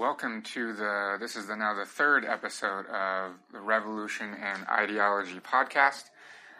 welcome 0.00 0.40
to 0.40 0.72
the. 0.72 1.18
This 1.20 1.36
is 1.36 1.46
the 1.46 1.54
now 1.54 1.74
the 1.74 1.84
third 1.84 2.24
episode 2.24 2.86
of 2.86 3.32
the 3.52 3.60
Revolution 3.60 4.32
and 4.32 4.66
Ideology 4.66 5.40
podcast. 5.40 6.04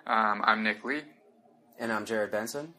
Um, 0.06 0.42
I'm 0.44 0.62
Nick 0.62 0.84
Lee. 0.84 1.00
And 1.78 1.90
I'm 1.90 2.04
Jared 2.04 2.30
Benson. 2.32 2.74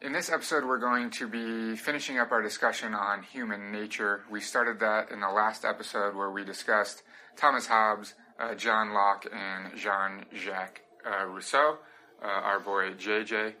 In 0.00 0.12
this 0.12 0.30
episode, 0.30 0.64
we're 0.64 0.78
going 0.78 1.10
to 1.10 1.26
be 1.26 1.74
finishing 1.74 2.20
up 2.20 2.30
our 2.30 2.40
discussion 2.40 2.94
on 2.94 3.24
human 3.24 3.72
nature. 3.72 4.22
We 4.30 4.40
started 4.40 4.78
that 4.78 5.10
in 5.10 5.18
the 5.18 5.28
last 5.28 5.64
episode 5.64 6.14
where 6.14 6.30
we 6.30 6.44
discussed 6.44 7.02
Thomas 7.36 7.66
Hobbes, 7.66 8.14
uh, 8.38 8.54
John 8.54 8.94
Locke, 8.94 9.26
and 9.32 9.76
Jean 9.76 10.24
Jacques 10.32 10.82
uh, 11.04 11.26
Rousseau, 11.26 11.78
uh, 12.22 12.26
our 12.26 12.60
boy 12.60 12.92
JJ. 12.92 13.54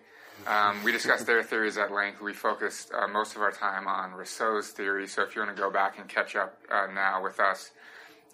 Um, 0.46 0.84
we 0.84 0.92
discussed 0.92 1.26
their 1.26 1.42
theories 1.42 1.78
at 1.78 1.90
length. 1.90 2.20
We 2.20 2.32
focused 2.34 2.92
uh, 2.92 3.08
most 3.08 3.34
of 3.34 3.42
our 3.42 3.52
time 3.52 3.88
on 3.88 4.12
Rousseau's 4.12 4.68
theory. 4.68 5.06
So 5.06 5.22
if 5.22 5.34
you 5.34 5.42
want 5.42 5.56
to 5.56 5.60
go 5.60 5.70
back 5.70 5.98
and 5.98 6.08
catch 6.08 6.36
up 6.36 6.58
uh, 6.70 6.86
now 6.92 7.22
with 7.22 7.40
us, 7.40 7.70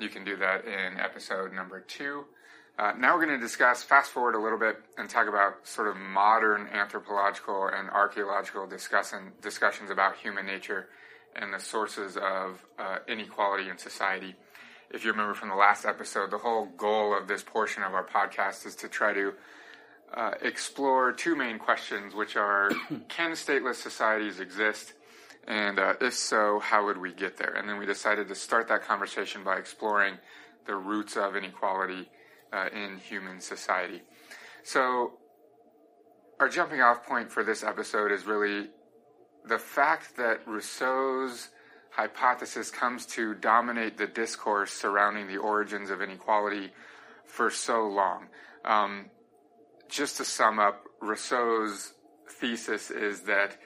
you 0.00 0.08
can 0.08 0.24
do 0.24 0.36
that 0.36 0.64
in 0.64 0.98
episode 0.98 1.52
number 1.52 1.80
two. 1.80 2.24
Uh, 2.78 2.92
now 2.98 3.14
we're 3.14 3.26
going 3.26 3.38
to 3.38 3.44
discuss, 3.44 3.82
fast 3.82 4.10
forward 4.10 4.34
a 4.34 4.40
little 4.40 4.58
bit, 4.58 4.76
and 4.96 5.08
talk 5.08 5.28
about 5.28 5.68
sort 5.68 5.86
of 5.86 5.96
modern 5.98 6.66
anthropological 6.68 7.68
and 7.68 7.90
archaeological 7.90 8.66
discussion, 8.66 9.32
discussions 9.42 9.90
about 9.90 10.16
human 10.16 10.46
nature 10.46 10.88
and 11.36 11.52
the 11.52 11.60
sources 11.60 12.16
of 12.16 12.64
uh, 12.78 12.98
inequality 13.06 13.68
in 13.68 13.76
society. 13.76 14.34
If 14.90 15.04
you 15.04 15.12
remember 15.12 15.34
from 15.34 15.50
the 15.50 15.54
last 15.54 15.84
episode, 15.84 16.30
the 16.30 16.38
whole 16.38 16.66
goal 16.76 17.16
of 17.16 17.28
this 17.28 17.42
portion 17.42 17.82
of 17.82 17.92
our 17.92 18.04
podcast 18.04 18.66
is 18.66 18.74
to 18.76 18.88
try 18.88 19.12
to 19.12 19.34
uh, 20.14 20.32
explore 20.42 21.12
two 21.12 21.36
main 21.36 21.58
questions, 21.58 22.14
which 22.14 22.36
are 22.36 22.70
can 23.08 23.32
stateless 23.32 23.76
societies 23.76 24.40
exist? 24.40 24.94
And 25.46 25.78
uh, 25.78 25.94
if 26.00 26.14
so, 26.14 26.58
how 26.58 26.84
would 26.86 26.98
we 26.98 27.12
get 27.12 27.36
there? 27.36 27.54
And 27.54 27.68
then 27.68 27.78
we 27.78 27.86
decided 27.86 28.28
to 28.28 28.34
start 28.34 28.68
that 28.68 28.82
conversation 28.82 29.42
by 29.42 29.56
exploring 29.56 30.14
the 30.66 30.76
roots 30.76 31.16
of 31.16 31.36
inequality 31.36 32.08
uh, 32.52 32.68
in 32.72 32.98
human 32.98 33.40
society. 33.40 34.02
So, 34.62 35.14
our 36.38 36.48
jumping 36.48 36.80
off 36.80 37.04
point 37.04 37.30
for 37.30 37.44
this 37.44 37.62
episode 37.62 38.12
is 38.12 38.24
really 38.24 38.68
the 39.44 39.58
fact 39.58 40.16
that 40.16 40.46
Rousseau's 40.46 41.48
hypothesis 41.90 42.70
comes 42.70 43.04
to 43.04 43.34
dominate 43.34 43.98
the 43.98 44.06
discourse 44.06 44.70
surrounding 44.70 45.26
the 45.26 45.36
origins 45.36 45.90
of 45.90 46.00
inequality 46.00 46.70
for 47.24 47.50
so 47.50 47.86
long. 47.86 48.26
Um, 48.64 49.06
just 49.90 50.16
to 50.18 50.24
sum 50.24 50.58
up, 50.58 50.84
Rousseau's 51.02 51.94
thesis 52.28 52.90
is 52.90 53.22
that 53.22 53.58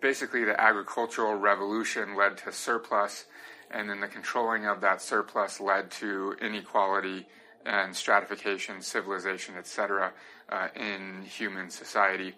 basically 0.00 0.44
the 0.44 0.58
agricultural 0.60 1.34
revolution 1.34 2.16
led 2.16 2.36
to 2.38 2.52
surplus, 2.52 3.26
and 3.70 3.90
then 3.90 4.00
the 4.00 4.06
controlling 4.06 4.66
of 4.66 4.80
that 4.80 5.02
surplus 5.02 5.60
led 5.60 5.90
to 5.90 6.34
inequality 6.40 7.26
and 7.64 7.94
stratification, 7.94 8.80
civilization, 8.80 9.56
etc., 9.56 10.12
uh, 10.48 10.68
in 10.76 11.22
human 11.22 11.68
society. 11.68 12.34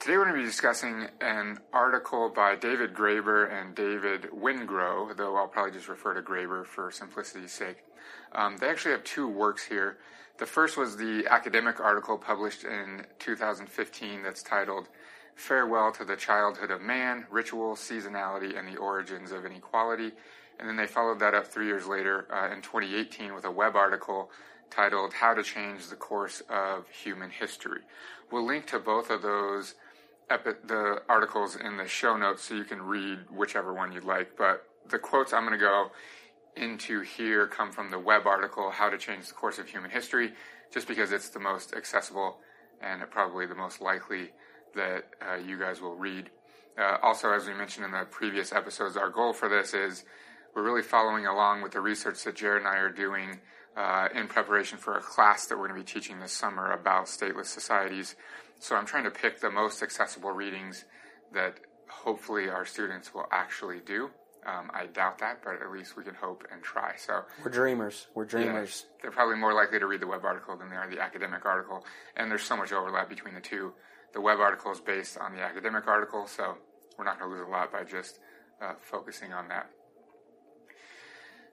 Today 0.00 0.18
we're 0.18 0.24
going 0.24 0.36
to 0.36 0.42
be 0.42 0.46
discussing 0.46 1.06
an 1.20 1.58
article 1.72 2.28
by 2.28 2.56
David 2.56 2.92
Graeber 2.92 3.50
and 3.50 3.74
David 3.74 4.22
Wengrow, 4.32 5.16
though 5.16 5.36
I'll 5.36 5.48
probably 5.48 5.72
just 5.72 5.88
refer 5.88 6.14
to 6.14 6.22
Graeber 6.22 6.66
for 6.66 6.90
simplicity's 6.90 7.52
sake. 7.52 7.78
Um, 8.32 8.56
they 8.58 8.68
actually 8.68 8.92
have 8.92 9.04
two 9.04 9.26
works 9.26 9.64
here. 9.64 9.98
The 10.38 10.46
first 10.46 10.76
was 10.76 10.98
the 10.98 11.26
academic 11.30 11.80
article 11.80 12.18
published 12.18 12.64
in 12.64 13.06
2015 13.18 14.22
that's 14.22 14.42
titled 14.42 14.88
Farewell 15.34 15.92
to 15.92 16.04
the 16.04 16.16
Childhood 16.16 16.70
of 16.70 16.82
Man 16.82 17.26
Ritual, 17.30 17.74
Seasonality, 17.74 18.58
and 18.58 18.68
the 18.68 18.76
Origins 18.76 19.32
of 19.32 19.46
Inequality. 19.46 20.12
And 20.58 20.68
then 20.68 20.76
they 20.76 20.86
followed 20.86 21.20
that 21.20 21.34
up 21.34 21.46
three 21.46 21.66
years 21.66 21.86
later 21.86 22.26
uh, 22.30 22.52
in 22.52 22.60
2018 22.60 23.34
with 23.34 23.46
a 23.46 23.50
web 23.50 23.76
article 23.76 24.30
titled 24.70 25.14
How 25.14 25.32
to 25.32 25.42
Change 25.42 25.88
the 25.88 25.96
Course 25.96 26.42
of 26.50 26.86
Human 26.90 27.30
History. 27.30 27.80
We'll 28.30 28.46
link 28.46 28.66
to 28.66 28.78
both 28.78 29.08
of 29.08 29.22
those 29.22 29.74
epi- 30.28 30.60
the 30.66 31.02
articles 31.08 31.56
in 31.56 31.78
the 31.78 31.88
show 31.88 32.14
notes 32.14 32.42
so 32.42 32.54
you 32.54 32.64
can 32.64 32.82
read 32.82 33.20
whichever 33.30 33.72
one 33.72 33.90
you'd 33.90 34.04
like. 34.04 34.36
But 34.36 34.66
the 34.86 34.98
quotes 34.98 35.32
I'm 35.32 35.46
going 35.46 35.58
to 35.58 35.64
go 35.64 35.92
into 36.56 37.00
here 37.00 37.46
come 37.46 37.70
from 37.70 37.90
the 37.90 37.98
web 37.98 38.26
article, 38.26 38.70
How 38.70 38.88
to 38.88 38.98
Change 38.98 39.28
the 39.28 39.34
Course 39.34 39.58
of 39.58 39.68
Human 39.68 39.90
History, 39.90 40.32
just 40.72 40.88
because 40.88 41.12
it's 41.12 41.28
the 41.28 41.40
most 41.40 41.74
accessible 41.74 42.38
and 42.80 43.02
probably 43.10 43.46
the 43.46 43.54
most 43.54 43.80
likely 43.80 44.30
that 44.74 45.04
uh, 45.26 45.36
you 45.36 45.58
guys 45.58 45.80
will 45.80 45.94
read. 45.94 46.30
Uh, 46.78 46.98
also, 47.02 47.32
as 47.32 47.46
we 47.46 47.54
mentioned 47.54 47.84
in 47.84 47.92
the 47.92 48.04
previous 48.10 48.52
episodes, 48.52 48.96
our 48.96 49.08
goal 49.08 49.32
for 49.32 49.48
this 49.48 49.72
is 49.72 50.04
we're 50.54 50.62
really 50.62 50.82
following 50.82 51.26
along 51.26 51.62
with 51.62 51.72
the 51.72 51.80
research 51.80 52.22
that 52.24 52.36
Jared 52.36 52.62
and 52.62 52.68
I 52.68 52.76
are 52.78 52.90
doing 52.90 53.40
uh, 53.76 54.08
in 54.14 54.26
preparation 54.26 54.78
for 54.78 54.96
a 54.96 55.00
class 55.00 55.46
that 55.46 55.58
we're 55.58 55.68
going 55.68 55.80
to 55.80 55.84
be 55.84 56.00
teaching 56.00 56.20
this 56.20 56.32
summer 56.32 56.72
about 56.72 57.06
stateless 57.06 57.46
societies. 57.46 58.16
So 58.58 58.74
I'm 58.74 58.86
trying 58.86 59.04
to 59.04 59.10
pick 59.10 59.40
the 59.40 59.50
most 59.50 59.82
accessible 59.82 60.30
readings 60.30 60.84
that 61.32 61.58
hopefully 61.88 62.48
our 62.48 62.64
students 62.64 63.12
will 63.12 63.26
actually 63.30 63.80
do. 63.84 64.10
Um, 64.46 64.70
I 64.72 64.86
doubt 64.86 65.18
that, 65.18 65.42
but 65.42 65.60
at 65.60 65.72
least 65.72 65.96
we 65.96 66.04
can 66.04 66.14
hope 66.14 66.46
and 66.52 66.62
try. 66.62 66.94
So 66.96 67.22
we're 67.44 67.50
dreamers. 67.50 68.06
We're 68.14 68.26
dreamers. 68.26 68.84
Yeah, 68.86 68.96
they're 69.02 69.10
probably 69.10 69.36
more 69.36 69.52
likely 69.52 69.80
to 69.80 69.86
read 69.86 70.00
the 70.00 70.06
web 70.06 70.24
article 70.24 70.56
than 70.56 70.70
they 70.70 70.76
are 70.76 70.88
the 70.88 71.00
academic 71.00 71.44
article, 71.44 71.84
and 72.16 72.30
there's 72.30 72.44
so 72.44 72.56
much 72.56 72.72
overlap 72.72 73.08
between 73.08 73.34
the 73.34 73.40
two. 73.40 73.72
The 74.14 74.20
web 74.20 74.38
article 74.38 74.70
is 74.70 74.80
based 74.80 75.18
on 75.18 75.34
the 75.34 75.42
academic 75.42 75.88
article, 75.88 76.28
so 76.28 76.54
we're 76.96 77.04
not 77.04 77.18
going 77.18 77.30
to 77.30 77.36
lose 77.36 77.46
a 77.46 77.50
lot 77.50 77.72
by 77.72 77.82
just 77.82 78.20
uh, 78.62 78.74
focusing 78.80 79.32
on 79.32 79.48
that. 79.48 79.68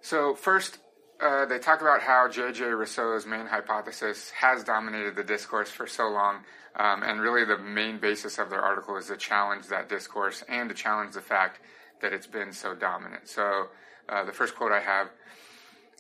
So 0.01 0.35
first, 0.35 0.77
uh, 1.19 1.45
they 1.45 1.59
talk 1.59 1.81
about 1.81 2.01
how 2.01 2.27
J.J. 2.27 2.65
Rousseau's 2.65 3.25
main 3.25 3.45
hypothesis 3.45 4.29
has 4.31 4.63
dominated 4.63 5.15
the 5.15 5.23
discourse 5.23 5.69
for 5.69 5.87
so 5.87 6.09
long, 6.09 6.43
um, 6.75 7.03
and 7.03 7.21
really 7.21 7.45
the 7.45 7.57
main 7.57 7.99
basis 7.99 8.37
of 8.37 8.49
their 8.49 8.61
article 8.61 8.97
is 8.97 9.07
to 9.07 9.17
challenge 9.17 9.67
that 9.67 9.89
discourse 9.89 10.43
and 10.47 10.69
to 10.69 10.75
challenge 10.75 11.13
the 11.13 11.21
fact 11.21 11.59
that 12.03 12.14
it's 12.14 12.28
been 12.28 12.53
so 12.53 12.75
dominant. 12.75 13.28
So 13.28 13.69
uh, 14.08 14.24
the 14.24 14.31
first 14.31 14.56
quote 14.56 14.72
I 14.72 14.81
have 14.81 15.09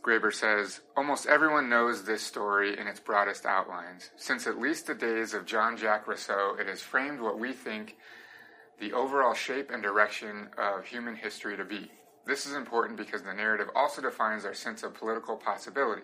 Graeber 0.03 0.33
says, 0.33 0.81
Almost 0.97 1.25
everyone 1.27 1.69
knows 1.69 2.03
this 2.03 2.21
story 2.21 2.77
in 2.77 2.87
its 2.87 2.99
broadest 2.99 3.45
outlines. 3.45 4.11
Since 4.17 4.45
at 4.45 4.59
least 4.59 4.85
the 4.85 4.93
days 4.93 5.33
of 5.33 5.45
Jean 5.45 5.77
Jacques 5.77 6.07
Rousseau, 6.07 6.55
it 6.59 6.67
has 6.67 6.81
framed 6.81 7.21
what 7.21 7.39
we 7.39 7.53
think 7.53 7.95
the 8.79 8.91
overall 8.91 9.33
shape 9.33 9.71
and 9.71 9.81
direction 9.81 10.49
of 10.57 10.85
human 10.85 11.15
history 11.15 11.55
to 11.55 11.63
be. 11.63 11.89
This 12.25 12.45
is 12.45 12.53
important 12.53 12.97
because 12.97 13.21
the 13.21 13.33
narrative 13.33 13.69
also 13.75 14.01
defines 14.01 14.43
our 14.43 14.53
sense 14.53 14.83
of 14.83 14.93
political 14.93 15.37
possibility. 15.37 16.03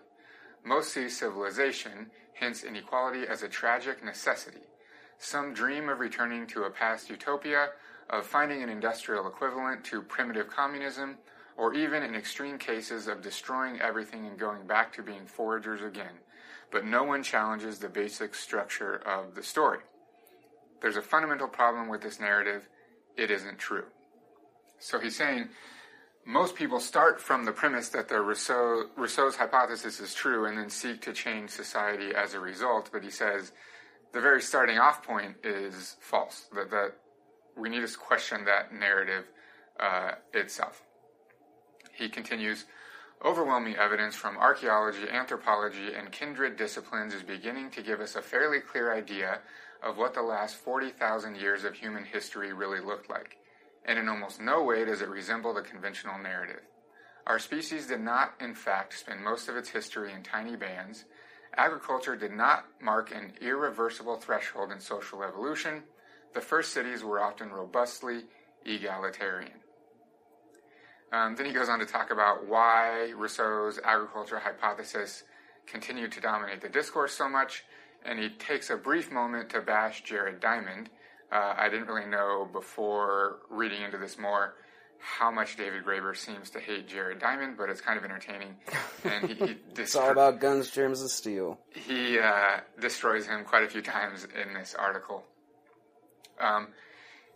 Most 0.63 0.93
see 0.93 1.09
civilization, 1.09 2.07
hence 2.33 2.63
inequality, 2.63 3.27
as 3.27 3.43
a 3.43 3.49
tragic 3.49 4.03
necessity. 4.03 4.63
Some 5.17 5.53
dream 5.53 5.89
of 5.89 5.99
returning 5.99 6.47
to 6.47 6.63
a 6.63 6.69
past 6.69 7.09
utopia, 7.09 7.69
of 8.09 8.25
finding 8.25 8.63
an 8.63 8.69
industrial 8.69 9.27
equivalent 9.27 9.83
to 9.85 10.01
primitive 10.01 10.47
communism, 10.47 11.17
or 11.57 11.73
even 11.73 12.03
in 12.03 12.15
extreme 12.15 12.57
cases 12.57 13.07
of 13.07 13.21
destroying 13.21 13.79
everything 13.81 14.25
and 14.25 14.39
going 14.39 14.65
back 14.65 14.93
to 14.93 15.03
being 15.03 15.25
foragers 15.25 15.83
again. 15.83 16.19
But 16.71 16.85
no 16.85 17.03
one 17.03 17.23
challenges 17.23 17.79
the 17.79 17.89
basic 17.89 18.33
structure 18.33 18.95
of 19.05 19.35
the 19.35 19.43
story. 19.43 19.79
There's 20.81 20.95
a 20.95 21.01
fundamental 21.01 21.47
problem 21.47 21.89
with 21.89 22.01
this 22.01 22.19
narrative. 22.19 22.67
It 23.17 23.29
isn't 23.31 23.57
true. 23.57 23.85
So 24.79 24.99
he's 24.99 25.17
saying 25.17 25.49
most 26.25 26.55
people 26.55 26.79
start 26.79 27.19
from 27.19 27.43
the 27.43 27.51
premise 27.51 27.89
that 27.89 28.07
the 28.07 28.21
Rousseau, 28.21 28.85
Rousseau's 28.95 29.35
hypothesis 29.35 29.99
is 29.99 30.13
true 30.13 30.45
and 30.45 30.57
then 30.57 30.69
seek 30.69 31.01
to 31.01 31.13
change 31.13 31.49
society 31.49 32.13
as 32.15 32.33
a 32.33 32.39
result. 32.39 32.89
But 32.93 33.03
he 33.03 33.09
says 33.09 33.51
the 34.13 34.21
very 34.21 34.41
starting 34.41 34.77
off 34.77 35.03
point 35.03 35.35
is 35.43 35.97
false. 35.99 36.45
That, 36.53 36.69
that 36.71 36.93
we 37.59 37.69
need 37.69 37.85
to 37.85 37.97
question 37.97 38.45
that 38.45 38.73
narrative 38.73 39.25
uh, 39.79 40.11
itself. 40.33 40.81
He 41.93 42.09
continues 42.09 42.65
overwhelming 43.23 43.75
evidence 43.75 44.15
from 44.15 44.37
archaeology, 44.37 45.09
anthropology, 45.11 45.93
and 45.97 46.11
kindred 46.11 46.55
disciplines 46.57 47.13
is 47.13 47.23
beginning 47.23 47.69
to 47.71 47.83
give 47.83 47.99
us 47.99 48.15
a 48.15 48.21
fairly 48.21 48.59
clear 48.59 48.93
idea 48.93 49.39
of 49.83 49.97
what 49.97 50.13
the 50.13 50.21
last 50.21 50.55
40,000 50.55 51.35
years 51.35 51.63
of 51.63 51.73
human 51.73 52.05
history 52.05 52.53
really 52.53 52.79
looked 52.79 53.09
like. 53.09 53.37
And 53.85 53.97
in 53.99 54.09
almost 54.09 54.41
no 54.41 54.63
way 54.63 54.85
does 54.85 55.01
it 55.01 55.09
resemble 55.09 55.53
the 55.53 55.61
conventional 55.61 56.17
narrative. 56.17 56.61
Our 57.27 57.39
species 57.39 57.87
did 57.87 58.01
not, 58.01 58.33
in 58.39 58.55
fact, 58.55 58.97
spend 58.97 59.23
most 59.23 59.49
of 59.49 59.55
its 59.55 59.69
history 59.69 60.13
in 60.13 60.23
tiny 60.23 60.55
bands. 60.55 61.05
Agriculture 61.55 62.15
did 62.15 62.31
not 62.31 62.65
mark 62.81 63.13
an 63.13 63.33
irreversible 63.41 64.17
threshold 64.17 64.71
in 64.71 64.79
social 64.79 65.23
evolution 65.23 65.83
the 66.33 66.41
first 66.41 66.73
cities 66.73 67.03
were 67.03 67.21
often 67.21 67.49
robustly 67.49 68.23
egalitarian. 68.65 69.51
Um, 71.11 71.35
then 71.35 71.45
he 71.47 71.53
goes 71.53 71.69
on 71.69 71.79
to 71.79 71.85
talk 71.85 72.11
about 72.11 72.47
why 72.47 73.11
Rousseau's 73.15 73.79
agriculture 73.83 74.37
hypothesis 74.39 75.23
continued 75.65 76.11
to 76.13 76.21
dominate 76.21 76.61
the 76.61 76.69
discourse 76.69 77.13
so 77.13 77.27
much, 77.27 77.63
and 78.05 78.19
he 78.19 78.29
takes 78.29 78.69
a 78.69 78.75
brief 78.77 79.11
moment 79.11 79.49
to 79.49 79.61
bash 79.61 80.03
Jared 80.03 80.39
Diamond. 80.39 80.89
Uh, 81.31 81.53
I 81.57 81.69
didn't 81.69 81.87
really 81.87 82.07
know 82.07 82.47
before 82.51 83.39
reading 83.49 83.81
into 83.81 83.97
this 83.97 84.17
more. 84.17 84.55
how 85.01 85.31
much 85.31 85.55
David 85.55 85.85
Graeber 85.85 86.15
seems 86.15 86.49
to 86.49 86.59
hate 86.59 86.87
Jared 86.87 87.19
Diamond, 87.19 87.55
but 87.57 87.69
it's 87.69 87.79
kind 87.79 87.97
of 87.97 88.03
entertaining. 88.03 88.55
And 89.05 89.29
he, 89.29 89.33
he 89.35 89.57
it's 89.77 89.95
all 89.95 90.11
about 90.11 90.41
guns, 90.41 90.69
germs, 90.71 90.99
and 91.01 91.09
steel. 91.09 91.57
He 91.73 92.19
uh, 92.19 92.59
destroys 92.81 93.25
him 93.25 93.45
quite 93.45 93.63
a 93.63 93.67
few 93.69 93.81
times 93.81 94.25
in 94.25 94.53
this 94.53 94.75
article. 94.75 95.23
Um, 96.39 96.67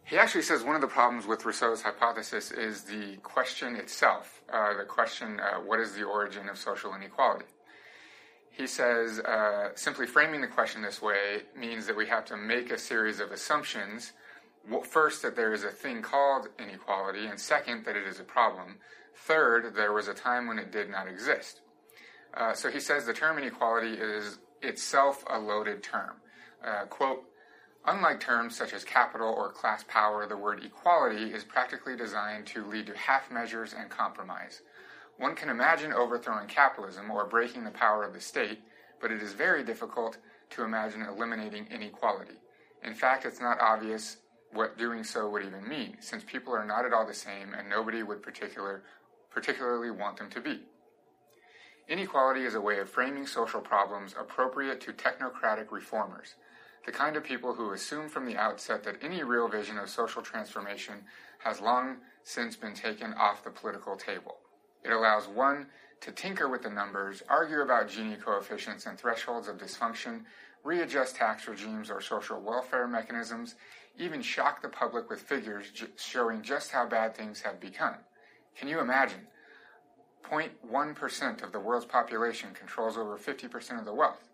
he 0.06 0.18
actually 0.18 0.42
says 0.42 0.64
one 0.64 0.76
of 0.76 0.82
the 0.82 0.88
problems 0.88 1.26
with 1.26 1.46
Rousseau's 1.46 1.82
hypothesis 1.82 2.52
is 2.52 2.84
the 2.84 3.18
question 3.24 3.76
itself. 3.76 4.42
Uh, 4.52 4.78
the 4.78 4.84
question, 4.84 5.40
uh, 5.40 5.60
what 5.60 5.80
is 5.80 5.94
the 5.94 6.04
origin 6.04 6.50
of 6.50 6.58
social 6.58 6.94
inequality? 6.94 7.46
He 8.52 8.68
says 8.68 9.20
uh, 9.20 9.70
simply 9.76 10.06
framing 10.06 10.42
the 10.42 10.48
question 10.48 10.82
this 10.82 11.02
way 11.02 11.42
means 11.58 11.88
that 11.88 11.96
we 11.96 12.08
have 12.08 12.26
to 12.26 12.38
make 12.38 12.72
a 12.72 12.78
series 12.78 13.20
of 13.20 13.32
assumptions 13.32 14.12
first, 14.84 15.22
that 15.22 15.36
there 15.36 15.54
is 15.54 15.64
a 15.64 15.70
thing 15.70 16.02
called 16.02 16.48
inequality, 16.60 17.26
and 17.26 17.40
second, 17.40 17.86
that 17.86 17.96
it 17.96 18.06
is 18.06 18.20
a 18.20 18.24
problem. 18.24 18.78
Third, 19.16 19.76
there 19.76 19.94
was 19.94 20.08
a 20.08 20.14
time 20.14 20.48
when 20.48 20.60
it 20.60 20.72
did 20.72 20.90
not 20.90 21.08
exist. 21.08 21.62
Uh, 22.34 22.54
so 22.54 22.70
he 22.70 22.80
says 22.80 23.06
the 23.06 23.14
term 23.14 23.38
inequality 23.38 23.94
is 23.94 24.40
itself 24.62 25.24
a 25.30 25.38
loaded 25.38 25.84
term. 25.84 26.16
Uh, 26.66 26.86
quote, 26.86 27.24
Unlike 27.86 28.22
terms 28.22 28.56
such 28.56 28.74
as 28.74 28.86
capital 28.86 29.28
or 29.28 29.52
class 29.52 29.84
power, 29.84 30.26
the 30.26 30.38
word 30.38 30.64
equality 30.64 31.34
is 31.34 31.44
practically 31.44 31.98
designed 31.98 32.48
to 32.48 32.66
lead 32.66 32.88
to 32.88 32.98
half 32.98 33.30
measures 33.30 33.74
and 33.78 33.90
compromise. 33.90 34.62
One 35.18 35.36
can 35.36 35.50
imagine 35.50 35.92
overthrowing 35.92 36.48
capitalism 36.48 37.12
or 37.12 37.26
breaking 37.26 37.66
the 37.66 37.72
power 37.72 38.04
of 38.06 38.14
the 38.14 38.22
state, 38.22 38.60
but 39.02 39.12
it 39.12 39.22
is 39.22 39.34
very 39.34 39.64
difficult 39.64 40.18
to 40.52 40.64
imagine 40.64 41.02
eliminating 41.02 41.68
inequality. 41.68 42.40
In 42.84 42.94
fact, 42.94 43.26
it's 43.26 43.42
not 43.42 43.60
obvious 43.60 44.18
what 44.54 44.78
doing 44.78 45.04
so 45.04 45.30
would 45.30 45.46
even 45.46 45.68
mean, 45.68 45.98
since 46.00 46.24
people 46.24 46.54
are 46.54 46.66
not 46.66 46.86
at 46.86 46.94
all 46.94 47.06
the 47.06 47.14
same 47.14 47.54
and 47.54 47.70
nobody 47.70 48.02
would 48.02 48.22
particular, 48.22 48.84
particularly 49.30 49.92
want 49.92 50.18
them 50.18 50.30
to 50.30 50.40
be. 50.40 50.62
Inequality 51.90 52.46
is 52.46 52.56
a 52.56 52.62
way 52.62 52.80
of 52.80 52.90
framing 52.90 53.28
social 53.28 53.60
problems 53.60 54.16
appropriate 54.18 54.80
to 54.82 54.94
technocratic 54.94 55.72
reformers, 55.72 56.36
the 56.86 56.92
kind 56.92 57.16
of 57.16 57.24
people 57.24 57.54
who 57.54 57.72
assume 57.72 58.10
from 58.10 58.26
the 58.26 58.38
outset 58.38 58.84
that 58.84 58.98
any 59.02 59.24
real 59.24 59.48
vision 59.48 59.78
of 59.78 59.90
social 59.90 60.22
transformation 60.22 60.96
has 61.40 61.62
long 61.62 61.98
since 62.24 62.56
been 62.56 62.74
taken 62.74 63.14
off 63.14 63.44
the 63.44 63.50
political 63.50 63.96
table. 63.96 64.38
It 64.84 64.92
allows 64.92 65.28
one 65.28 65.68
to 66.02 66.12
tinker 66.12 66.50
with 66.50 66.64
the 66.64 66.70
numbers, 66.70 67.24
argue 67.30 67.62
about 67.62 67.88
Gini 67.88 68.22
coefficients 68.22 68.86
and 68.86 68.98
thresholds 68.98 69.48
of 69.48 69.58
dysfunction, 69.58 70.24
readjust 70.64 71.16
tax 71.16 71.48
regimes 71.48 71.90
or 71.90 72.02
social 72.02 72.42
welfare 72.42 72.88
mechanisms, 72.88 73.56
even 73.98 74.22
shock 74.22 74.62
the 74.62 74.70
public 74.70 75.10
with 75.10 75.22
figures 75.22 75.72
j- 75.72 75.88
showing 75.98 76.42
just 76.42 76.72
how 76.72 76.86
bad 76.86 77.16
things 77.16 77.42
have 77.42 77.60
become. 77.60 77.96
Can 78.58 78.68
you 78.68 78.80
imagine? 78.80 79.28
0.1% 80.30 81.44
of 81.44 81.52
the 81.52 81.60
world's 81.60 81.86
population 81.86 82.50
controls 82.54 82.98
over 82.98 83.18
50% 83.18 83.80
of 83.80 83.86
the 83.86 83.94
wealth, 83.94 84.30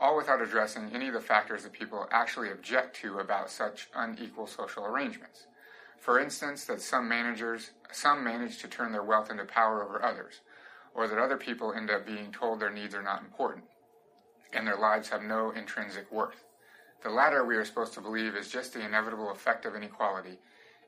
all 0.00 0.16
without 0.16 0.40
addressing 0.40 0.90
any 0.92 1.08
of 1.08 1.14
the 1.14 1.20
factors 1.20 1.62
that 1.62 1.72
people 1.72 2.08
actually 2.10 2.50
object 2.50 2.96
to 2.96 3.18
about 3.18 3.50
such 3.50 3.88
unequal 3.94 4.46
social 4.46 4.84
arrangements. 4.84 5.46
For 5.98 6.18
instance, 6.18 6.64
that 6.64 6.80
some 6.80 7.06
managers, 7.06 7.72
some 7.92 8.24
manage 8.24 8.58
to 8.58 8.68
turn 8.68 8.92
their 8.92 9.02
wealth 9.02 9.30
into 9.30 9.44
power 9.44 9.84
over 9.84 10.02
others, 10.02 10.40
or 10.94 11.06
that 11.06 11.18
other 11.18 11.36
people 11.36 11.74
end 11.74 11.90
up 11.90 12.06
being 12.06 12.32
told 12.32 12.58
their 12.58 12.70
needs 12.70 12.94
are 12.94 13.02
not 13.02 13.22
important, 13.22 13.64
and 14.54 14.66
their 14.66 14.78
lives 14.78 15.10
have 15.10 15.22
no 15.22 15.50
intrinsic 15.50 16.10
worth. 16.10 16.44
The 17.02 17.10
latter, 17.10 17.44
we 17.44 17.56
are 17.56 17.64
supposed 17.64 17.92
to 17.94 18.00
believe, 18.00 18.34
is 18.34 18.48
just 18.48 18.72
the 18.72 18.84
inevitable 18.84 19.30
effect 19.30 19.66
of 19.66 19.74
inequality, 19.74 20.38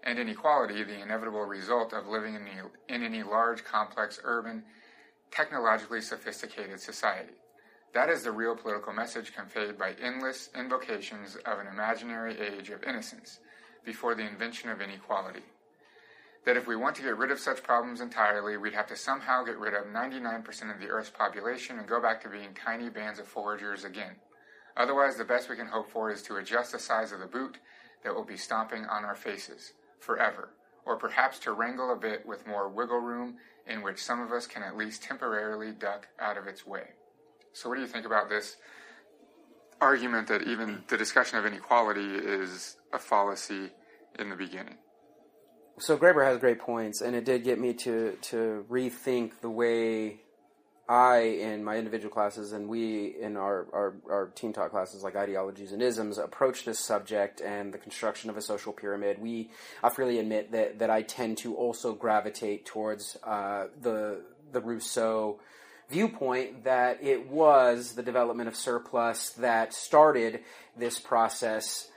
and 0.03 0.19
inequality, 0.19 0.83
the 0.83 1.01
inevitable 1.01 1.45
result 1.45 1.93
of 1.93 2.09
living 2.09 2.35
in, 2.35 2.47
in 2.89 3.03
any 3.03 3.23
large, 3.23 3.65
complex, 3.65 4.19
urban, 4.25 4.65
technologically 5.31 6.01
sophisticated 6.01 6.81
society. 6.81 7.35
That 7.95 8.09
is 8.09 8.23
the 8.23 8.33
real 8.33 8.57
political 8.57 8.95
message 8.95 9.35
conveyed 9.35 9.79
by 9.79 9.95
endless 10.01 10.49
invocations 10.59 11.37
of 11.45 11.59
an 11.59 11.67
imaginary 11.67 12.41
age 12.41 12.71
of 12.71 12.83
innocence 12.85 13.39
before 13.85 14.15
the 14.15 14.27
invention 14.27 14.71
of 14.71 14.81
inequality. 14.81 15.43
That 16.47 16.57
if 16.57 16.67
we 16.67 16.75
want 16.75 16.97
to 16.97 17.03
get 17.03 17.19
rid 17.19 17.31
of 17.31 17.39
such 17.39 17.63
problems 17.63 18.01
entirely, 18.01 18.57
we'd 18.57 18.73
have 18.73 18.87
to 18.87 18.97
somehow 18.97 19.45
get 19.45 19.59
rid 19.59 19.75
of 19.75 19.85
99% 19.85 20.75
of 20.75 20.81
the 20.81 20.89
Earth's 20.89 21.11
population 21.11 21.79
and 21.79 21.87
go 21.87 22.01
back 22.01 22.23
to 22.23 22.31
being 22.31 22.55
tiny 22.55 22.89
bands 22.89 23.19
of 23.19 23.29
foragers 23.29 23.85
again. 23.85 24.17
Otherwise, 24.75 25.17
the 25.17 25.25
best 25.25 25.51
we 25.51 25.57
can 25.57 25.67
hope 25.67 25.91
for 25.91 26.11
is 26.11 26.23
to 26.23 26.37
adjust 26.37 26.73
the 26.73 26.79
size 26.79 27.13
of 27.13 27.21
the 27.21 27.27
boot 27.27 27.59
that 28.05 28.15
will 28.15 28.25
be 28.25 28.39
stomping 28.39 28.87
on 28.87 29.05
our 29.05 29.15
faces 29.15 29.75
forever, 30.01 30.55
or 30.87 30.97
perhaps 30.97 31.39
to 31.41 31.53
wrangle 31.53 31.93
a 31.93 31.97
bit 31.97 32.25
with 32.25 32.47
more 32.47 32.71
wiggle 32.71 33.01
room 33.01 33.37
in 33.67 33.83
which 33.83 34.03
some 34.03 34.21
of 34.21 34.33
us 34.33 34.47
can 34.47 34.63
at 34.63 34.79
least 34.79 35.03
temporarily 35.03 35.73
duck 35.73 36.09
out 36.19 36.39
of 36.39 36.47
its 36.47 36.67
way. 36.67 36.95
So, 37.53 37.69
what 37.69 37.77
do 37.77 37.81
you 37.81 37.87
think 37.87 38.07
about 38.07 38.29
this 38.29 38.57
argument 39.81 40.29
that 40.29 40.43
even 40.43 40.85
the 40.89 40.97
discussion 40.97 41.39
of 41.39 41.47
inequality 41.47 42.15
is 42.15 42.77
a 42.93 42.99
fallacy 42.99 43.71
in 44.19 44.31
the 44.31 44.37
beginning? 44.37 44.77
So 45.79 45.97
Graeber 45.97 46.25
has 46.25 46.39
great 46.39 46.61
points, 46.61 47.01
and 47.01 47.17
it 47.17 47.25
did 47.25 47.45
get 47.45 47.59
me 47.59 47.75
to 47.75 48.17
to 48.23 48.65
rethink 48.71 49.41
the 49.41 49.51
way 49.51 50.21
I, 50.89 51.19
in 51.21 51.65
my 51.65 51.77
individual 51.77 52.13
classes, 52.13 52.53
and 52.53 52.69
we 52.69 53.17
in 53.19 53.37
our, 53.37 53.67
our, 53.73 53.95
our 54.11 54.27
team 54.35 54.53
talk 54.53 54.71
classes 54.71 55.03
like 55.03 55.17
ideologies 55.17 55.73
and 55.73 55.81
isms, 55.81 56.19
approach 56.19 56.65
this 56.65 56.79
subject 56.79 57.41
and 57.41 57.73
the 57.73 57.79
construction 57.79 58.29
of 58.29 58.37
a 58.37 58.43
social 58.43 58.73
pyramid. 58.73 59.19
We, 59.19 59.51
I 59.83 59.89
freely 59.89 60.19
admit 60.19 60.53
that, 60.53 60.81
that 60.81 60.91
I 60.91 61.03
tend 61.03 61.39
to 61.39 61.55
also 61.55 61.95
gravitate 61.95 62.67
towards 62.67 63.17
uh, 63.25 63.67
the 63.81 64.23
the 64.53 64.61
Rousseau 64.61 65.41
viewpoint 65.93 66.65
that 66.65 67.03
it 67.03 67.29
was 67.29 67.93
the 67.93 68.03
development 68.03 68.49
of 68.49 68.57
surplus 68.57 69.31
that 69.31 69.73
started 69.73 70.41
this 70.77 70.99
process 70.99 71.89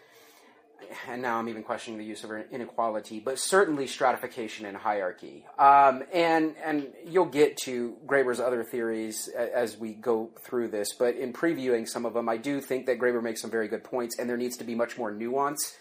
and 1.08 1.22
now 1.22 1.38
I'm 1.38 1.50
even 1.50 1.64
questioning 1.64 1.98
the 1.98 2.06
use 2.06 2.24
of 2.24 2.32
inequality, 2.52 3.20
but 3.20 3.40
certainly 3.40 3.88
stratification 3.88 4.66
and 4.66 4.78
hierarchy. 4.78 5.46
Um, 5.58 6.04
and 6.14 6.56
and 6.64 6.88
you'll 7.06 7.26
get 7.26 7.58
to 7.58 7.96
Graeber's 8.06 8.40
other 8.40 8.64
theories 8.64 9.28
as 9.28 9.78
we 9.78 9.94
go 9.94 10.32
through 10.42 10.70
this, 10.70 10.94
but 10.94 11.16
in 11.16 11.34
previewing 11.34 11.88
some 11.88 12.06
of 12.06 12.14
them, 12.14 12.30
I 12.30 12.38
do 12.38 12.62
think 12.62 12.86
that 12.86 13.00
Graeber 13.00 13.22
makes 13.22 13.42
some 13.42 13.52
very 13.52 13.68
good 13.68 13.84
points, 13.84 14.20
and 14.20 14.30
there 14.30 14.38
needs 14.38 14.58
to 14.58 14.64
be 14.64 14.76
much 14.76 14.98
more 14.98 15.12
nuance 15.12 15.76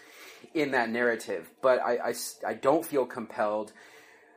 in 0.53 0.71
that 0.71 0.89
narrative. 0.89 1.49
But 1.61 1.79
I, 1.81 1.97
I, 2.09 2.13
I 2.47 2.53
don't 2.53 2.85
feel 2.85 3.05
compelled 3.05 3.73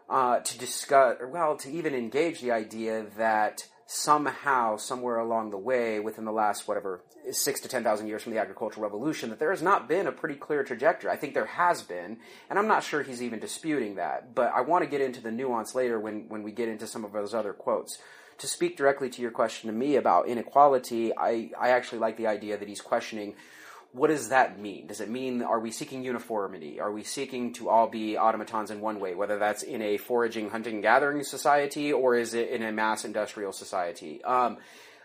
uh, 0.09 0.41
to 0.41 0.59
discuss, 0.59 1.17
or 1.21 1.29
well, 1.29 1.57
to 1.57 1.71
even 1.71 1.95
engage 1.95 2.41
the 2.41 2.53
idea 2.53 3.07
that 3.17 3.67
somehow, 3.87 4.77
somewhere 4.77 5.19
along 5.19 5.51
the 5.51 5.59
way, 5.59 5.99
within 5.99 6.25
the 6.25 6.33
last 6.33 6.69
whatever 6.69 7.03
six 7.31 7.61
to 7.61 7.69
ten 7.69 7.85
thousand 7.85 8.07
years 8.07 8.23
from 8.23 8.33
the 8.33 8.39
agricultural 8.39 8.83
revolution, 8.83 9.31
that 9.31 9.39
there 9.39 9.51
has 9.51 9.63
not 9.63 9.89
been 9.89 10.07
a 10.07 10.13
pretty 10.13 10.35
clear 10.35 10.63
trajectory. 10.63 11.11
I 11.11 11.17
think 11.17 11.35
there 11.35 11.47
has 11.47 11.83
been, 11.83 12.19
and 12.49 12.59
I'm 12.59 12.69
not 12.69 12.85
sure 12.85 13.03
he's 13.03 13.23
even 13.23 13.39
disputing 13.39 13.97
that. 13.97 14.35
But 14.35 14.53
I 14.55 14.63
want 14.63 14.85
to 14.85 14.91
get 14.91 15.01
into 15.01 15.21
the 15.21 15.31
nuance 15.31 15.75
later 15.75 15.99
when 16.01 16.29
when 16.29 16.43
we 16.43 16.53
get 16.53 16.69
into 16.69 16.87
some 16.87 17.05
of 17.05 17.13
those 17.13 17.35
other 17.35 17.53
quotes. 17.53 17.99
To 18.39 18.47
speak 18.47 18.77
directly 18.77 19.11
to 19.11 19.21
your 19.21 19.33
question 19.33 19.69
to 19.69 19.75
me 19.77 19.97
about 19.97 20.29
inequality, 20.29 21.13
I, 21.17 21.51
I 21.59 21.71
actually 21.71 21.99
like 21.99 22.17
the 22.17 22.29
idea 22.29 22.57
that 22.57 22.69
he's 22.69 22.81
questioning 22.81 23.35
what 23.93 24.09
does 24.09 24.29
that 24.29 24.61
mean? 24.61 24.87
Does 24.87 25.01
it 25.01 25.09
mean 25.09 25.43
are 25.43 25.61
we 25.61 25.71
seeking 25.71 26.05
uniformity? 26.05 26.79
Are 26.81 26.93
we 26.93 27.03
seeking 27.03 27.53
to 27.55 27.69
all 27.69 27.89
be 27.89 28.19
automatons 28.19 28.71
in 28.71 28.81
one 28.81 29.01
way, 29.01 29.15
whether 29.15 29.39
that's 29.39 29.63
in 29.63 29.81
a 29.81 29.97
foraging, 29.97 30.51
hunting, 30.51 30.81
gathering 30.81 31.23
society 31.25 31.93
or 31.93 32.15
is 32.15 32.35
it 32.35 32.51
in 32.51 32.63
a 32.63 32.71
mass 32.71 33.05
industrial 33.05 33.53
society? 33.53 34.23
Um, 34.25 34.59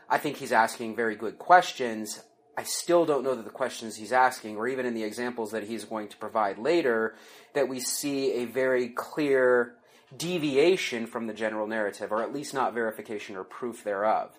I 0.10 0.18
think 0.18 0.38
he's 0.38 0.52
asking 0.52 0.96
very 0.96 1.16
good 1.16 1.38
questions. 1.40 2.22
I 2.58 2.64
still 2.64 3.06
don't 3.06 3.24
know 3.24 3.36
that 3.36 3.46
the 3.46 3.50
questions 3.50 3.96
he's 3.96 4.12
asking, 4.12 4.58
or 4.58 4.68
even 4.68 4.86
in 4.86 4.94
the 4.94 5.04
examples 5.04 5.52
that 5.52 5.64
he's 5.64 5.86
going 5.86 6.10
to 6.10 6.18
provide 6.18 6.60
later, 6.60 7.16
that 7.56 7.68
we 7.68 7.80
see 7.80 8.34
a 8.34 8.46
very 8.46 8.90
clear 8.90 9.74
deviation 10.16 11.08
from 11.08 11.26
the 11.26 11.34
general 11.34 11.66
narrative, 11.66 12.12
or 12.12 12.22
at 12.22 12.32
least 12.32 12.54
not 12.54 12.76
verification 12.76 13.36
or 13.36 13.44
proof 13.44 13.84
thereof. 13.84 14.38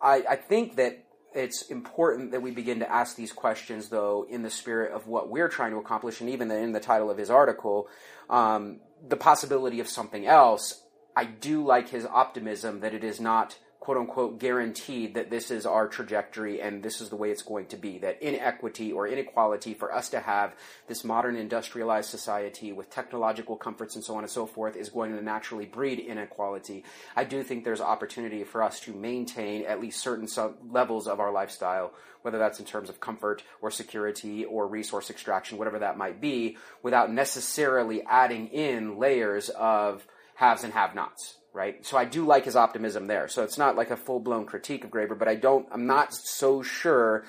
I, 0.00 0.24
I 0.30 0.36
think 0.36 0.76
that 0.76 1.04
it's 1.34 1.62
important 1.62 2.32
that 2.32 2.42
we 2.42 2.50
begin 2.50 2.80
to 2.80 2.90
ask 2.90 3.16
these 3.16 3.32
questions, 3.32 3.88
though, 3.88 4.26
in 4.28 4.42
the 4.42 4.50
spirit 4.50 4.92
of 4.92 5.06
what 5.06 5.28
we're 5.28 5.48
trying 5.48 5.72
to 5.72 5.78
accomplish, 5.78 6.20
and 6.20 6.30
even 6.30 6.50
in 6.50 6.72
the 6.72 6.80
title 6.80 7.10
of 7.10 7.18
his 7.18 7.30
article, 7.30 7.88
um, 8.30 8.80
the 9.06 9.16
possibility 9.16 9.80
of 9.80 9.88
something 9.88 10.26
else. 10.26 10.82
I 11.14 11.24
do 11.24 11.64
like 11.64 11.90
his 11.90 12.06
optimism 12.06 12.80
that 12.80 12.94
it 12.94 13.04
is 13.04 13.20
not 13.20 13.58
quote 13.82 13.98
unquote 13.98 14.38
guaranteed 14.38 15.14
that 15.14 15.28
this 15.28 15.50
is 15.50 15.66
our 15.66 15.88
trajectory 15.88 16.62
and 16.62 16.84
this 16.84 17.00
is 17.00 17.08
the 17.08 17.16
way 17.16 17.32
it's 17.32 17.42
going 17.42 17.66
to 17.66 17.76
be. 17.76 17.98
That 17.98 18.22
inequity 18.22 18.92
or 18.92 19.08
inequality 19.08 19.74
for 19.74 19.92
us 19.92 20.10
to 20.10 20.20
have 20.20 20.54
this 20.86 21.02
modern 21.02 21.34
industrialized 21.34 22.08
society 22.08 22.70
with 22.70 22.90
technological 22.90 23.56
comforts 23.56 23.96
and 23.96 24.04
so 24.04 24.14
on 24.14 24.22
and 24.22 24.30
so 24.30 24.46
forth 24.46 24.76
is 24.76 24.88
going 24.88 25.16
to 25.16 25.20
naturally 25.20 25.66
breed 25.66 25.98
inequality. 25.98 26.84
I 27.16 27.24
do 27.24 27.42
think 27.42 27.64
there's 27.64 27.80
opportunity 27.80 28.44
for 28.44 28.62
us 28.62 28.78
to 28.82 28.94
maintain 28.94 29.64
at 29.64 29.80
least 29.80 30.00
certain 30.00 30.28
levels 30.70 31.08
of 31.08 31.18
our 31.18 31.32
lifestyle, 31.32 31.92
whether 32.22 32.38
that's 32.38 32.60
in 32.60 32.66
terms 32.66 32.88
of 32.88 33.00
comfort 33.00 33.42
or 33.60 33.72
security 33.72 34.44
or 34.44 34.68
resource 34.68 35.10
extraction, 35.10 35.58
whatever 35.58 35.80
that 35.80 35.98
might 35.98 36.20
be, 36.20 36.56
without 36.84 37.12
necessarily 37.12 38.04
adding 38.04 38.46
in 38.46 39.00
layers 39.00 39.48
of 39.48 40.06
haves 40.36 40.62
and 40.62 40.72
have 40.72 40.94
nots 40.94 41.38
right? 41.52 41.84
So 41.84 41.96
I 41.96 42.04
do 42.04 42.24
like 42.24 42.44
his 42.44 42.56
optimism 42.56 43.06
there. 43.06 43.28
So 43.28 43.42
it's 43.42 43.58
not 43.58 43.76
like 43.76 43.90
a 43.90 43.96
full 43.96 44.20
blown 44.20 44.46
critique 44.46 44.84
of 44.84 44.90
Graeber, 44.90 45.18
but 45.18 45.28
I 45.28 45.34
don't. 45.34 45.66
I'm 45.70 45.86
not 45.86 46.14
so 46.14 46.62
sure 46.62 47.24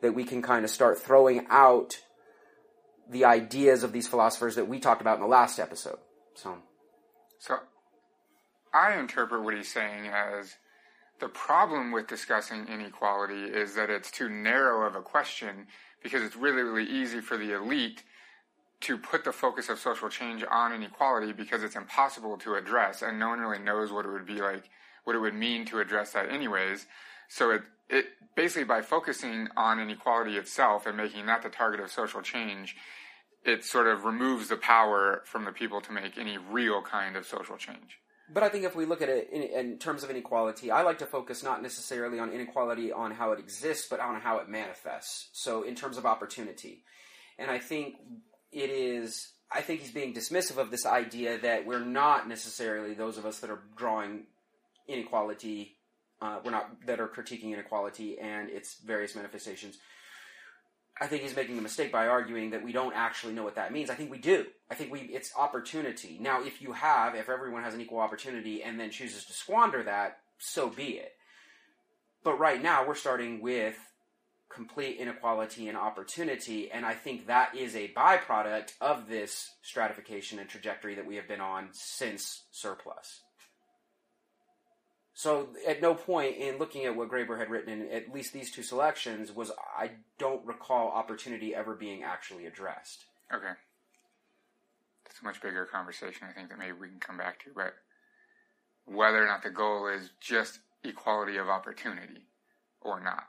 that 0.00 0.14
we 0.14 0.24
can 0.24 0.42
kind 0.42 0.64
of 0.64 0.70
start 0.70 0.98
throwing 0.98 1.46
out 1.50 1.98
the 3.08 3.24
ideas 3.24 3.82
of 3.82 3.92
these 3.92 4.08
philosophers 4.08 4.56
that 4.56 4.68
we 4.68 4.80
talked 4.80 5.00
about 5.00 5.16
in 5.16 5.22
the 5.22 5.28
last 5.28 5.58
episode. 5.58 5.98
So, 6.34 6.58
so 7.38 7.58
I 8.74 8.98
interpret 8.98 9.42
what 9.42 9.54
he's 9.54 9.72
saying 9.72 10.08
as 10.08 10.56
the 11.20 11.28
problem 11.28 11.92
with 11.92 12.08
discussing 12.08 12.66
inequality 12.68 13.44
is 13.44 13.74
that 13.74 13.90
it's 13.90 14.10
too 14.10 14.28
narrow 14.28 14.86
of 14.86 14.96
a 14.96 15.02
question 15.02 15.66
because 16.02 16.22
it's 16.22 16.36
really, 16.36 16.62
really 16.62 16.88
easy 16.88 17.20
for 17.20 17.38
the 17.38 17.54
elite 17.54 18.02
to 18.86 18.96
put 18.96 19.24
the 19.24 19.32
focus 19.32 19.68
of 19.68 19.80
social 19.80 20.08
change 20.08 20.44
on 20.48 20.72
inequality 20.72 21.32
because 21.32 21.64
it's 21.64 21.74
impossible 21.74 22.36
to 22.38 22.54
address 22.54 23.02
and 23.02 23.18
no 23.18 23.28
one 23.30 23.40
really 23.40 23.58
knows 23.58 23.90
what 23.90 24.06
it 24.06 24.10
would 24.12 24.26
be 24.26 24.40
like 24.40 24.70
what 25.02 25.16
it 25.16 25.18
would 25.18 25.34
mean 25.34 25.64
to 25.64 25.80
address 25.80 26.12
that 26.12 26.30
anyways 26.30 26.86
so 27.28 27.50
it 27.50 27.62
it 27.88 28.06
basically 28.36 28.62
by 28.62 28.80
focusing 28.80 29.48
on 29.56 29.80
inequality 29.80 30.36
itself 30.36 30.86
and 30.86 30.96
making 30.96 31.26
that 31.26 31.42
the 31.42 31.48
target 31.48 31.80
of 31.80 31.90
social 31.90 32.22
change 32.22 32.76
it 33.44 33.64
sort 33.64 33.88
of 33.88 34.04
removes 34.04 34.48
the 34.48 34.56
power 34.56 35.22
from 35.24 35.44
the 35.44 35.52
people 35.52 35.80
to 35.80 35.90
make 35.90 36.16
any 36.16 36.38
real 36.38 36.80
kind 36.80 37.16
of 37.16 37.26
social 37.26 37.56
change 37.56 37.98
but 38.32 38.44
I 38.44 38.48
think 38.48 38.64
if 38.64 38.76
we 38.76 38.86
look 38.86 39.02
at 39.02 39.08
it 39.08 39.30
in, 39.32 39.42
in, 39.42 39.78
terms 39.78 40.02
of 40.02 40.10
inequality, 40.10 40.72
I 40.72 40.82
like 40.82 40.98
to 40.98 41.06
focus 41.06 41.44
not 41.44 41.62
necessarily 41.62 42.18
on 42.18 42.32
inequality 42.32 42.90
on 42.90 43.12
how 43.12 43.30
it 43.30 43.38
exists, 43.38 43.86
but 43.88 44.00
on 44.00 44.20
how 44.20 44.38
it 44.38 44.48
manifests. 44.48 45.28
So, 45.32 45.62
in 45.62 45.76
terms 45.76 45.96
of 45.96 46.04
opportunity. 46.04 46.82
And 47.38 47.52
I 47.52 47.60
think 47.60 47.94
it 48.52 48.70
is 48.70 49.32
I 49.50 49.60
think 49.60 49.80
he's 49.80 49.92
being 49.92 50.12
dismissive 50.12 50.56
of 50.56 50.70
this 50.70 50.86
idea 50.86 51.38
that 51.38 51.66
we're 51.66 51.84
not 51.84 52.28
necessarily 52.28 52.94
those 52.94 53.16
of 53.16 53.26
us 53.26 53.38
that 53.38 53.50
are 53.50 53.60
drawing 53.76 54.24
inequality, 54.88 55.76
uh, 56.20 56.38
we're 56.44 56.50
not 56.50 56.86
that 56.86 57.00
are 57.00 57.08
critiquing 57.08 57.52
inequality 57.52 58.18
and 58.18 58.50
its 58.50 58.76
various 58.84 59.14
manifestations. 59.14 59.78
I 60.98 61.06
think 61.06 61.22
he's 61.22 61.36
making 61.36 61.58
a 61.58 61.62
mistake 61.62 61.92
by 61.92 62.06
arguing 62.06 62.50
that 62.50 62.64
we 62.64 62.72
don't 62.72 62.94
actually 62.94 63.34
know 63.34 63.44
what 63.44 63.56
that 63.56 63.72
means. 63.72 63.90
I 63.90 63.94
think 63.94 64.10
we 64.10 64.18
do. 64.18 64.46
I 64.70 64.74
think 64.74 64.90
we 64.90 65.00
it's 65.00 65.32
opportunity. 65.36 66.18
Now, 66.20 66.42
if 66.42 66.62
you 66.62 66.72
have, 66.72 67.14
if 67.14 67.28
everyone 67.28 67.62
has 67.62 67.74
an 67.74 67.80
equal 67.80 68.00
opportunity 68.00 68.62
and 68.62 68.80
then 68.80 68.90
chooses 68.90 69.26
to 69.26 69.32
squander 69.32 69.82
that, 69.82 70.18
so 70.38 70.70
be 70.70 70.94
it. 70.94 71.12
But 72.24 72.38
right 72.38 72.60
now, 72.60 72.86
we're 72.86 72.94
starting 72.94 73.40
with 73.40 73.76
complete 74.56 74.96
inequality 74.96 75.68
and 75.68 75.76
opportunity. 75.76 76.70
And 76.72 76.84
I 76.86 76.94
think 76.94 77.26
that 77.26 77.54
is 77.54 77.76
a 77.76 77.92
byproduct 77.94 78.72
of 78.80 79.06
this 79.06 79.50
stratification 79.62 80.38
and 80.38 80.48
trajectory 80.48 80.94
that 80.94 81.06
we 81.06 81.16
have 81.16 81.28
been 81.28 81.42
on 81.42 81.68
since 81.72 82.44
surplus. 82.50 83.20
So 85.12 85.50
at 85.68 85.82
no 85.82 85.94
point 85.94 86.36
in 86.36 86.58
looking 86.58 86.84
at 86.86 86.96
what 86.96 87.10
Graeber 87.10 87.38
had 87.38 87.50
written 87.50 87.72
in 87.72 87.90
at 87.90 88.12
least 88.12 88.32
these 88.32 88.50
two 88.50 88.62
selections 88.62 89.30
was 89.30 89.52
I 89.78 89.92
don't 90.18 90.44
recall 90.46 90.88
opportunity 90.88 91.54
ever 91.54 91.74
being 91.74 92.02
actually 92.02 92.46
addressed. 92.46 93.04
Okay. 93.32 93.52
That's 95.04 95.20
a 95.20 95.24
much 95.24 95.40
bigger 95.42 95.66
conversation 95.66 96.26
I 96.28 96.32
think 96.32 96.48
that 96.48 96.58
maybe 96.58 96.72
we 96.72 96.88
can 96.88 97.00
come 97.00 97.18
back 97.18 97.44
to, 97.44 97.50
but 97.54 97.74
whether 98.86 99.22
or 99.22 99.26
not 99.26 99.42
the 99.42 99.50
goal 99.50 99.88
is 99.88 100.10
just 100.20 100.60
equality 100.82 101.36
of 101.36 101.48
opportunity 101.48 102.26
or 102.80 103.02
not 103.02 103.24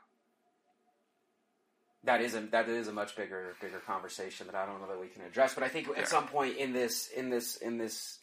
that 2.04 2.20
is 2.20 2.34
a 2.34 2.40
that 2.52 2.68
is 2.68 2.88
a 2.88 2.92
much 2.92 3.16
bigger 3.16 3.54
bigger 3.60 3.80
conversation 3.80 4.46
that 4.46 4.54
I 4.54 4.66
don't 4.66 4.80
know 4.80 4.88
that 4.88 5.00
we 5.00 5.08
can 5.08 5.22
address. 5.22 5.54
But 5.54 5.64
I 5.64 5.68
think 5.68 5.88
at 5.96 6.08
some 6.08 6.26
point 6.26 6.56
in 6.56 6.72
this 6.72 7.08
in 7.08 7.30
this 7.30 7.56
in 7.56 7.78
this 7.78 8.18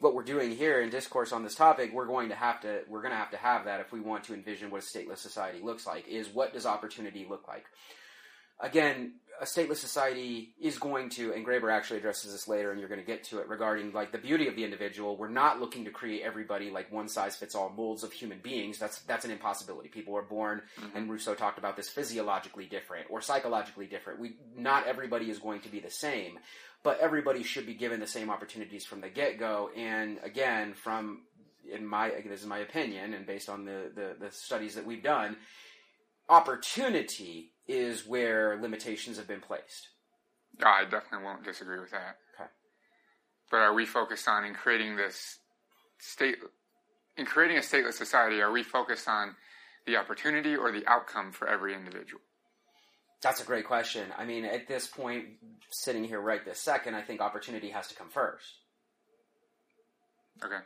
what 0.00 0.14
we're 0.14 0.24
doing 0.24 0.56
here 0.56 0.80
in 0.80 0.90
discourse 0.90 1.32
on 1.32 1.44
this 1.44 1.54
topic, 1.54 1.92
we're 1.92 2.06
going 2.06 2.30
to 2.30 2.34
have 2.34 2.60
to 2.62 2.80
we're 2.88 3.02
going 3.02 3.12
to 3.12 3.18
have 3.18 3.30
to 3.30 3.36
have 3.36 3.66
that 3.66 3.80
if 3.80 3.92
we 3.92 4.00
want 4.00 4.24
to 4.24 4.34
envision 4.34 4.70
what 4.70 4.82
a 4.82 4.84
stateless 4.84 5.18
society 5.18 5.60
looks 5.62 5.86
like. 5.86 6.08
Is 6.08 6.28
what 6.28 6.52
does 6.52 6.66
opportunity 6.66 7.26
look 7.28 7.46
like? 7.46 7.64
Again, 8.60 9.14
a 9.40 9.44
stateless 9.44 9.76
society 9.76 10.54
is 10.60 10.78
going 10.78 11.08
to, 11.10 11.32
and 11.32 11.44
Graeber 11.44 11.72
actually 11.72 11.98
addresses 11.98 12.32
this 12.32 12.46
later, 12.46 12.70
and 12.70 12.78
you're 12.78 12.88
going 12.88 13.00
to 13.00 13.06
get 13.06 13.24
to 13.24 13.38
it 13.38 13.48
regarding 13.48 13.92
like 13.92 14.12
the 14.12 14.18
beauty 14.18 14.46
of 14.48 14.56
the 14.56 14.64
individual. 14.64 15.16
We're 15.16 15.28
not 15.28 15.60
looking 15.60 15.84
to 15.84 15.90
create 15.90 16.22
everybody 16.22 16.70
like 16.70 16.92
one 16.92 17.08
size 17.08 17.36
fits 17.36 17.54
all 17.54 17.70
molds 17.70 18.04
of 18.04 18.12
human 18.12 18.38
beings. 18.38 18.78
That's 18.78 19.00
that's 19.02 19.24
an 19.24 19.30
impossibility. 19.30 19.88
People 19.88 20.16
are 20.16 20.22
born, 20.22 20.62
mm-hmm. 20.78 20.96
and 20.96 21.10
Rousseau 21.10 21.34
talked 21.34 21.58
about 21.58 21.76
this 21.76 21.88
physiologically 21.88 22.66
different 22.66 23.06
or 23.10 23.20
psychologically 23.20 23.86
different. 23.86 24.20
We 24.20 24.36
not 24.56 24.86
everybody 24.86 25.30
is 25.30 25.38
going 25.38 25.60
to 25.62 25.68
be 25.68 25.80
the 25.80 25.90
same, 25.90 26.38
but 26.82 27.00
everybody 27.00 27.42
should 27.42 27.66
be 27.66 27.74
given 27.74 28.00
the 28.00 28.06
same 28.06 28.30
opportunities 28.30 28.84
from 28.84 29.00
the 29.00 29.08
get 29.08 29.38
go. 29.38 29.70
And 29.76 30.18
again, 30.22 30.74
from 30.74 31.22
in 31.72 31.86
my 31.86 32.10
this 32.28 32.40
is 32.42 32.46
my 32.46 32.58
opinion, 32.58 33.14
and 33.14 33.26
based 33.26 33.48
on 33.48 33.64
the, 33.64 33.90
the, 33.94 34.16
the 34.20 34.30
studies 34.30 34.74
that 34.74 34.86
we've 34.86 35.02
done, 35.02 35.36
opportunity 36.28 37.51
is 37.66 38.06
where 38.06 38.58
limitations 38.60 39.16
have 39.16 39.28
been 39.28 39.40
placed. 39.40 39.88
I 40.62 40.84
definitely 40.84 41.24
won't 41.24 41.44
disagree 41.44 41.80
with 41.80 41.90
that. 41.92 42.16
Okay. 42.34 42.50
But 43.50 43.58
are 43.58 43.74
we 43.74 43.86
focused 43.86 44.28
on 44.28 44.44
in 44.44 44.54
creating 44.54 44.96
this 44.96 45.38
state, 45.98 46.36
in 47.16 47.26
creating 47.26 47.56
a 47.56 47.60
stateless 47.60 47.94
society? 47.94 48.40
Are 48.40 48.52
we 48.52 48.62
focused 48.62 49.08
on 49.08 49.34
the 49.86 49.96
opportunity 49.96 50.56
or 50.56 50.72
the 50.72 50.86
outcome 50.86 51.32
for 51.32 51.48
every 51.48 51.74
individual? 51.74 52.20
That's 53.22 53.40
a 53.40 53.46
great 53.46 53.66
question. 53.66 54.08
I 54.18 54.24
mean, 54.24 54.44
at 54.44 54.66
this 54.66 54.86
point, 54.86 55.26
sitting 55.70 56.04
here 56.04 56.20
right 56.20 56.44
this 56.44 56.58
second, 56.58 56.96
I 56.96 57.02
think 57.02 57.20
opportunity 57.20 57.70
has 57.70 57.86
to 57.88 57.94
come 57.94 58.08
first. 58.10 58.56
Okay. 60.44 60.58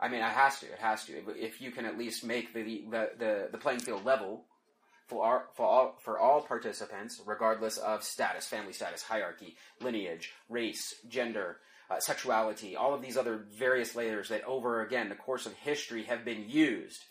I 0.00 0.08
mean, 0.08 0.20
it 0.20 0.30
has 0.30 0.60
to. 0.60 0.66
It 0.66 0.78
has 0.78 1.04
to. 1.06 1.12
If 1.36 1.60
you 1.60 1.70
can 1.70 1.84
at 1.84 1.98
least 1.98 2.24
make 2.24 2.54
the 2.54 2.62
the, 2.62 3.10
the, 3.18 3.48
the 3.52 3.58
playing 3.58 3.80
field 3.80 4.04
level 4.04 4.44
for, 5.08 5.24
our, 5.24 5.44
for, 5.54 5.66
all, 5.66 5.96
for 6.00 6.18
all 6.18 6.42
participants, 6.42 7.20
regardless 7.26 7.78
of 7.78 8.04
status, 8.04 8.46
family 8.46 8.72
status, 8.72 9.02
hierarchy, 9.02 9.56
lineage, 9.80 10.32
race, 10.48 10.94
gender, 11.08 11.56
uh, 11.90 11.98
sexuality, 11.98 12.76
all 12.76 12.94
of 12.94 13.02
these 13.02 13.16
other 13.16 13.46
various 13.58 13.96
layers 13.96 14.28
that 14.28 14.44
over, 14.44 14.82
again, 14.82 15.08
the 15.08 15.14
course 15.14 15.46
of 15.46 15.54
history 15.54 16.04
have 16.04 16.24
been 16.24 16.44
used 16.48 17.04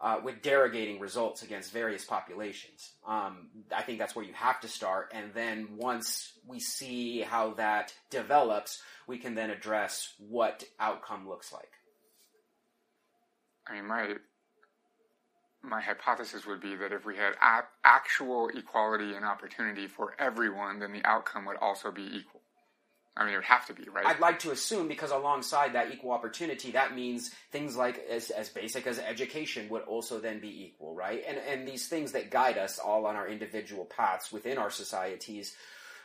uh, 0.00 0.18
with 0.22 0.42
derogating 0.42 1.00
results 1.00 1.42
against 1.42 1.72
various 1.72 2.04
populations. 2.04 2.92
Um, 3.06 3.48
I 3.76 3.82
think 3.82 3.98
that's 3.98 4.14
where 4.14 4.24
you 4.24 4.32
have 4.34 4.60
to 4.60 4.68
start, 4.68 5.12
and 5.12 5.34
then 5.34 5.76
once 5.76 6.32
we 6.46 6.60
see 6.60 7.20
how 7.20 7.54
that 7.54 7.92
develops, 8.08 8.80
we 9.06 9.18
can 9.18 9.34
then 9.34 9.50
address 9.50 10.14
what 10.18 10.64
outcome 10.78 11.28
looks 11.28 11.52
like. 11.52 11.70
I 13.66 13.74
mean, 13.74 13.86
my 13.86 14.14
my 15.62 15.80
hypothesis 15.80 16.46
would 16.46 16.60
be 16.60 16.74
that 16.76 16.92
if 16.92 17.04
we 17.04 17.16
had 17.16 17.34
a- 17.42 17.68
actual 17.84 18.48
equality 18.48 19.14
and 19.14 19.24
opportunity 19.24 19.86
for 19.86 20.14
everyone, 20.18 20.78
then 20.78 20.92
the 20.92 21.04
outcome 21.04 21.44
would 21.46 21.56
also 21.58 21.90
be 21.90 22.02
equal. 22.02 22.40
I 23.16 23.24
mean, 23.24 23.34
it 23.34 23.38
would 23.38 23.44
have 23.44 23.66
to 23.66 23.74
be, 23.74 23.84
right? 23.90 24.06
I'd 24.06 24.20
like 24.20 24.38
to 24.40 24.50
assume 24.50 24.88
because 24.88 25.10
alongside 25.10 25.74
that 25.74 25.92
equal 25.92 26.12
opportunity, 26.12 26.70
that 26.70 26.94
means 26.94 27.30
things 27.50 27.76
like 27.76 28.06
as, 28.08 28.30
as 28.30 28.48
basic 28.48 28.86
as 28.86 28.98
education 28.98 29.68
would 29.68 29.82
also 29.82 30.20
then 30.20 30.40
be 30.40 30.64
equal, 30.64 30.94
right? 30.94 31.22
And 31.26 31.36
and 31.36 31.68
these 31.68 31.88
things 31.88 32.12
that 32.12 32.30
guide 32.30 32.56
us 32.56 32.78
all 32.78 33.04
on 33.06 33.16
our 33.16 33.28
individual 33.28 33.84
paths 33.84 34.32
within 34.32 34.58
our 34.58 34.70
societies 34.70 35.54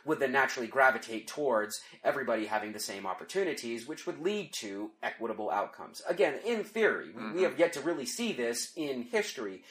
would 0.06 0.20
then 0.20 0.32
naturally 0.32 0.68
gravitate 0.68 1.26
towards 1.26 1.80
everybody 2.04 2.46
having 2.46 2.72
the 2.72 2.80
same 2.80 3.06
opportunities, 3.06 3.86
which 3.86 4.06
would 4.06 4.20
lead 4.20 4.52
to 4.60 4.90
equitable 5.02 5.50
outcomes. 5.50 6.00
Again, 6.08 6.38
in 6.46 6.64
theory, 6.64 7.08
mm-hmm. 7.08 7.34
we 7.34 7.42
have 7.42 7.58
yet 7.58 7.72
to 7.74 7.80
really 7.80 8.06
see 8.06 8.32
this 8.32 8.72
in 8.76 9.02
history. 9.02 9.62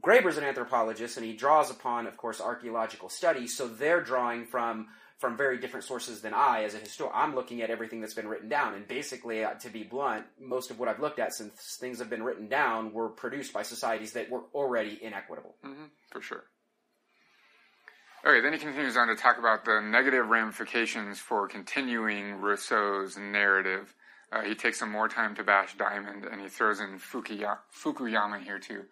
Graeber's 0.00 0.38
an 0.38 0.44
anthropologist, 0.44 1.16
and 1.16 1.26
he 1.26 1.34
draws 1.34 1.70
upon, 1.70 2.06
of 2.06 2.16
course, 2.16 2.40
archaeological 2.40 3.08
studies. 3.08 3.56
So 3.56 3.68
they're 3.68 4.00
drawing 4.00 4.46
from 4.46 4.88
from 5.18 5.36
very 5.36 5.56
different 5.56 5.84
sources 5.84 6.20
than 6.20 6.34
I, 6.34 6.64
as 6.64 6.74
a 6.74 6.78
historian. 6.78 7.14
I'm 7.14 7.36
looking 7.36 7.62
at 7.62 7.70
everything 7.70 8.00
that's 8.00 8.12
been 8.12 8.26
written 8.26 8.48
down, 8.48 8.74
and 8.74 8.88
basically, 8.88 9.44
uh, 9.44 9.54
to 9.54 9.70
be 9.70 9.84
blunt, 9.84 10.24
most 10.40 10.72
of 10.72 10.80
what 10.80 10.88
I've 10.88 10.98
looked 10.98 11.20
at 11.20 11.32
since 11.32 11.76
things 11.78 12.00
have 12.00 12.10
been 12.10 12.24
written 12.24 12.48
down 12.48 12.92
were 12.92 13.08
produced 13.08 13.52
by 13.52 13.62
societies 13.62 14.14
that 14.14 14.30
were 14.30 14.42
already 14.52 14.98
inequitable. 15.00 15.54
Mm-hmm, 15.64 15.84
for 16.10 16.20
sure. 16.20 16.44
Okay, 18.24 18.40
then 18.40 18.52
he 18.52 18.58
continues 18.58 18.96
on 18.96 19.08
to 19.08 19.16
talk 19.16 19.38
about 19.38 19.64
the 19.64 19.80
negative 19.80 20.28
ramifications 20.28 21.18
for 21.18 21.48
continuing 21.48 22.34
Rousseau's 22.40 23.16
narrative 23.16 23.94
Uh, 24.32 24.40
he 24.42 24.54
takes 24.54 24.78
some 24.78 24.90
more 24.90 25.08
time 25.08 25.34
to 25.34 25.44
bash 25.44 25.76
Diamond, 25.76 26.24
and 26.24 26.40
he 26.40 26.48
throws 26.48 26.80
in 26.80 26.98
Fukuya- 26.98 27.58
Fukuyama 27.70 28.42
here 28.42 28.58
too. 28.58 28.86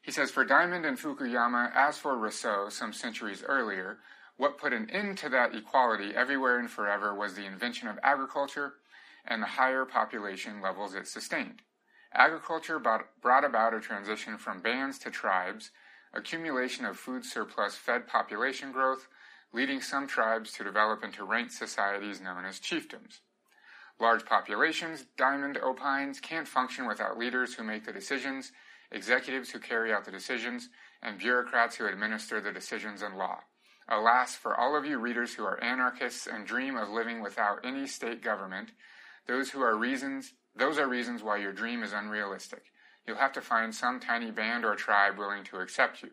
He 0.00 0.10
says, 0.10 0.30
For 0.30 0.44
Diamond 0.46 0.86
and 0.86 0.98
Fukuyama, 0.98 1.72
as 1.74 1.98
for 1.98 2.16
Rousseau 2.16 2.70
some 2.70 2.92
centuries 2.94 3.44
earlier, 3.44 3.98
what 4.38 4.56
put 4.58 4.72
an 4.72 4.88
end 4.90 5.18
to 5.18 5.28
that 5.28 5.54
equality 5.54 6.14
everywhere 6.16 6.58
and 6.58 6.70
forever 6.70 7.14
was 7.14 7.34
the 7.34 7.44
invention 7.44 7.86
of 7.88 7.98
agriculture 8.02 8.74
and 9.26 9.42
the 9.42 9.46
higher 9.46 9.84
population 9.84 10.62
levels 10.62 10.94
it 10.94 11.06
sustained. 11.06 11.60
Agriculture 12.14 12.78
brought 12.78 13.44
about 13.44 13.74
a 13.74 13.80
transition 13.80 14.38
from 14.38 14.62
bands 14.62 14.98
to 15.00 15.10
tribes, 15.10 15.70
accumulation 16.14 16.84
of 16.84 16.96
food 16.96 17.24
surplus 17.24 17.74
fed 17.74 18.06
population 18.06 18.72
growth, 18.72 19.08
leading 19.52 19.80
some 19.80 20.06
tribes 20.06 20.52
to 20.52 20.64
develop 20.64 21.04
into 21.04 21.24
ranked 21.24 21.52
societies 21.52 22.20
known 22.20 22.44
as 22.44 22.60
chiefdoms. 22.60 23.20
Large 24.00 24.24
populations, 24.24 25.04
Diamond 25.16 25.58
opines, 25.58 26.20
can't 26.20 26.48
function 26.48 26.86
without 26.86 27.18
leaders 27.18 27.54
who 27.54 27.62
make 27.62 27.84
the 27.84 27.92
decisions, 27.92 28.52
executives 28.90 29.50
who 29.50 29.58
carry 29.58 29.92
out 29.92 30.04
the 30.04 30.10
decisions, 30.10 30.68
and 31.02 31.18
bureaucrats 31.18 31.76
who 31.76 31.86
administer 31.86 32.40
the 32.40 32.52
decisions 32.52 33.02
and 33.02 33.16
law. 33.16 33.40
Alas, 33.88 34.34
for 34.34 34.58
all 34.58 34.76
of 34.76 34.86
you 34.86 34.98
readers 34.98 35.34
who 35.34 35.44
are 35.44 35.62
anarchists 35.62 36.26
and 36.26 36.46
dream 36.46 36.76
of 36.76 36.88
living 36.88 37.22
without 37.22 37.58
any 37.64 37.86
state 37.86 38.22
government, 38.22 38.70
those 39.26 39.50
who 39.50 39.60
are 39.60 39.76
reasons 39.76 40.32
those 40.54 40.78
are 40.78 40.88
reasons 40.88 41.22
why 41.22 41.38
your 41.38 41.52
dream 41.52 41.82
is 41.82 41.92
unrealistic. 41.92 42.64
You'll 43.06 43.16
have 43.16 43.32
to 43.32 43.40
find 43.40 43.74
some 43.74 44.00
tiny 44.00 44.30
band 44.30 44.64
or 44.64 44.74
tribe 44.74 45.18
willing 45.18 45.44
to 45.44 45.58
accept 45.58 46.02
you, 46.02 46.10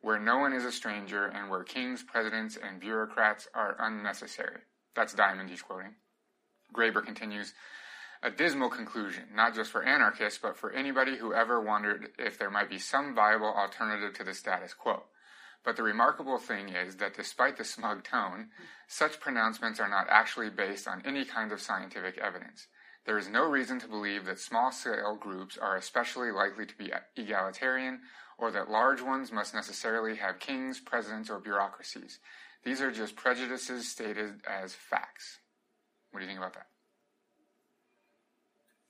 where 0.00 0.18
no 0.18 0.38
one 0.38 0.52
is 0.52 0.64
a 0.64 0.72
stranger 0.72 1.26
and 1.26 1.50
where 1.50 1.64
kings, 1.64 2.02
presidents, 2.02 2.56
and 2.56 2.80
bureaucrats 2.80 3.48
are 3.54 3.76
unnecessary. 3.78 4.60
That's 4.94 5.14
Diamond 5.14 5.50
he's 5.50 5.62
quoting. 5.62 5.94
Graeber 6.74 7.04
continues, 7.04 7.52
a 8.22 8.30
dismal 8.30 8.70
conclusion, 8.70 9.24
not 9.34 9.54
just 9.54 9.70
for 9.70 9.82
anarchists, 9.82 10.38
but 10.42 10.56
for 10.56 10.72
anybody 10.72 11.16
who 11.18 11.34
ever 11.34 11.60
wondered 11.60 12.08
if 12.18 12.38
there 12.38 12.50
might 12.50 12.70
be 12.70 12.78
some 12.78 13.14
viable 13.14 13.52
alternative 13.52 14.14
to 14.14 14.24
the 14.24 14.32
status 14.32 14.72
quo. 14.72 15.02
But 15.64 15.76
the 15.76 15.82
remarkable 15.82 16.38
thing 16.38 16.70
is 16.70 16.96
that 16.96 17.14
despite 17.14 17.56
the 17.56 17.64
smug 17.64 18.04
tone, 18.04 18.48
such 18.86 19.20
pronouncements 19.20 19.80
are 19.80 19.88
not 19.88 20.06
actually 20.10 20.50
based 20.50 20.86
on 20.86 21.02
any 21.04 21.24
kind 21.24 21.52
of 21.52 21.60
scientific 21.60 22.18
evidence. 22.18 22.66
There 23.04 23.18
is 23.18 23.28
no 23.28 23.48
reason 23.48 23.78
to 23.80 23.88
believe 23.88 24.24
that 24.24 24.38
small 24.38 24.72
scale 24.72 25.16
groups 25.16 25.58
are 25.58 25.76
especially 25.76 26.30
likely 26.30 26.64
to 26.66 26.76
be 26.76 26.92
egalitarian 27.16 28.00
or 28.38 28.50
that 28.50 28.70
large 28.70 29.02
ones 29.02 29.30
must 29.30 29.54
necessarily 29.54 30.16
have 30.16 30.40
kings, 30.40 30.80
presidents, 30.80 31.30
or 31.30 31.38
bureaucracies. 31.38 32.18
These 32.64 32.80
are 32.80 32.90
just 32.90 33.14
prejudices 33.14 33.88
stated 33.88 34.40
as 34.46 34.74
facts. 34.74 35.38
What 36.10 36.20
do 36.20 36.24
you 36.24 36.30
think 36.30 36.38
about 36.38 36.54
that? 36.54 36.66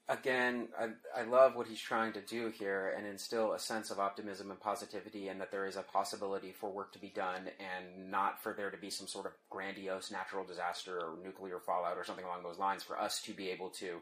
Again, 0.08 0.68
I, 0.78 1.20
I 1.20 1.24
love 1.24 1.56
what 1.56 1.66
he's 1.66 1.80
trying 1.80 2.12
to 2.12 2.20
do 2.20 2.48
here 2.48 2.94
and 2.96 3.06
instill 3.06 3.52
a 3.52 3.58
sense 3.58 3.90
of 3.90 3.98
optimism 3.98 4.50
and 4.50 4.60
positivity, 4.60 5.28
and 5.28 5.40
that 5.40 5.50
there 5.50 5.66
is 5.66 5.76
a 5.76 5.82
possibility 5.82 6.52
for 6.52 6.70
work 6.70 6.92
to 6.92 6.98
be 6.98 7.08
done, 7.08 7.48
and 7.58 8.10
not 8.10 8.42
for 8.42 8.52
there 8.52 8.70
to 8.70 8.76
be 8.76 8.90
some 8.90 9.06
sort 9.06 9.26
of 9.26 9.32
grandiose 9.50 10.10
natural 10.10 10.44
disaster 10.44 10.98
or 10.98 11.14
nuclear 11.24 11.58
fallout 11.58 11.96
or 11.96 12.04
something 12.04 12.24
along 12.24 12.42
those 12.42 12.58
lines. 12.58 12.82
For 12.82 12.98
us 12.98 13.20
to 13.22 13.32
be 13.32 13.48
able 13.50 13.70
to 13.70 14.00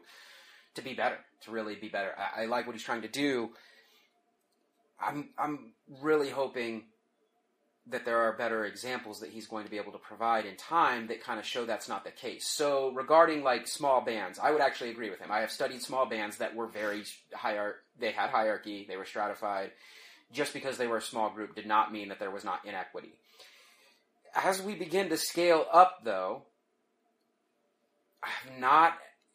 to 0.75 0.81
be 0.81 0.93
better, 0.93 1.17
to 1.41 1.51
really 1.51 1.75
be 1.75 1.87
better. 1.89 2.13
I, 2.17 2.43
I 2.43 2.45
like 2.45 2.65
what 2.65 2.75
he's 2.75 2.83
trying 2.83 3.03
to 3.03 3.07
do. 3.07 3.51
I'm 4.99 5.29
I'm 5.37 5.73
really 6.01 6.29
hoping 6.29 6.83
that 7.87 8.05
there 8.05 8.19
are 8.19 8.37
better 8.37 8.63
examples 8.65 9.19
that 9.19 9.29
he's 9.29 9.47
going 9.47 9.65
to 9.65 9.71
be 9.71 9.77
able 9.77 9.91
to 9.91 9.97
provide 9.97 10.45
in 10.45 10.55
time 10.55 11.07
that 11.07 11.21
kind 11.21 11.37
of 11.37 11.45
show 11.45 11.65
that's 11.65 11.89
not 11.89 12.05
the 12.05 12.11
case. 12.11 12.47
So 12.47 12.91
regarding 12.93 13.43
like 13.43 13.67
small 13.67 14.01
bands, 14.01 14.39
I 14.39 14.51
would 14.51 14.61
actually 14.61 14.91
agree 14.91 15.09
with 15.09 15.19
him. 15.19 15.31
I 15.31 15.41
have 15.41 15.51
studied 15.51 15.81
small 15.81 16.05
bands 16.05 16.37
that 16.37 16.55
were 16.55 16.67
very 16.67 17.03
higher. 17.33 17.75
They 17.99 18.11
had 18.11 18.29
hierarchy. 18.29 18.85
They 18.87 18.95
were 18.95 19.05
stratified. 19.05 19.71
Just 20.31 20.53
because 20.53 20.77
they 20.77 20.87
were 20.87 20.97
a 20.97 21.01
small 21.01 21.29
group 21.29 21.55
did 21.55 21.67
not 21.67 21.91
mean 21.91 22.09
that 22.09 22.19
there 22.19 22.31
was 22.31 22.45
not 22.45 22.65
inequity. 22.65 23.13
As 24.33 24.61
we 24.61 24.75
begin 24.75 25.09
to 25.09 25.17
scale 25.17 25.65
up, 25.71 25.99
though, 26.03 26.43
I 28.23 28.29
have 28.29 28.59
not, 28.59 28.93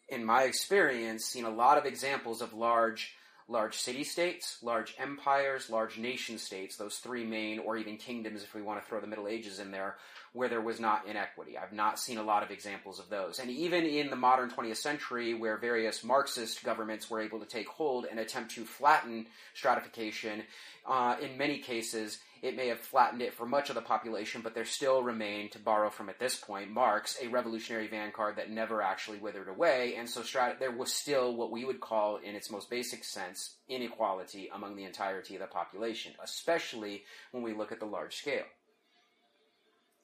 in 0.08 0.24
my 0.24 0.44
experience, 0.44 1.26
seen 1.26 1.44
a 1.44 1.50
lot 1.50 1.78
of 1.78 1.84
examples 1.84 2.40
of 2.40 2.54
large 2.54 3.14
large 3.48 3.76
city 3.76 4.04
states, 4.04 4.58
large 4.62 4.94
empires, 4.98 5.70
large 5.70 5.96
nation 5.96 6.36
states, 6.36 6.76
those 6.76 6.98
three 6.98 7.24
main, 7.24 7.58
or 7.58 7.78
even 7.78 7.96
kingdoms 7.96 8.42
if 8.42 8.54
we 8.54 8.60
want 8.60 8.80
to 8.80 8.86
throw 8.86 9.00
the 9.00 9.06
Middle 9.06 9.26
Ages 9.26 9.58
in 9.58 9.70
there, 9.70 9.96
where 10.34 10.50
there 10.50 10.60
was 10.60 10.78
not 10.78 11.06
inequity. 11.06 11.56
I've 11.56 11.72
not 11.72 11.98
seen 11.98 12.18
a 12.18 12.22
lot 12.22 12.42
of 12.42 12.50
examples 12.50 12.98
of 12.98 13.08
those. 13.08 13.38
And 13.38 13.50
even 13.50 13.84
in 13.84 14.10
the 14.10 14.16
modern 14.16 14.50
20th 14.50 14.76
century, 14.76 15.32
where 15.32 15.56
various 15.56 16.04
Marxist 16.04 16.62
governments 16.62 17.08
were 17.08 17.20
able 17.20 17.40
to 17.40 17.46
take 17.46 17.68
hold 17.68 18.04
and 18.04 18.20
attempt 18.20 18.52
to 18.52 18.64
flatten 18.64 19.26
stratification, 19.54 20.42
uh, 20.86 21.16
in 21.22 21.38
many 21.38 21.58
cases, 21.58 22.18
it 22.42 22.56
may 22.56 22.68
have 22.68 22.80
flattened 22.80 23.22
it 23.22 23.34
for 23.34 23.46
much 23.46 23.68
of 23.68 23.74
the 23.74 23.82
population, 23.82 24.40
but 24.42 24.54
there 24.54 24.64
still 24.64 25.02
remained, 25.02 25.52
to 25.52 25.58
borrow 25.58 25.90
from 25.90 26.08
at 26.08 26.18
this 26.18 26.36
point, 26.36 26.70
Marx, 26.70 27.16
a 27.22 27.28
revolutionary 27.28 27.88
vanguard 27.88 28.36
that 28.36 28.50
never 28.50 28.82
actually 28.82 29.18
withered 29.18 29.48
away. 29.48 29.94
And 29.96 30.08
so 30.08 30.22
strat- 30.22 30.58
there 30.58 30.70
was 30.70 30.92
still 30.92 31.34
what 31.36 31.50
we 31.50 31.64
would 31.64 31.80
call, 31.80 32.16
in 32.16 32.34
its 32.34 32.50
most 32.50 32.70
basic 32.70 33.04
sense, 33.04 33.56
inequality 33.68 34.50
among 34.54 34.76
the 34.76 34.84
entirety 34.84 35.34
of 35.34 35.40
the 35.40 35.46
population, 35.46 36.12
especially 36.22 37.04
when 37.32 37.42
we 37.42 37.54
look 37.54 37.72
at 37.72 37.80
the 37.80 37.86
large 37.86 38.16
scale. 38.16 38.46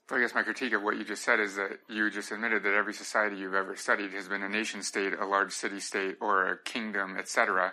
So 0.09 0.17
I 0.17 0.21
guess 0.21 0.35
my 0.35 0.43
critique 0.43 0.75
of 0.75 0.83
what 0.83 0.99
you 0.99 1.05
just 1.05 1.25
said 1.25 1.41
is 1.41 1.57
that 1.57 1.79
you 1.89 2.11
just 2.11 2.31
admitted 2.31 2.63
that 2.65 2.75
every 2.75 2.93
society 2.93 3.37
you've 3.37 3.55
ever 3.55 3.75
studied 3.75 4.13
has 4.13 4.29
been 4.29 4.43
a 4.43 4.49
nation 4.49 4.83
state, 4.83 5.15
a 5.19 5.25
large 5.25 5.53
city 5.53 5.81
state, 5.81 6.17
or 6.21 6.47
a 6.47 6.59
kingdom, 6.63 7.17
etc. 7.19 7.73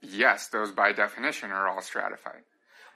Yes, 0.00 0.46
those 0.46 0.70
by 0.70 0.92
definition 0.92 1.50
are 1.50 1.68
all 1.68 1.80
stratified. 1.82 2.42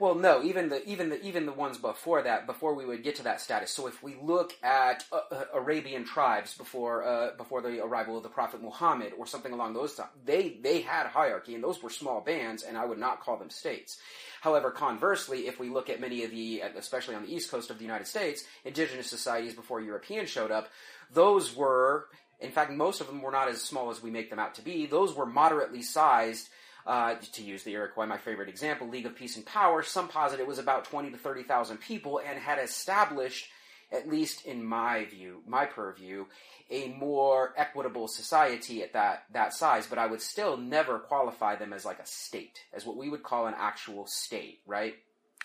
Well, 0.01 0.15
no, 0.15 0.43
even 0.43 0.71
the 0.71 0.83
even 0.89 1.11
the 1.11 1.23
even 1.23 1.45
the 1.45 1.53
ones 1.53 1.77
before 1.77 2.23
that, 2.23 2.47
before 2.47 2.75
we 2.75 2.87
would 2.87 3.03
get 3.05 3.17
to 3.17 3.25
that 3.25 3.39
status. 3.39 3.71
So 3.71 3.87
if 3.87 4.03
we 4.03 4.17
look 4.23 4.55
at 4.63 5.05
uh, 5.13 5.21
uh, 5.31 5.45
Arabian 5.53 6.07
tribes 6.07 6.57
before 6.57 7.05
uh, 7.05 7.37
before 7.37 7.61
the 7.61 7.85
arrival 7.85 8.17
of 8.17 8.23
the 8.23 8.31
Prophet 8.31 8.63
Muhammad 8.63 9.13
or 9.19 9.27
something 9.27 9.53
along 9.53 9.75
those 9.75 9.99
lines, 9.99 10.11
they 10.25 10.57
they 10.63 10.81
had 10.81 11.07
hierarchy, 11.07 11.55
and 11.55 11.63
those 11.63 11.83
were 11.83 11.91
small 11.91 12.23
bands, 12.23 12.63
and 12.63 12.79
I 12.79 12.87
would 12.87 12.97
not 12.97 13.21
call 13.21 13.37
them 13.37 13.51
states. 13.51 13.99
However, 14.41 14.71
conversely, 14.71 15.49
if 15.49 15.61
we 15.61 15.69
look 15.69 15.91
at 15.91 16.01
many 16.01 16.25
of 16.25 16.31
the, 16.31 16.61
especially 16.79 17.15
on 17.15 17.27
the 17.27 17.35
east 17.35 17.51
coast 17.51 17.69
of 17.69 17.77
the 17.77 17.85
United 17.85 18.07
States, 18.07 18.45
indigenous 18.65 19.11
societies 19.11 19.55
before 19.55 19.83
Europeans 19.83 20.31
showed 20.31 20.51
up, 20.51 20.71
those 21.13 21.55
were, 21.55 22.07
in 22.41 22.53
fact, 22.53 22.73
most 22.73 23.03
of 23.03 23.07
them 23.07 23.21
were 23.21 23.31
not 23.31 23.49
as 23.49 23.61
small 23.61 23.91
as 23.91 24.03
we 24.03 24.11
make 24.11 24.31
them 24.31 24.39
out 24.39 24.55
to 24.55 24.63
be. 24.63 24.87
Those 24.87 25.15
were 25.15 25.27
moderately 25.27 25.83
sized 25.83 26.49
uh, 26.87 27.15
to 27.33 27.43
use 27.43 27.63
the 27.63 27.73
Iroquois, 27.73 28.07
my 28.07 28.19
favorite 28.19 28.49
example, 28.49 28.89
League 28.89 29.07
of 29.07 29.17
Peace 29.17 29.37
and 29.37 29.47
Power, 29.47 29.83
some 29.83 30.09
posit 30.09 30.41
it 30.41 30.47
was 30.47 30.59
about 30.59 30.85
20 30.85 31.11
to 31.11 31.17
30,000 31.17 31.79
people 31.79 32.21
and 32.27 32.39
had 32.39 32.59
established, 32.59 33.49
at 33.93 34.09
least 34.09 34.47
in 34.47 34.65
my 34.65 35.05
view, 35.07 35.43
my 35.47 35.67
purview, 35.67 36.27
a 36.71 36.89
more 36.89 37.53
equitable 37.57 38.07
society 38.07 38.83
at 38.83 38.93
that, 38.93 39.25
that 39.33 39.53
size, 39.53 39.87
but 39.87 39.99
I 39.99 40.07
would 40.07 40.23
still 40.23 40.57
never 40.57 40.99
qualify 40.99 41.57
them 41.57 41.73
as 41.73 41.85
like 41.85 41.99
a 41.99 42.07
state, 42.07 42.61
as 42.73 42.87
what 42.87 42.97
we 42.97 43.09
would 43.09 43.23
call 43.23 43.47
an 43.47 43.55
actual 43.57 44.07
state, 44.07 44.61
right? 44.67 44.95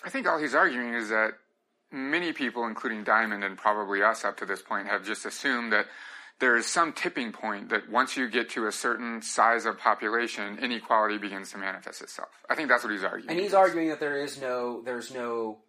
I 0.04 0.10
think 0.10 0.28
all 0.28 0.38
he's 0.38 0.56
arguing 0.56 0.94
is 0.94 1.10
that 1.10 1.32
many 1.92 2.34
people, 2.34 2.68
including 2.68 3.04
Diamond 3.04 3.44
and 3.44 3.58
probably 3.58 4.04
us 4.04 4.24
up 4.24 4.38
to 4.38 4.46
this 4.46 4.62
point, 4.62 4.88
have 4.88 5.04
just 5.04 5.26
assumed 5.26 5.72
that 5.74 5.88
there 6.40 6.58
is 6.58 6.66
some 6.66 6.94
tipping 6.94 7.32
point 7.32 7.70
that 7.70 7.90
once 7.90 8.18
you 8.18 8.30
get 8.30 8.50
to 8.52 8.68
a 8.68 8.72
certain 8.72 9.22
size 9.22 9.66
of 9.66 9.78
population, 9.78 10.60
inequality 10.60 11.18
begins 11.18 11.52
to 11.52 11.58
manifest 11.58 12.02
itself. 12.02 12.30
I 12.50 12.56
think 12.56 12.70
that's 12.70 12.84
what 12.84 12.92
he's 12.92 13.04
arguing. 13.04 13.32
And 13.32 13.40
he's 13.40 13.54
arguing 13.54 13.90
that 13.90 14.00
there 14.00 14.22
is 14.22 14.40
no, 14.40 14.82
there's 14.84 15.14
no, 15.14 15.60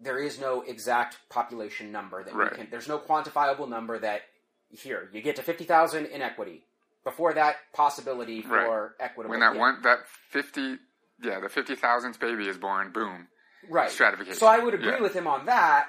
there 0.00 0.18
is 0.18 0.40
no 0.40 0.62
exact 0.62 1.18
population 1.30 1.92
number 1.92 2.22
that 2.24 2.34
right. 2.34 2.54
can. 2.54 2.68
There's 2.70 2.88
no 2.88 2.98
quantifiable 2.98 3.68
number 3.68 3.98
that 3.98 4.22
here 4.70 5.08
you 5.12 5.22
get 5.22 5.36
to 5.36 5.42
fifty 5.42 5.64
thousand 5.64 6.06
inequity. 6.06 6.64
Before 7.04 7.34
that 7.34 7.56
possibility 7.72 8.42
for 8.42 8.94
right. 8.98 9.04
equitable. 9.04 9.30
When 9.32 9.40
that 9.40 9.54
yeah. 9.54 9.60
one 9.60 9.82
that 9.82 10.06
fifty, 10.30 10.76
yeah, 11.20 11.40
the 11.40 11.48
fifty 11.48 11.74
thousandth 11.74 12.20
baby 12.20 12.46
is 12.46 12.56
born, 12.56 12.92
boom, 12.92 13.26
right 13.68 13.90
stratification. 13.90 14.38
So 14.38 14.46
I 14.46 14.60
would 14.60 14.72
agree 14.72 14.92
yeah. 14.92 15.00
with 15.00 15.12
him 15.12 15.26
on 15.26 15.46
that, 15.46 15.88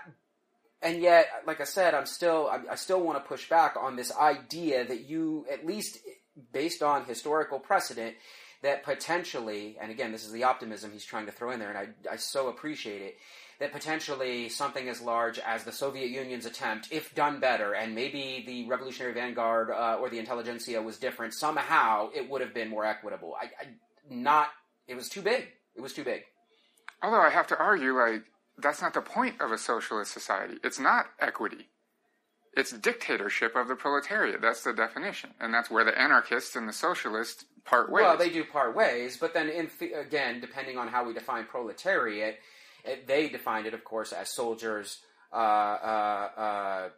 and 0.83 1.01
yet, 1.01 1.27
like 1.47 1.61
I 1.61 1.65
said, 1.65 1.93
I'm 1.93 2.05
still 2.05 2.49
I, 2.51 2.73
I 2.73 2.75
still 2.75 3.01
want 3.01 3.17
to 3.17 3.27
push 3.27 3.49
back 3.49 3.75
on 3.79 3.95
this 3.95 4.15
idea 4.15 4.85
that 4.85 5.09
you, 5.09 5.45
at 5.51 5.65
least 5.65 5.97
based 6.51 6.83
on 6.83 7.05
historical 7.05 7.59
precedent, 7.59 8.15
that 8.61 8.83
potentially, 8.83 9.77
and 9.81 9.91
again, 9.91 10.11
this 10.11 10.25
is 10.25 10.31
the 10.31 10.43
optimism 10.43 10.91
he's 10.91 11.05
trying 11.05 11.25
to 11.25 11.31
throw 11.31 11.51
in 11.51 11.59
there, 11.59 11.69
and 11.69 11.77
I, 11.77 12.13
I 12.13 12.15
so 12.15 12.47
appreciate 12.47 13.01
it, 13.01 13.17
that 13.59 13.71
potentially 13.71 14.49
something 14.49 14.89
as 14.89 15.01
large 15.01 15.37
as 15.39 15.63
the 15.63 15.71
Soviet 15.71 16.09
Union's 16.09 16.45
attempt, 16.45 16.87
if 16.91 17.13
done 17.13 17.39
better, 17.39 17.73
and 17.73 17.93
maybe 17.93 18.43
the 18.47 18.67
Revolutionary 18.67 19.13
Vanguard 19.13 19.69
uh, 19.69 19.97
or 19.99 20.09
the 20.09 20.17
intelligentsia 20.17 20.81
was 20.81 20.97
different, 20.97 21.33
somehow 21.33 22.09
it 22.15 22.29
would 22.29 22.41
have 22.41 22.53
been 22.53 22.69
more 22.69 22.85
equitable. 22.85 23.35
I, 23.39 23.45
I 23.45 23.73
not, 24.09 24.47
it 24.87 24.95
was 24.95 25.09
too 25.09 25.21
big. 25.21 25.47
It 25.75 25.81
was 25.81 25.93
too 25.93 26.03
big. 26.03 26.23
Although 27.01 27.21
I 27.21 27.29
have 27.29 27.47
to 27.47 27.57
argue, 27.57 27.93
like, 27.93 28.23
that's 28.57 28.81
not 28.81 28.93
the 28.93 29.01
point 29.01 29.41
of 29.41 29.51
a 29.51 29.57
socialist 29.57 30.11
society. 30.11 30.57
It's 30.63 30.79
not 30.79 31.07
equity. 31.19 31.69
It's 32.55 32.71
dictatorship 32.71 33.55
of 33.55 33.67
the 33.67 33.75
proletariat. 33.75 34.41
That's 34.41 34.63
the 34.63 34.73
definition, 34.73 35.31
and 35.39 35.53
that's 35.53 35.71
where 35.71 35.83
the 35.83 35.99
anarchists 35.99 36.55
and 36.55 36.69
the 36.69 36.73
socialists 36.73 37.45
part 37.65 37.91
ways. 37.91 38.03
Well, 38.03 38.17
they 38.17 38.29
do 38.29 38.43
part 38.43 38.75
ways, 38.75 39.17
but 39.17 39.33
then 39.33 39.49
in 39.49 39.67
th- 39.67 39.93
again, 39.95 40.39
depending 40.39 40.77
on 40.77 40.87
how 40.87 41.03
we 41.03 41.13
define 41.13 41.45
proletariat, 41.45 42.37
it, 42.85 43.07
they 43.07 43.29
defined 43.29 43.65
it, 43.65 43.73
of 43.73 43.83
course, 43.83 44.11
as 44.11 44.29
soldiers, 44.29 44.99
uh, 45.31 45.35
uh, 45.35 46.29
uh, 46.37 46.89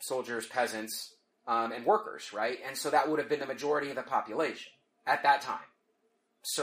soldiers, 0.00 0.46
peasants, 0.46 1.14
um, 1.46 1.72
and 1.72 1.84
workers, 1.84 2.32
right? 2.32 2.58
And 2.66 2.76
so 2.76 2.90
that 2.90 3.08
would 3.08 3.18
have 3.18 3.28
been 3.28 3.40
the 3.40 3.46
majority 3.46 3.90
of 3.90 3.96
the 3.96 4.02
population 4.02 4.72
at 5.06 5.22
that 5.24 5.40
time. 5.40 5.58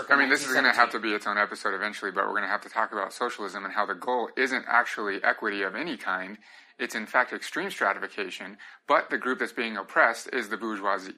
I 0.10 0.16
mean, 0.16 0.30
this 0.30 0.46
is 0.46 0.54
going 0.54 0.66
to 0.66 0.72
have 0.72 0.92
to 0.92 1.00
be 1.00 1.14
its 1.14 1.28
own 1.28 1.38
episode 1.38 1.74
eventually, 1.74 2.12
but 2.12 2.26
we're 2.26 2.32
going 2.32 2.44
to 2.44 2.50
have 2.50 2.62
to 2.62 2.70
talk 2.70 2.92
about 2.92 3.14
socialism 3.14 3.66
and 3.66 3.74
how 3.74 3.86
the 3.86 3.94
goal 3.94 4.30
isn't 4.36 4.66
actually 4.68 5.24
equity 5.24 5.62
of 5.62 5.76
any 5.76 5.98
kind. 5.98 6.38
It's 6.80 6.96
in 6.96 7.06
fact 7.06 7.34
extreme 7.34 7.70
stratification, 7.70 8.58
but 8.88 9.10
the 9.10 9.18
group 9.18 9.40
that's 9.40 9.52
being 9.54 9.78
oppressed 9.78 10.30
is 10.34 10.50
the 10.50 10.58
bourgeoisie. 10.58 11.14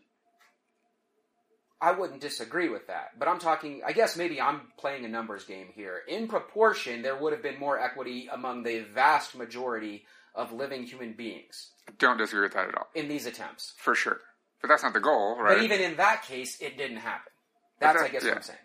I 1.79 1.91
wouldn't 1.91 2.21
disagree 2.21 2.69
with 2.69 2.87
that, 2.87 3.11
but 3.19 3.27
I'm 3.27 3.37
talking. 3.39 3.81
I 3.85 3.91
guess 3.91 4.17
maybe 4.17 4.41
I'm 4.41 4.61
playing 4.79 5.05
a 5.05 5.07
numbers 5.07 5.45
game 5.45 5.67
here. 5.75 6.01
In 6.07 6.27
proportion, 6.27 7.03
there 7.03 7.15
would 7.15 7.33
have 7.33 7.43
been 7.43 7.59
more 7.59 7.79
equity 7.79 8.27
among 8.31 8.63
the 8.63 8.79
vast 8.93 9.35
majority 9.35 10.03
of 10.33 10.51
living 10.51 10.83
human 10.83 11.13
beings 11.13 11.69
Don't 11.97 12.17
disagree 12.17 12.43
with 12.43 12.53
that 12.53 12.67
at 12.69 12.75
all, 12.75 12.87
in 12.95 13.07
these 13.07 13.25
attempts. 13.25 13.73
for 13.77 13.95
sure. 13.95 14.19
But 14.61 14.69
that's 14.69 14.81
not 14.83 14.93
the 14.93 14.99
goal, 14.99 15.37
right? 15.39 15.55
But 15.57 15.63
even 15.63 15.81
in 15.81 15.97
that 15.97 16.23
case, 16.23 16.59
it 16.61 16.77
didn't 16.77 16.97
happen. 16.97 17.31
That's, 17.79 17.99
that- 17.99 18.09
I 18.09 18.11
guess, 18.11 18.23
yeah. 18.23 18.29
what 18.29 18.37
I'm 18.37 18.43
saying. 18.43 18.59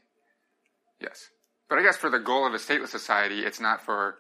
Yes. 1.01 1.29
But 1.68 1.79
I 1.79 1.83
guess 1.83 1.96
for 1.96 2.11
the 2.11 2.18
goal 2.18 2.46
of 2.46 2.55
a 2.55 2.59
stateless 2.59 2.88
society, 2.88 3.40
it's 3.40 3.61
not 3.61 3.83
for 3.83 4.16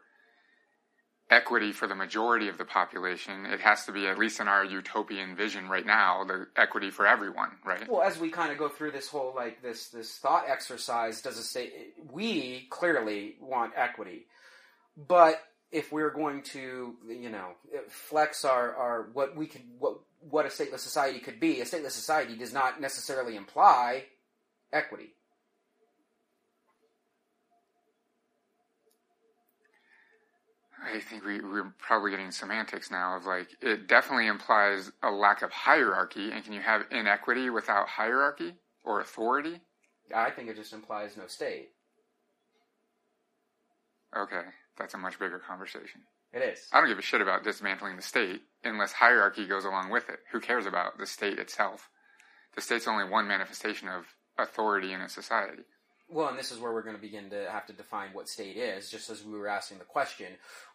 equity 1.30 1.72
for 1.72 1.86
the 1.86 1.94
majority 1.94 2.48
of 2.48 2.58
the 2.58 2.64
population. 2.64 3.46
It 3.46 3.60
has 3.60 3.86
to 3.86 3.92
be, 3.92 4.06
at 4.06 4.18
least 4.18 4.40
in 4.40 4.48
our 4.48 4.64
utopian 4.64 5.34
vision 5.34 5.68
right 5.68 5.84
now, 5.84 6.24
the 6.24 6.46
equity 6.56 6.90
for 6.90 7.06
everyone, 7.06 7.50
right? 7.64 7.88
Well, 7.90 8.02
as 8.02 8.18
we 8.18 8.30
kind 8.30 8.52
of 8.52 8.58
go 8.58 8.68
through 8.68 8.92
this 8.92 9.08
whole 9.08 9.32
like 9.34 9.62
this 9.62 9.88
this 9.88 10.16
thought 10.18 10.44
exercise, 10.48 11.22
does 11.22 11.38
it 11.38 11.44
say 11.44 11.70
we 12.10 12.66
clearly 12.70 13.36
want 13.40 13.72
equity, 13.76 14.26
but 14.96 15.40
if 15.70 15.90
we're 15.90 16.10
going 16.10 16.42
to 16.42 16.94
you 17.08 17.30
know 17.30 17.48
flex 17.88 18.44
our, 18.44 18.74
our 18.76 19.08
what 19.14 19.34
we 19.36 19.46
could 19.46 19.62
what 19.78 20.00
what 20.20 20.44
a 20.46 20.48
stateless 20.48 20.80
society 20.80 21.18
could 21.18 21.40
be, 21.40 21.60
a 21.60 21.64
stateless 21.64 21.92
society 21.92 22.36
does 22.36 22.52
not 22.52 22.80
necessarily 22.80 23.36
imply 23.36 24.04
equity. 24.72 25.14
I 30.84 30.98
think 30.98 31.24
we, 31.24 31.40
we're 31.40 31.72
probably 31.78 32.10
getting 32.10 32.32
semantics 32.32 32.90
now 32.90 33.16
of 33.16 33.24
like, 33.24 33.48
it 33.60 33.86
definitely 33.86 34.26
implies 34.26 34.90
a 35.02 35.10
lack 35.10 35.42
of 35.42 35.52
hierarchy. 35.52 36.32
And 36.32 36.44
can 36.44 36.52
you 36.52 36.60
have 36.60 36.82
inequity 36.90 37.50
without 37.50 37.88
hierarchy 37.88 38.54
or 38.82 39.00
authority? 39.00 39.60
I 40.14 40.30
think 40.30 40.48
it 40.48 40.56
just 40.56 40.72
implies 40.72 41.16
no 41.16 41.26
state. 41.26 41.68
Okay, 44.16 44.42
that's 44.76 44.94
a 44.94 44.98
much 44.98 45.18
bigger 45.18 45.38
conversation. 45.38 46.02
It 46.32 46.42
is. 46.42 46.66
I 46.72 46.80
don't 46.80 46.88
give 46.88 46.98
a 46.98 47.02
shit 47.02 47.20
about 47.20 47.44
dismantling 47.44 47.96
the 47.96 48.02
state 48.02 48.42
unless 48.64 48.92
hierarchy 48.92 49.46
goes 49.46 49.64
along 49.64 49.90
with 49.90 50.08
it. 50.08 50.18
Who 50.32 50.40
cares 50.40 50.66
about 50.66 50.98
the 50.98 51.06
state 51.06 51.38
itself? 51.38 51.88
The 52.54 52.60
state's 52.60 52.88
only 52.88 53.08
one 53.08 53.28
manifestation 53.28 53.88
of 53.88 54.06
authority 54.38 54.92
in 54.92 55.00
a 55.00 55.08
society. 55.08 55.62
Well, 56.12 56.28
and 56.28 56.38
this 56.38 56.52
is 56.52 56.58
where 56.58 56.72
we're 56.72 56.82
going 56.82 56.96
to 56.96 57.00
begin 57.00 57.30
to 57.30 57.50
have 57.50 57.66
to 57.66 57.72
define 57.72 58.10
what 58.12 58.28
state 58.28 58.56
is, 58.56 58.90
just 58.90 59.08
as 59.08 59.24
we 59.24 59.32
were 59.32 59.48
asking 59.48 59.78
the 59.78 59.84
question. 59.84 60.26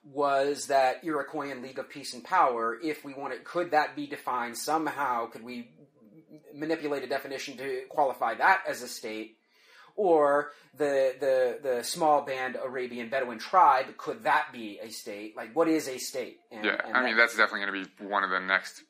Was 0.04 0.66
that 0.68 1.04
Iroquoian 1.04 1.62
League 1.62 1.78
of 1.78 1.90
Peace 1.90 2.16
and 2.16 2.24
Power, 2.24 2.78
if 2.84 3.06
we 3.06 3.14
wanted, 3.14 3.44
could 3.44 3.72
that 3.72 3.96
be 3.96 4.08
defined 4.08 4.58
somehow? 4.58 5.28
Could 5.28 5.44
we 5.44 5.70
manipulate 6.56 7.04
a 7.04 7.08
definition 7.08 7.56
to 7.58 7.82
qualify 7.88 8.34
that 8.36 8.64
as 8.68 8.82
a 8.82 8.88
state? 8.88 9.38
Or 9.96 10.52
the, 10.76 11.16
the, 11.20 11.60
the 11.62 11.84
small 11.84 12.22
band 12.22 12.58
Arabian 12.64 13.10
Bedouin 13.10 13.40
tribe, 13.40 13.98
could 13.98 14.24
that 14.24 14.48
be 14.52 14.80
a 14.82 14.90
state? 14.90 15.36
Like, 15.36 15.56
what 15.56 15.68
is 15.68 15.88
a 15.88 15.98
state? 15.98 16.38
And, 16.52 16.66
Yeah, 16.66 16.82
and 16.84 16.96
I 16.96 17.04
mean, 17.04 17.18
that's 17.18 17.36
definitely 17.36 17.68
going 17.68 17.86
to 17.86 17.90
be 18.00 18.06
one 18.06 18.24
of 18.24 18.30
the 18.30 18.40
next 18.40 18.84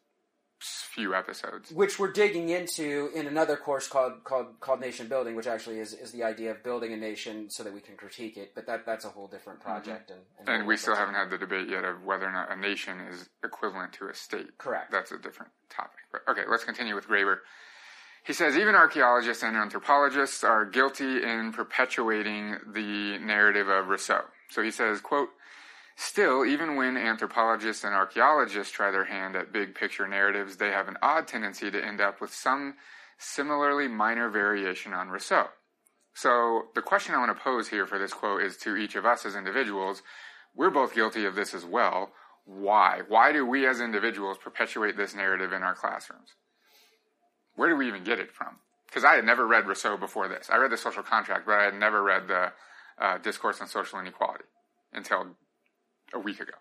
few 0.60 1.14
episodes. 1.14 1.72
which 1.72 2.00
we're 2.00 2.12
digging 2.12 2.50
into 2.50 3.10
in 3.14 3.28
another 3.28 3.56
course 3.56 3.88
called 3.88 4.24
called 4.24 4.60
called 4.60 4.80
nation 4.80 5.08
building, 5.08 5.36
which 5.36 5.48
actually 5.48 5.80
is, 5.80 5.94
is 5.94 6.12
the 6.12 6.24
idea 6.24 6.52
of 6.52 6.64
building 6.64 6.94
a 6.94 6.98
nation 6.98 7.50
so 7.50 7.64
that 7.64 7.74
we 7.74 7.82
can 7.82 7.96
critique 7.96 8.38
it. 8.38 8.54
But 8.56 8.66
that 8.68 8.86
that's 8.86 9.06
a 9.06 9.10
whole 9.10 9.28
different 9.28 9.60
project, 9.60 10.12
and 10.12 10.20
Mm-hmm. 10.48 10.50
And 10.50 10.68
we 10.68 10.78
still 10.78 10.96
haven't 10.96 11.16
had 11.16 11.30
the 11.30 11.38
debate 11.38 11.70
yet 11.70 11.84
of 11.84 12.04
whether 12.04 12.26
or 12.26 12.32
not 12.32 12.52
a 12.52 12.56
nation 12.56 13.00
is 13.12 13.30
equivalent 13.44 13.94
to 13.94 14.08
a 14.08 14.14
state. 14.14 14.58
Correct. 14.58 14.92
That's 14.92 15.12
a 15.12 15.18
different 15.18 15.52
topic. 15.70 16.00
But 16.12 16.22
okay, 16.30 16.44
let's 16.50 16.64
continue 16.64 16.96
with 16.96 17.08
Graeber. 17.08 17.38
He 18.26 18.34
says 18.34 18.58
even 18.58 18.76
archaeologists 18.76 19.44
and 19.44 19.56
anthropologists 19.56 20.44
are 20.44 20.66
guilty 20.66 21.24
in 21.24 21.54
perpetuating 21.54 22.58
the 22.74 23.18
narrative 23.20 23.70
of 23.70 23.88
Rousseau. 23.88 24.22
So 24.50 24.62
he 24.62 24.72
says, 24.72 25.00
quote, 25.02 25.30
Still, 26.00 26.46
even 26.46 26.76
when 26.76 26.96
anthropologists 26.96 27.84
and 27.84 27.96
archaeologists 27.96 28.72
try 28.72 28.92
their 28.92 29.06
hand 29.06 29.36
at 29.36 29.52
big 29.52 29.74
picture 29.74 30.08
narratives, 30.08 30.58
they 30.58 30.70
have 30.70 30.88
an 30.88 30.98
odd 31.02 31.28
tendency 31.28 31.72
to 31.72 31.84
end 31.84 32.00
up 32.00 32.22
with 32.22 32.32
some 32.32 32.76
similarly 33.18 33.88
minor 33.88 34.30
variation 34.30 34.94
on 34.94 35.10
Rousseau. 35.10 35.48
So 36.14 36.66
the 36.76 36.84
question 36.84 37.16
I 37.16 37.18
want 37.18 37.36
to 37.36 37.44
pose 37.44 37.70
here 37.70 37.88
for 37.88 37.98
this 37.98 38.14
quote 38.14 38.44
is 38.44 38.58
to 38.58 38.76
each 38.76 38.96
of 38.96 39.08
us 39.08 39.26
as 39.26 39.36
individuals. 39.36 40.04
We're 40.56 40.70
both 40.70 40.94
guilty 40.94 41.26
of 41.26 41.34
this 41.34 41.56
as 41.56 41.66
well. 41.66 42.12
Why? 42.46 43.02
Why 43.08 43.32
do 43.32 43.44
we 43.44 43.66
as 43.66 43.82
individuals 43.82 44.38
perpetuate 44.38 44.98
this 44.98 45.16
narrative 45.16 45.52
in 45.52 45.64
our 45.64 45.74
classrooms? 45.74 46.36
Where 47.56 47.70
do 47.70 47.76
we 47.76 47.88
even 47.88 48.04
get 48.04 48.20
it 48.20 48.32
from? 48.32 48.60
Because 48.86 49.04
I 49.04 49.16
had 49.16 49.26
never 49.26 49.48
read 49.48 49.68
Rousseau 49.68 49.98
before 49.98 50.28
this. 50.28 50.48
I 50.52 50.58
read 50.58 50.72
the 50.72 50.78
social 50.78 51.02
contract, 51.02 51.48
but 51.48 51.60
I 51.60 51.64
had 51.64 51.74
never 51.74 52.04
read 52.04 52.28
the 52.28 52.52
uh, 53.00 53.18
discourse 53.18 53.60
on 53.62 53.68
social 53.68 54.00
inequality 54.00 54.46
until 54.94 55.36
a 56.14 56.20
week 56.20 56.40
ago. 56.40 56.54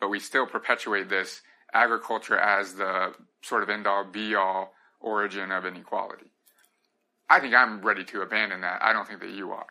But 0.00 0.08
we 0.08 0.20
still 0.20 0.46
perpetuate 0.46 1.08
this 1.08 1.42
agriculture 1.72 2.38
as 2.38 2.74
the 2.74 3.14
sort 3.42 3.62
of 3.62 3.68
end 3.68 3.86
all 3.86 4.04
be 4.04 4.34
all 4.34 4.72
origin 5.00 5.52
of 5.52 5.66
inequality. 5.66 6.30
I 7.28 7.40
think 7.40 7.54
I'm 7.54 7.82
ready 7.82 8.04
to 8.04 8.22
abandon 8.22 8.62
that. 8.62 8.82
I 8.82 8.92
don't 8.92 9.06
think 9.06 9.20
that 9.20 9.30
you 9.30 9.52
are. 9.52 9.66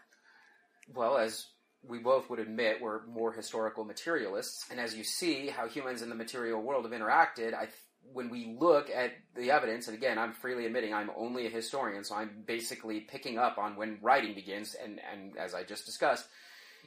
Well, 0.93 1.17
as 1.17 1.47
we 1.88 1.99
both 1.99 2.30
would 2.30 2.39
admit, 2.39 2.82
we're 2.82 3.06
more 3.08 3.34
historical 3.34 3.84
materialists, 3.84 4.65
and 4.69 4.80
as 4.80 4.95
you 4.95 5.03
see 5.03 5.47
how 5.47 5.67
humans 5.67 6.01
in 6.01 6.10
the 6.10 6.15
material 6.15 6.62
world 6.62 6.86
have 6.86 6.93
interacted, 6.93 7.53
I. 7.53 7.67
When 8.13 8.30
we 8.30 8.56
look 8.58 8.89
at 8.89 9.12
the 9.36 9.51
evidence, 9.51 9.89
and 9.89 9.97
again, 9.97 10.17
I'm 10.17 10.32
freely 10.32 10.65
admitting 10.65 10.93
I'm 10.93 11.12
only 11.17 11.45
a 11.45 11.49
historian, 11.49 12.06
so 12.06 12.15
I'm 12.15 12.43
basically 12.45 13.01
picking 13.01 13.38
up 13.38 13.58
on 13.58 13.75
when 13.75 13.97
writing 14.01 14.34
begins, 14.34 14.77
and, 14.82 15.01
and 15.12 15.36
as 15.38 15.53
I 15.53 15.63
just 15.63 15.86
discussed, 15.86 16.25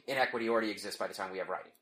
inequity 0.07 0.49
already 0.49 0.71
exists 0.71 0.97
by 0.97 1.05
the 1.05 1.13
time 1.13 1.31
we 1.31 1.37
have 1.37 1.47
writing. 1.47 1.73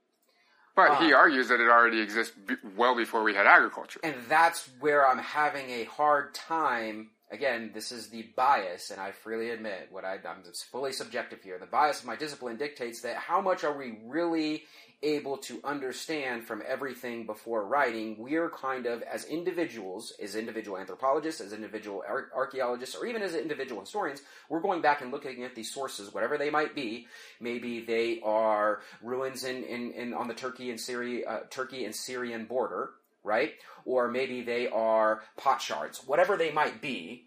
But 0.88 1.02
he 1.04 1.14
Uh, 1.14 1.18
argues 1.18 1.50
that 1.50 1.60
it 1.60 1.68
already 1.70 2.00
exists 2.00 2.34
b- 2.36 2.56
well 2.76 2.96
before 2.96 3.22
we 3.24 3.34
had 3.36 3.46
agriculture. 3.46 4.00
and 4.04 4.16
that's 4.28 4.70
where 4.80 5.06
I'm 5.08 5.18
having 5.20 5.70
a 5.70 5.84
hard 5.86 6.34
time. 6.34 7.12
Again, 7.32 7.70
this 7.76 7.92
is 7.92 8.10
the 8.10 8.24
bias, 8.36 8.90
and 8.90 9.00
I 9.00 9.12
freely 9.12 9.52
admit 9.52 9.90
what 9.92 10.04
I, 10.04 10.14
I'm 10.14 10.42
fully 10.72 10.92
subjective 10.94 11.44
here. 11.44 11.60
The 11.60 11.68
bias 11.68 12.00
of 12.00 12.06
my 12.08 12.16
discipline 12.16 12.58
dictates 12.58 13.02
that 13.02 13.18
how 13.18 13.40
much 13.40 13.64
are 13.64 13.72
we 13.78 14.00
really 14.04 14.64
able 15.02 15.38
to 15.38 15.60
understand 15.64 16.44
from 16.46 16.62
everything 16.68 17.26
before 17.26 17.66
writing? 17.66 18.16
We're 18.20 18.50
kind 18.50 18.86
of, 18.86 19.02
as 19.04 19.26
individuals, 19.26 20.14
as 20.22 20.36
individual 20.36 20.78
anthropologists, 20.78 21.42
as 21.42 21.54
individual 21.54 22.04
ar- 22.08 22.30
archaeologists, 22.36 22.96
or 22.96 23.06
even 23.06 23.22
as 23.22 23.36
individual 23.36 23.82
historians, 23.82 24.22
we're 24.50 24.62
going 24.62 24.82
back 24.82 25.02
and 25.02 25.12
looking 25.12 25.44
at 25.44 25.56
these 25.56 25.74
sources, 25.74 26.14
whatever 26.14 26.38
they 26.38 26.50
might 26.50 26.76
be. 26.76 27.08
Maybe 27.40 27.82
they 27.82 28.22
are 28.22 28.82
ruins 29.02 29.44
in, 29.44 29.64
in, 29.64 29.92
in 29.92 30.14
on 30.14 30.28
the 30.28 30.34
Turkey 30.34 30.70
and 30.70 30.80
Syria, 30.80 31.28
uh, 31.28 31.40
Turkey 31.50 31.86
and 31.86 31.96
Syrian 31.96 32.46
border 32.46 32.92
right? 33.24 33.52
Or 33.86 34.08
maybe 34.08 34.42
they 34.42 34.70
are 34.70 35.22
pot 35.38 35.62
shards, 35.62 36.02
whatever 36.06 36.38
they 36.38 36.52
might 36.52 36.82
be, 36.82 37.26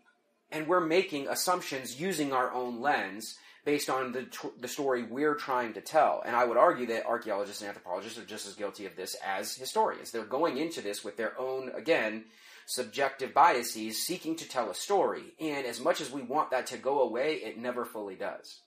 and 0.50 0.66
we're 0.66 0.80
making 0.80 1.28
assumptions 1.28 2.00
using 2.00 2.32
our 2.32 2.52
own 2.52 2.80
lens 2.80 3.37
based 3.64 3.88
on 3.88 4.12
the, 4.12 4.25
tr- 4.25 4.48
the 4.61 4.68
story 4.68 5.03
we're 5.03 5.35
trying 5.35 5.75
to 5.75 5.81
tell. 5.81 6.22
And 6.25 6.35
I 6.35 6.44
would 6.44 6.57
argue 6.57 6.87
that 6.87 7.07
archaeologists 7.07 7.62
and 7.62 7.68
anthropologists 7.68 8.18
are 8.18 8.25
just 8.25 8.46
as 8.46 8.55
guilty 8.55 8.87
of 8.87 8.96
this 8.96 9.16
as 9.25 9.55
historians. 9.55 10.11
They're 10.11 10.25
going 10.25 10.59
into 10.59 10.81
this 10.81 11.05
with 11.05 11.16
their 11.16 11.38
own, 11.38 11.70
again, 11.75 12.25
subjective 12.66 13.35
biases, 13.35 14.03
seeking 14.03 14.37
to 14.37 14.48
tell 14.48 14.70
a 14.70 14.75
story. 14.75 15.35
And 15.40 15.66
as 15.66 15.81
much 15.81 16.01
as 16.01 16.11
we 16.11 16.22
want 16.22 16.51
that 16.51 16.66
to 16.68 16.79
go 16.79 17.03
away, 17.03 17.35
it 17.35 17.59
never 17.59 17.85
fully 17.85 18.16
does. 18.16 18.61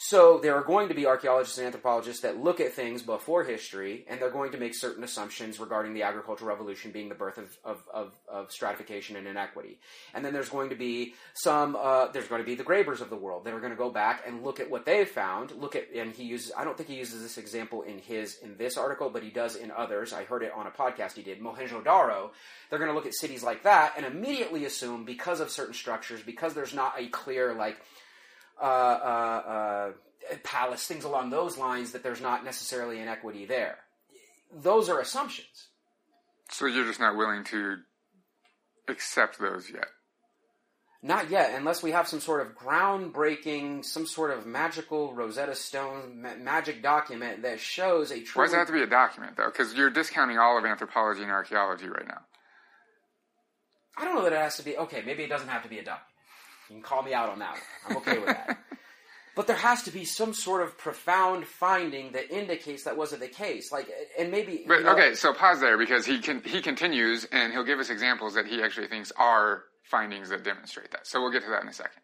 So 0.00 0.38
there 0.38 0.54
are 0.54 0.62
going 0.62 0.88
to 0.88 0.94
be 0.94 1.06
archaeologists 1.06 1.58
and 1.58 1.66
anthropologists 1.66 2.22
that 2.22 2.40
look 2.40 2.60
at 2.60 2.72
things 2.72 3.02
before 3.02 3.42
history, 3.42 4.06
and 4.08 4.20
they're 4.20 4.30
going 4.30 4.52
to 4.52 4.58
make 4.58 4.76
certain 4.76 5.02
assumptions 5.02 5.58
regarding 5.58 5.92
the 5.92 6.04
agricultural 6.04 6.48
revolution 6.48 6.92
being 6.92 7.08
the 7.08 7.16
birth 7.16 7.36
of, 7.36 7.58
of, 7.64 7.82
of, 7.92 8.12
of 8.28 8.52
stratification 8.52 9.16
and 9.16 9.26
inequity. 9.26 9.80
And 10.14 10.24
then 10.24 10.32
there's 10.32 10.50
going 10.50 10.70
to 10.70 10.76
be 10.76 11.14
some, 11.34 11.76
uh, 11.76 12.12
there's 12.12 12.28
going 12.28 12.40
to 12.40 12.46
be 12.46 12.54
the 12.54 12.62
Graebers 12.62 13.00
of 13.00 13.10
the 13.10 13.16
world 13.16 13.44
that 13.44 13.52
are 13.52 13.58
going 13.58 13.72
to 13.72 13.76
go 13.76 13.90
back 13.90 14.22
and 14.24 14.44
look 14.44 14.60
at 14.60 14.70
what 14.70 14.86
they've 14.86 15.08
found. 15.08 15.50
Look 15.50 15.74
at, 15.74 15.92
and 15.92 16.12
he 16.12 16.22
uses, 16.22 16.52
I 16.56 16.62
don't 16.62 16.76
think 16.76 16.88
he 16.88 16.96
uses 16.96 17.20
this 17.20 17.36
example 17.36 17.82
in 17.82 17.98
his, 17.98 18.38
in 18.38 18.56
this 18.56 18.76
article, 18.76 19.10
but 19.10 19.24
he 19.24 19.30
does 19.30 19.56
in 19.56 19.72
others. 19.72 20.12
I 20.12 20.22
heard 20.22 20.44
it 20.44 20.52
on 20.54 20.68
a 20.68 20.70
podcast 20.70 21.14
he 21.14 21.22
did, 21.22 21.40
Mohenjo-Daro. 21.40 22.30
They're 22.70 22.78
going 22.78 22.90
to 22.90 22.94
look 22.94 23.06
at 23.06 23.14
cities 23.14 23.42
like 23.42 23.64
that 23.64 23.94
and 23.96 24.06
immediately 24.06 24.64
assume 24.64 25.04
because 25.04 25.40
of 25.40 25.50
certain 25.50 25.74
structures, 25.74 26.22
because 26.22 26.54
there's 26.54 26.72
not 26.72 26.94
a 26.96 27.08
clear, 27.08 27.52
like, 27.52 27.80
uh, 28.60 28.64
uh, 28.64 29.42
uh, 29.48 30.36
palace, 30.44 30.86
things 30.86 31.04
along 31.04 31.30
those 31.30 31.56
lines, 31.56 31.92
that 31.92 32.02
there's 32.02 32.20
not 32.20 32.44
necessarily 32.44 33.00
inequity 33.00 33.46
there. 33.46 33.78
Those 34.54 34.88
are 34.88 35.00
assumptions. 35.00 35.68
So 36.50 36.66
you're 36.66 36.86
just 36.86 37.00
not 37.00 37.16
willing 37.16 37.44
to 37.44 37.76
accept 38.88 39.38
those 39.38 39.70
yet? 39.70 39.86
Not 41.00 41.30
yet, 41.30 41.54
unless 41.54 41.80
we 41.80 41.92
have 41.92 42.08
some 42.08 42.18
sort 42.18 42.44
of 42.44 42.56
groundbreaking, 42.56 43.84
some 43.84 44.04
sort 44.04 44.32
of 44.32 44.46
magical 44.46 45.14
Rosetta 45.14 45.54
Stone 45.54 46.22
ma- 46.22 46.34
magic 46.34 46.82
document 46.82 47.42
that 47.42 47.60
shows 47.60 48.10
a 48.10 48.20
true. 48.20 48.40
Why 48.40 48.46
does 48.46 48.54
it 48.54 48.56
have 48.56 48.66
to 48.66 48.72
be 48.72 48.82
a 48.82 48.86
document, 48.86 49.36
though? 49.36 49.46
Because 49.46 49.74
you're 49.74 49.90
discounting 49.90 50.38
all 50.38 50.58
of 50.58 50.64
anthropology 50.64 51.22
and 51.22 51.30
archaeology 51.30 51.86
right 51.86 52.06
now. 52.06 52.22
I 53.96 54.04
don't 54.04 54.16
know 54.16 54.24
that 54.24 54.32
it 54.32 54.40
has 54.40 54.56
to 54.56 54.64
be. 54.64 54.76
Okay, 54.76 55.02
maybe 55.06 55.22
it 55.22 55.28
doesn't 55.28 55.48
have 55.48 55.62
to 55.62 55.68
be 55.68 55.78
a 55.78 55.84
document. 55.84 56.04
You 56.68 56.76
can 56.76 56.82
call 56.82 57.02
me 57.02 57.14
out 57.14 57.28
on 57.28 57.38
that 57.38 57.52
one. 57.52 57.60
I'm 57.88 57.96
okay 57.98 58.18
with 58.18 58.26
that. 58.26 58.58
but 59.34 59.46
there 59.46 59.56
has 59.56 59.84
to 59.84 59.90
be 59.90 60.04
some 60.04 60.34
sort 60.34 60.62
of 60.62 60.76
profound 60.76 61.46
finding 61.46 62.12
that 62.12 62.30
indicates 62.30 62.84
that 62.84 62.96
wasn't 62.96 63.20
the 63.20 63.28
case. 63.28 63.70
Like, 63.70 63.88
and 64.18 64.30
maybe. 64.30 64.64
But 64.66 64.78
you 64.78 64.84
know, 64.84 64.92
okay, 64.92 65.14
so 65.14 65.32
pause 65.32 65.60
there 65.60 65.78
because 65.78 66.04
he 66.04 66.18
can 66.18 66.42
he 66.42 66.60
continues 66.60 67.24
and 67.30 67.52
he'll 67.52 67.64
give 67.64 67.78
us 67.78 67.88
examples 67.88 68.34
that 68.34 68.46
he 68.46 68.62
actually 68.62 68.88
thinks 68.88 69.12
are 69.16 69.62
findings 69.84 70.30
that 70.30 70.44
demonstrate 70.44 70.90
that. 70.90 71.06
So 71.06 71.20
we'll 71.22 71.30
get 71.30 71.42
to 71.44 71.50
that 71.50 71.62
in 71.62 71.68
a 71.68 71.72
second. 71.72 72.02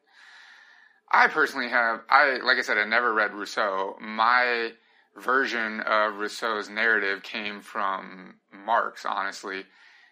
I 1.13 1.29
personally 1.29 1.69
have 1.69 2.01
I 2.09 2.39
like 2.43 2.59
I 2.59 2.63
said 2.63 2.79
I 2.79 2.85
never 2.85 3.13
read 3.13 3.35
Rousseau. 3.35 3.97
My 4.01 4.71
version 5.17 5.81
of 5.81 6.15
Rousseau's 6.15 6.69
narrative 6.69 7.23
came 7.23 7.61
from 7.61 8.37
Marx, 8.53 9.05
honestly, 9.05 9.65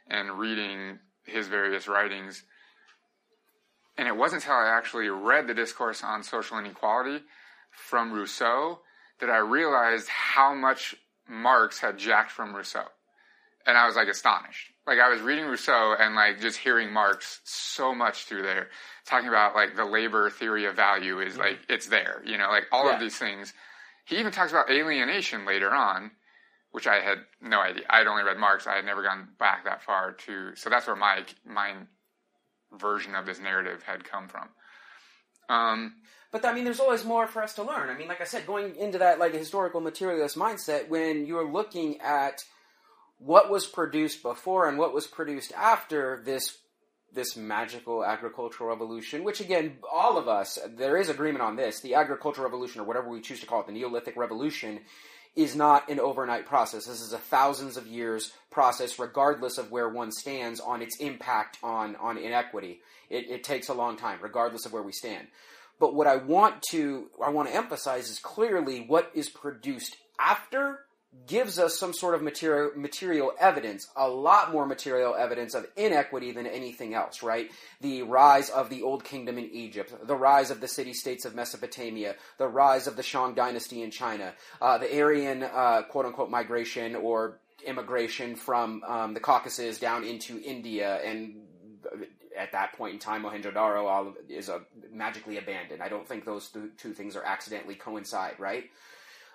and 0.09 0.39
reading 0.39 0.99
his 1.25 1.49
various 1.49 1.89
writings. 1.89 2.45
And 3.97 4.09
it 4.09 4.17
wasn't 4.17 4.43
until 4.43 4.57
I 4.57 4.69
actually 4.69 5.09
read 5.09 5.47
the 5.47 5.55
discourse 5.55 6.03
on 6.03 6.23
social 6.23 6.59
inequality 6.59 7.25
from 7.71 8.13
Rousseau 8.13 8.81
that 9.21 9.31
I 9.31 9.39
realized 9.39 10.09
how 10.09 10.55
much 10.55 10.95
Marx 11.29 11.79
had 11.79 11.99
jacked 11.99 12.31
from 12.31 12.55
Rousseau. 12.55 12.87
And 13.67 13.77
I 13.79 13.87
was 13.87 13.95
like 13.95 14.09
astonished. 14.09 14.73
Like 14.87 14.99
I 14.99 15.09
was 15.09 15.21
reading 15.21 15.45
Rousseau 15.47 15.95
and 15.99 16.17
like 16.17 16.41
just 16.41 16.59
hearing 16.59 16.93
Marx 16.93 17.41
so 17.45 17.95
much 17.95 18.25
through 18.25 18.43
there, 18.43 18.69
talking 19.07 19.29
about 19.29 19.55
like 19.55 19.77
the 19.77 19.85
labor 19.85 20.31
theory 20.31 20.65
of 20.67 20.75
value 20.75 21.21
is 21.21 21.35
mm-hmm. 21.35 21.43
like 21.43 21.59
it's 21.69 21.87
there, 21.87 22.23
you 22.25 22.39
know, 22.39 22.49
like 22.49 22.65
all 22.73 22.87
Yeah. 22.87 22.95
of 22.95 23.01
these 23.01 23.17
things. 23.17 23.53
He 24.05 24.17
even 24.17 24.33
talks 24.33 24.51
about 24.51 24.69
alienation 24.69 25.47
later 25.47 25.71
on, 25.71 26.11
which 26.73 26.89
I 26.89 27.01
had 27.01 27.19
no 27.41 27.61
idea. 27.61 27.85
I 27.89 27.99
had 27.99 28.09
only 28.09 28.25
read 28.25 28.39
Marx. 28.39 28.67
I 28.67 28.75
had 28.75 28.85
never 28.85 29.03
gone 29.05 29.29
back 29.39 29.65
that 29.65 29.83
far 29.85 30.13
to. 30.27 30.57
So 30.57 30.69
that's 30.69 30.89
where 30.89 30.97
my 30.97 31.25
my 31.47 31.75
version 32.79 33.15
of 33.15 33.27
this 33.27 33.41
narrative 33.41 33.83
had 33.83 34.05
come 34.05 34.29
from. 34.29 34.49
Um, 35.49 35.95
But 36.31 36.45
I 36.47 36.55
mean, 36.55 36.65
there's 36.65 36.81
always 36.81 37.05
more 37.05 37.27
for 37.27 37.43
us 37.43 37.55
to 37.57 37.63
learn. 37.63 37.91
I 37.91 37.95
mean, 37.95 38.09
like 38.09 38.23
I 38.23 38.25
said, 38.25 38.47
going 38.47 38.77
into 38.77 38.99
that 38.99 39.19
like 39.19 39.35
historical 39.35 39.81
materialist 39.81 40.37
mindset, 40.37 40.89
when 40.89 41.27
you're 41.27 41.51
looking 41.51 42.01
at 42.01 42.43
what 43.19 43.51
was 43.51 43.67
produced 43.67 44.23
before 44.23 44.69
and 44.69 44.79
what 44.79 44.95
was 44.95 45.07
produced 45.07 45.53
after 45.53 46.23
this 46.25 46.59
this 47.15 47.37
magical 47.37 48.03
agricultural 48.03 48.71
revolution, 48.71 49.23
which 49.23 49.41
again, 49.41 49.77
all 49.93 50.17
of 50.17 50.29
us, 50.29 50.59
there 50.77 50.97
is 50.97 51.11
agreement 51.11 51.43
on 51.43 51.57
this. 51.57 51.81
The 51.81 51.95
agricultural 51.97 52.47
revolution, 52.47 52.81
or 52.81 52.85
whatever 52.85 53.11
we 53.11 53.21
choose 53.21 53.41
to 53.41 53.47
call 53.47 53.61
it, 53.61 53.67
the 53.67 53.73
Neolithic 53.73 54.17
revolution, 54.17 54.81
is 55.35 55.57
not 55.57 55.89
an 55.89 55.99
overnight 55.99 56.47
process. 56.47 56.85
This 56.85 57.01
is 57.01 57.13
a 57.13 57.19
thousands 57.19 57.77
of 57.77 57.87
years 57.87 58.33
process, 58.51 58.99
regardless 58.99 59.59
of 59.59 59.71
where 59.71 59.89
one 59.89 60.13
stands 60.13 60.61
on 60.61 60.83
its 60.83 60.97
impact 60.99 61.59
on, 61.63 61.97
on 61.97 62.19
inequity. 62.19 62.81
It, 63.09 63.31
it 63.31 63.45
takes 63.45 63.69
a 63.69 63.75
long 63.75 63.97
time, 63.97 64.19
regardless 64.23 64.67
of 64.67 64.73
where 64.73 64.83
we 64.83 64.93
stand. 64.93 65.29
But 65.81 65.95
what 65.95 66.07
I 66.07 66.17
want 66.17 66.63
to 66.71 67.09
I 67.25 67.31
want 67.31 67.49
to 67.49 67.55
emphasize 67.55 68.09
is 68.09 68.19
clearly 68.19 68.85
what 68.87 69.11
is 69.15 69.29
produced 69.29 69.97
after 70.21 70.81
gives 71.27 71.59
us 71.59 71.79
some 71.79 71.93
sort 71.93 72.15
of 72.15 72.23
material 72.23 72.73
material 72.75 73.33
evidence, 73.39 73.89
a 73.97 74.09
lot 74.09 74.51
more 74.53 74.67
material 74.67 75.15
evidence 75.15 75.55
of 75.55 75.67
inequity 75.77 76.33
than 76.33 76.47
anything 76.47 76.95
else, 76.95 77.23
right? 77.23 77.51
The 77.81 78.03
rise 78.03 78.51
of 78.51 78.71
the 78.71 78.83
old 78.83 79.05
kingdom 79.05 79.39
in 79.39 79.51
Egypt, 79.51 79.95
the 80.07 80.17
rise 80.17 80.51
of 80.51 80.61
the 80.61 80.69
city 80.69 80.95
states 80.95 81.25
of 81.25 81.35
Mesopotamia, 81.35 82.17
the 82.39 82.49
rise 82.49 82.87
of 82.87 82.97
the 82.97 83.03
Shang 83.03 83.35
dynasty 83.35 83.83
in 83.83 83.91
China, 83.91 84.33
uh, 84.61 84.79
the 84.79 85.01
Aryan 85.01 85.43
uh, 85.43 85.83
quote 85.83 86.07
unquote 86.07 86.31
migration 86.31 86.97
or 86.97 87.39
immigration 87.67 88.35
from 88.35 88.83
um, 88.85 89.15
the 89.15 89.21
Caucasus 89.21 89.79
down 89.79 90.05
into 90.05 90.41
India 90.43 91.01
and 91.05 91.37
at 92.39 92.53
that 92.53 92.73
point 92.73 92.95
in 92.95 92.99
time, 92.99 93.25
Mohenjo-Daro 93.25 94.15
is 94.29 94.49
uh 94.49 94.61
magically 94.91 95.37
abandoned. 95.37 95.83
I 95.83 95.89
don't 95.89 96.09
think 96.09 96.25
those 96.25 96.49
th- 96.49 96.65
two 96.79 96.95
things 96.95 97.15
are 97.17 97.25
accidentally 97.25 97.75
coincide, 97.75 98.39
right? 98.39 98.65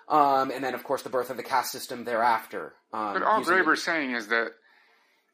Um, 0.08 0.50
and 0.50 0.64
then, 0.64 0.74
of 0.74 0.84
course, 0.84 1.02
the 1.02 1.10
birth 1.10 1.30
of 1.30 1.36
the 1.36 1.42
caste 1.42 1.70
system 1.70 2.04
thereafter. 2.04 2.72
Um, 2.92 3.12
But 3.14 3.22
all 3.22 3.42
Graeber's 3.42 3.82
saying 3.82 4.12
is 4.12 4.28
that 4.28 4.52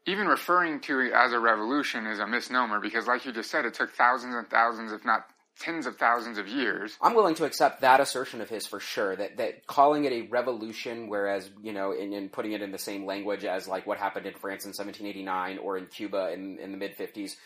even 0.06 0.26
referring 0.26 0.80
to 0.80 1.00
it 1.00 1.12
as 1.12 1.32
a 1.32 1.38
revolution 1.38 2.06
is 2.06 2.18
a 2.18 2.26
misnomer 2.26 2.80
because, 2.80 3.06
like 3.06 3.24
you 3.24 3.32
just 3.32 3.50
said, 3.50 3.64
it 3.64 3.74
took 3.74 3.92
thousands 3.92 4.34
and 4.34 4.48
thousands, 4.48 4.92
if 4.92 5.04
not 5.04 5.26
tens 5.60 5.86
of 5.86 5.96
thousands 5.96 6.36
of 6.38 6.48
years. 6.48 6.96
I'm 7.00 7.14
willing 7.14 7.36
to 7.36 7.44
accept 7.44 7.82
that 7.82 8.00
assertion 8.00 8.40
of 8.40 8.48
his 8.48 8.66
for 8.66 8.80
sure. 8.80 9.14
That 9.14 9.36
that 9.36 9.66
calling 9.66 10.04
it 10.04 10.12
a 10.12 10.22
revolution, 10.22 11.08
whereas 11.08 11.48
you 11.62 11.72
know, 11.72 11.92
in, 11.92 12.12
in 12.12 12.28
putting 12.28 12.52
it 12.52 12.60
in 12.62 12.72
the 12.72 12.78
same 12.78 13.06
language 13.06 13.44
as 13.44 13.68
like 13.68 13.86
what 13.86 13.98
happened 13.98 14.26
in 14.26 14.34
France 14.34 14.64
in 14.64 14.70
1789 14.70 15.58
or 15.58 15.78
in 15.78 15.86
Cuba 15.86 16.32
in, 16.32 16.58
in 16.58 16.72
the 16.72 16.76
mid 16.76 16.96
50s. 16.96 17.36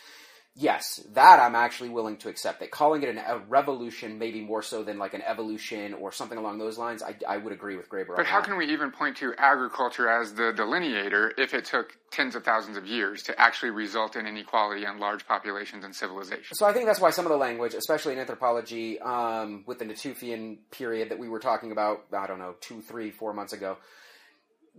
Yes, 0.59 1.01
that 1.13 1.39
I'm 1.39 1.55
actually 1.55 1.87
willing 1.87 2.17
to 2.17 2.27
accept. 2.27 2.59
That 2.59 2.69
calling 2.69 3.01
it 3.01 3.07
an, 3.07 3.17
a 3.17 3.37
revolution, 3.47 4.19
maybe 4.19 4.41
more 4.41 4.61
so 4.61 4.83
than 4.83 4.99
like 4.99 5.13
an 5.13 5.21
evolution 5.21 5.93
or 5.93 6.11
something 6.11 6.37
along 6.37 6.57
those 6.57 6.77
lines, 6.77 7.01
I, 7.01 7.15
I 7.25 7.37
would 7.37 7.53
agree 7.53 7.77
with 7.77 7.87
Graeber. 7.87 8.17
But 8.17 8.25
how 8.25 8.41
can 8.41 8.57
we 8.57 8.65
even 8.65 8.91
point 8.91 9.15
to 9.17 9.33
agriculture 9.37 10.09
as 10.09 10.33
the 10.33 10.51
delineator 10.51 11.31
if 11.37 11.53
it 11.53 11.63
took 11.63 11.97
tens 12.11 12.35
of 12.35 12.43
thousands 12.43 12.75
of 12.75 12.85
years 12.85 13.23
to 13.23 13.39
actually 13.39 13.69
result 13.69 14.17
in 14.17 14.27
inequality 14.27 14.85
on 14.85 14.99
large 14.99 15.25
populations 15.25 15.85
and 15.85 15.95
civilization? 15.95 16.57
So 16.57 16.65
I 16.65 16.73
think 16.73 16.87
that's 16.87 16.99
why 16.99 17.11
some 17.11 17.25
of 17.25 17.31
the 17.31 17.37
language, 17.37 17.73
especially 17.73 18.11
in 18.11 18.19
anthropology, 18.19 18.99
um, 18.99 19.63
with 19.65 19.79
the 19.79 19.85
Natufian 19.85 20.57
period 20.71 21.07
that 21.11 21.19
we 21.19 21.29
were 21.29 21.39
talking 21.39 21.71
about, 21.71 22.03
I 22.11 22.27
don't 22.27 22.39
know, 22.39 22.55
two, 22.59 22.81
three, 22.81 23.11
four 23.11 23.31
months 23.31 23.53
ago, 23.53 23.77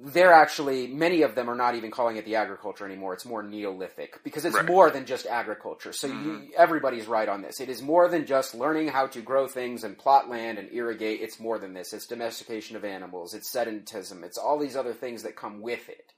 they're 0.02 0.32
actually 0.32 0.86
many 0.86 1.22
of 1.22 1.34
them 1.34 1.50
are 1.50 1.54
not 1.54 1.74
even 1.74 1.90
calling 1.90 2.16
it 2.16 2.24
the 2.24 2.36
agriculture 2.36 2.86
anymore. 2.86 3.12
It's 3.12 3.26
more 3.26 3.42
Neolithic 3.42 4.22
because 4.24 4.44
it's 4.44 4.56
Right. 4.56 4.66
more 4.66 4.90
than 4.90 5.04
just 5.04 5.26
agriculture. 5.26 5.92
So 5.92 6.06
you, 6.06 6.14
mm-hmm. 6.14 6.46
everybody's 6.56 7.06
right 7.06 7.28
on 7.28 7.42
this. 7.42 7.60
It 7.60 7.68
is 7.68 7.82
more 7.82 8.08
than 8.08 8.24
just 8.24 8.54
learning 8.54 8.88
how 8.88 9.08
to 9.08 9.20
grow 9.20 9.46
things 9.46 9.84
and 9.84 9.98
plot 9.98 10.30
land 10.30 10.58
and 10.58 10.72
irrigate. 10.72 11.20
It's 11.20 11.38
more 11.38 11.58
than 11.58 11.74
this. 11.74 11.92
It's 11.92 12.06
domestication 12.06 12.76
of 12.76 12.84
animals. 12.84 13.34
It's 13.34 13.52
sedentism. 13.54 14.22
It's 14.24 14.38
all 14.38 14.58
these 14.58 14.76
other 14.76 14.94
things 14.94 15.22
that 15.24 15.36
come 15.36 15.60
with 15.60 15.88
it. 15.88 16.12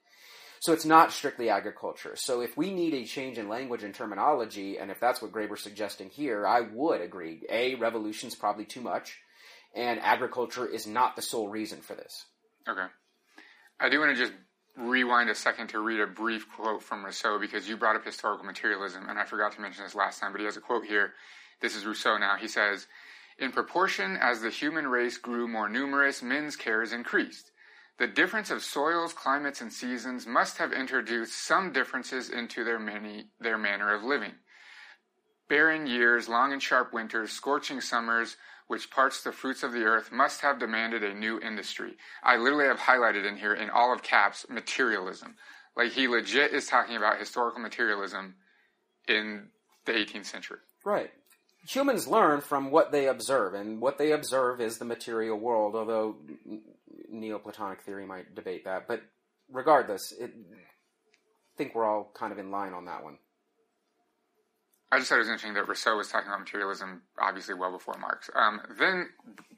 So 0.60 0.72
it's 0.72 0.84
not 0.84 1.10
strictly 1.10 1.50
agriculture. 1.50 2.14
So 2.14 2.40
if 2.40 2.56
we 2.56 2.72
need 2.72 2.94
a 2.94 3.04
change 3.04 3.36
in 3.36 3.48
language 3.48 3.82
and 3.82 3.92
terminology, 3.92 4.78
and 4.78 4.92
if 4.92 5.00
that's 5.00 5.20
what 5.20 5.32
Graeber's 5.32 5.60
suggesting 5.60 6.08
here, 6.08 6.46
I 6.46 6.60
would 6.60 7.00
agree. 7.00 7.42
A, 7.50 7.74
revolution's 7.74 8.36
probably 8.36 8.64
too 8.64 8.80
much, 8.80 9.18
and 9.74 9.98
agriculture 9.98 10.64
is 10.64 10.86
not 10.86 11.16
the 11.16 11.22
sole 11.22 11.48
reason 11.48 11.80
for 11.80 11.96
this. 11.96 12.26
Okay. 12.68 12.86
I 13.82 13.88
do 13.88 13.98
want 13.98 14.16
to 14.16 14.22
just 14.22 14.32
rewind 14.76 15.28
a 15.28 15.34
second 15.34 15.66
to 15.70 15.80
read 15.80 15.98
a 15.98 16.06
brief 16.06 16.48
quote 16.48 16.84
from 16.84 17.04
Rousseau 17.04 17.40
because 17.40 17.68
you 17.68 17.76
brought 17.76 17.96
up 17.96 18.04
historical 18.04 18.44
materialism, 18.44 19.08
and 19.08 19.18
I 19.18 19.24
forgot 19.24 19.50
to 19.52 19.60
mention 19.60 19.82
this 19.82 19.96
last 19.96 20.20
time, 20.20 20.30
but 20.30 20.40
he 20.40 20.44
has 20.44 20.56
a 20.56 20.60
quote 20.60 20.84
here. 20.84 21.14
This 21.60 21.74
is 21.74 21.84
Rousseau 21.84 22.16
now. 22.16 22.36
He 22.36 22.46
says, 22.46 22.86
In 23.40 23.50
proportion 23.50 24.16
as 24.16 24.40
the 24.40 24.50
human 24.50 24.86
race 24.86 25.18
grew 25.18 25.48
more 25.48 25.68
numerous, 25.68 26.22
men's 26.22 26.54
cares 26.54 26.92
increased. 26.92 27.50
The 27.98 28.06
difference 28.06 28.52
of 28.52 28.62
soils, 28.62 29.12
climates, 29.12 29.60
and 29.60 29.72
seasons 29.72 30.28
must 30.28 30.58
have 30.58 30.72
introduced 30.72 31.34
some 31.34 31.72
differences 31.72 32.30
into 32.30 32.62
their 32.62 32.78
many 32.78 33.30
their 33.40 33.58
manner 33.58 33.92
of 33.92 34.04
living. 34.04 34.34
Barren 35.48 35.88
years, 35.88 36.28
long 36.28 36.52
and 36.52 36.62
sharp 36.62 36.92
winters, 36.92 37.32
scorching 37.32 37.80
summers, 37.80 38.36
which 38.72 38.90
parts 38.90 39.22
the 39.22 39.32
fruits 39.32 39.62
of 39.62 39.74
the 39.74 39.82
earth, 39.82 40.10
must 40.10 40.40
have 40.40 40.58
demanded 40.58 41.04
a 41.04 41.12
new 41.12 41.38
industry. 41.38 41.94
I 42.22 42.38
literally 42.38 42.64
have 42.64 42.78
highlighted 42.78 43.28
in 43.28 43.36
here 43.36 43.52
in 43.52 43.68
all 43.68 43.92
of 43.92 44.02
caps 44.02 44.46
materialism. 44.48 45.34
Like 45.76 45.92
he 45.92 46.08
legit 46.08 46.54
is 46.54 46.68
talking 46.68 46.96
about 46.96 47.18
historical 47.18 47.60
materialism 47.60 48.34
in 49.06 49.48
the 49.84 49.92
18th 49.92 50.24
century. 50.24 50.60
Right. 50.86 51.10
humans 51.68 52.08
learn 52.08 52.40
from 52.40 52.70
what 52.70 52.92
they 52.92 53.08
observe, 53.08 53.52
and 53.52 53.78
what 53.78 53.98
they 53.98 54.10
observe 54.10 54.58
is 54.62 54.78
the 54.78 54.86
material 54.86 55.38
world. 55.38 55.74
Although 55.74 56.16
Neoplatonic 57.10 57.82
theory 57.82 58.06
might 58.06 58.34
debate 58.34 58.64
that, 58.64 58.88
but 58.88 59.02
regardless, 59.50 60.14
I 60.18 60.30
think 61.58 61.74
we're 61.74 61.84
all 61.84 62.10
kind 62.14 62.32
of 62.32 62.38
in 62.38 62.50
line 62.50 62.72
on 62.72 62.86
that 62.86 63.04
one. 63.04 63.18
I 64.92 64.98
just 64.98 65.08
thought 65.08 65.16
it 65.16 65.20
was 65.20 65.28
interesting 65.28 65.54
that 65.54 65.66
Rousseau 65.66 65.96
was 65.96 66.08
talking 66.08 66.28
about 66.28 66.40
materialism, 66.40 67.00
obviously 67.18 67.54
well 67.54 67.72
before 67.72 67.96
Marx. 67.98 68.28
Um, 68.34 68.60
then, 68.78 69.08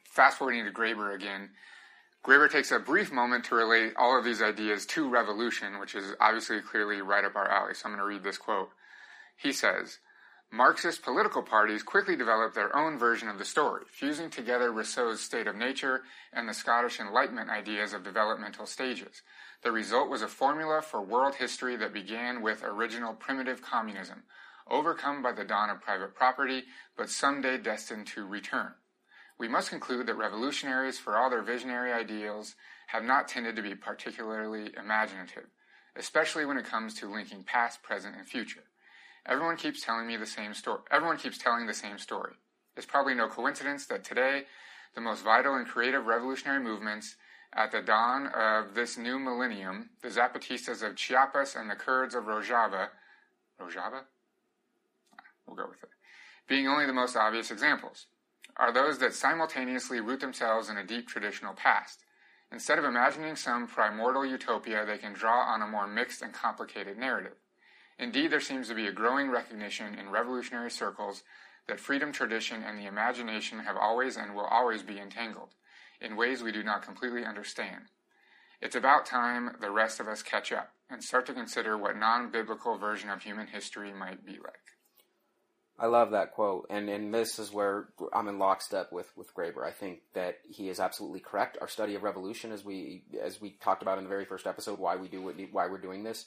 fast 0.04 0.38
forwarding 0.38 0.64
to 0.64 0.70
Graeber 0.70 1.12
again, 1.12 1.50
Graeber 2.24 2.48
takes 2.48 2.70
a 2.70 2.78
brief 2.78 3.10
moment 3.10 3.44
to 3.46 3.56
relate 3.56 3.94
all 3.98 4.16
of 4.16 4.24
these 4.24 4.40
ideas 4.40 4.86
to 4.86 5.10
revolution, 5.10 5.80
which 5.80 5.96
is 5.96 6.14
obviously 6.20 6.60
clearly 6.60 7.02
right 7.02 7.24
up 7.24 7.34
our 7.34 7.50
alley. 7.50 7.74
So 7.74 7.86
I'm 7.86 7.96
going 7.96 7.98
to 7.98 8.06
read 8.06 8.22
this 8.22 8.38
quote. 8.38 8.68
He 9.36 9.52
says, 9.52 9.98
Marxist 10.52 11.02
political 11.02 11.42
parties 11.42 11.82
quickly 11.82 12.14
developed 12.14 12.54
their 12.54 12.74
own 12.76 12.96
version 12.96 13.26
of 13.28 13.38
the 13.38 13.44
story, 13.44 13.82
fusing 13.90 14.30
together 14.30 14.70
Rousseau's 14.70 15.20
state 15.20 15.48
of 15.48 15.56
nature 15.56 16.02
and 16.32 16.48
the 16.48 16.54
Scottish 16.54 17.00
Enlightenment 17.00 17.50
ideas 17.50 17.92
of 17.92 18.04
developmental 18.04 18.66
stages. 18.66 19.22
The 19.64 19.72
result 19.72 20.08
was 20.08 20.22
a 20.22 20.28
formula 20.28 20.80
for 20.80 21.02
world 21.02 21.34
history 21.34 21.74
that 21.78 21.92
began 21.92 22.40
with 22.40 22.62
original 22.62 23.14
primitive 23.14 23.62
communism, 23.62 24.22
overcome 24.70 25.22
by 25.22 25.33
the 25.33 25.44
dawn 25.44 25.70
of 25.70 25.81
private 25.81 26.14
property, 26.14 26.64
but 26.96 27.11
someday 27.11 27.59
destined 27.59 28.07
to 28.09 28.27
return. 28.27 28.74
We 29.38 29.48
must 29.48 29.70
conclude 29.70 30.07
that 30.07 30.14
revolutionaries, 30.14 30.98
for 30.98 31.16
all 31.16 31.29
their 31.29 31.42
visionary 31.42 31.92
ideals, 31.92 32.55
have 32.88 33.03
not 33.03 33.29
tended 33.29 33.57
to 33.57 33.62
be 33.62 33.74
particularly 33.74 34.70
imaginative, 34.79 35.46
especially 35.96 36.44
when 36.44 36.57
it 36.57 36.64
comes 36.64 36.94
to 36.94 37.12
linking 37.12 37.42
past, 37.42 37.83
present, 37.83 38.16
and 38.16 38.27
future. 38.27 38.64
Everyone 39.27 39.57
keeps 39.57 39.83
telling 39.83 40.07
me 40.07 40.16
the 40.16 40.27
same 40.27 40.55
story. 40.55 40.83
Everyone 40.90 41.16
keeps 41.16 41.38
telling 41.38 41.66
the 41.66 41.74
same 41.74 41.98
story. 41.98 42.35
It's 42.77 42.87
probably 42.87 43.14
no 43.14 43.29
coincidence 43.29 43.87
that 43.87 44.05
today, 44.05 44.44
the 44.94 45.00
most 45.00 45.24
vital 45.24 45.55
and 45.55 45.66
creative 45.66 46.07
revolutionary 46.07 46.62
movements 46.62 47.16
at 47.53 47.72
the 47.72 47.81
dawn 47.81 48.27
of 48.29 48.74
this 48.74 48.98
new 48.98 49.18
millennium, 49.18 49.90
the 50.03 50.09
Zapatistas 50.09 50.83
of 50.83 50.96
Chiapas 50.96 51.55
and 51.55 51.70
the 51.70 51.74
Kurds 51.74 52.14
of 52.14 52.24
Rojava, 52.24 52.88
Rojava? 53.61 54.03
We'll 55.46 55.57
go 55.57 55.68
with 55.68 55.83
it. 55.83 55.90
Being 56.48 56.68
only 56.68 56.87
the 56.87 56.92
most 56.92 57.16
obvious 57.16 57.50
examples, 57.50 58.07
are 58.57 58.72
those 58.72 58.98
that 58.98 59.14
simultaneously 59.14 60.00
root 60.00 60.20
themselves 60.20 60.68
in 60.68 60.76
a 60.76 60.87
deep 60.87 61.09
traditional 61.09 61.54
past. 61.54 62.04
Instead 62.52 62.78
of 62.78 62.85
imagining 62.85 63.35
some 63.35 63.66
primordial 63.66 64.24
utopia, 64.24 64.85
they 64.87 64.98
can 64.98 65.12
draw 65.12 65.40
on 65.40 65.62
a 65.62 65.66
more 65.66 65.87
mixed 65.87 66.22
and 66.22 66.33
complicated 66.33 66.96
narrative. 66.96 67.37
Indeed, 67.98 68.30
there 68.30 68.40
seems 68.40 68.68
to 68.68 68.74
be 68.74 68.87
a 68.87 68.92
growing 68.92 69.30
recognition 69.30 69.94
in 69.94 70.11
revolutionary 70.11 70.70
circles 70.70 71.22
that 71.66 71.80
freedom, 71.80 72.12
tradition, 72.12 72.62
and 72.62 72.78
the 72.78 72.87
imagination 72.87 73.61
have 73.61 73.76
always 73.76 74.16
and 74.16 74.35
will 74.35 74.44
always 74.44 74.83
be 74.83 74.98
entangled, 74.98 75.54
in 76.00 76.16
ways 76.16 76.42
we 76.42 76.52
do 76.52 76.62
not 76.62 76.83
completely 76.83 77.24
understand. 77.24 77.85
It's 78.61 78.76
about 78.76 79.07
time 79.07 79.57
the 79.61 79.70
rest 79.70 80.00
of 80.00 80.09
us 80.09 80.22
catch 80.22 80.52
up 80.52 80.70
and 80.90 81.02
start 81.02 81.26
to 81.26 81.35
consider 81.35 81.76
what 81.76 81.96
non 81.96 82.30
biblical 82.30 82.78
version 82.78 83.11
of 83.11 83.22
human 83.22 83.46
history 83.46 83.92
might 83.92 84.24
be 84.24 84.33
like. 84.33 84.63
I 85.78 85.87
love 85.87 86.12
that 86.12 86.32
quote, 86.32 86.66
and 86.70 86.88
and 86.88 87.12
this 87.12 87.38
is 87.40 87.52
where 87.52 87.88
I'm 88.12 88.28
in 88.28 88.38
lockstep 88.38 88.92
with 88.92 89.10
with 89.16 89.34
Graeber. 89.34 89.66
I 89.66 89.72
think 89.72 90.00
that 90.14 90.38
he 90.48 90.68
is 90.68 90.78
absolutely 90.78 91.20
correct. 91.20 91.58
Our 91.60 91.68
study 91.68 91.96
of 91.96 92.04
revolution, 92.04 92.52
as 92.52 92.64
we 92.64 93.02
as 93.20 93.40
we 93.40 93.50
talked 93.60 93.82
about 93.82 93.98
in 93.98 94.04
the 94.04 94.10
very 94.10 94.24
first 94.24 94.46
episode, 94.46 94.78
why 94.78 94.96
we 94.96 95.08
do 95.08 95.20
what, 95.20 95.34
why 95.50 95.66
we're 95.66 95.78
doing 95.78 96.04
this, 96.04 96.26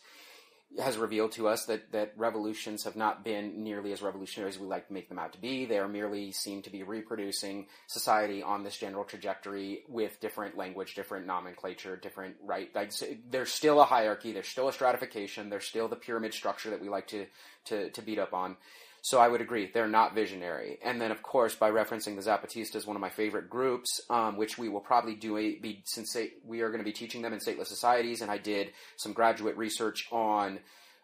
has 0.78 0.98
revealed 0.98 1.32
to 1.34 1.48
us 1.48 1.64
that 1.68 1.94
that 1.94 2.12
revolutions 2.18 2.84
have 2.84 2.98
not 2.98 3.24
been 3.24 3.64
nearly 3.64 3.94
as 3.94 4.02
revolutionary 4.02 4.50
as 4.50 4.60
we 4.60 4.68
like 4.68 4.88
to 4.88 4.94
make 4.94 5.08
them 5.08 5.18
out 5.18 5.32
to 5.32 5.40
be. 5.40 5.66
They 5.66 5.80
are 5.80 5.88
merely 5.88 6.34
seem 6.34 6.62
to 6.64 6.70
be 6.70 6.84
reproducing 6.84 7.68
society 7.88 8.44
on 8.44 8.64
this 8.64 8.78
general 8.78 9.06
trajectory 9.06 9.84
with 9.88 10.20
different 10.20 10.58
language, 10.58 10.94
different 10.94 11.26
nomenclature, 11.26 11.96
different 11.96 12.36
right. 12.44 12.70
Like, 12.76 12.92
There's 13.32 13.54
still 13.54 13.80
a 13.80 13.86
hierarchy. 13.86 14.34
There's 14.34 14.50
still 14.50 14.68
a 14.68 14.74
stratification. 14.74 15.50
There's 15.50 15.66
still 15.66 15.88
the 15.88 15.96
pyramid 15.96 16.34
structure 16.34 16.72
that 16.72 16.82
we 16.82 16.90
like 16.90 17.08
to 17.08 17.28
to, 17.68 17.90
to 17.92 18.02
beat 18.02 18.20
up 18.20 18.34
on 18.34 18.58
so 19.02 19.20
I 19.20 19.28
would 19.28 19.42
agree, 19.42 19.70
they're 19.74 19.88
not 19.88 20.16
visionary. 20.16 20.80
And 20.84 21.00
then, 21.00 21.12
of 21.12 21.24
course, 21.24 21.56
by 21.56 21.72
referencing 21.72 22.16
the 22.16 22.22
Zapatistas, 22.22 22.86
one 22.86 22.96
of 22.96 23.02
my 23.02 23.10
favorite 23.10 23.50
groups, 23.50 24.02
um, 24.10 24.38
which 24.38 24.58
we 24.58 24.70
will 24.70 24.82
probably 24.82 25.16
do 25.16 25.38
a, 25.38 25.56
be 25.56 25.82
since 25.86 26.16
we 26.44 26.62
are 26.62 26.70
going 26.70 26.80
to 26.80 26.86
be 26.86 26.92
teaching 26.92 27.22
them 27.22 27.34
in 27.34 27.40
stateless 27.40 27.68
societies, 27.68 28.22
and 28.22 28.30
I 28.30 28.38
did 28.38 28.72
some 28.98 29.14
graduate 29.14 29.58
research 29.58 30.08
on 30.12 30.60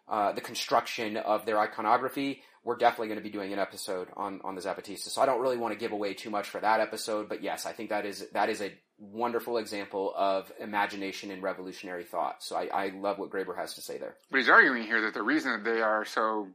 uh, 0.08 0.32
the 0.32 0.40
construction 0.40 1.16
of 1.16 1.46
their 1.46 1.58
iconography. 1.58 2.42
We're 2.62 2.76
definitely 2.76 3.08
going 3.08 3.20
to 3.20 3.24
be 3.24 3.30
doing 3.30 3.52
an 3.52 3.58
episode 3.58 4.08
on, 4.16 4.40
on 4.42 4.54
the 4.54 4.60
Zapatistas. 4.60 5.10
So 5.10 5.20
I 5.20 5.26
don't 5.26 5.40
really 5.40 5.58
want 5.58 5.74
to 5.74 5.78
give 5.78 5.92
away 5.92 6.14
too 6.14 6.30
much 6.30 6.48
for 6.48 6.60
that 6.60 6.80
episode, 6.80 7.28
but 7.28 7.42
yes, 7.42 7.66
I 7.66 7.72
think 7.72 7.90
that 7.90 8.06
is 8.06 8.26
that 8.32 8.48
is 8.48 8.62
a 8.62 8.72
wonderful 8.98 9.58
example 9.58 10.12
of 10.16 10.50
imagination 10.60 11.30
and 11.30 11.42
revolutionary 11.42 12.04
thought. 12.04 12.42
So 12.42 12.56
I, 12.56 12.68
I 12.72 12.88
love 12.90 13.18
what 13.18 13.30
Graeber 13.30 13.56
has 13.56 13.74
to 13.74 13.82
say 13.82 13.98
there. 13.98 14.16
But 14.30 14.38
he's 14.38 14.48
arguing 14.48 14.84
here 14.84 15.00
that 15.02 15.14
the 15.14 15.22
reason 15.22 15.52
that 15.52 15.64
they 15.64 15.80
are 15.80 16.04
so 16.04 16.48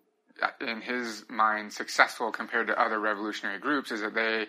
in 0.61 0.81
his 0.81 1.25
mind, 1.29 1.73
successful 1.73 2.31
compared 2.31 2.67
to 2.67 2.81
other 2.81 2.99
revolutionary 2.99 3.59
groups 3.59 3.91
is 3.91 4.01
that 4.01 4.13
they 4.13 4.47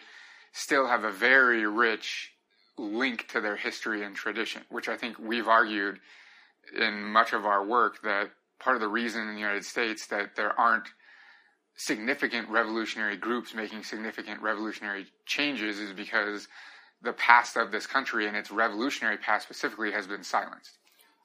still 0.52 0.86
have 0.86 1.04
a 1.04 1.12
very 1.12 1.66
rich 1.66 2.32
link 2.78 3.28
to 3.28 3.40
their 3.40 3.56
history 3.56 4.04
and 4.04 4.16
tradition, 4.16 4.62
which 4.70 4.88
I 4.88 4.96
think 4.96 5.18
we've 5.18 5.48
argued 5.48 6.00
in 6.76 7.04
much 7.04 7.32
of 7.32 7.44
our 7.44 7.64
work 7.64 8.02
that 8.02 8.30
part 8.58 8.76
of 8.76 8.80
the 8.80 8.88
reason 8.88 9.22
in 9.22 9.34
the 9.34 9.40
United 9.40 9.64
States 9.64 10.06
that 10.08 10.36
there 10.36 10.58
aren't 10.58 10.88
significant 11.76 12.48
revolutionary 12.48 13.16
groups 13.16 13.54
making 13.54 13.82
significant 13.82 14.42
revolutionary 14.42 15.06
changes 15.24 15.78
is 15.78 15.92
because 15.92 16.46
the 17.02 17.12
past 17.14 17.56
of 17.56 17.72
this 17.72 17.86
country 17.86 18.26
and 18.26 18.36
its 18.36 18.50
revolutionary 18.50 19.16
past 19.16 19.44
specifically 19.44 19.90
has 19.90 20.06
been 20.06 20.22
silenced. 20.22 20.78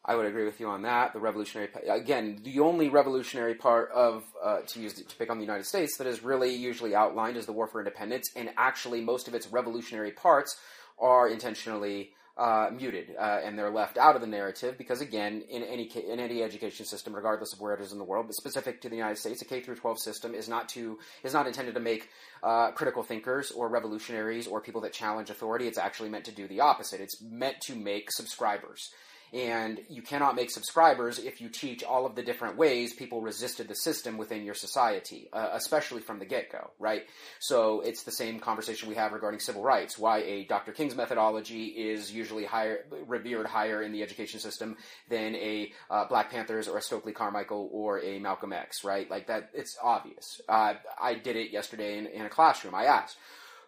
I 0.07 0.15
would 0.15 0.27
agree 0.27 0.45
with 0.45 0.59
you 0.59 0.67
on 0.67 0.83
that. 0.83 1.13
The 1.13 1.19
revolutionary, 1.19 1.69
again, 1.89 2.39
the 2.43 2.59
only 2.59 2.89
revolutionary 2.89 3.55
part 3.55 3.89
of 3.91 4.23
uh, 4.43 4.59
to 4.61 4.79
use 4.79 4.93
to 4.93 5.15
pick 5.17 5.31
on 5.31 5.37
the 5.37 5.43
United 5.43 5.65
States 5.65 5.97
that 5.97 6.05
is 6.05 6.23
really 6.23 6.53
usually 6.53 6.93
outlined 6.93 7.37
is 7.37 7.47
the 7.47 7.53
war 7.53 7.67
for 7.67 7.79
independence, 7.79 8.29
and 8.35 8.51
actually 8.55 9.01
most 9.01 9.27
of 9.27 9.33
its 9.33 9.47
revolutionary 9.47 10.11
parts 10.11 10.57
are 10.99 11.27
intentionally 11.27 12.11
uh, 12.37 12.69
muted 12.71 13.15
uh, 13.17 13.39
and 13.43 13.57
they're 13.57 13.71
left 13.71 13.97
out 13.97 14.15
of 14.15 14.21
the 14.21 14.27
narrative 14.27 14.77
because, 14.77 14.99
again, 14.99 15.41
in 15.49 15.63
any 15.63 15.85
in 15.85 16.19
any 16.19 16.43
education 16.43 16.85
system, 16.85 17.15
regardless 17.15 17.53
of 17.53 17.61
where 17.61 17.73
it 17.73 17.81
is 17.81 17.91
in 17.91 17.97
the 17.97 18.03
world, 18.03 18.27
but 18.27 18.35
specific 18.35 18.81
to 18.81 18.89
the 18.89 18.95
United 18.95 19.17
States, 19.17 19.41
a 19.41 19.45
K 19.45 19.61
through 19.61 19.75
12 19.75 19.99
system 19.99 20.35
is 20.35 20.49
not 20.49 20.67
to 20.69 20.99
is 21.23 21.33
not 21.33 21.47
intended 21.47 21.73
to 21.73 21.79
make 21.79 22.09
uh, 22.43 22.71
critical 22.71 23.03
thinkers 23.03 23.51
or 23.51 23.69
revolutionaries 23.69 24.47
or 24.47 24.59
people 24.61 24.81
that 24.81 24.93
challenge 24.93 25.29
authority. 25.29 25.67
It's 25.67 25.77
actually 25.77 26.09
meant 26.09 26.25
to 26.25 26.31
do 26.31 26.47
the 26.47 26.59
opposite. 26.59 26.99
It's 26.99 27.21
meant 27.21 27.61
to 27.61 27.75
make 27.75 28.11
subscribers. 28.11 28.91
And 29.35 29.81
you 29.89 30.01
cannot 30.01 30.37
make 30.37 30.49
subscribers 30.49 31.19
if 31.19 31.41
you 31.41 31.49
teach 31.49 31.83
all 31.83 32.05
of 32.05 32.15
the 32.15 32.23
different 32.23 32.55
ways 32.55 32.93
people 32.93 33.19
resisted 33.19 33.67
the 33.67 33.75
system 33.75 34.17
within 34.17 34.45
your 34.45 34.53
society, 34.53 35.27
uh, 35.33 35.49
especially 35.51 36.01
from 36.01 36.19
the 36.19 36.25
get 36.25 36.49
go, 36.49 36.71
right? 36.79 37.03
So 37.39 37.81
it's 37.81 38.03
the 38.03 38.13
same 38.13 38.39
conversation 38.39 38.87
we 38.87 38.95
have 38.95 39.11
regarding 39.11 39.41
civil 39.41 39.61
rights. 39.61 39.99
Why 39.99 40.19
a 40.19 40.45
Dr. 40.45 40.71
King's 40.71 40.95
methodology 40.95 41.65
is 41.65 42.13
usually 42.13 42.45
higher, 42.45 42.85
revered 43.07 43.45
higher 43.45 43.83
in 43.83 43.91
the 43.91 44.03
education 44.03 44.39
system 44.39 44.77
than 45.09 45.35
a 45.35 45.73
uh, 45.89 46.05
Black 46.07 46.31
Panthers 46.31 46.69
or 46.69 46.77
a 46.77 46.81
Stokely 46.81 47.11
Carmichael 47.11 47.69
or 47.73 48.01
a 48.01 48.19
Malcolm 48.19 48.53
X, 48.53 48.85
right? 48.85 49.11
Like 49.11 49.27
that, 49.27 49.49
it's 49.53 49.77
obvious. 49.83 50.39
Uh, 50.47 50.75
I 50.97 51.15
did 51.15 51.35
it 51.35 51.51
yesterday 51.51 51.97
in, 51.97 52.07
in 52.07 52.25
a 52.25 52.29
classroom. 52.29 52.73
I 52.73 52.85
asked, 52.85 53.17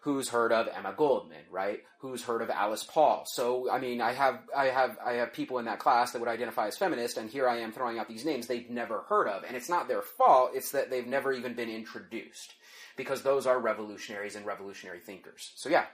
who's 0.00 0.28
heard 0.28 0.52
of 0.52 0.68
Emma 0.68 0.94
Goldman, 0.96 1.44
right? 1.50 1.80
Who's 2.00 2.24
heard 2.24 2.42
of 2.42 2.50
Alice 2.50 2.84
Paul? 2.84 3.24
So, 3.26 3.70
I 3.70 3.78
mean, 3.78 4.00
I 4.00 4.12
have, 4.12 4.40
I 4.56 4.66
have, 4.66 4.96
I 5.04 5.14
have 5.14 5.32
people 5.32 5.58
in 5.58 5.64
that 5.64 5.78
class 5.78 6.12
that 6.12 6.20
would 6.20 6.28
identify 6.28 6.68
as 6.68 6.76
feminist, 6.76 7.16
and 7.16 7.28
here 7.28 7.48
I 7.48 7.58
am 7.58 7.72
throwing 7.72 7.98
out 7.98 8.08
these 8.08 8.24
names 8.24 8.46
they've 8.46 8.70
never 8.70 9.00
heard 9.08 9.28
of, 9.28 9.44
and 9.44 9.56
it's 9.56 9.68
not 9.68 9.88
their 9.88 10.02
fault. 10.02 10.52
It's 10.54 10.70
that 10.72 10.90
they've 10.90 11.06
never 11.06 11.32
even 11.32 11.54
been 11.54 11.70
introduced 11.70 12.54
because 12.96 13.22
those 13.22 13.46
are 13.46 13.58
revolutionaries 13.58 14.36
and 14.36 14.46
revolutionary 14.46 15.00
thinkers. 15.00 15.52
So, 15.56 15.68
yeah. 15.68 15.86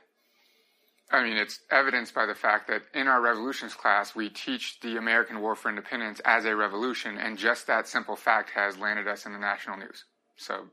I 1.10 1.22
mean, 1.22 1.36
it's 1.36 1.60
evidenced 1.70 2.14
by 2.14 2.26
the 2.26 2.34
fact 2.34 2.68
that 2.68 2.82
in 2.94 3.08
our 3.08 3.20
revolutions 3.20 3.74
class, 3.74 4.14
we 4.14 4.30
teach 4.30 4.80
the 4.80 4.96
American 4.96 5.40
War 5.40 5.54
for 5.54 5.68
Independence 5.68 6.20
as 6.24 6.44
a 6.44 6.56
revolution, 6.56 7.18
and 7.18 7.38
just 7.38 7.66
that 7.66 7.86
simple 7.86 8.16
fact 8.16 8.50
has 8.50 8.78
landed 8.78 9.06
us 9.06 9.26
in 9.26 9.32
the 9.32 9.38
national 9.38 9.78
news. 9.78 10.04
So 10.36 10.64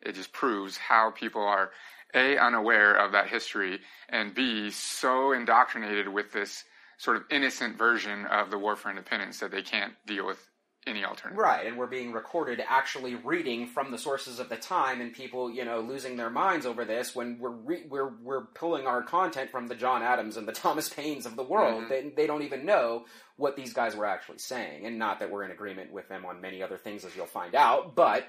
it 0.00 0.14
just 0.14 0.32
proves 0.32 0.76
how 0.76 1.10
people 1.10 1.42
are 1.42 1.70
a, 2.14 2.38
unaware 2.38 2.94
of 2.94 3.12
that 3.12 3.28
history, 3.28 3.80
and 4.08 4.34
B, 4.34 4.70
so 4.70 5.32
indoctrinated 5.32 6.08
with 6.08 6.32
this 6.32 6.64
sort 6.98 7.16
of 7.16 7.24
innocent 7.30 7.78
version 7.78 8.26
of 8.26 8.50
the 8.50 8.58
war 8.58 8.76
for 8.76 8.90
independence 8.90 9.38
that 9.40 9.50
they 9.50 9.62
can't 9.62 9.94
deal 10.06 10.26
with 10.26 10.44
any 10.86 11.04
alternative. 11.04 11.38
Right, 11.38 11.66
and 11.66 11.76
we're 11.76 11.86
being 11.86 12.12
recorded 12.12 12.62
actually 12.66 13.14
reading 13.14 13.66
from 13.66 13.90
the 13.90 13.98
sources 13.98 14.38
of 14.38 14.48
the 14.48 14.56
time, 14.56 15.00
and 15.00 15.12
people, 15.12 15.50
you 15.50 15.64
know, 15.64 15.80
losing 15.80 16.16
their 16.16 16.30
minds 16.30 16.66
over 16.66 16.84
this 16.84 17.14
when 17.14 17.38
we're 17.38 17.50
re- 17.50 17.86
we're 17.88 18.12
we're 18.22 18.46
pulling 18.46 18.86
our 18.86 19.02
content 19.02 19.50
from 19.50 19.68
the 19.68 19.74
John 19.74 20.02
Adams 20.02 20.36
and 20.36 20.48
the 20.48 20.52
Thomas 20.64 20.88
Paines 20.88 21.26
of 21.26 21.36
the 21.36 21.42
world. 21.42 21.84
Mm-hmm. 21.84 21.90
They 21.90 22.12
they 22.16 22.26
don't 22.26 22.42
even 22.42 22.64
know 22.64 23.04
what 23.36 23.54
these 23.56 23.72
guys 23.72 23.94
were 23.94 24.06
actually 24.06 24.38
saying, 24.38 24.86
and 24.86 24.98
not 24.98 25.20
that 25.20 25.30
we're 25.30 25.44
in 25.44 25.50
agreement 25.50 25.92
with 25.92 26.08
them 26.08 26.24
on 26.24 26.40
many 26.40 26.62
other 26.62 26.78
things, 26.78 27.04
as 27.04 27.14
you'll 27.14 27.26
find 27.26 27.54
out, 27.54 27.94
but. 27.94 28.26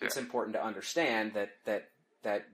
It's 0.00 0.18
important 0.18 0.54
to 0.54 0.62
understand 0.62 1.32
that 1.32 1.50
that 1.64 1.88
that 2.24 2.44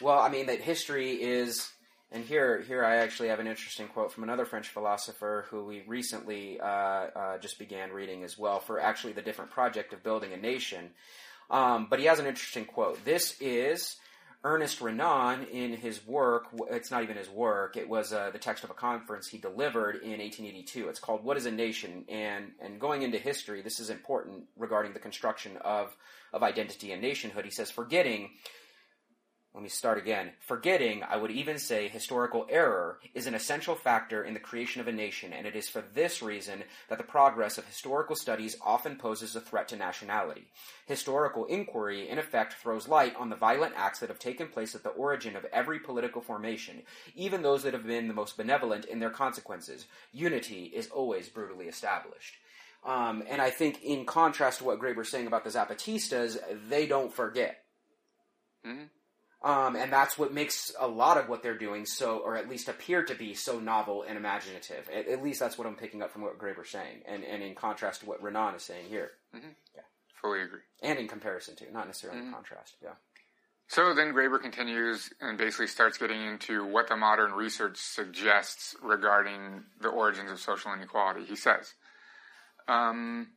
well, 0.00 0.18
I 0.18 0.28
mean 0.28 0.46
that 0.46 0.60
history 0.60 1.12
is, 1.12 1.70
and 2.10 2.24
here 2.24 2.60
here 2.62 2.84
I 2.84 2.96
actually 2.96 3.28
have 3.28 3.40
an 3.40 3.46
interesting 3.46 3.88
quote 3.88 4.12
from 4.12 4.24
another 4.24 4.44
French 4.44 4.68
philosopher 4.68 5.46
who 5.50 5.64
we 5.64 5.82
recently 5.86 6.60
uh, 6.60 6.64
uh, 6.66 7.38
just 7.38 7.58
began 7.58 7.90
reading 7.90 8.24
as 8.24 8.36
well 8.36 8.60
for 8.60 8.80
actually 8.80 9.12
the 9.12 9.22
different 9.22 9.50
project 9.50 9.92
of 9.92 10.02
building 10.02 10.32
a 10.32 10.36
nation. 10.36 10.90
Um, 11.50 11.88
but 11.90 11.98
he 11.98 12.06
has 12.06 12.18
an 12.18 12.26
interesting 12.26 12.64
quote. 12.64 13.04
This 13.04 13.36
is 13.40 13.96
Ernest 14.42 14.80
Renan 14.80 15.44
in 15.44 15.72
his 15.72 16.06
work. 16.06 16.48
It's 16.70 16.90
not 16.90 17.02
even 17.02 17.16
his 17.16 17.30
work. 17.30 17.76
It 17.76 17.88
was 17.88 18.12
uh, 18.12 18.30
the 18.30 18.38
text 18.38 18.64
of 18.64 18.70
a 18.70 18.74
conference 18.74 19.28
he 19.28 19.38
delivered 19.38 19.96
in 19.96 20.18
1882. 20.20 20.88
It's 20.88 21.00
called 21.00 21.24
"What 21.24 21.36
Is 21.36 21.46
a 21.46 21.50
Nation?" 21.50 22.04
and 22.08 22.52
and 22.60 22.80
going 22.80 23.02
into 23.02 23.18
history, 23.18 23.62
this 23.62 23.80
is 23.80 23.90
important 23.90 24.44
regarding 24.56 24.92
the 24.92 24.98
construction 24.98 25.56
of 25.58 25.96
of 26.32 26.42
identity 26.42 26.92
and 26.92 27.00
nationhood. 27.00 27.44
He 27.44 27.50
says, 27.50 27.70
forgetting 27.70 28.30
let 29.54 29.62
me 29.62 29.68
start 29.68 29.98
again. 29.98 30.32
Forgetting, 30.40 31.04
I 31.08 31.16
would 31.16 31.30
even 31.30 31.58
say 31.58 31.86
historical 31.86 32.44
error, 32.50 32.98
is 33.14 33.28
an 33.28 33.36
essential 33.36 33.76
factor 33.76 34.24
in 34.24 34.34
the 34.34 34.40
creation 34.40 34.80
of 34.80 34.88
a 34.88 34.92
nation, 34.92 35.32
and 35.32 35.46
it 35.46 35.54
is 35.54 35.68
for 35.68 35.84
this 35.94 36.20
reason 36.20 36.64
that 36.88 36.98
the 36.98 37.04
progress 37.04 37.56
of 37.56 37.64
historical 37.64 38.16
studies 38.16 38.56
often 38.60 38.96
poses 38.96 39.36
a 39.36 39.40
threat 39.40 39.68
to 39.68 39.76
nationality. 39.76 40.48
Historical 40.86 41.44
inquiry, 41.44 42.08
in 42.08 42.18
effect, 42.18 42.54
throws 42.54 42.88
light 42.88 43.14
on 43.14 43.30
the 43.30 43.36
violent 43.36 43.74
acts 43.76 44.00
that 44.00 44.08
have 44.08 44.18
taken 44.18 44.48
place 44.48 44.74
at 44.74 44.82
the 44.82 44.90
origin 44.90 45.36
of 45.36 45.46
every 45.52 45.78
political 45.78 46.20
formation, 46.20 46.82
even 47.14 47.40
those 47.40 47.62
that 47.62 47.74
have 47.74 47.86
been 47.86 48.08
the 48.08 48.14
most 48.14 48.36
benevolent 48.36 48.84
in 48.86 48.98
their 48.98 49.10
consequences. 49.10 49.86
Unity 50.12 50.64
is 50.64 50.88
always 50.88 51.28
brutally 51.28 51.66
established. 51.66 52.34
Um, 52.84 53.22
and 53.30 53.40
I 53.40 53.50
think, 53.50 53.84
in 53.84 54.04
contrast 54.04 54.58
to 54.58 54.64
what 54.64 54.80
Graeber's 54.80 55.08
saying 55.08 55.28
about 55.28 55.44
the 55.44 55.50
Zapatistas, 55.50 56.38
they 56.68 56.86
don't 56.86 57.12
forget. 57.12 57.62
Mm-hmm. 58.66 58.84
Um, 59.44 59.76
and 59.76 59.92
that's 59.92 60.16
what 60.16 60.32
makes 60.32 60.74
a 60.80 60.88
lot 60.88 61.18
of 61.18 61.28
what 61.28 61.42
they're 61.42 61.58
doing 61.58 61.84
so, 61.84 62.16
or 62.16 62.34
at 62.34 62.48
least 62.48 62.68
appear 62.68 63.02
to 63.04 63.14
be 63.14 63.34
so 63.34 63.60
novel 63.60 64.02
and 64.02 64.16
imaginative. 64.16 64.88
At, 64.88 65.06
at 65.06 65.22
least 65.22 65.38
that's 65.38 65.58
what 65.58 65.66
I'm 65.66 65.76
picking 65.76 66.00
up 66.00 66.10
from 66.10 66.22
what 66.22 66.38
Graeber's 66.38 66.70
saying, 66.70 67.02
and, 67.06 67.22
and 67.22 67.42
in 67.42 67.54
contrast 67.54 68.00
to 68.00 68.06
what 68.06 68.22
Renan 68.22 68.54
is 68.54 68.62
saying 68.62 68.86
here. 68.88 69.10
Mm-hmm. 69.36 69.48
Yeah. 69.74 69.82
Fully 70.22 70.40
agree. 70.40 70.60
And 70.82 70.98
in 70.98 71.08
comparison 71.08 71.56
to, 71.56 71.70
not 71.70 71.86
necessarily 71.86 72.20
mm-hmm. 72.20 72.28
in 72.28 72.34
contrast. 72.34 72.76
Yeah. 72.82 72.94
So 73.68 73.92
then 73.92 74.14
Graeber 74.14 74.40
continues 74.40 75.10
and 75.20 75.36
basically 75.36 75.66
starts 75.66 75.98
getting 75.98 76.24
into 76.24 76.64
what 76.64 76.88
the 76.88 76.96
modern 76.96 77.32
research 77.32 77.76
suggests 77.76 78.74
regarding 78.82 79.64
the 79.78 79.88
origins 79.88 80.30
of 80.30 80.40
social 80.40 80.72
inequality. 80.72 81.26
He 81.26 81.36
says, 81.36 81.74
um, 82.66 83.28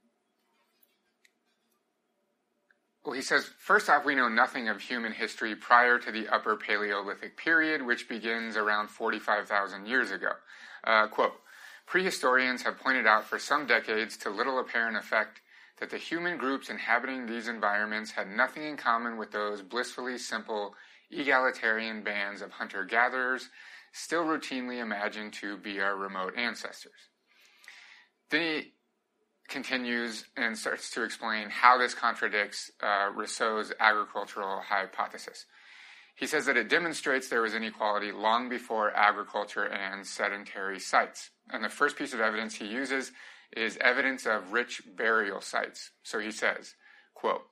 well, 3.08 3.16
he 3.16 3.22
says, 3.22 3.50
first 3.58 3.90
off, 3.90 4.04
we 4.04 4.16
know 4.16 4.28
nothing 4.28 4.68
of 4.68 4.82
human 4.82 5.14
history 5.14 5.56
prior 5.56 5.98
to 5.98 6.12
the 6.12 6.28
Upper 6.28 6.58
Paleolithic 6.58 7.38
period, 7.38 7.82
which 7.82 8.10
begins 8.10 8.58
around 8.58 8.90
45,000 8.90 9.86
years 9.86 10.12
ago. 10.12 10.32
Uh, 10.84 11.08
quote, 11.08 11.32
Prehistorians 11.90 12.64
have 12.64 12.78
pointed 12.78 13.08
out 13.08 13.24
for 13.24 13.40
some 13.40 13.66
decades 13.66 14.18
to 14.18 14.30
little 14.30 14.60
apparent 14.60 14.98
effect 14.98 15.40
that 15.80 15.90
the 15.90 15.98
human 15.98 16.38
groups 16.38 16.70
inhabiting 16.70 17.26
these 17.26 17.48
environments 17.48 18.12
had 18.12 18.28
nothing 18.28 18.64
in 18.64 18.76
common 18.76 19.16
with 19.16 19.32
those 19.32 19.62
blissfully 19.62 20.18
simple, 20.18 20.76
egalitarian 21.10 22.04
bands 22.04 22.42
of 22.42 22.52
hunter 22.52 22.84
gatherers 22.84 23.48
still 23.94 24.26
routinely 24.26 24.82
imagined 24.82 25.32
to 25.32 25.56
be 25.56 25.80
our 25.80 25.96
remote 25.96 26.38
ancestors. 26.38 27.08
Then 28.32 28.42
he 28.42 28.74
continues 29.48 30.26
and 30.36 30.58
starts 30.58 30.90
to 30.92 31.04
explain 31.04 31.50
how 31.50 31.78
this 31.78 31.94
contradicts 31.94 32.72
uh, 32.82 33.10
Rousseau's 33.16 33.72
agricultural 33.80 34.62
hypothesis. 34.62 35.46
He 36.16 36.28
says 36.28 36.46
that 36.48 36.58
it 36.58 36.70
demonstrates 36.70 37.30
there 37.30 37.42
was 37.42 37.54
inequality 37.54 38.12
long 38.12 38.50
before 38.50 38.96
agriculture 38.96 39.66
and 39.66 40.06
sedentary 40.06 40.80
sites. 40.80 41.30
And 41.52 41.64
the 41.64 41.70
first 41.70 41.96
piece 41.96 42.14
of 42.14 42.20
evidence 42.20 42.56
he 42.56 42.66
uses 42.66 43.12
is 43.56 43.78
evidence 43.80 44.26
of 44.26 44.52
rich 44.52 44.82
burial 44.98 45.42
sites. 45.42 45.92
So 46.04 46.20
he 46.20 46.32
says, 46.32 46.74
quote, 47.14 47.44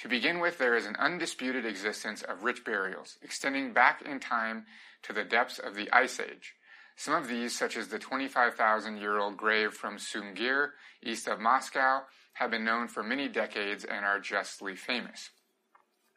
to 0.00 0.08
begin 0.08 0.38
with, 0.40 0.58
there 0.58 0.76
is 0.76 0.86
an 0.86 0.96
undisputed 0.96 1.64
existence 1.64 2.22
of 2.22 2.44
rich 2.44 2.64
burials, 2.64 3.18
extending 3.22 3.72
back 3.72 4.02
in 4.02 4.20
time 4.20 4.66
to 5.02 5.12
the 5.12 5.24
depths 5.24 5.58
of 5.58 5.74
the 5.74 5.88
Ice 5.92 6.20
Age. 6.20 6.54
Some 6.98 7.14
of 7.14 7.28
these, 7.28 7.56
such 7.56 7.76
as 7.76 7.86
the 7.86 7.98
25,000 8.00 8.96
year 8.96 9.18
old 9.18 9.36
grave 9.36 9.72
from 9.72 9.98
Sungir, 9.98 10.70
east 11.00 11.28
of 11.28 11.38
Moscow, 11.38 12.00
have 12.34 12.50
been 12.50 12.64
known 12.64 12.88
for 12.88 13.04
many 13.04 13.28
decades 13.28 13.84
and 13.84 14.04
are 14.04 14.18
justly 14.18 14.74
famous. 14.74 15.30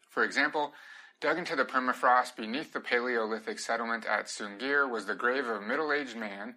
For 0.09 0.23
example, 0.23 0.73
dug 1.19 1.37
into 1.37 1.55
the 1.55 1.65
permafrost 1.65 2.35
beneath 2.35 2.73
the 2.73 2.79
Paleolithic 2.79 3.59
settlement 3.59 4.07
at 4.07 4.25
Sungir 4.25 4.89
was 4.89 5.05
the 5.05 5.13
grave 5.13 5.45
of 5.45 5.61
a 5.61 5.65
middle 5.65 5.93
aged 5.93 6.17
man, 6.17 6.55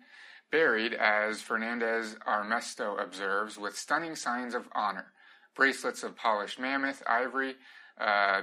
buried, 0.51 0.95
as 0.95 1.43
Fernandez 1.43 2.17
Armesto 2.27 2.97
observes, 2.99 3.59
with 3.59 3.77
stunning 3.77 4.17
signs 4.17 4.55
of 4.55 4.69
honor 4.73 5.13
bracelets 5.55 6.03
of 6.03 6.17
polished 6.17 6.59
mammoth 6.59 7.03
ivory, 7.07 7.57
uh, 8.01 8.43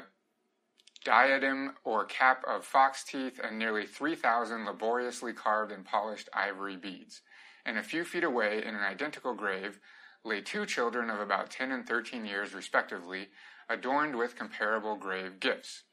diadem 1.04 1.74
or 1.84 2.06
cap 2.06 2.44
of 2.48 2.66
fox 2.66 3.04
teeth, 3.04 3.40
and 3.44 3.58
nearly 3.58 3.86
3,000 3.86 4.66
laboriously 4.66 5.34
carved 5.34 5.72
and 5.72 5.86
polished 5.86 6.30
ivory 6.34 6.78
beads. 6.78 7.22
And 7.66 7.78
a 7.78 7.84
few 7.84 8.04
feet 8.04 8.24
away, 8.24 8.64
in 8.64 8.76
an 8.76 8.82
identical 8.82 9.34
grave, 9.34 9.80
lay 10.24 10.42
two 10.42 10.66
children 10.66 11.10
of 11.10 11.20
about 11.20 11.50
10 11.50 11.72
and 11.72 11.88
13 11.88 12.26
years, 12.26 12.54
respectively, 12.54 13.30
adorned 13.70 14.16
with 14.16 14.36
comparable 14.36 14.96
grave 14.96 15.40
gifts, 15.40 15.84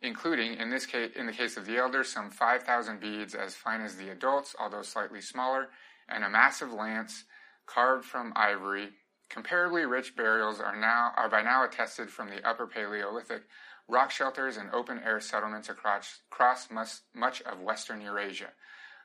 including, 0.00 0.54
in 0.54 0.70
this 0.70 0.86
case, 0.86 1.10
in 1.16 1.26
the 1.26 1.32
case 1.32 1.56
of 1.56 1.66
the 1.66 1.76
elder, 1.76 2.04
some 2.04 2.30
5,000 2.30 3.00
beads 3.00 3.34
as 3.34 3.54
fine 3.54 3.80
as 3.80 3.96
the 3.96 4.10
adults, 4.10 4.54
although 4.58 4.82
slightly 4.82 5.20
smaller, 5.20 5.68
and 6.08 6.24
a 6.24 6.30
massive 6.30 6.72
lance 6.72 7.24
carved 7.66 8.04
from 8.04 8.32
ivory. 8.34 8.88
Comparably 9.30 9.88
rich 9.88 10.16
burials 10.16 10.58
are 10.58 10.76
now 10.76 11.12
are 11.16 11.28
by 11.28 11.42
now 11.42 11.62
attested 11.64 12.08
from 12.08 12.30
the 12.30 12.46
Upper 12.48 12.66
Paleolithic 12.66 13.42
rock 13.88 14.10
shelters 14.10 14.56
and 14.56 14.70
open 14.72 15.00
air 15.04 15.20
settlements 15.20 15.68
across, 15.68 16.18
across 16.30 16.68
much, 16.70 17.42
of 17.42 17.60
western 17.60 18.00
Eurasia, 18.00 18.48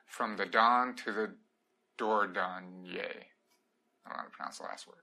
from 0.06 0.36
the 0.36 0.46
Don 0.46 0.94
to 0.96 1.12
the 1.12 1.34
Dordogne. 1.98 2.86
I 2.86 4.10
don't 4.10 4.16
know 4.16 4.16
how 4.16 4.22
to 4.22 4.30
pronounce 4.30 4.58
the 4.58 4.64
last 4.64 4.86
word. 4.86 4.96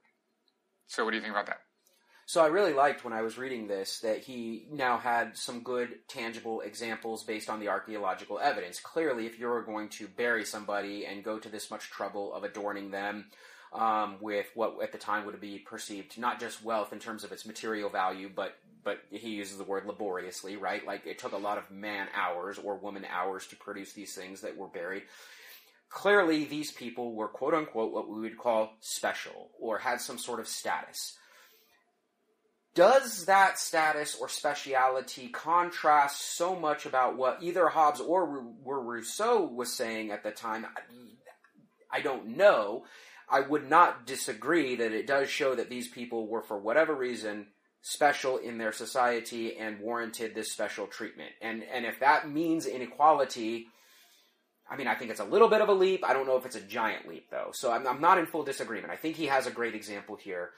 So, 0.86 1.04
what 1.04 1.10
do 1.10 1.16
you 1.16 1.22
think 1.22 1.32
about 1.32 1.46
that? 1.46 1.60
So 2.26 2.42
I 2.42 2.46
really 2.46 2.72
liked 2.72 3.04
when 3.04 3.12
I 3.12 3.22
was 3.22 3.36
reading 3.36 3.66
this 3.66 3.98
that 4.00 4.20
he 4.20 4.66
now 4.70 4.96
had 4.96 5.36
some 5.36 5.60
good 5.60 5.98
tangible 6.08 6.60
examples 6.60 7.24
based 7.24 7.50
on 7.50 7.60
the 7.60 7.68
archaeological 7.68 8.38
evidence. 8.38 8.80
Clearly, 8.80 9.26
if 9.26 9.38
you're 9.38 9.62
going 9.62 9.88
to 9.90 10.06
bury 10.06 10.44
somebody 10.44 11.04
and 11.04 11.24
go 11.24 11.38
to 11.38 11.48
this 11.48 11.70
much 11.70 11.90
trouble 11.90 12.32
of 12.32 12.44
adorning 12.44 12.90
them 12.90 13.26
um, 13.72 14.16
with 14.20 14.46
what 14.54 14.82
at 14.82 14.92
the 14.92 14.98
time 14.98 15.26
would 15.26 15.40
be 15.40 15.58
perceived 15.58 16.16
not 16.16 16.38
just 16.38 16.64
wealth 16.64 16.92
in 16.92 17.00
terms 17.00 17.24
of 17.24 17.32
its 17.32 17.44
material 17.44 17.90
value, 17.90 18.30
but 18.34 18.56
but 18.84 18.98
he 19.10 19.30
uses 19.30 19.58
the 19.58 19.64
word 19.64 19.86
laboriously, 19.86 20.56
right? 20.56 20.86
Like 20.86 21.06
it 21.06 21.18
took 21.18 21.32
a 21.32 21.36
lot 21.36 21.58
of 21.58 21.70
man 21.70 22.08
hours 22.14 22.58
or 22.58 22.76
woman 22.76 23.04
hours 23.10 23.46
to 23.48 23.56
produce 23.56 23.92
these 23.92 24.14
things 24.14 24.40
that 24.40 24.56
were 24.56 24.68
buried. 24.68 25.04
Clearly, 25.88 26.44
these 26.44 26.72
people 26.72 27.14
were 27.14 27.28
quote 27.28 27.54
unquote 27.54 27.92
what 27.92 28.08
we 28.08 28.20
would 28.20 28.38
call 28.38 28.72
special 28.80 29.50
or 29.60 29.78
had 29.78 30.00
some 30.00 30.18
sort 30.18 30.40
of 30.40 30.48
status. 30.48 31.16
Does 32.74 33.26
that 33.26 33.58
status 33.58 34.16
or 34.18 34.30
speciality 34.30 35.28
contrast 35.28 36.36
so 36.36 36.56
much 36.58 36.86
about 36.86 37.18
what 37.18 37.42
either 37.42 37.68
Hobbes 37.68 38.00
or 38.00 38.46
Rousseau 38.64 39.44
was 39.44 39.70
saying 39.70 40.10
at 40.10 40.22
the 40.22 40.30
time? 40.30 40.66
I 41.92 42.00
don't 42.00 42.38
know. 42.38 42.84
I 43.28 43.40
would 43.40 43.68
not 43.68 44.06
disagree 44.06 44.76
that 44.76 44.92
it 44.92 45.06
does 45.06 45.28
show 45.28 45.54
that 45.54 45.68
these 45.68 45.88
people 45.88 46.26
were, 46.26 46.42
for 46.42 46.58
whatever 46.58 46.94
reason, 46.94 47.48
special 47.82 48.38
in 48.38 48.58
their 48.58 48.72
society 48.72 49.56
and 49.56 49.80
warranted 49.80 50.34
this 50.34 50.52
special 50.52 50.86
treatment. 50.86 51.32
And 51.42 51.62
and 51.64 51.84
if 51.84 52.00
that 52.00 52.30
means 52.30 52.66
inequality, 52.66 53.66
I 54.70 54.76
mean, 54.76 54.86
I 54.86 54.94
think 54.94 55.10
it's 55.10 55.20
a 55.20 55.24
little 55.24 55.48
bit 55.48 55.60
of 55.60 55.68
a 55.68 55.74
leap. 55.74 56.04
I 56.04 56.12
don't 56.12 56.26
know 56.26 56.36
if 56.36 56.46
it's 56.46 56.56
a 56.56 56.60
giant 56.60 57.08
leap 57.08 57.28
though. 57.30 57.50
So 57.52 57.72
I'm, 57.72 57.86
I'm 57.86 58.00
not 58.00 58.18
in 58.18 58.26
full 58.26 58.44
disagreement. 58.44 58.92
I 58.92 58.96
think 58.96 59.16
he 59.16 59.26
has 59.26 59.46
a 59.46 59.50
great 59.50 59.74
example 59.74 60.16
here. 60.16 60.50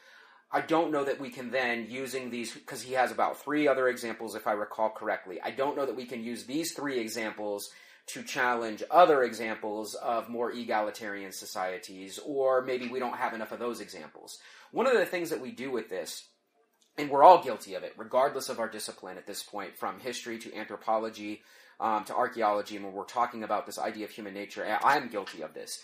I 0.53 0.61
don't 0.61 0.93
know 0.93 1.03
that 1.05 1.21
we 1.21 1.31
can 1.31 1.51
then 1.51 1.87
using 1.89 2.31
these 2.31 2.53
because 2.53 2.83
he 2.83 2.93
has 2.93 3.11
about 3.11 3.43
three 3.43 3.67
other 3.67 3.89
examples 3.89 4.37
if 4.37 4.47
I 4.47 4.53
recall 4.53 4.91
correctly. 4.91 5.41
I 5.43 5.51
don't 5.51 5.77
know 5.77 5.87
that 5.87 5.97
we 5.97 6.07
can 6.07 6.23
use 6.23 6.45
these 6.45 6.75
three 6.75 7.01
examples 7.01 7.71
to 8.09 8.23
challenge 8.23 8.83
other 8.91 9.23
examples 9.23 9.95
of 9.95 10.29
more 10.29 10.53
egalitarian 10.53 11.33
societies, 11.33 12.21
or 12.25 12.61
maybe 12.61 12.87
we 12.87 12.99
don't 12.99 13.17
have 13.17 13.33
enough 13.33 13.51
of 13.51 13.59
those 13.59 13.81
examples. 13.81 14.39
One 14.73 14.87
of 14.87 14.93
the 14.93 15.07
things 15.07 15.31
that 15.31 15.41
we 15.41 15.53
do 15.53 15.71
with 15.71 15.89
this 15.89 16.29
and 16.97 17.11
we're 17.11 17.23
all 17.23 17.43
guilty 17.43 17.75
of 17.75 17.83
it, 17.83 17.95
regardless 17.97 18.49
of 18.49 18.61
our 18.61 18.69
discipline 18.69 19.19
at 19.19 19.27
this 19.27 19.43
point, 19.43 19.77
from 19.77 20.01
history 20.01 20.39
to 20.39 20.55
anthropology 20.55 21.43
um, 21.81 22.05
to 22.05 22.15
archaeology. 22.15 22.77
And 22.77 22.85
when 22.85 22.95
we're 22.95 23.05
talking 23.05 23.43
about 23.43 23.67
this 23.67 23.79
idea 23.79 24.05
of 24.05 24.11
human 24.11 24.35
nature, 24.35 24.79
I'm 24.83 25.09
guilty 25.09 25.43
of 25.43 25.55
this. 25.55 25.81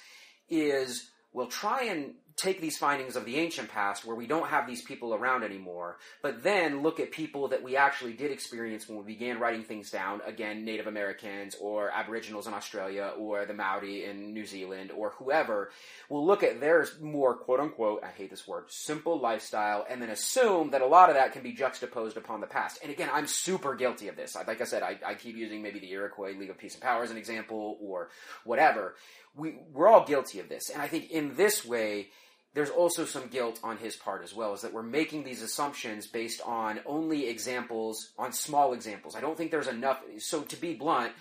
Is 0.49 1.11
we'll 1.33 1.47
try 1.47 1.85
and 1.85 2.15
take 2.41 2.61
these 2.61 2.79
findings 2.79 3.17
of 3.17 3.25
the 3.25 3.37
ancient 3.37 3.69
past 3.69 4.05
where 4.05 4.17
we 4.17 4.27
don't 4.27 4.49
have 4.49 4.67
these 4.67 4.83
people 4.83 5.15
around 5.15 5.45
anymore, 5.45 5.99
but 6.23 6.43
then 6.43 6.83
look 6.83 6.99
at 6.99 7.11
people 7.11 7.49
that 7.49 7.63
we 7.63 7.77
actually 7.77 8.15
did 8.15 8.31
experience 8.31 8.89
when 8.89 8.99
we 8.99 9.05
began 9.05 9.39
writing 9.39 9.63
things 9.63 9.91
down. 9.91 10.21
Again, 10.27 10.65
Native 10.65 10.87
Americans 10.87 11.55
or 11.61 11.91
Aboriginals 11.91 12.47
in 12.47 12.55
Australia 12.55 13.13
or 13.19 13.45
the 13.45 13.55
Maori 13.55 14.05
in 14.05 14.33
New 14.33 14.47
Zealand 14.47 14.91
or 14.91 15.11
whoever. 15.11 15.71
We'll 16.09 16.27
look 16.27 16.43
at 16.43 16.61
their 16.61 16.87
more 17.01 17.35
quote 17.35 17.61
unquote, 17.61 18.03
I 18.03 18.09
hate 18.09 18.31
this 18.31 18.49
word, 18.49 18.65
simple 18.69 19.21
lifestyle 19.21 19.87
and 19.89 20.01
then 20.01 20.11
assume 20.11 20.71
that 20.71 20.83
a 20.83 20.87
lot 20.87 21.11
of 21.11 21.17
that 21.17 21.33
can 21.33 21.43
be 21.43 21.53
juxtaposed 21.53 22.17
upon 22.17 22.41
the 22.41 22.47
past. 22.47 22.79
And 22.83 22.91
again, 22.91 23.11
I'm 23.13 23.27
super 23.27 23.75
guilty 23.75 24.09
of 24.09 24.17
this. 24.17 24.35
Like 24.35 24.61
I 24.61 24.65
said, 24.65 24.83
I, 24.83 24.99
I 25.05 25.15
keep 25.15 25.37
using 25.37 25.63
maybe 25.63 25.79
the 25.79 25.91
Iroquois 25.91 26.33
League 26.39 26.51
of 26.51 26.59
Peace 26.59 26.75
and 26.75 26.83
Power 26.83 27.03
as 27.03 27.11
an 27.11 27.17
example 27.17 27.77
or 27.81 28.11
whatever. 28.45 28.95
We, 29.37 29.59
we're 29.73 29.89
all 29.89 30.05
guilty 30.05 30.41
of 30.41 30.49
this. 30.49 30.71
And 30.71 30.83
I 30.83 30.89
think 30.89 31.11
in 31.11 31.37
this 31.37 31.65
way, 31.65 32.09
there's 32.55 32.71
also 32.71 33.05
some 33.05 33.29
guilt 33.29 33.61
on 33.63 33.77
his 33.77 33.97
part 33.97 34.25
as 34.25 34.35
well, 34.35 34.53
is 34.55 34.63
that 34.63 34.73
we're 34.73 34.83
making 34.83 35.25
these 35.25 35.43
assumptions 35.43 36.07
based 36.07 36.41
on 36.45 36.81
only 36.85 37.29
examples, 37.29 38.13
on 38.19 38.33
small 38.33 38.73
examples. 38.73 39.15
I 39.15 39.21
don't 39.21 39.37
think 39.37 39.51
there's 39.51 39.69
enough. 39.69 40.01
So, 40.19 40.43
to 40.43 40.57
be 40.57 40.75
blunt, 40.75 41.13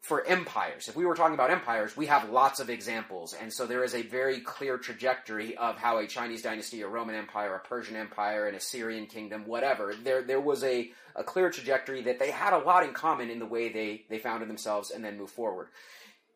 for 0.00 0.24
empires, 0.26 0.88
if 0.88 0.96
we 0.96 1.04
were 1.04 1.14
talking 1.14 1.34
about 1.34 1.50
empires, 1.50 1.96
we 1.96 2.06
have 2.06 2.30
lots 2.30 2.60
of 2.60 2.70
examples. 2.70 3.34
And 3.34 3.52
so 3.52 3.66
there 3.66 3.84
is 3.84 3.94
a 3.94 4.02
very 4.02 4.40
clear 4.40 4.78
trajectory 4.78 5.56
of 5.56 5.76
how 5.76 5.98
a 5.98 6.06
Chinese 6.06 6.42
dynasty, 6.42 6.82
a 6.82 6.88
Roman 6.88 7.14
Empire, 7.14 7.54
a 7.54 7.58
Persian 7.58 7.96
Empire, 7.96 8.46
an 8.46 8.54
Assyrian 8.54 9.06
kingdom, 9.06 9.44
whatever, 9.46 9.94
there, 10.02 10.22
there 10.22 10.40
was 10.40 10.62
a, 10.64 10.90
a 11.16 11.24
clear 11.24 11.50
trajectory 11.50 12.02
that 12.02 12.18
they 12.18 12.30
had 12.30 12.52
a 12.52 12.58
lot 12.58 12.84
in 12.84 12.94
common 12.94 13.28
in 13.28 13.38
the 13.38 13.46
way 13.46 13.70
they, 13.70 14.04
they 14.08 14.18
founded 14.18 14.48
themselves 14.48 14.90
and 14.90 15.04
then 15.04 15.18
moved 15.18 15.32
forward. 15.32 15.68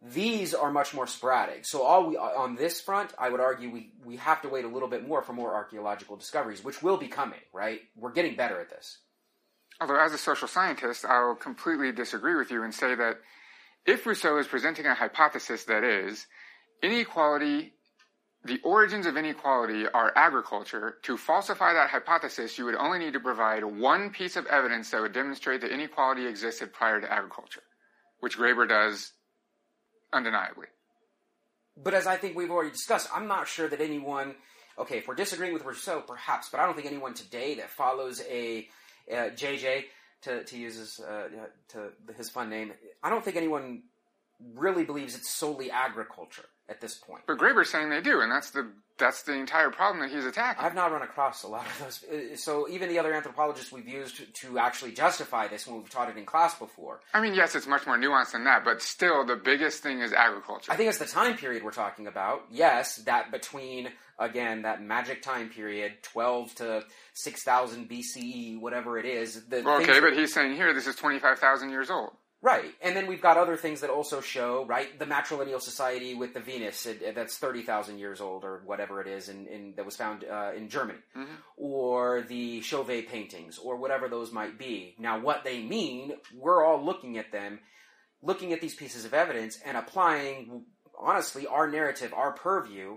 These 0.05 0.53
are 0.53 0.73
much 0.73 0.95
more 0.95 1.07
sporadic. 1.07 1.65
So 1.65 1.83
all 1.83 2.09
we 2.09 2.17
on 2.17 2.57
this 2.57 2.81
front, 2.81 3.13
I 3.19 3.31
would 3.31 3.41
argue 3.41 3.71
we, 3.71 3.93
we 4.05 4.17
have 4.17 4.43
to 4.43 4.49
wait 4.49 4.65
a 4.65 4.69
little 4.69 4.89
bit 4.89 5.07
more 5.07 5.23
for 5.23 5.33
more 5.33 5.55
archaeological 5.55 6.17
discoveries, 6.17 6.65
which 6.65 6.83
will 6.83 6.97
be 6.97 7.07
coming, 7.07 7.39
right? 7.53 7.81
We're 7.97 8.13
getting 8.13 8.35
better 8.35 8.61
at 8.61 8.69
this. 8.69 8.99
Although 9.81 10.01
as 10.01 10.13
a 10.13 10.19
social 10.19 10.49
scientist, 10.49 11.05
I'll 11.05 11.37
completely 11.37 11.93
disagree 11.93 12.35
with 12.35 12.51
you 12.51 12.65
and 12.65 12.75
say 12.75 12.95
that 12.95 13.19
if 13.87 14.05
Rousseau 14.05 14.39
is 14.39 14.47
presenting 14.47 14.87
a 14.87 14.95
hypothesis 14.95 15.65
that 15.65 15.85
is 15.85 16.27
inequality 16.83 17.73
the 18.45 18.61
origins 18.65 19.07
of 19.07 19.17
inequality 19.17 19.87
are 19.87 20.13
agriculture. 20.17 20.97
To 21.03 21.17
falsify 21.17 21.75
that 21.75 21.91
hypothesis, 21.91 22.59
you 22.59 22.65
would 22.65 22.75
only 22.75 22.99
need 22.99 23.13
to 23.13 23.21
provide 23.21 23.63
one 23.65 24.11
piece 24.11 24.37
of 24.37 24.47
evidence 24.47 24.91
that 24.91 25.01
would 25.01 25.13
demonstrate 25.13 25.61
that 25.61 25.73
inequality 25.73 26.27
existed 26.27 26.73
prior 26.73 27.01
to 27.01 27.13
agriculture, 27.13 27.63
which 28.21 28.37
Graeber 28.37 28.69
does 28.69 29.13
undeniably. 30.13 30.67
But 31.77 31.95
as 31.95 32.07
I 32.07 32.17
think 32.17 32.37
we've 32.37 32.51
already 32.51 32.71
discussed, 32.71 33.09
I'm 33.15 33.27
not 33.27 33.49
sure 33.49 33.69
that 33.69 33.81
anyone, 33.81 34.35
okay, 34.79 34.99
if 34.99 35.09
we're 35.09 35.15
disagreeing 35.15 35.55
with 35.55 35.65
Rousseau, 35.65 36.01
perhaps, 36.01 36.49
but 36.51 36.61
I 36.61 36.67
don't 36.67 36.75
think 36.75 36.87
anyone 36.87 37.15
today 37.15 37.55
that 37.55 37.71
follows 37.71 38.21
a 38.29 38.69
uh, 39.11 39.31
JJ, 39.31 39.85
to, 40.23 40.45
to 40.45 40.57
use 40.57 40.77
his, 40.77 41.01
uh, 41.01 41.29
to 41.71 41.91
his 42.17 42.31
fun 42.31 42.49
name, 42.49 42.73
I 43.03 43.11
don't 43.11 43.25
think 43.25 43.37
anyone 43.37 43.83
really 44.55 44.85
believes 44.85 45.17
it's 45.17 45.31
solely 45.31 45.71
agriculture 45.71 46.45
at 46.73 46.81
this 46.81 46.95
point. 46.97 47.23
But 47.27 47.39
Graeber's 47.39 47.71
saying 47.71 47.91
they 47.91 48.01
do, 48.01 48.21
and 48.21 48.33
that's 48.33 48.51
the 48.51 48.67
that's 48.99 49.23
the 49.23 49.33
entire 49.33 49.71
problem 49.71 50.01
that 50.01 50.15
he's 50.15 50.25
attacking. 50.25 50.65
I've 50.65 50.75
not 50.75 50.93
run 50.93 51.03
across 51.03 51.43
a 51.43 51.49
lot 51.49 51.67
of 51.67 51.79
those. 51.81 52.05
Uh, 52.05 52.37
so 52.37 52.69
even 52.69 52.89
the 52.89 52.99
other 52.99 53.13
anthropologists 53.13 53.73
we've 53.73 53.89
used 53.89 54.35
to 54.35 54.59
actually 54.59 54.93
justify 54.93 55.49
this 55.49 55.67
when 55.67 55.79
we've 55.79 55.91
taught 55.91 56.09
it 56.09 56.17
in 56.17 56.25
class 56.25 56.59
before. 56.59 57.01
I 57.13 57.21
mean, 57.21 57.35
yes, 57.35 57.55
it's 57.55 57.67
much 57.67 57.87
more 57.87 57.97
nuanced 57.99 58.33
than 58.33 58.45
that, 58.45 58.65
but 58.65 58.81
still, 58.83 59.25
the 59.25 59.37
biggest 59.37 59.83
thing 59.83 60.01
is 60.01 60.13
agriculture. 60.13 60.73
I 60.73 60.77
think 60.77 60.89
it's 60.89 60.99
the 60.99 61.07
time 61.07 61.37
period 61.37 61.63
we're 61.63 61.73
talking 61.73 62.07
about. 62.07 62.45
Yes, 62.51 62.97
that 63.05 63.31
between 63.31 63.91
again 64.19 64.63
that 64.63 64.83
magic 64.83 65.23
time 65.23 65.49
period, 65.51 65.95
twelve 66.03 66.55
to 66.57 66.85
six 67.13 67.43
thousand 67.43 67.91
BCE, 67.91 68.61
whatever 68.61 68.99
it 68.99 69.05
is. 69.05 69.43
Okay, 69.53 70.01
but 70.01 70.15
he's 70.15 70.33
saying 70.33 70.55
here 70.55 70.73
this 70.73 70.87
is 70.87 70.97
twenty 70.97 71.19
five 71.19 71.39
thousand 71.39 71.71
years 71.71 71.91
old. 71.91 72.13
Right, 72.45 72.75
and 72.83 72.97
then 72.97 73.07
we've 73.07 73.23
got 73.23 73.37
other 73.37 73.57
things 73.57 73.83
that 73.83 73.91
also 73.91 74.21
show 74.21 74.67
right 74.67 74.99
the 74.99 75.05
matrilineal 75.05 75.61
society 75.61 76.15
with 76.15 76.35
the 76.35 76.41
Venus 76.41 76.87
it, 76.87 77.15
that's 77.15 77.39
thirty 77.39 77.63
thousand 77.63 78.01
years 78.01 78.21
old 78.21 78.43
or 78.43 78.63
whatever 78.65 79.01
it 79.01 79.07
is, 79.07 79.29
in, 79.29 79.47
in 79.47 79.75
that 79.77 79.85
was 79.85 79.95
found 79.95 80.25
uh, 80.25 80.51
in 80.57 80.69
Germany, 80.69 80.99
mm-hmm. 81.17 81.35
or 81.57 82.23
the 82.23 82.61
Chauvet 82.61 83.09
paintings 83.09 83.59
or 83.59 83.77
whatever 83.77 84.09
those 84.09 84.33
might 84.33 84.59
be. 84.59 84.97
Now, 84.99 85.21
what 85.21 85.45
they 85.45 85.63
mean, 85.63 86.15
we're 86.35 86.65
all 86.65 86.85
looking 86.85 87.17
at 87.17 87.31
them, 87.31 87.61
looking 88.23 88.53
at 88.53 88.61
these 88.61 88.75
pieces 88.75 89.05
of 89.05 89.15
evidence 89.15 89.61
and 89.65 89.77
applying, 89.77 90.65
honestly, 90.99 91.47
our 91.47 91.71
narrative, 91.71 92.13
our 92.13 92.33
purview 92.33 92.97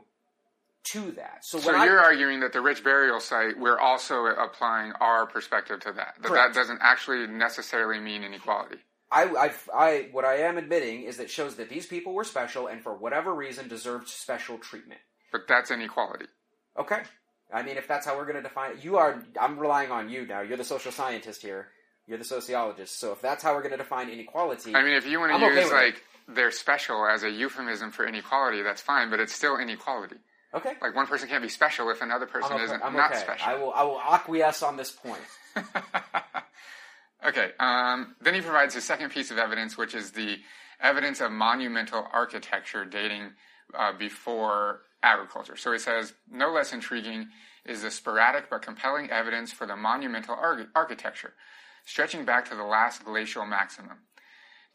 to 0.85 1.11
that. 1.11 1.39
So, 1.43 1.59
so 1.59 1.71
you're 1.83 1.99
I, 1.99 2.05
arguing 2.05 2.39
that 2.39 2.53
the 2.53 2.61
rich 2.61 2.83
burial 2.83 3.19
site, 3.19 3.59
we're 3.59 3.79
also 3.79 4.25
applying 4.25 4.93
our 4.99 5.27
perspective 5.27 5.81
to 5.81 5.91
that. 5.93 6.15
That 6.21 6.27
correct. 6.27 6.53
that 6.53 6.59
doesn't 6.59 6.79
actually 6.81 7.27
necessarily 7.27 7.99
mean 7.99 8.23
inequality. 8.23 8.77
I, 9.11 9.23
I, 9.23 9.53
I, 9.73 10.09
what 10.11 10.25
I 10.25 10.37
am 10.37 10.57
admitting 10.57 11.03
is 11.03 11.17
that 11.17 11.29
shows 11.29 11.55
that 11.55 11.69
these 11.69 11.85
people 11.85 12.13
were 12.13 12.23
special 12.23 12.67
and 12.67 12.81
for 12.81 12.93
whatever 12.93 13.33
reason 13.33 13.67
deserved 13.67 14.09
special 14.09 14.57
treatment. 14.57 14.99
But 15.31 15.41
that's 15.47 15.71
inequality. 15.71 16.25
Okay. 16.77 17.01
I 17.53 17.61
mean, 17.61 17.77
if 17.77 17.87
that's 17.87 18.05
how 18.05 18.17
we're 18.17 18.25
going 18.25 18.37
to 18.37 18.41
define 18.41 18.71
it, 18.71 18.83
you 18.83 18.97
are. 18.97 19.23
I'm 19.39 19.59
relying 19.59 19.91
on 19.91 20.09
you 20.09 20.25
now. 20.25 20.41
You're 20.41 20.57
the 20.57 20.63
social 20.63 20.91
scientist 20.91 21.41
here. 21.41 21.67
You're 22.07 22.17
the 22.17 22.23
sociologist. 22.23 22.99
So 22.99 23.11
if 23.11 23.21
that's 23.21 23.43
how 23.43 23.53
we're 23.53 23.61
going 23.61 23.71
to 23.71 23.77
define 23.77 24.09
inequality, 24.09 24.75
I 24.75 24.83
mean, 24.83 24.93
if 24.93 25.07
you 25.07 25.19
want 25.19 25.39
to 25.39 25.45
use 25.45 25.65
okay 25.65 25.73
like 25.73 25.95
it. 25.95 26.35
they're 26.35 26.51
special 26.51 27.05
as 27.07 27.23
a 27.23 27.29
euphemism 27.29 27.91
for 27.91 28.05
inequality, 28.05 28.61
that's 28.61 28.81
fine. 28.81 29.09
But 29.09 29.19
it's 29.19 29.33
still 29.33 29.57
inequality. 29.57 30.17
Okay. 30.53 30.73
Like 30.81 30.95
one 30.95 31.07
person 31.07 31.27
can't 31.27 31.43
be 31.43 31.49
special 31.49 31.89
if 31.89 32.01
another 32.01 32.25
person 32.25 32.53
okay. 32.53 32.63
isn't 32.63 32.83
I'm 32.83 32.93
not 32.93 33.15
special. 33.15 33.47
I 33.47 33.55
will. 33.55 33.73
I 33.73 33.83
will 33.83 34.01
acquiesce 34.01 34.63
on 34.63 34.77
this 34.77 34.91
point. 34.91 35.21
Okay, 37.25 37.51
um, 37.59 38.15
then 38.21 38.35
he 38.35 38.41
provides 38.41 38.75
his 38.75 38.83
second 38.83 39.09
piece 39.09 39.31
of 39.31 39.39
evidence, 39.39 39.77
which 39.77 39.95
is 39.95 40.11
the 40.11 40.37
evidence 40.79 41.21
of 41.21 41.31
monumental 41.31 42.07
architecture 42.13 42.85
dating 42.85 43.31
uh, 43.73 43.91
before 43.97 44.81
agriculture. 45.01 45.55
So 45.55 45.71
he 45.71 45.79
says, 45.79 46.13
no 46.29 46.51
less 46.51 46.71
intriguing 46.71 47.29
is 47.65 47.81
the 47.81 47.89
sporadic 47.89 48.49
but 48.49 48.61
compelling 48.61 49.09
evidence 49.09 49.51
for 49.51 49.65
the 49.65 49.75
monumental 49.75 50.35
ar- 50.35 50.67
architecture, 50.75 51.33
stretching 51.83 52.25
back 52.25 52.47
to 52.49 52.55
the 52.55 52.63
last 52.63 53.03
glacial 53.03 53.45
maximum. 53.45 53.97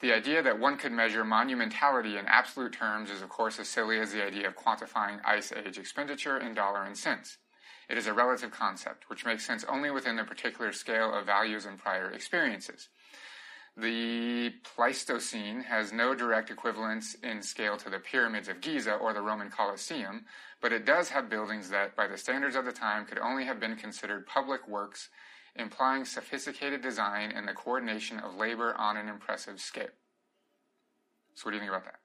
The 0.01 0.13
idea 0.13 0.43
that 0.43 0.59
one 0.59 0.77
could 0.77 0.93
measure 0.93 1.25
monumentality 1.25 2.19
in 2.19 2.27
absolute 2.27 2.73
terms 2.73 3.11
is, 3.11 3.23
of 3.23 3.29
course, 3.29 3.61
as 3.61 3.69
silly 3.69 4.01
as 4.01 4.13
the 4.13 4.25
idea 4.25 4.49
of 4.49 4.57
quantifying 4.57 5.21
ice 5.25 5.53
age 5.53 5.79
expenditure 5.79 6.39
in 6.39 6.55
dollar 6.55 6.83
and 6.83 6.97
cents. 6.97 7.37
It 7.91 7.99
is 7.99 8.07
a 8.07 8.13
relative 8.13 8.53
concept, 8.53 9.11
which 9.11 9.25
makes 9.25 9.45
sense 9.45 9.65
only 9.65 9.91
within 9.91 10.15
the 10.15 10.23
particular 10.23 10.71
scale 10.73 11.13
of 11.13 11.27
values 11.27 11.65
and 11.65 11.77
prior 11.77 12.09
experiences. 12.13 12.89
The 13.77 14.51
Pleistocene 14.63 15.63
has 15.63 15.93
no 15.93 16.15
direct 16.15 16.51
equivalence 16.51 17.15
in 17.15 17.43
scale 17.43 17.77
to 17.79 17.91
the 17.91 17.99
pyramids 17.99 18.47
of 18.47 18.61
Giza 18.61 18.95
or 18.95 19.13
the 19.13 19.23
Roman 19.23 19.51
Colosseum, 19.51 20.27
but 20.61 20.73
it 20.73 20.85
does 20.85 21.09
have 21.09 21.29
buildings 21.29 21.69
that, 21.71 21.97
by 21.97 22.07
the 22.07 22.17
standards 22.17 22.55
of 22.55 22.65
the 22.65 22.73
time, 22.73 23.07
could 23.07 23.19
only 23.19 23.45
have 23.45 23.59
been 23.59 23.75
considered 23.75 24.25
public 24.25 24.69
works, 24.69 25.09
implying 25.57 26.05
sophisticated 26.05 26.83
design 26.83 27.33
and 27.33 27.49
the 27.49 27.55
coordination 27.55 28.21
of 28.21 28.37
labor 28.37 28.73
on 28.77 28.97
an 28.97 29.09
impressive 29.09 29.61
scale. 29.61 29.97
So, 31.35 31.47
what 31.47 31.51
do 31.51 31.57
you 31.57 31.61
think 31.61 31.73
about 31.73 31.87
that? 31.87 31.99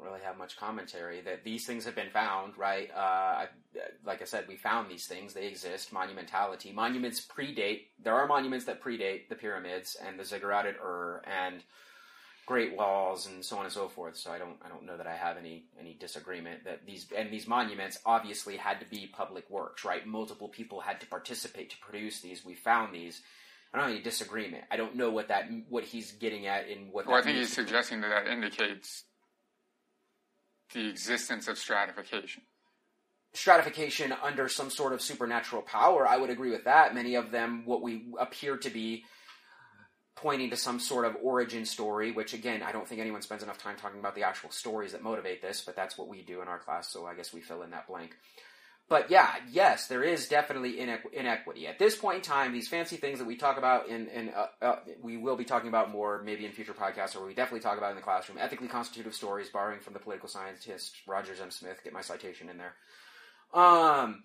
I 0.00 0.04
don't 0.04 0.12
really 0.12 0.24
have 0.24 0.38
much 0.38 0.56
commentary 0.56 1.20
that 1.22 1.44
these 1.44 1.66
things 1.66 1.84
have 1.84 1.94
been 1.94 2.10
found, 2.10 2.56
right? 2.56 2.90
Uh, 2.94 3.46
like 4.04 4.22
I 4.22 4.24
said, 4.24 4.44
we 4.48 4.56
found 4.56 4.90
these 4.90 5.06
things; 5.06 5.34
they 5.34 5.46
exist. 5.46 5.92
Monumentality, 5.92 6.74
monuments 6.74 7.26
predate. 7.26 7.82
There 8.02 8.14
are 8.14 8.26
monuments 8.26 8.64
that 8.66 8.82
predate 8.82 9.28
the 9.28 9.34
pyramids 9.34 9.96
and 10.04 10.18
the 10.18 10.24
ziggurat 10.24 10.66
at 10.66 10.76
Ur 10.82 11.22
and 11.26 11.62
Great 12.46 12.76
Walls 12.76 13.26
and 13.26 13.44
so 13.44 13.58
on 13.58 13.64
and 13.64 13.72
so 13.72 13.88
forth. 13.88 14.16
So 14.16 14.30
I 14.30 14.38
don't, 14.38 14.56
I 14.64 14.68
don't 14.68 14.84
know 14.86 14.96
that 14.96 15.06
I 15.06 15.14
have 15.14 15.36
any 15.36 15.64
any 15.78 15.94
disagreement 15.94 16.64
that 16.64 16.86
these 16.86 17.06
and 17.16 17.30
these 17.30 17.46
monuments 17.46 17.98
obviously 18.06 18.56
had 18.56 18.80
to 18.80 18.86
be 18.86 19.06
public 19.06 19.50
works, 19.50 19.84
right? 19.84 20.06
Multiple 20.06 20.48
people 20.48 20.80
had 20.80 21.00
to 21.00 21.06
participate 21.06 21.70
to 21.70 21.76
produce 21.78 22.20
these. 22.20 22.44
We 22.44 22.54
found 22.54 22.94
these. 22.94 23.20
I 23.72 23.78
don't 23.78 23.86
have 23.86 23.94
any 23.94 24.02
disagreement. 24.02 24.64
I 24.70 24.76
don't 24.76 24.96
know 24.96 25.10
what 25.10 25.28
that 25.28 25.44
what 25.68 25.84
he's 25.84 26.12
getting 26.12 26.46
at 26.46 26.68
in 26.68 26.88
what. 26.90 27.06
Well, 27.06 27.16
I 27.16 27.22
think 27.22 27.36
he's 27.36 27.52
suggesting 27.52 28.00
that 28.00 28.08
that 28.08 28.32
indicates 28.32 29.04
the 30.72 30.88
existence 30.88 31.48
of 31.48 31.58
stratification. 31.58 32.42
Stratification 33.32 34.12
under 34.22 34.48
some 34.48 34.70
sort 34.70 34.92
of 34.92 35.00
supernatural 35.00 35.62
power, 35.62 36.06
I 36.06 36.16
would 36.16 36.30
agree 36.30 36.50
with 36.50 36.64
that. 36.64 36.94
Many 36.94 37.14
of 37.14 37.30
them, 37.30 37.62
what 37.64 37.82
we 37.82 38.06
appear 38.18 38.56
to 38.56 38.70
be 38.70 39.04
pointing 40.16 40.50
to 40.50 40.56
some 40.56 40.78
sort 40.78 41.06
of 41.06 41.16
origin 41.22 41.64
story, 41.64 42.12
which 42.12 42.34
again, 42.34 42.62
I 42.62 42.72
don't 42.72 42.86
think 42.86 43.00
anyone 43.00 43.22
spends 43.22 43.42
enough 43.42 43.58
time 43.58 43.76
talking 43.76 44.00
about 44.00 44.14
the 44.14 44.24
actual 44.24 44.50
stories 44.50 44.92
that 44.92 45.02
motivate 45.02 45.40
this, 45.40 45.62
but 45.64 45.76
that's 45.76 45.96
what 45.96 46.08
we 46.08 46.22
do 46.22 46.42
in 46.42 46.48
our 46.48 46.58
class, 46.58 46.92
so 46.92 47.06
I 47.06 47.14
guess 47.14 47.32
we 47.32 47.40
fill 47.40 47.62
in 47.62 47.70
that 47.70 47.86
blank. 47.86 48.16
But 48.90 49.08
yeah, 49.08 49.36
yes, 49.50 49.86
there 49.86 50.02
is 50.02 50.26
definitely 50.26 50.72
inequ- 50.74 51.14
inequity 51.14 51.68
at 51.68 51.78
this 51.78 51.94
point 51.96 52.16
in 52.16 52.22
time. 52.22 52.52
These 52.52 52.68
fancy 52.68 52.96
things 52.96 53.20
that 53.20 53.24
we 53.24 53.36
talk 53.36 53.56
about 53.56 53.88
in, 53.88 54.08
in 54.08 54.30
uh, 54.30 54.46
uh, 54.60 54.76
we 55.00 55.16
will 55.16 55.36
be 55.36 55.44
talking 55.44 55.68
about 55.68 55.92
more 55.92 56.20
maybe 56.24 56.44
in 56.44 56.50
future 56.50 56.74
podcasts, 56.74 57.16
or 57.16 57.24
we 57.24 57.32
definitely 57.32 57.60
talk 57.60 57.78
about 57.78 57.90
in 57.90 57.96
the 57.96 58.02
classroom. 58.02 58.38
Ethically 58.38 58.66
constitutive 58.66 59.14
stories, 59.14 59.48
borrowing 59.48 59.78
from 59.78 59.92
the 59.92 60.00
political 60.00 60.28
scientist 60.28 60.96
Rogers 61.06 61.40
M. 61.40 61.52
Smith. 61.52 61.80
Get 61.84 61.92
my 61.92 62.00
citation 62.00 62.48
in 62.50 62.58
there. 62.58 62.74
Um, 63.54 64.24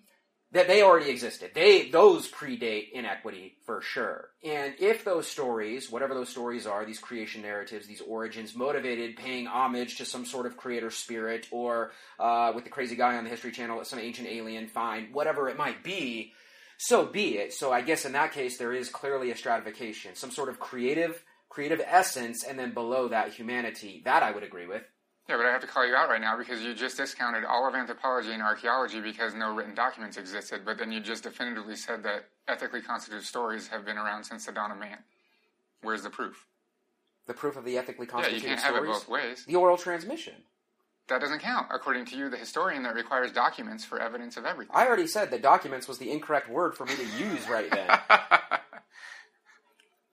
that 0.52 0.68
they 0.68 0.82
already 0.82 1.10
existed. 1.10 1.50
They 1.54 1.90
those 1.90 2.30
predate 2.30 2.92
inequity 2.92 3.56
for 3.64 3.82
sure. 3.82 4.30
And 4.44 4.74
if 4.78 5.04
those 5.04 5.26
stories, 5.26 5.90
whatever 5.90 6.14
those 6.14 6.28
stories 6.28 6.66
are, 6.66 6.84
these 6.84 7.00
creation 7.00 7.42
narratives, 7.42 7.86
these 7.86 8.00
origins, 8.00 8.54
motivated 8.54 9.16
paying 9.16 9.46
homage 9.46 9.98
to 9.98 10.04
some 10.04 10.24
sort 10.24 10.46
of 10.46 10.56
creator 10.56 10.90
spirit, 10.90 11.48
or 11.50 11.90
uh, 12.18 12.52
with 12.54 12.64
the 12.64 12.70
crazy 12.70 12.96
guy 12.96 13.16
on 13.16 13.24
the 13.24 13.30
History 13.30 13.52
Channel, 13.52 13.84
some 13.84 13.98
ancient 13.98 14.28
alien, 14.28 14.68
fine, 14.68 15.08
whatever 15.12 15.48
it 15.48 15.58
might 15.58 15.82
be, 15.82 16.32
so 16.78 17.06
be 17.06 17.38
it. 17.38 17.52
So 17.52 17.72
I 17.72 17.80
guess 17.80 18.04
in 18.04 18.12
that 18.12 18.32
case, 18.32 18.58
there 18.58 18.72
is 18.72 18.88
clearly 18.88 19.30
a 19.30 19.36
stratification, 19.36 20.14
some 20.14 20.30
sort 20.30 20.48
of 20.48 20.60
creative 20.60 21.22
creative 21.48 21.80
essence, 21.86 22.44
and 22.44 22.58
then 22.58 22.74
below 22.74 23.08
that 23.08 23.32
humanity. 23.32 24.02
That 24.04 24.22
I 24.22 24.30
would 24.30 24.42
agree 24.42 24.66
with. 24.66 24.82
Yeah, 25.28 25.36
but 25.36 25.46
I 25.46 25.50
have 25.50 25.60
to 25.62 25.66
call 25.66 25.84
you 25.86 25.94
out 25.96 26.08
right 26.08 26.20
now 26.20 26.38
because 26.38 26.62
you 26.62 26.72
just 26.72 26.96
discounted 26.96 27.44
all 27.44 27.66
of 27.66 27.74
anthropology 27.74 28.30
and 28.32 28.40
archaeology 28.42 29.00
because 29.00 29.34
no 29.34 29.52
written 29.54 29.74
documents 29.74 30.16
existed, 30.16 30.62
but 30.64 30.78
then 30.78 30.92
you 30.92 31.00
just 31.00 31.24
definitively 31.24 31.74
said 31.74 32.04
that 32.04 32.26
ethically 32.46 32.80
constituted 32.80 33.24
stories 33.24 33.66
have 33.68 33.84
been 33.84 33.96
around 33.98 34.22
since 34.22 34.46
the 34.46 34.52
dawn 34.52 34.70
of 34.70 34.78
man. 34.78 34.98
Where's 35.82 36.04
the 36.04 36.10
proof? 36.10 36.46
The 37.26 37.34
proof 37.34 37.56
of 37.56 37.64
the 37.64 37.76
ethically 37.76 38.06
Yeah, 38.06 38.12
constituted 38.12 38.42
you 38.42 38.48
can't 38.48 38.60
have 38.60 38.74
it 38.76 38.78
stories. 38.78 38.98
both 38.98 39.08
ways. 39.08 39.44
The 39.46 39.56
oral 39.56 39.76
transmission. 39.76 40.34
That 41.08 41.20
doesn't 41.20 41.40
count. 41.40 41.68
According 41.72 42.04
to 42.06 42.16
you, 42.16 42.28
the 42.28 42.36
historian, 42.36 42.84
that 42.84 42.94
requires 42.94 43.32
documents 43.32 43.84
for 43.84 44.00
evidence 44.00 44.36
of 44.36 44.44
everything. 44.44 44.74
I 44.74 44.86
already 44.86 45.06
said 45.08 45.30
that 45.32 45.42
documents 45.42 45.88
was 45.88 45.98
the 45.98 46.10
incorrect 46.10 46.48
word 46.48 46.76
for 46.76 46.84
me 46.84 46.94
to 46.94 47.04
use 47.04 47.48
right 47.48 47.70
then. 47.70 47.88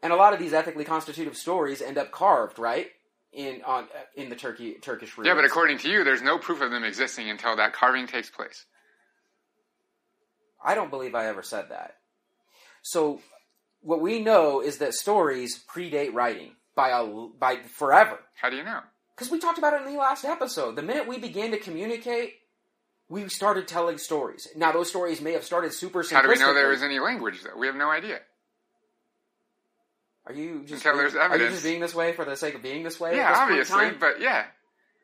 and 0.01 0.11
a 0.11 0.16
lot 0.16 0.34
of 0.34 0.39
these 0.39 0.53
ethically 0.53 0.86
constitutive 0.86 1.36
stories 1.38 1.82
end 1.82 1.97
up 1.99 2.11
carved, 2.11 2.57
right? 2.59 2.88
In 3.34 3.64
on 3.66 3.86
uh, 3.86 3.88
in 4.16 4.30
the 4.30 4.36
Turkey 4.36 4.76
Turkish 4.76 5.18
ruins. 5.18 5.28
yeah, 5.28 5.34
but 5.34 5.44
according 5.44 5.80
to 5.80 5.90
you, 5.90 6.04
there's 6.04 6.22
no 6.22 6.38
proof 6.38 6.62
of 6.62 6.70
them 6.70 6.84
existing 6.84 7.32
until 7.32 7.56
that 7.56 7.74
carving 7.74 8.06
takes 8.06 8.30
place. 8.30 8.66
I 10.64 10.76
don't 10.76 10.92
believe 10.92 11.16
I 11.16 11.28
ever 11.28 11.42
said 11.42 11.70
that. 11.70 11.96
So 12.84 13.22
what 13.82 14.02
we 14.02 14.20
know 14.20 14.62
is 14.62 14.78
that 14.78 14.94
stories 14.94 15.64
predate 15.68 16.14
writing 16.14 16.52
by 16.76 16.90
a 16.90 17.06
by 17.06 17.58
forever. 17.58 18.20
How 18.36 18.50
do 18.50 18.56
you 18.56 18.64
know? 18.64 18.82
Because 19.16 19.32
we 19.32 19.40
talked 19.40 19.58
about 19.58 19.74
it 19.74 19.86
in 19.86 19.94
the 19.94 20.00
last 20.00 20.26
episode. 20.26 20.76
The 20.76 20.82
minute 20.82 21.08
we 21.08 21.18
began 21.20 21.52
to 21.52 21.58
communicate, 21.58 22.34
we 23.10 23.28
started 23.30 23.68
telling 23.68 23.98
stories. 23.98 24.48
Now 24.56 24.72
those 24.72 24.90
stories 24.90 25.22
may 25.22 25.34
have 25.34 25.44
started 25.44 25.74
super. 25.74 26.04
How 26.10 26.22
do 26.22 26.30
we 26.30 26.36
know 26.36 26.54
there 26.54 26.70
was 26.70 26.84
any 26.84 27.00
language, 27.00 27.44
though? 27.44 27.58
We 27.58 27.68
have 27.68 27.76
no 27.76 27.90
idea. 27.90 28.20
Are 30.26 30.34
you 30.34 30.64
just 30.66 30.86
Until 30.86 30.94
being, 30.94 31.12
there's 31.12 31.16
Are 31.16 31.38
you 31.38 31.50
just 31.50 31.64
being 31.64 31.82
this 31.82 31.94
way 31.94 32.14
for 32.14 32.24
the 32.24 32.36
sake 32.36 32.56
of 32.56 32.62
being 32.62 32.84
this 32.84 33.00
way? 33.00 33.16
Yeah, 33.16 33.30
this 33.30 33.40
obviously, 33.40 33.92
but 34.00 34.22
yeah. 34.22 34.46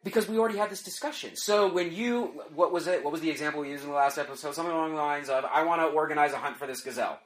because 0.03 0.29
we 0.29 0.37
already 0.37 0.57
had 0.57 0.69
this 0.69 0.81
discussion. 0.81 1.35
So 1.35 1.71
when 1.71 1.91
you, 1.91 2.41
what 2.55 2.71
was 2.71 2.87
it? 2.87 3.03
What 3.03 3.11
was 3.11 3.21
the 3.21 3.29
example 3.29 3.61
we 3.61 3.69
used 3.69 3.83
in 3.83 3.89
the 3.89 3.95
last 3.95 4.17
episode? 4.17 4.53
Something 4.55 4.73
along 4.73 4.95
the 4.95 5.01
lines 5.01 5.29
of, 5.29 5.43
"I 5.43 5.63
want 5.63 5.81
to 5.81 5.87
organize 5.87 6.31
a 6.31 6.37
hunt 6.37 6.57
for 6.57 6.67
this 6.67 6.81
gazelle." 6.81 7.19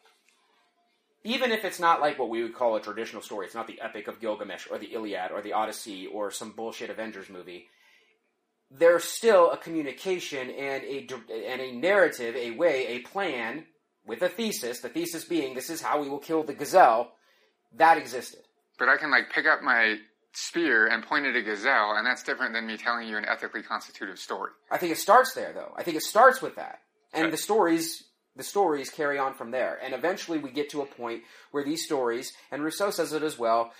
Even 1.23 1.51
if 1.51 1.63
it's 1.63 1.79
not 1.79 2.01
like 2.01 2.19
what 2.19 2.29
we 2.29 2.43
would 2.43 2.55
call 2.55 2.75
a 2.75 2.81
traditional 2.81 3.21
story, 3.21 3.45
it's 3.45 3.55
not 3.55 3.67
the 3.67 3.79
Epic 3.79 4.07
of 4.07 4.19
Gilgamesh 4.19 4.67
or 4.69 4.77
the 4.77 4.93
Iliad 4.93 5.31
or 5.31 5.41
the 5.41 5.53
Odyssey 5.53 6.07
or 6.07 6.31
some 6.31 6.51
bullshit 6.51 6.89
Avengers 6.89 7.29
movie. 7.29 7.67
There's 8.71 9.03
still 9.03 9.51
a 9.51 9.57
communication 9.57 10.49
and 10.49 10.83
a 10.83 11.07
and 11.47 11.61
a 11.61 11.71
narrative, 11.73 12.35
a 12.35 12.51
way, 12.51 12.87
a 12.87 12.99
plan 12.99 13.65
with 14.05 14.23
a 14.23 14.29
thesis. 14.29 14.79
The 14.79 14.89
thesis 14.89 15.25
being, 15.25 15.53
this 15.53 15.69
is 15.69 15.81
how 15.81 16.01
we 16.01 16.09
will 16.09 16.19
kill 16.19 16.43
the 16.43 16.53
gazelle. 16.55 17.11
That 17.77 17.97
existed. 17.97 18.41
But 18.77 18.89
I 18.89 18.97
can 18.97 19.11
like 19.11 19.31
pick 19.31 19.45
up 19.45 19.61
my 19.61 19.97
spear 20.33 20.87
and 20.87 21.03
point 21.03 21.25
it 21.25 21.29
at 21.29 21.35
a 21.35 21.41
gazelle, 21.41 21.93
and 21.95 22.05
that's 22.05 22.23
different 22.23 22.53
than 22.53 22.65
me 22.65 22.77
telling 22.77 23.07
you 23.07 23.17
an 23.17 23.25
ethically 23.25 23.61
constitutive 23.61 24.17
story. 24.17 24.51
I 24.71 24.77
think 24.77 24.91
it 24.91 24.97
starts 24.97 25.33
there, 25.33 25.53
though. 25.53 25.73
I 25.75 25.83
think 25.83 25.97
it 25.97 26.03
starts 26.03 26.41
with 26.41 26.55
that, 26.55 26.79
and 27.13 27.31
the 27.31 27.37
stories, 27.37 28.03
the 28.35 28.43
stories 28.43 28.89
carry 28.89 29.19
on 29.19 29.35
from 29.35 29.51
there, 29.51 29.79
and 29.83 29.93
eventually 29.93 30.39
we 30.39 30.49
get 30.49 30.71
to 30.71 30.81
a 30.81 30.85
point 30.85 31.21
where 31.51 31.63
these 31.63 31.85
stories, 31.85 32.33
and 32.51 32.63
Rousseau 32.63 32.89
says 32.89 33.13
it 33.13 33.21
as 33.21 33.37
well, 33.37 33.71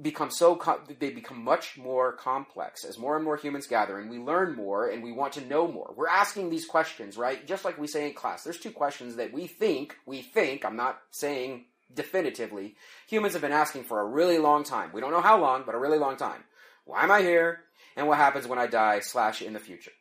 become 0.00 0.30
so 0.30 0.60
they 0.98 1.10
become 1.10 1.44
much 1.44 1.76
more 1.76 2.12
complex 2.12 2.84
as 2.84 2.98
more 2.98 3.14
and 3.16 3.24
more 3.24 3.36
humans 3.36 3.66
gather, 3.66 3.98
and 3.98 4.10
we 4.10 4.18
learn 4.18 4.56
more, 4.56 4.88
and 4.88 5.02
we 5.02 5.12
want 5.12 5.34
to 5.34 5.46
know 5.46 5.70
more. 5.70 5.92
We're 5.94 6.08
asking 6.08 6.48
these 6.50 6.66
questions, 6.66 7.16
right? 7.16 7.46
Just 7.46 7.64
like 7.64 7.78
we 7.78 7.86
say 7.86 8.08
in 8.08 8.14
class. 8.14 8.42
There's 8.42 8.58
two 8.58 8.72
questions 8.72 9.16
that 9.16 9.32
we 9.32 9.46
think 9.46 9.94
we 10.06 10.22
think. 10.22 10.64
I'm 10.64 10.76
not 10.76 10.98
saying 11.10 11.66
definitively. 11.92 12.76
Humans 13.08 13.32
have 13.34 13.42
been 13.42 13.52
asking 13.52 13.84
for 13.84 14.00
a 14.00 14.06
really 14.06 14.38
long 14.38 14.64
time. 14.64 14.90
We 14.92 15.00
don't 15.00 15.12
know 15.12 15.20
how 15.20 15.40
long, 15.40 15.62
but 15.64 15.74
a 15.74 15.78
really 15.78 15.98
long 15.98 16.16
time. 16.16 16.44
Why 16.84 17.02
am 17.02 17.10
I 17.10 17.22
here? 17.22 17.60
And 17.96 18.06
what 18.06 18.18
happens 18.18 18.46
when 18.46 18.58
I 18.58 18.66
die? 18.66 19.00
Slash 19.00 19.42
in 19.42 19.52
the 19.52 19.58
future. 19.58 19.92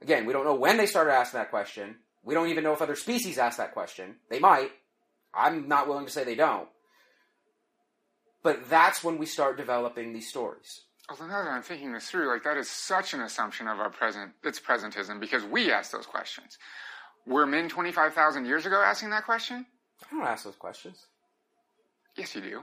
Again, 0.00 0.26
we 0.26 0.32
don't 0.32 0.44
know 0.44 0.54
when 0.54 0.76
they 0.76 0.86
started 0.86 1.12
asking 1.12 1.38
that 1.38 1.50
question. 1.50 1.96
We 2.22 2.34
don't 2.34 2.48
even 2.48 2.64
know 2.64 2.72
if 2.72 2.82
other 2.82 2.96
species 2.96 3.38
ask 3.38 3.58
that 3.58 3.72
question. 3.72 4.16
They 4.30 4.38
might. 4.38 4.70
I'm 5.34 5.68
not 5.68 5.88
willing 5.88 6.06
to 6.06 6.12
say 6.12 6.24
they 6.24 6.34
don't. 6.34 6.68
But 8.42 8.68
that's 8.68 9.02
when 9.02 9.18
we 9.18 9.26
start 9.26 9.56
developing 9.56 10.12
these 10.12 10.28
stories. 10.28 10.82
Although 11.08 11.26
now 11.26 11.42
that 11.42 11.50
I'm 11.50 11.62
thinking 11.62 11.92
this 11.92 12.10
through, 12.10 12.28
like 12.28 12.44
that 12.44 12.58
is 12.58 12.68
such 12.68 13.14
an 13.14 13.20
assumption 13.20 13.66
of 13.66 13.80
our 13.80 13.90
present, 13.90 14.32
it's 14.44 14.60
presentism 14.60 15.20
because 15.20 15.42
we 15.42 15.72
ask 15.72 15.90
those 15.90 16.06
questions. 16.06 16.58
Were 17.26 17.46
men 17.46 17.68
25,000 17.68 18.44
years 18.44 18.66
ago 18.66 18.80
asking 18.80 19.10
that 19.10 19.24
question? 19.24 19.66
I 20.04 20.14
don't 20.14 20.26
ask 20.26 20.44
those 20.44 20.56
questions. 20.56 21.06
Yes, 22.16 22.34
you 22.34 22.40
do. 22.40 22.60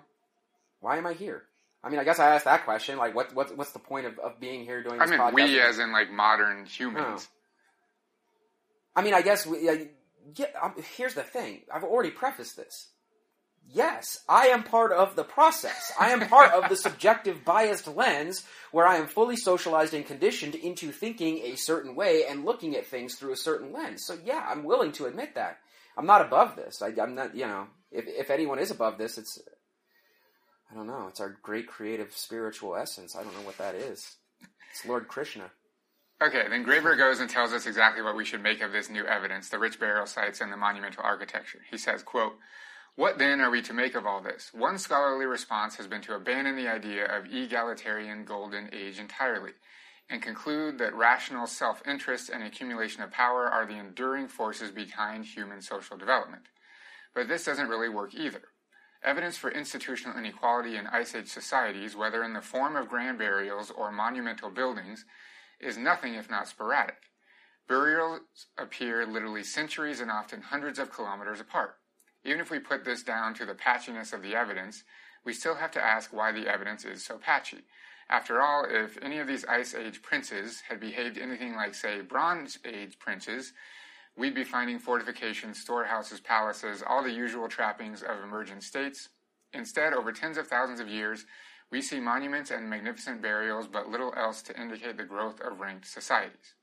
Why 0.80 0.98
am 0.98 1.08
I 1.08 1.14
here? 1.14 1.44
I 1.84 1.90
mean, 1.90 2.00
I 2.00 2.04
guess 2.04 2.20
I 2.20 2.34
asked 2.34 2.46
that 2.46 2.66
question. 2.66 2.98
Like, 2.98 3.16
what, 3.16 3.36
what 3.36 3.56
what's 3.56 3.72
the 3.72 3.80
point 3.80 4.08
of, 4.08 4.18
of 4.20 4.40
being 4.40 4.66
here 4.66 4.82
doing 4.82 4.98
this? 4.98 5.08
I 5.08 5.12
mean, 5.12 5.20
podcast? 5.20 5.34
we 5.34 5.62
as 5.62 5.80
in 5.80 5.92
like 5.92 6.12
modern 6.12 6.66
humans. 6.66 7.28
I 8.96 9.02
mean, 9.04 9.14
I 9.14 9.22
guess 9.22 9.46
we. 9.46 9.70
Uh, 9.70 9.78
yeah, 10.36 10.48
um, 10.62 10.74
here's 10.98 11.14
the 11.14 11.24
thing. 11.24 11.62
I've 11.72 11.84
already 11.84 12.10
prefaced 12.10 12.58
this. 12.58 12.90
Yes, 13.68 14.20
I 14.30 14.48
am 14.48 14.64
part 14.64 14.92
of 14.92 15.16
the 15.16 15.24
process. 15.24 15.92
I 16.00 16.12
am 16.12 16.28
part 16.28 16.54
of 16.54 16.70
the 16.70 16.76
subjective 16.76 17.44
biased 17.44 17.88
lens 17.88 18.44
where 18.72 18.88
I 18.88 18.98
am 18.98 19.08
fully 19.08 19.36
socialized 19.36 19.94
and 19.94 20.06
conditioned 20.06 20.56
into 20.56 20.92
thinking 20.92 21.40
a 21.40 21.56
certain 21.56 21.96
way 21.96 22.26
and 22.28 22.46
looking 22.46 22.76
at 22.76 22.86
things 22.86 23.16
through 23.16 23.34
a 23.34 23.38
certain 23.38 23.74
lens. 23.74 24.06
So 24.06 24.18
yeah, 24.24 24.46
I'm 24.48 24.64
willing 24.64 24.92
to 24.94 25.06
admit 25.06 25.36
that. 25.36 25.60
I'm 25.98 26.06
not 26.06 26.22
above 26.22 26.56
this. 26.56 26.82
I, 26.82 26.92
I'm 27.02 27.16
not, 27.16 27.36
you 27.36 27.48
know, 27.48 27.68
if, 27.92 28.06
if 28.08 28.30
anyone 28.30 28.60
is 28.60 28.72
above 28.72 28.98
this, 28.98 29.18
it's, 29.18 29.40
I 30.72 30.76
don't 30.76 30.88
know, 30.88 31.08
it's 31.08 31.20
our 31.20 31.38
great 31.42 31.68
creative 31.68 32.12
spiritual 32.14 32.76
essence. 32.76 33.16
I 33.16 33.24
don't 33.24 33.34
know 33.34 33.46
what 33.46 33.58
that 33.58 33.76
is. 33.76 34.16
It's 34.72 34.86
Lord 34.86 35.08
Krishna. 35.08 35.52
Okay, 36.22 36.44
then 36.50 36.66
Graeber 36.66 36.98
goes 36.98 37.20
and 37.20 37.30
tells 37.30 37.52
us 37.52 37.66
exactly 37.66 38.02
what 38.02 38.16
we 38.16 38.24
should 38.24 38.42
make 38.42 38.62
of 38.62 38.72
this 38.72 38.90
new 38.90 39.06
evidence, 39.06 39.50
the 39.50 39.60
rich 39.60 39.80
burial 39.80 40.06
sites 40.06 40.40
and 40.40 40.52
the 40.52 40.58
monumental 40.58 41.04
architecture. 41.04 41.60
He 41.70 41.78
says, 41.78 42.04
quote, 42.04 42.34
What 42.96 43.18
then 43.18 43.42
are 43.42 43.52
we 43.52 43.62
to 43.64 43.74
make 43.74 43.96
of 43.96 44.06
all 44.06 44.22
this? 44.22 44.52
One 44.54 44.78
scholarly 44.78 45.26
response 45.26 45.76
has 45.76 45.88
been 45.88 46.02
to 46.04 46.16
abandon 46.16 46.56
the 46.56 46.70
idea 46.70 47.06
of 47.06 47.26
egalitarian 47.26 48.24
golden 48.24 48.70
age 48.74 48.98
entirely 48.98 49.52
and 50.10 50.22
conclude 50.22 50.78
that 50.78 50.94
rational 50.94 51.48
self-interest 51.48 52.30
and 52.30 52.44
accumulation 52.44 53.02
of 53.02 53.12
power 53.12 53.48
are 53.48 53.66
the 53.66 53.78
enduring 53.78 54.28
forces 54.28 54.72
behind 54.72 55.26
human 55.26 55.62
social 55.62 55.98
development. 55.98 56.44
But 57.14 57.28
this 57.28 57.46
doesn't 57.46 57.70
really 57.70 57.90
work 57.90 58.14
either. 58.14 58.42
Evidence 59.04 59.38
for 59.38 59.52
institutional 59.52 60.18
inequality 60.18 60.78
in 60.78 60.88
Ice 60.88 61.16
Age 61.16 61.28
societies, 61.28 61.96
whether 61.96 62.24
in 62.24 62.34
the 62.34 62.42
form 62.42 62.76
of 62.76 62.90
grand 62.90 63.18
burials 63.18 63.72
or 63.72 63.92
monumental 63.92 64.50
buildings, 64.50 65.06
is 65.60 65.78
nothing 65.78 66.16
if 66.16 66.30
not 66.30 66.48
sporadic. 66.48 66.98
Burials 67.68 68.22
appear 68.58 69.06
literally 69.06 69.44
centuries 69.44 70.00
and 70.00 70.12
often 70.12 70.42
hundreds 70.42 70.78
of 70.78 70.92
kilometers 70.92 71.40
apart. 71.40 71.78
Even 72.24 72.40
if 72.40 72.52
we 72.52 72.60
put 72.60 72.84
this 72.84 73.04
down 73.04 73.34
to 73.36 73.46
the 73.46 73.54
patchiness 73.54 74.14
of 74.14 74.22
the 74.22 74.36
evidence, 74.36 74.84
we 75.24 75.34
still 75.34 75.56
have 75.56 75.72
to 75.72 75.84
ask 75.84 76.14
why 76.14 76.32
the 76.32 76.48
evidence 76.48 76.86
is 76.86 77.04
so 77.04 77.18
patchy. 77.18 77.64
After 78.10 78.42
all, 78.42 78.66
if 78.70 78.98
any 79.02 79.18
of 79.20 79.28
these 79.28 79.46
Ice 79.46 79.74
Age 79.74 80.02
princes 80.02 80.62
had 80.70 80.80
behaved 80.80 81.18
anything 81.18 81.56
like, 81.56 81.74
say, 81.74 82.02
Bronze 82.02 82.60
Age 82.64 83.00
princes, 83.00 83.54
we'd 84.16 84.36
be 84.36 84.44
finding 84.44 84.80
fortifications, 84.80 85.60
storehouses, 85.60 86.20
palaces, 86.20 86.84
all 86.86 87.04
the 87.04 87.12
usual 87.12 87.48
trappings 87.48 88.04
of 88.04 88.24
emergent 88.24 88.64
states. 88.64 89.10
Instead, 89.54 89.94
over 89.94 90.12
tens 90.12 90.38
of 90.38 90.48
thousands 90.48 90.80
of 90.80 90.88
years, 90.88 91.26
we 91.72 91.82
see 91.82 92.00
monuments 92.00 92.52
and 92.52 92.70
magnificent 92.70 93.22
burials, 93.22 93.68
but 93.68 93.90
little 93.90 94.14
else 94.16 94.42
to 94.44 94.60
indicate 94.60 94.98
the 94.98 95.04
growth 95.04 95.42
of 95.42 95.60
ranked 95.60 95.88
societies. 95.88 96.54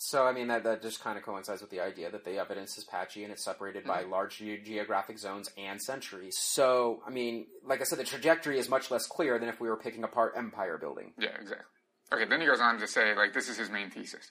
So, 0.00 0.26
I 0.26 0.32
mean, 0.32 0.46
that, 0.46 0.62
that 0.62 0.80
just 0.80 1.02
kind 1.02 1.18
of 1.18 1.24
coincides 1.24 1.60
with 1.60 1.70
the 1.70 1.80
idea 1.80 2.08
that 2.08 2.24
the 2.24 2.38
evidence 2.38 2.78
is 2.78 2.84
patchy 2.84 3.24
and 3.24 3.32
it's 3.32 3.44
separated 3.44 3.84
by 3.84 4.02
mm-hmm. 4.02 4.12
large 4.12 4.38
ge- 4.38 4.64
geographic 4.64 5.18
zones 5.18 5.50
and 5.58 5.82
centuries. 5.82 6.38
So, 6.38 7.02
I 7.04 7.10
mean, 7.10 7.46
like 7.64 7.80
I 7.80 7.84
said, 7.84 7.98
the 7.98 8.04
trajectory 8.04 8.60
is 8.60 8.68
much 8.68 8.92
less 8.92 9.08
clear 9.08 9.40
than 9.40 9.48
if 9.48 9.60
we 9.60 9.68
were 9.68 9.76
picking 9.76 10.04
apart 10.04 10.34
empire 10.36 10.78
building. 10.78 11.14
Yeah, 11.18 11.30
exactly. 11.40 11.66
Okay, 12.12 12.26
then 12.26 12.40
he 12.40 12.46
goes 12.46 12.60
on 12.60 12.78
to 12.78 12.86
say, 12.86 13.12
like, 13.16 13.34
this 13.34 13.48
is 13.48 13.58
his 13.58 13.70
main 13.70 13.90
thesis. 13.90 14.30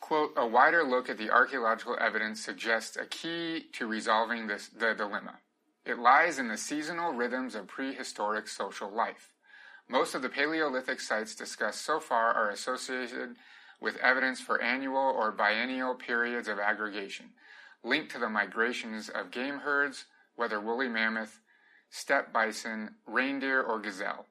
Quote, 0.00 0.34
a 0.36 0.46
wider 0.46 0.84
look 0.84 1.08
at 1.08 1.16
the 1.16 1.30
archaeological 1.30 1.96
evidence 1.98 2.44
suggests 2.44 2.98
a 2.98 3.06
key 3.06 3.64
to 3.72 3.86
resolving 3.86 4.48
this, 4.48 4.68
the 4.68 4.92
dilemma. 4.92 5.38
It 5.86 5.98
lies 5.98 6.38
in 6.38 6.48
the 6.48 6.58
seasonal 6.58 7.14
rhythms 7.14 7.54
of 7.54 7.68
prehistoric 7.68 8.48
social 8.48 8.94
life. 8.94 9.32
Most 9.88 10.14
of 10.14 10.20
the 10.20 10.28
Paleolithic 10.28 11.00
sites 11.00 11.34
discussed 11.34 11.82
so 11.86 12.00
far 12.00 12.34
are 12.34 12.50
associated 12.50 13.36
with 13.84 13.98
evidence 13.98 14.40
for 14.40 14.62
annual 14.62 14.96
or 14.96 15.30
biennial 15.30 15.94
periods 15.94 16.48
of 16.48 16.58
aggregation, 16.58 17.26
linked 17.84 18.10
to 18.10 18.18
the 18.18 18.30
migrations 18.30 19.10
of 19.10 19.30
game 19.30 19.58
herds, 19.58 20.06
whether 20.36 20.58
woolly 20.58 20.88
mammoth, 20.88 21.40
steppe 21.90 22.32
bison, 22.32 22.94
reindeer, 23.06 23.62
or 23.62 23.78
gazelle, 23.78 24.24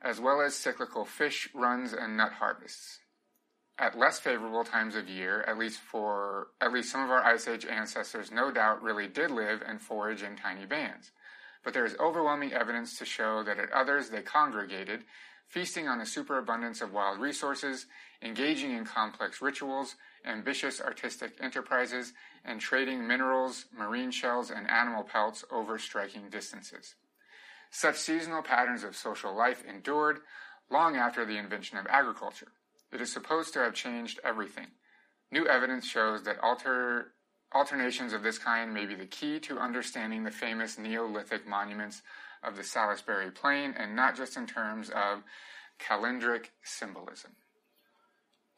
as 0.00 0.20
well 0.20 0.40
as 0.40 0.54
cyclical 0.54 1.04
fish 1.04 1.48
runs 1.52 1.92
and 1.92 2.16
nut 2.16 2.34
harvests. 2.34 3.00
At 3.76 3.98
less 3.98 4.20
favorable 4.20 4.62
times 4.62 4.94
of 4.94 5.08
year, 5.08 5.42
at 5.48 5.58
least 5.58 5.80
for 5.80 6.46
at 6.60 6.72
least 6.72 6.90
some 6.90 7.02
of 7.02 7.10
our 7.10 7.24
Ice 7.24 7.48
Age 7.48 7.66
ancestors 7.66 8.30
no 8.30 8.52
doubt 8.52 8.82
really 8.82 9.08
did 9.08 9.32
live 9.32 9.62
and 9.66 9.80
forage 9.80 10.22
in 10.22 10.36
tiny 10.36 10.64
bands. 10.64 11.10
But 11.64 11.74
there 11.74 11.84
is 11.84 11.96
overwhelming 11.98 12.52
evidence 12.52 12.96
to 12.98 13.04
show 13.04 13.42
that 13.42 13.58
at 13.58 13.72
others 13.72 14.08
they 14.10 14.22
congregated, 14.22 15.02
feasting 15.48 15.88
on 15.88 16.00
a 16.00 16.06
superabundance 16.06 16.80
of 16.80 16.92
wild 16.92 17.18
resources, 17.18 17.86
engaging 18.22 18.72
in 18.72 18.84
complex 18.84 19.40
rituals, 19.40 19.96
ambitious 20.24 20.80
artistic 20.80 21.32
enterprises, 21.40 22.12
and 22.44 22.60
trading 22.60 23.06
minerals, 23.06 23.66
marine 23.76 24.10
shells, 24.10 24.50
and 24.50 24.68
animal 24.70 25.02
pelts 25.02 25.44
over 25.50 25.78
striking 25.78 26.28
distances. 26.30 26.94
Such 27.70 27.96
seasonal 27.96 28.42
patterns 28.42 28.84
of 28.84 28.96
social 28.96 29.36
life 29.36 29.64
endured 29.68 30.20
long 30.70 30.96
after 30.96 31.24
the 31.24 31.36
invention 31.36 31.78
of 31.78 31.86
agriculture. 31.88 32.52
It 32.92 33.00
is 33.00 33.12
supposed 33.12 33.52
to 33.54 33.60
have 33.60 33.74
changed 33.74 34.20
everything. 34.24 34.68
New 35.30 35.46
evidence 35.46 35.86
shows 35.86 36.22
that 36.22 36.38
alter, 36.40 37.12
alternations 37.52 38.12
of 38.12 38.22
this 38.22 38.38
kind 38.38 38.72
may 38.72 38.86
be 38.86 38.94
the 38.94 39.06
key 39.06 39.40
to 39.40 39.58
understanding 39.58 40.24
the 40.24 40.30
famous 40.30 40.78
Neolithic 40.78 41.46
monuments 41.46 42.02
of 42.42 42.56
the 42.56 42.62
Salisbury 42.62 43.30
Plain, 43.30 43.74
and 43.76 43.96
not 43.96 44.16
just 44.16 44.36
in 44.36 44.46
terms 44.46 44.88
of 44.90 45.24
calendric 45.78 46.46
symbolism. 46.62 47.32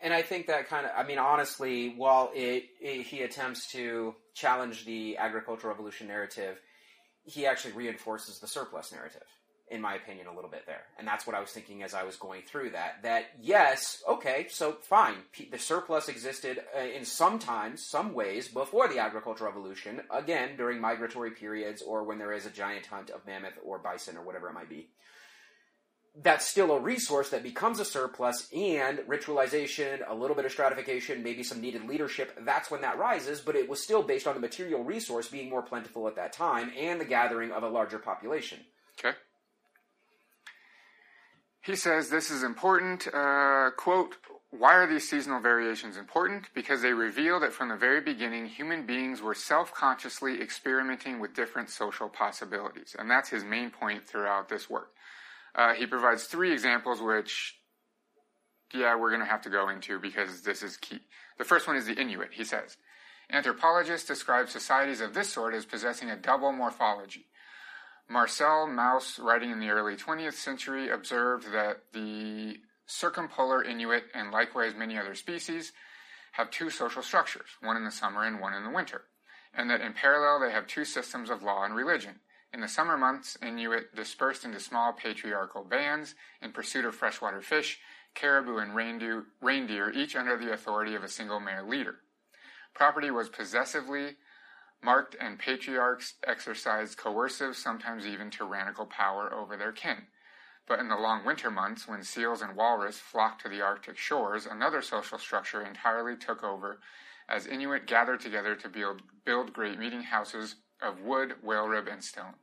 And 0.01 0.15
I 0.15 0.23
think 0.23 0.47
that 0.47 0.69
kind 0.69 0.87
of, 0.87 0.93
I 0.97 1.03
mean, 1.03 1.19
honestly, 1.19 1.95
while 1.97 2.31
it, 2.35 2.65
it, 2.81 3.07
he 3.07 3.23
attempts 3.23 3.71
to 3.73 4.15
challenge 4.35 4.85
the 4.85 5.17
agricultural 5.17 5.73
revolution 5.73 6.07
narrative, 6.07 6.61
he 7.25 7.47
actually 7.47 7.73
reinforces 7.73 8.39
the 8.39 8.47
surplus 8.47 8.93
narrative, 8.93 9.25
in 9.71 9.81
my 9.81 9.97
opinion, 9.97 10.29
a 10.29 10.35
little 10.35 10.51
bit 10.51 10.67
there. 10.67 10.83
And 10.99 11.07
that's 11.07 11.27
what 11.27 11.35
I 11.35 11.41
was 11.41 11.51
thinking 11.51 11.83
as 11.83 11.95
I 11.95 12.05
was 12.05 12.15
going 12.15 12.43
through 12.43 12.71
that. 12.71 13.03
That, 13.03 13.25
yes, 13.41 14.01
okay, 14.09 14.47
so 14.49 14.73
fine. 14.83 15.17
The 15.51 15.59
surplus 15.59 16.09
existed 16.09 16.61
uh, 16.77 16.81
in 16.81 17.05
sometimes, 17.05 17.85
some 17.85 18.15
ways, 18.15 18.47
before 18.47 18.87
the 18.87 19.01
agricultural 19.01 19.51
revolution, 19.51 20.03
again, 20.13 20.57
during 20.57 20.81
migratory 20.81 21.33
periods 21.33 21.83
or 21.83 22.05
when 22.05 22.19
there 22.19 22.33
is 22.33 22.47
a 22.47 22.51
giant 22.51 22.87
hunt 22.87 23.11
of 23.11 23.27
mammoth 23.27 23.59
or 23.65 23.79
bison 23.79 24.17
or 24.17 24.23
whatever 24.23 24.49
it 24.49 24.55
might 24.55 24.71
be 24.71 24.91
that's 26.23 26.47
still 26.47 26.73
a 26.73 26.81
resource 26.81 27.31
that 27.31 27.43
becomes 27.43 27.79
a 27.79 27.85
surplus 27.85 28.49
and 28.53 28.99
ritualization, 29.01 30.03
a 30.09 30.15
little 30.15 30.35
bit 30.35 30.45
of 30.45 30.53
stratification, 30.53 31.23
maybe 31.23 31.43
some 31.43 31.61
needed 31.61 31.85
leadership. 31.85 32.37
That's 32.45 32.71
when 32.71 32.81
that 32.81 32.99
rises, 32.99 33.41
but 33.41 33.55
it 33.55 33.69
was 33.69 33.83
still 33.83 34.03
based 34.03 34.27
on 34.27 34.35
the 34.35 34.41
material 34.41 34.83
resource 34.83 35.29
being 35.29 35.49
more 35.49 35.63
plentiful 35.63 36.09
at 36.09 36.17
that 36.17 36.33
time 36.33 36.73
and 36.77 37.01
the 37.01 37.05
gathering 37.05 37.53
of 37.53 37.63
a 37.63 37.69
larger 37.69 37.99
population. 37.99 38.59
Okay. 38.99 39.17
He 41.63 41.77
says 41.77 42.09
this 42.09 42.31
is 42.31 42.43
important. 42.43 43.07
Uh, 43.13 43.71
quote, 43.77 44.15
why 44.51 44.75
are 44.75 44.87
these 44.87 45.09
seasonal 45.09 45.41
variations 45.41 45.99
important? 45.99 46.47
Because 46.55 46.81
they 46.81 46.95
reveal 46.95 47.39
that 47.41 47.53
from 47.53 47.69
the 47.69 47.77
very 47.77 48.01
beginning, 48.01 48.47
human 48.47 48.87
beings 48.87 49.21
were 49.21 49.35
self 49.35 49.75
consciously 49.75 50.41
experimenting 50.41 51.21
with 51.21 51.35
different 51.35 51.69
social 51.69 52.09
possibilities. 52.09 52.97
And 52.99 53.11
that's 53.11 53.29
his 53.29 53.45
main 53.45 53.71
point 53.71 54.09
throughout 54.09 54.49
this 54.49 54.71
work. 54.71 54.95
Uh, 55.59 55.75
he 55.75 55.87
provides 55.87 56.25
three 56.25 56.53
examples, 56.53 57.03
which, 57.03 57.57
yeah, 58.73 58.95
we're 58.95 59.11
going 59.11 59.21
to 59.21 59.27
have 59.27 59.43
to 59.43 59.51
go 59.51 59.69
into 59.69 59.99
because 59.99 60.43
this 60.43 60.63
is 60.63 60.77
key. 60.77 61.01
The 61.37 61.45
first 61.45 61.67
one 61.67 61.77
is 61.77 61.85
the 61.85 62.01
Inuit, 62.01 62.31
he 62.33 62.45
says. 62.45 62.77
Anthropologists 63.29 64.07
describe 64.07 64.49
societies 64.49 65.01
of 65.01 65.15
this 65.15 65.33
sort 65.33 65.55
as 65.55 65.67
possessing 65.67 66.11
a 66.11 66.17
double 66.17 66.53
morphology. 66.53 67.27
Marcel 68.09 68.69
Mauss, 68.69 69.19
writing 69.19 69.51
in 69.51 69.59
the 69.59 69.69
early 69.69 69.97
20th 69.97 70.35
century, 70.35 70.91
observed 70.91 71.53
that 71.53 71.83
the 71.93 72.59
circumpolar 72.87 73.63
Inuit 73.63 74.05
and 74.15 74.31
likewise 74.31 74.75
many 74.77 74.97
other 74.97 75.17
species 75.17 75.73
have 76.33 76.51
two 76.53 76.71
social 76.71 77.03
structures, 77.03 77.49
one 77.61 77.77
in 77.77 77.85
the 77.85 77.91
summer 77.91 78.25
and 78.25 78.41
one 78.41 78.55
in 78.55 78.63
the 78.63 78.71
winter, 78.71 79.03
and 79.53 79.69
that 79.69 79.81
in 79.81 79.93
parallel 79.93 80.39
they 80.41 80.53
have 80.53 80.69
two 80.69 80.85
systems 80.85 81.31
of 81.31 81.43
law 81.43 81.65
and 81.65 81.75
religion. 81.75 82.21
In 82.53 82.61
the 82.61 82.69
summer 82.69 82.97
months, 82.97 83.37
Inuit 83.43 83.95
dispersed 83.95 84.45
into 84.45 84.59
small 84.59 84.93
patriarchal 84.93 85.65
bands 85.65 86.15
in 86.41 86.53
pursuit 86.53 86.87
of 86.87 86.95
freshwater 86.95 87.43
fish, 87.43 87.79
caribou, 88.15 88.57
and 88.57 88.75
reindeer, 88.75 89.27
reindeer, 89.43 89.91
each 89.91 90.17
under 90.17 90.37
the 90.37 90.53
authority 90.53 90.95
of 90.95 91.05
a 91.05 91.09
single 91.09 91.41
male 91.41 91.67
leader. 91.67 91.97
Property 92.75 93.11
was 93.11 93.29
possessively 93.29 94.17
marked, 94.83 95.15
and 95.21 95.39
patriarchs 95.39 96.15
exercised 96.27 96.97
coercive, 96.97 97.57
sometimes 97.57 98.07
even 98.07 98.31
tyrannical 98.31 98.87
power 98.87 99.33
over 99.33 99.57
their 99.57 99.73
kin. 99.73 100.07
But 100.67 100.79
in 100.81 100.89
the 100.89 100.97
long 100.97 101.25
winter 101.25 101.51
months, 101.51 101.87
when 101.87 102.03
seals 102.03 102.41
and 102.41 102.57
walrus 102.57 102.99
flocked 102.99 103.43
to 103.43 103.49
the 103.49 103.61
Arctic 103.61 103.99
shores, 103.99 104.47
another 104.47 104.81
social 104.81 105.19
structure 105.19 105.63
entirely 105.63 106.17
took 106.17 106.43
over 106.43 106.81
as 107.29 107.47
Inuit 107.47 107.87
gathered 107.87 108.21
together 108.21 108.55
to 108.55 108.69
build, 108.69 109.03
build 109.25 109.53
great 109.53 109.79
meeting 109.79 110.03
houses 110.03 110.57
of 110.83 111.01
wood, 111.01 111.35
whale 111.43 111.67
rib, 111.67 111.89
and 111.89 112.03
stone. 112.03 112.35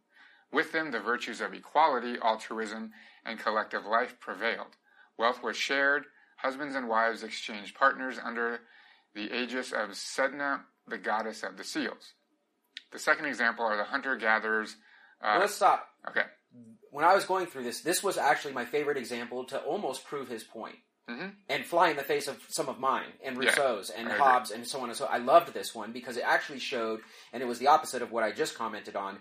With 0.51 0.71
them, 0.71 0.91
the 0.91 0.99
virtues 0.99 1.41
of 1.41 1.53
equality, 1.53 2.17
altruism, 2.21 2.91
and 3.25 3.39
collective 3.39 3.85
life 3.85 4.19
prevailed. 4.19 4.77
Wealth 5.17 5.41
was 5.43 5.57
shared, 5.57 6.05
husbands 6.37 6.75
and 6.75 6.87
wives 6.87 7.23
exchanged 7.23 7.75
partners 7.75 8.17
under 8.23 8.59
the 9.13 9.33
aegis 9.33 9.71
of 9.71 9.91
Sedna, 9.91 10.61
the 10.87 10.97
goddess 10.97 11.43
of 11.43 11.57
the 11.57 11.63
seals. 11.63 12.13
The 12.91 12.99
second 12.99 13.25
example 13.25 13.65
are 13.65 13.77
the 13.77 13.83
hunter 13.83 14.15
gatherers. 14.15 14.75
Uh, 15.21 15.37
Let's 15.39 15.55
stop. 15.55 15.87
Okay. 16.07 16.23
When 16.91 17.03
I 17.03 17.13
was 17.13 17.25
going 17.25 17.47
through 17.47 17.63
this, 17.63 17.81
this 17.81 18.03
was 18.03 18.17
actually 18.17 18.53
my 18.53 18.65
favorite 18.65 18.97
example 18.97 19.43
to 19.45 19.59
almost 19.59 20.05
prove 20.05 20.29
his 20.29 20.43
point. 20.43 20.75
Mm-hmm. 21.09 21.27
and 21.49 21.63
fly 21.63 21.89
in 21.89 21.97
the 21.97 22.03
face 22.03 22.27
of 22.27 22.41
some 22.49 22.67
of 22.67 22.79
mine 22.79 23.11
and 23.23 23.37
Rousseau's 23.37 23.91
yeah, 23.93 24.01
and 24.01 24.11
Hobbes 24.11 24.49
and 24.49 24.65
so 24.65 24.79
on 24.79 24.89
and 24.89 24.97
so. 24.97 25.05
I 25.05 25.19
loved 25.19 25.53
this 25.53 25.75
one 25.75 25.91
because 25.91 26.17
it 26.17 26.23
actually 26.25 26.57
showed, 26.57 27.01
and 27.31 27.43
it 27.43 27.45
was 27.45 27.59
the 27.59 27.67
opposite 27.67 28.01
of 28.01 28.11
what 28.11 28.23
I 28.23 28.31
just 28.31 28.55
commented 28.55 28.95
on, 28.95 29.19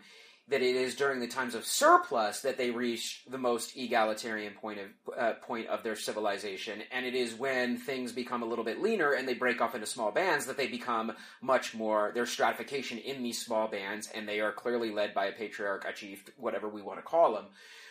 that 0.48 0.62
it 0.62 0.76
is 0.76 0.94
during 0.94 1.20
the 1.20 1.26
times 1.26 1.54
of 1.54 1.64
surplus 1.64 2.40
that 2.40 2.58
they 2.58 2.70
reach 2.70 3.22
the 3.30 3.38
most 3.38 3.76
egalitarian 3.76 4.52
point 4.54 4.78
of 4.78 5.14
uh, 5.18 5.32
point 5.42 5.66
of 5.68 5.82
their 5.82 5.96
civilization, 5.96 6.82
and 6.90 7.06
it 7.06 7.14
is 7.14 7.34
when 7.34 7.76
things 7.76 8.12
become 8.12 8.42
a 8.42 8.46
little 8.46 8.64
bit 8.64 8.80
leaner 8.82 9.12
and 9.12 9.26
they 9.26 9.34
break 9.34 9.60
off 9.60 9.74
into 9.74 9.86
small 9.86 10.10
bands 10.10 10.46
that 10.46 10.56
they 10.56 10.66
become 10.66 11.12
much 11.42 11.74
more 11.74 12.12
their 12.14 12.26
stratification 12.26 12.98
in 12.98 13.22
these 13.22 13.44
small 13.44 13.68
bands, 13.68 14.08
and 14.14 14.28
they 14.28 14.40
are 14.40 14.52
clearly 14.52 14.90
led 14.90 15.14
by 15.14 15.26
a 15.26 15.32
patriarch, 15.32 15.84
a 15.88 15.92
chief, 15.92 16.24
whatever 16.36 16.68
we 16.68 16.82
want 16.82 16.98
to 16.98 17.02
call 17.02 17.34
them. 17.34 17.44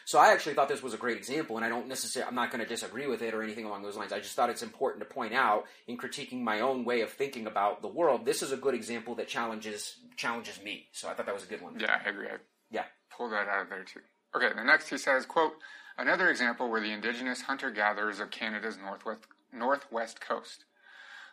So 0.05 0.19
I 0.19 0.33
actually 0.33 0.53
thought 0.53 0.67
this 0.67 0.83
was 0.83 0.93
a 0.93 0.97
great 0.97 1.17
example, 1.17 1.55
and 1.55 1.65
I 1.65 1.69
don't 1.69 1.87
necessarily, 1.87 2.27
I'm 2.27 2.35
not 2.35 2.51
going 2.51 2.63
to 2.63 2.67
disagree 2.67 3.07
with 3.07 3.21
it 3.21 3.33
or 3.33 3.41
anything 3.41 3.65
along 3.65 3.83
those 3.83 3.95
lines. 3.95 4.11
I 4.11 4.19
just 4.19 4.35
thought 4.35 4.49
it's 4.49 4.63
important 4.63 5.07
to 5.07 5.13
point 5.13 5.33
out 5.33 5.65
in 5.87 5.97
critiquing 5.97 6.41
my 6.41 6.59
own 6.59 6.83
way 6.83 7.01
of 7.01 7.09
thinking 7.09 7.47
about 7.47 7.81
the 7.81 7.87
world. 7.87 8.25
This 8.25 8.41
is 8.41 8.51
a 8.51 8.57
good 8.57 8.75
example 8.75 9.15
that 9.15 9.27
challenges 9.27 9.97
challenges 10.17 10.61
me. 10.61 10.87
So 10.91 11.07
I 11.07 11.13
thought 11.13 11.25
that 11.25 11.35
was 11.35 11.45
a 11.45 11.47
good 11.47 11.61
one. 11.61 11.79
Yeah, 11.79 11.99
I 12.05 12.09
agree. 12.09 12.27
I 12.27 12.37
yeah, 12.69 12.85
pull 13.15 13.29
that 13.29 13.47
out 13.47 13.63
of 13.63 13.69
there 13.69 13.83
too. 13.83 14.01
Okay, 14.35 14.49
the 14.55 14.63
next 14.63 14.89
he 14.89 14.97
says, 14.97 15.25
quote, 15.25 15.53
another 15.97 16.29
example 16.29 16.67
were 16.67 16.81
the 16.81 16.91
indigenous 16.91 17.41
hunter-gatherers 17.41 18.19
of 18.19 18.31
Canada's 18.31 18.77
northwest 18.77 19.21
northwest 19.53 20.19
coast, 20.19 20.65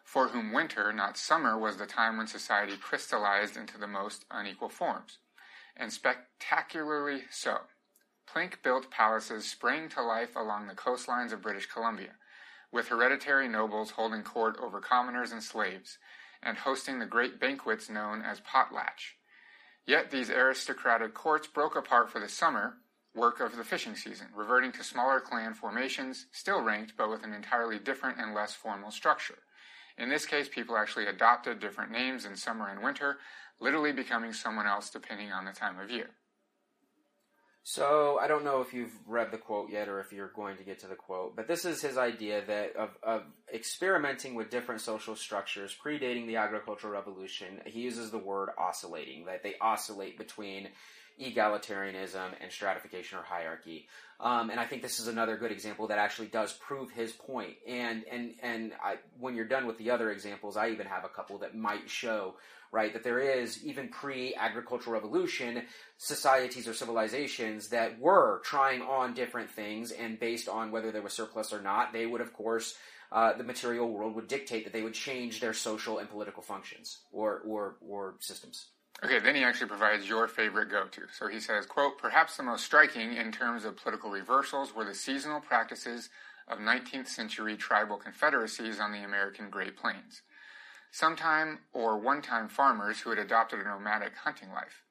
for 0.05 0.29
whom 0.29 0.53
winter, 0.53 0.93
not 0.93 1.17
summer, 1.17 1.59
was 1.59 1.79
the 1.79 1.87
time 1.87 2.19
when 2.19 2.27
society 2.27 2.77
crystallized 2.77 3.57
into 3.57 3.79
the 3.79 3.87
most 3.87 4.27
unequal 4.31 4.69
forms, 4.69 5.19
and 5.77 5.93
spectacularly 5.93 7.23
so. 7.31 7.61
Plink 8.33 8.63
built 8.63 8.93
palaces 8.93 9.45
sprang 9.45 9.89
to 9.89 10.03
life 10.03 10.37
along 10.37 10.69
the 10.69 10.75
coastlines 10.75 11.33
of 11.33 11.43
British 11.43 11.67
Columbia, 11.67 12.15
with 12.71 12.87
hereditary 12.87 13.49
nobles 13.49 13.91
holding 13.93 14.23
court 14.23 14.57
over 14.63 14.81
commoners 14.81 15.33
and 15.33 15.43
slaves, 15.43 15.99
and 16.41 16.59
hosting 16.59 17.01
the 17.01 17.07
great 17.07 17.41
banquets 17.41 17.91
known 17.91 18.23
as 18.23 18.41
potlatch. 18.41 19.17
Yet 19.85 20.13
these 20.13 20.31
aristocratic 20.31 21.13
courts 21.13 21.49
broke 21.49 21.75
apart 21.75 22.09
for 22.09 22.21
the 22.21 22.29
summer 22.29 22.77
work 23.17 23.41
of 23.41 23.57
the 23.57 23.65
fishing 23.65 23.97
season, 23.97 24.29
reverting 24.33 24.71
to 24.73 24.85
smaller 24.85 25.19
clan 25.19 25.53
formations, 25.53 26.27
still 26.31 26.61
ranked 26.61 26.93
but 26.97 27.11
with 27.11 27.25
an 27.25 27.33
entirely 27.33 27.81
different 27.81 28.21
and 28.21 28.33
less 28.33 28.55
formal 28.55 28.93
structure. 28.93 29.39
In 29.99 30.09
this 30.09 30.25
case, 30.25 30.49
people 30.49 30.77
actually 30.77 31.07
adopted 31.07 31.59
different 31.59 31.91
names 31.91 32.25
in 32.25 32.37
summer 32.37 32.69
and 32.69 32.81
winter, 32.81 33.19
literally 33.59 33.93
becoming 33.93 34.33
someone 34.33 34.69
else 34.69 34.89
depending 34.89 35.33
on 35.33 35.45
the 35.45 35.53
time 35.53 35.81
of 35.81 35.91
year. 35.91 36.11
So 37.63 38.19
I 38.21 38.27
don't 38.27 38.45
know 38.45 38.63
if 38.63 38.73
you've 38.73 38.95
read 39.07 39.31
the 39.31 39.39
quote 39.39 39.71
yet 39.71 39.89
or 39.89 40.01
if 40.01 40.13
you're 40.13 40.33
going 40.35 40.57
to 40.57 40.65
get 40.65 40.79
to 40.81 40.87
the 40.87 40.95
quote, 40.95 41.37
but 41.37 41.47
this 41.47 41.65
is 41.65 41.83
his 41.83 41.99
idea 41.99 42.43
that 42.47 42.75
of, 42.75 42.91
of 43.03 43.23
experimenting 43.53 44.35
with 44.35 44.51
different 44.51 44.81
social 44.81 45.15
structures 45.15 45.77
predating 45.85 46.27
the 46.27 46.37
agricultural 46.37 46.93
revolution. 46.93 47.61
He 47.67 47.81
uses 47.81 48.11
the 48.11 48.19
word 48.19 48.49
oscillating, 48.59 49.27
that 49.27 49.43
they 49.43 49.55
oscillate 49.61 50.17
between 50.17 50.71
egalitarianism 51.21 52.31
and 52.41 52.51
stratification 52.51 53.19
or 53.19 53.23
hierarchy. 53.23 53.87
Um, 54.21 54.51
and 54.51 54.61
I 54.61 54.67
think 54.67 54.83
this 54.83 55.01
is 55.01 55.09
another 55.09 55.37
good 55.37 55.53
example 55.53 55.87
that 55.89 55.99
actually 55.99 56.29
does 56.29 56.53
prove 56.53 56.91
his 56.91 57.13
point. 57.13 57.55
And 57.67 58.05
and 58.11 58.35
and 58.43 58.73
I, 58.83 58.97
when 59.19 59.35
you're 59.35 59.47
done 59.47 59.67
with 59.67 59.79
the 59.79 59.91
other 59.91 60.11
examples, 60.11 60.57
I 60.57 60.71
even 60.71 60.87
have 60.87 61.05
a 61.05 61.09
couple 61.09 61.39
that 61.39 61.55
might 61.55 61.89
show 61.89 62.35
right 62.73 62.93
that 62.93 63.03
there 63.03 63.19
is 63.19 63.65
even 63.65 63.89
pre-agricultural 63.89 64.95
revolution 64.95 65.63
societies 65.97 66.69
or 66.69 66.75
civilizations 66.75 67.69
that 67.69 67.99
were 67.99 68.41
trying 68.45 68.83
on 68.83 69.15
different 69.15 69.51
things, 69.51 69.91
and 69.91 70.21
based 70.21 70.49
on 70.49 70.71
whether 70.71 70.93
there 70.93 71.03
was 71.03 71.13
surplus 71.13 71.53
or 71.53 71.61
not, 71.61 71.93
they 71.93 72.07
would 72.07 72.21
of 72.21 72.33
course. 72.33 72.77
Uh, 73.13 73.37
the 73.37 73.43
material 73.43 73.91
world 73.91 74.15
would 74.15 74.29
dictate 74.29 74.63
that 74.63 74.73
they 74.73 74.83
would 74.83 74.95
change 74.95 75.41
their 75.41 75.53
social 75.53 75.99
and 75.99 76.09
political 76.09 76.45
functions 76.45 77.01
or, 77.11 77.41
or, 77.45 77.75
or 77.81 78.15
systems. 78.21 78.69
Okay, 79.03 79.19
then 79.19 79.35
he 79.35 79.45
actually 79.45 79.69
provides 79.69 80.07
your 80.07 80.29
favorite 80.29 80.71
go-to. 80.71 81.03
So 81.17 81.27
he 81.29 81.41
says, 81.41 81.65
quote, 81.65 81.97
perhaps 81.99 82.37
the 82.37 82.43
most 82.43 82.65
striking 82.65 83.15
in 83.15 83.33
terms 83.33 83.65
of 83.65 83.77
political 83.77 84.11
reversals 84.11 84.75
were 84.75 84.85
the 84.85 84.95
seasonal 84.95 85.41
practices 85.41 86.11
of 86.47 86.59
19th 86.59 87.07
century 87.07 87.57
tribal 87.57 87.97
confederacies 87.97 88.79
on 88.79 88.93
the 88.93 89.03
American 89.03 89.49
Great 89.49 89.77
Plains. 89.77 90.23
Sometime 90.91 91.61
or 91.73 91.97
one-time 91.99 92.49
farmers 92.49 93.01
who 93.01 93.11
had 93.11 93.19
adopted 93.19 93.61
a 93.61 93.65
nomadic 93.65 94.17
hunting 94.17 94.51
life. 94.51 94.83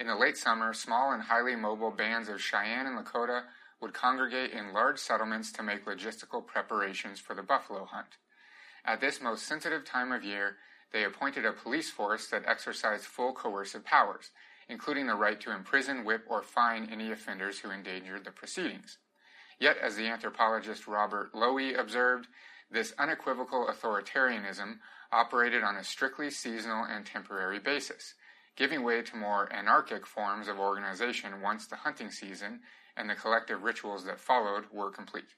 In 0.00 0.08
the 0.08 0.16
late 0.16 0.36
summer, 0.36 0.72
small 0.72 1.12
and 1.12 1.22
highly 1.22 1.54
mobile 1.54 1.92
bands 1.92 2.28
of 2.28 2.40
Cheyenne 2.40 2.86
and 2.86 2.98
Lakota 2.98 3.42
would 3.80 3.94
congregate 3.94 4.50
in 4.50 4.72
large 4.72 4.98
settlements 4.98 5.52
to 5.52 5.62
make 5.62 5.84
logistical 5.84 6.44
preparations 6.44 7.20
for 7.20 7.34
the 7.34 7.42
buffalo 7.42 7.84
hunt. 7.84 8.16
At 8.84 9.00
this 9.00 9.20
most 9.20 9.46
sensitive 9.46 9.84
time 9.84 10.10
of 10.10 10.24
year, 10.24 10.56
they 10.92 11.04
appointed 11.04 11.44
a 11.44 11.52
police 11.52 11.90
force 11.90 12.26
that 12.28 12.46
exercised 12.46 13.04
full 13.04 13.32
coercive 13.32 13.84
powers, 13.84 14.30
including 14.68 15.06
the 15.06 15.14
right 15.14 15.40
to 15.40 15.54
imprison, 15.54 16.04
whip, 16.04 16.24
or 16.28 16.42
fine 16.42 16.88
any 16.90 17.10
offenders 17.10 17.58
who 17.58 17.70
endangered 17.70 18.24
the 18.24 18.30
proceedings. 18.30 18.98
Yet, 19.58 19.76
as 19.78 19.96
the 19.96 20.06
anthropologist 20.06 20.86
Robert 20.86 21.34
Lowie 21.34 21.74
observed, 21.74 22.26
this 22.70 22.92
unequivocal 22.98 23.68
authoritarianism 23.68 24.78
operated 25.12 25.62
on 25.62 25.76
a 25.76 25.84
strictly 25.84 26.30
seasonal 26.30 26.84
and 26.84 27.04
temporary 27.04 27.58
basis, 27.58 28.14
giving 28.56 28.82
way 28.82 29.02
to 29.02 29.16
more 29.16 29.52
anarchic 29.52 30.06
forms 30.06 30.48
of 30.48 30.58
organization 30.58 31.42
once 31.42 31.66
the 31.66 31.76
hunting 31.76 32.10
season 32.10 32.60
and 32.96 33.08
the 33.08 33.14
collective 33.14 33.62
rituals 33.62 34.04
that 34.04 34.20
followed 34.20 34.64
were 34.72 34.90
complete. 34.90 35.34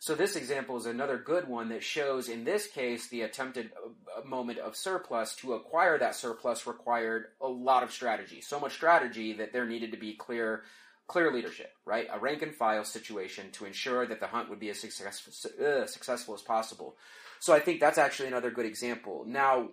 So 0.00 0.14
this 0.14 0.34
example 0.34 0.78
is 0.78 0.86
another 0.86 1.18
good 1.18 1.46
one 1.46 1.68
that 1.68 1.84
shows, 1.84 2.30
in 2.30 2.42
this 2.42 2.66
case, 2.66 3.08
the 3.08 3.20
attempted 3.20 3.70
uh, 3.76 4.26
moment 4.26 4.58
of 4.58 4.74
surplus. 4.74 5.36
To 5.36 5.52
acquire 5.52 5.98
that 5.98 6.14
surplus 6.14 6.66
required 6.66 7.26
a 7.38 7.46
lot 7.46 7.82
of 7.82 7.92
strategy. 7.92 8.40
So 8.40 8.58
much 8.58 8.72
strategy 8.72 9.34
that 9.34 9.52
there 9.52 9.66
needed 9.66 9.92
to 9.92 9.98
be 9.98 10.14
clear, 10.14 10.62
clear 11.06 11.30
leadership, 11.30 11.74
right? 11.84 12.08
A 12.10 12.18
rank 12.18 12.40
and 12.40 12.54
file 12.54 12.82
situation 12.82 13.50
to 13.52 13.66
ensure 13.66 14.06
that 14.06 14.20
the 14.20 14.26
hunt 14.26 14.48
would 14.48 14.58
be 14.58 14.70
as 14.70 14.80
successful, 14.80 15.34
uh, 15.62 15.84
successful 15.84 16.34
as 16.34 16.40
possible. 16.40 16.96
So 17.38 17.52
I 17.52 17.60
think 17.60 17.78
that's 17.78 17.98
actually 17.98 18.28
another 18.28 18.50
good 18.50 18.66
example. 18.66 19.26
Now, 19.28 19.68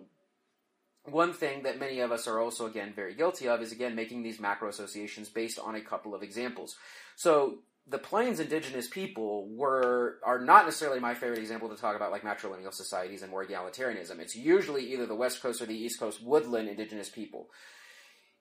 one 1.04 1.32
thing 1.32 1.62
that 1.62 1.80
many 1.80 2.00
of 2.00 2.12
us 2.12 2.28
are 2.28 2.38
also 2.38 2.66
again 2.66 2.92
very 2.94 3.14
guilty 3.14 3.48
of 3.48 3.62
is 3.62 3.72
again 3.72 3.94
making 3.94 4.22
these 4.22 4.38
macro 4.38 4.68
associations 4.68 5.30
based 5.30 5.58
on 5.58 5.74
a 5.74 5.80
couple 5.80 6.14
of 6.14 6.22
examples. 6.22 6.76
So 7.16 7.60
the 7.90 7.98
plains 7.98 8.40
indigenous 8.40 8.88
people 8.88 9.48
were 9.48 10.18
are 10.22 10.40
not 10.40 10.66
necessarily 10.66 11.00
my 11.00 11.14
favorite 11.14 11.38
example 11.38 11.68
to 11.68 11.76
talk 11.76 11.96
about 11.96 12.10
like 12.10 12.22
matrilineal 12.22 12.72
societies 12.72 13.22
and 13.22 13.30
more 13.30 13.44
egalitarianism. 13.44 14.18
It's 14.18 14.36
usually 14.36 14.92
either 14.92 15.06
the 15.06 15.14
west 15.14 15.40
coast 15.40 15.62
or 15.62 15.66
the 15.66 15.76
east 15.76 15.98
coast 15.98 16.22
woodland 16.22 16.68
indigenous 16.68 17.08
people. 17.08 17.48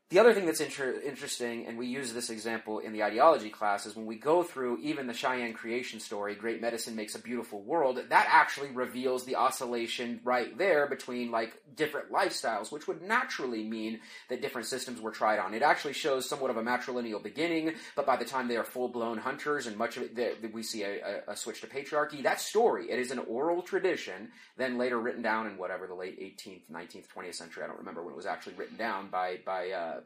The 0.10 0.20
other 0.20 0.34
thing 0.34 0.46
that's 0.46 0.62
inter- 0.62 1.02
interesting, 1.06 1.68
and 1.68 1.78
we 1.78 1.88
use 1.88 2.14
this 2.14 2.30
example 2.30 2.80
in 2.80 2.94
the 2.94 3.04
ideology 3.04 3.50
class, 3.50 3.86
is 3.86 3.94
when 3.94 4.06
we 4.06 4.16
go 4.16 4.42
through 4.42 4.78
even 4.78 5.06
the 5.06 5.14
Cheyenne 5.14 5.52
creation 5.52 6.00
story, 6.00 6.34
Great 6.34 6.62
Medicine 6.62 6.96
Makes 6.96 7.16
a 7.16 7.20
Beautiful 7.20 7.62
World, 7.62 8.00
that 8.08 8.28
actually 8.30 8.70
reveals 8.70 9.26
the 9.26 9.36
oscillation 9.36 10.22
right 10.24 10.58
there 10.58 10.88
between 10.88 11.30
like 11.30 11.62
different 11.76 12.10
lifestyles, 12.10 12.72
which 12.72 12.88
would 12.88 13.02
naturally 13.02 13.66
mean 13.66 14.00
that 14.30 14.42
different 14.42 14.68
systems 14.68 15.02
were 15.02 15.12
tried 15.12 15.40
on. 15.40 15.54
It 15.54 15.62
actually 15.62 15.92
shows 15.92 16.28
somewhat 16.28 16.52
of 16.52 16.58
a 16.58 16.64
matrilineal 16.64 17.22
beginning, 17.22 17.74
but 17.98 18.06
by 18.06 18.16
the 18.16 18.24
time 18.24 18.48
they 18.48 18.56
are 18.56 18.64
full 18.64 18.88
blown 18.88 19.18
hunters, 19.18 19.68
and 19.68 19.76
much 19.76 19.98
of 19.98 20.04
it, 20.04 20.16
the, 20.16 20.48
we 20.48 20.64
see 20.64 20.84
a, 20.84 21.02
a, 21.28 21.32
a 21.34 21.36
switch 21.36 21.60
to 21.62 21.68
patriarchy. 21.68 22.24
That 22.24 22.40
story, 22.40 22.90
it 22.90 22.98
is 22.98 23.12
an 23.12 23.20
oral 23.20 23.62
tradition, 23.62 24.30
then 24.56 24.78
later 24.78 25.02
written 25.02 25.22
down 25.22 25.48
in 25.48 25.58
whatever 25.58 25.86
the 25.86 25.96
late 25.96 26.18
18th, 26.18 26.62
19th, 26.72 27.08
20th 27.14 27.36
century. 27.36 27.66
I 27.66 27.68
don't 27.68 27.80
remember 27.80 28.04
when 28.04 28.14
it 28.14 28.18
was 28.18 28.26
actually 28.26 28.56
written 28.56 28.78
down 28.78 29.10
by 29.10 29.40
by. 29.46 29.72
Uh, 29.72 29.97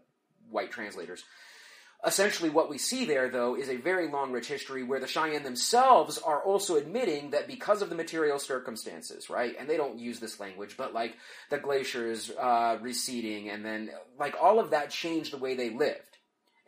white 0.51 0.71
translators. 0.71 1.23
Essentially, 2.03 2.49
what 2.49 2.69
we 2.69 2.79
see 2.79 3.05
there, 3.05 3.29
though, 3.29 3.55
is 3.55 3.69
a 3.69 3.75
very 3.75 4.07
long, 4.07 4.31
rich 4.31 4.47
history 4.47 4.81
where 4.81 4.99
the 4.99 5.05
Cheyenne 5.05 5.43
themselves 5.43 6.17
are 6.17 6.41
also 6.41 6.75
admitting 6.75 7.29
that 7.29 7.47
because 7.47 7.83
of 7.83 7.89
the 7.89 7.95
material 7.95 8.39
circumstances, 8.39 9.29
right? 9.29 9.55
And 9.59 9.69
they 9.69 9.77
don't 9.77 9.99
use 9.99 10.19
this 10.19 10.39
language, 10.39 10.77
but 10.77 10.95
like 10.95 11.15
the 11.51 11.59
glaciers 11.59 12.31
uh, 12.31 12.79
receding, 12.81 13.49
and 13.49 13.63
then 13.63 13.91
like 14.17 14.35
all 14.41 14.59
of 14.59 14.71
that 14.71 14.89
changed 14.89 15.31
the 15.31 15.37
way 15.37 15.53
they 15.53 15.69
lived. 15.69 16.17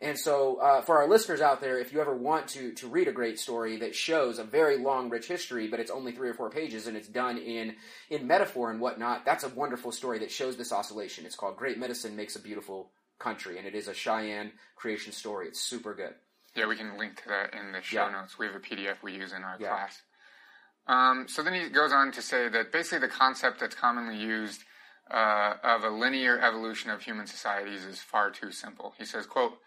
And 0.00 0.16
so, 0.16 0.56
uh, 0.56 0.82
for 0.82 0.98
our 0.98 1.08
listeners 1.08 1.40
out 1.40 1.60
there, 1.60 1.78
if 1.78 1.92
you 1.92 2.00
ever 2.00 2.14
want 2.14 2.48
to 2.48 2.72
to 2.74 2.86
read 2.86 3.08
a 3.08 3.12
great 3.12 3.40
story 3.40 3.78
that 3.78 3.96
shows 3.96 4.38
a 4.38 4.44
very 4.44 4.78
long, 4.78 5.08
rich 5.10 5.26
history, 5.26 5.66
but 5.66 5.80
it's 5.80 5.90
only 5.90 6.12
three 6.12 6.28
or 6.28 6.34
four 6.34 6.50
pages 6.50 6.86
and 6.86 6.96
it's 6.96 7.08
done 7.08 7.38
in 7.38 7.74
in 8.08 8.28
metaphor 8.28 8.70
and 8.70 8.80
whatnot, 8.80 9.24
that's 9.24 9.42
a 9.42 9.48
wonderful 9.48 9.90
story 9.90 10.20
that 10.20 10.30
shows 10.30 10.56
this 10.56 10.72
oscillation. 10.72 11.26
It's 11.26 11.34
called 11.34 11.56
"Great 11.56 11.78
Medicine 11.78 12.14
Makes 12.14 12.36
a 12.36 12.40
Beautiful 12.40 12.92
country, 13.18 13.58
and 13.58 13.66
it 13.66 13.74
is 13.74 13.88
a 13.88 13.94
Cheyenne 13.94 14.52
creation 14.76 15.12
story. 15.12 15.48
It's 15.48 15.60
super 15.60 15.94
good. 15.94 16.14
Yeah, 16.56 16.66
we 16.66 16.76
can 16.76 16.98
link 16.98 17.22
to 17.22 17.28
that 17.28 17.54
in 17.54 17.72
the 17.72 17.82
show 17.82 18.06
yeah. 18.06 18.12
notes. 18.12 18.38
We 18.38 18.46
have 18.46 18.54
a 18.54 18.60
PDF 18.60 19.02
we 19.02 19.14
use 19.14 19.32
in 19.32 19.42
our 19.42 19.56
yeah. 19.58 19.68
class. 19.68 20.02
Um, 20.86 21.26
so 21.28 21.42
then 21.42 21.54
he 21.54 21.68
goes 21.70 21.92
on 21.92 22.12
to 22.12 22.22
say 22.22 22.48
that 22.48 22.70
basically 22.70 22.98
the 22.98 23.12
concept 23.12 23.60
that's 23.60 23.74
commonly 23.74 24.16
used 24.16 24.62
uh, 25.10 25.54
of 25.62 25.82
a 25.82 25.88
linear 25.88 26.38
evolution 26.38 26.90
of 26.90 27.02
human 27.02 27.26
societies 27.26 27.84
is 27.84 28.00
far 28.00 28.30
too 28.30 28.50
simple. 28.52 28.94
He 28.98 29.04
says, 29.04 29.26
quote, 29.26 29.58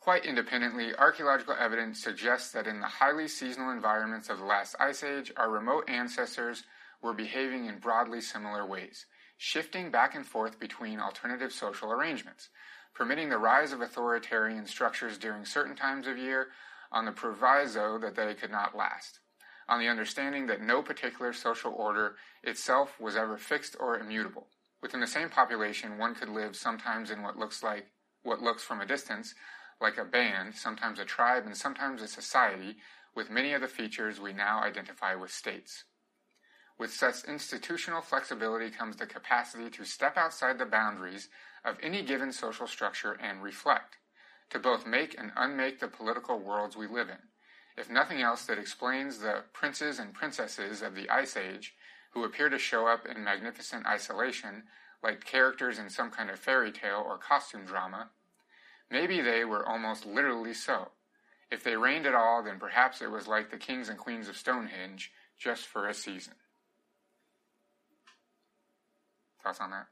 Quite 0.00 0.24
independently, 0.24 0.94
archaeological 0.94 1.56
evidence 1.58 2.00
suggests 2.00 2.52
that 2.52 2.68
in 2.68 2.80
the 2.80 2.86
highly 2.86 3.26
seasonal 3.26 3.72
environments 3.72 4.30
of 4.30 4.38
the 4.38 4.44
last 4.44 4.76
ice 4.78 5.02
age, 5.02 5.32
our 5.36 5.50
remote 5.50 5.88
ancestors 5.88 6.62
were 7.02 7.12
behaving 7.12 7.66
in 7.66 7.78
broadly 7.78 8.20
similar 8.20 8.64
ways, 8.64 9.06
shifting 9.36 9.90
back 9.90 10.14
and 10.14 10.24
forth 10.24 10.60
between 10.60 11.00
alternative 11.00 11.52
social 11.52 11.90
arrangements 11.90 12.50
permitting 12.96 13.28
the 13.28 13.38
rise 13.38 13.72
of 13.72 13.80
authoritarian 13.80 14.66
structures 14.66 15.18
during 15.18 15.44
certain 15.44 15.76
times 15.76 16.06
of 16.06 16.16
year 16.16 16.48
on 16.90 17.04
the 17.04 17.12
proviso 17.12 17.98
that 17.98 18.14
they 18.14 18.34
could 18.34 18.50
not 18.50 18.76
last, 18.76 19.20
on 19.68 19.78
the 19.78 19.88
understanding 19.88 20.46
that 20.46 20.62
no 20.62 20.82
particular 20.82 21.32
social 21.32 21.72
order 21.72 22.16
itself 22.42 22.98
was 22.98 23.16
ever 23.16 23.36
fixed 23.36 23.76
or 23.78 23.98
immutable. 23.98 24.46
Within 24.80 25.00
the 25.00 25.06
same 25.06 25.28
population, 25.28 25.98
one 25.98 26.14
could 26.14 26.28
live 26.28 26.56
sometimes 26.56 27.10
in 27.10 27.22
what 27.22 27.36
looks 27.36 27.62
like 27.62 27.86
what 28.22 28.42
looks 28.42 28.62
from 28.62 28.80
a 28.80 28.86
distance 28.86 29.34
like 29.80 29.98
a 29.98 30.04
band, 30.04 30.54
sometimes 30.54 30.98
a 30.98 31.04
tribe, 31.04 31.44
and 31.44 31.56
sometimes 31.56 32.00
a 32.00 32.08
society, 32.08 32.76
with 33.14 33.30
many 33.30 33.52
of 33.52 33.60
the 33.60 33.68
features 33.68 34.18
we 34.18 34.32
now 34.32 34.62
identify 34.62 35.14
with 35.14 35.30
states. 35.30 35.84
With 36.78 36.92
such 36.92 37.24
institutional 37.24 38.02
flexibility 38.02 38.70
comes 38.70 38.96
the 38.96 39.06
capacity 39.06 39.70
to 39.70 39.84
step 39.84 40.16
outside 40.16 40.58
the 40.58 40.66
boundaries 40.66 41.28
of 41.66 41.76
any 41.82 42.02
given 42.02 42.32
social 42.32 42.66
structure 42.66 43.18
and 43.20 43.42
reflect, 43.42 43.96
to 44.50 44.58
both 44.58 44.86
make 44.86 45.18
and 45.18 45.32
unmake 45.36 45.80
the 45.80 45.88
political 45.88 46.38
worlds 46.38 46.76
we 46.76 46.86
live 46.86 47.08
in. 47.08 47.18
If 47.76 47.90
nothing 47.90 48.22
else, 48.22 48.46
that 48.46 48.58
explains 48.58 49.18
the 49.18 49.42
princes 49.52 49.98
and 49.98 50.14
princesses 50.14 50.80
of 50.80 50.94
the 50.94 51.10
Ice 51.10 51.36
Age 51.36 51.74
who 52.12 52.24
appear 52.24 52.48
to 52.48 52.58
show 52.58 52.86
up 52.86 53.04
in 53.04 53.22
magnificent 53.22 53.84
isolation 53.86 54.62
like 55.02 55.24
characters 55.24 55.78
in 55.78 55.90
some 55.90 56.10
kind 56.10 56.30
of 56.30 56.38
fairy 56.38 56.72
tale 56.72 57.04
or 57.06 57.18
costume 57.18 57.66
drama. 57.66 58.08
Maybe 58.90 59.20
they 59.20 59.44
were 59.44 59.66
almost 59.66 60.06
literally 60.06 60.54
so. 60.54 60.88
If 61.50 61.62
they 61.62 61.76
reigned 61.76 62.06
at 62.06 62.14
all, 62.14 62.42
then 62.42 62.58
perhaps 62.58 63.02
it 63.02 63.10
was 63.10 63.26
like 63.26 63.50
the 63.50 63.58
kings 63.58 63.88
and 63.88 63.98
queens 63.98 64.28
of 64.28 64.36
Stonehenge, 64.36 65.12
just 65.38 65.66
for 65.66 65.86
a 65.86 65.94
season. 65.94 66.34
Thoughts 69.42 69.60
on 69.60 69.70
that? 69.70 69.86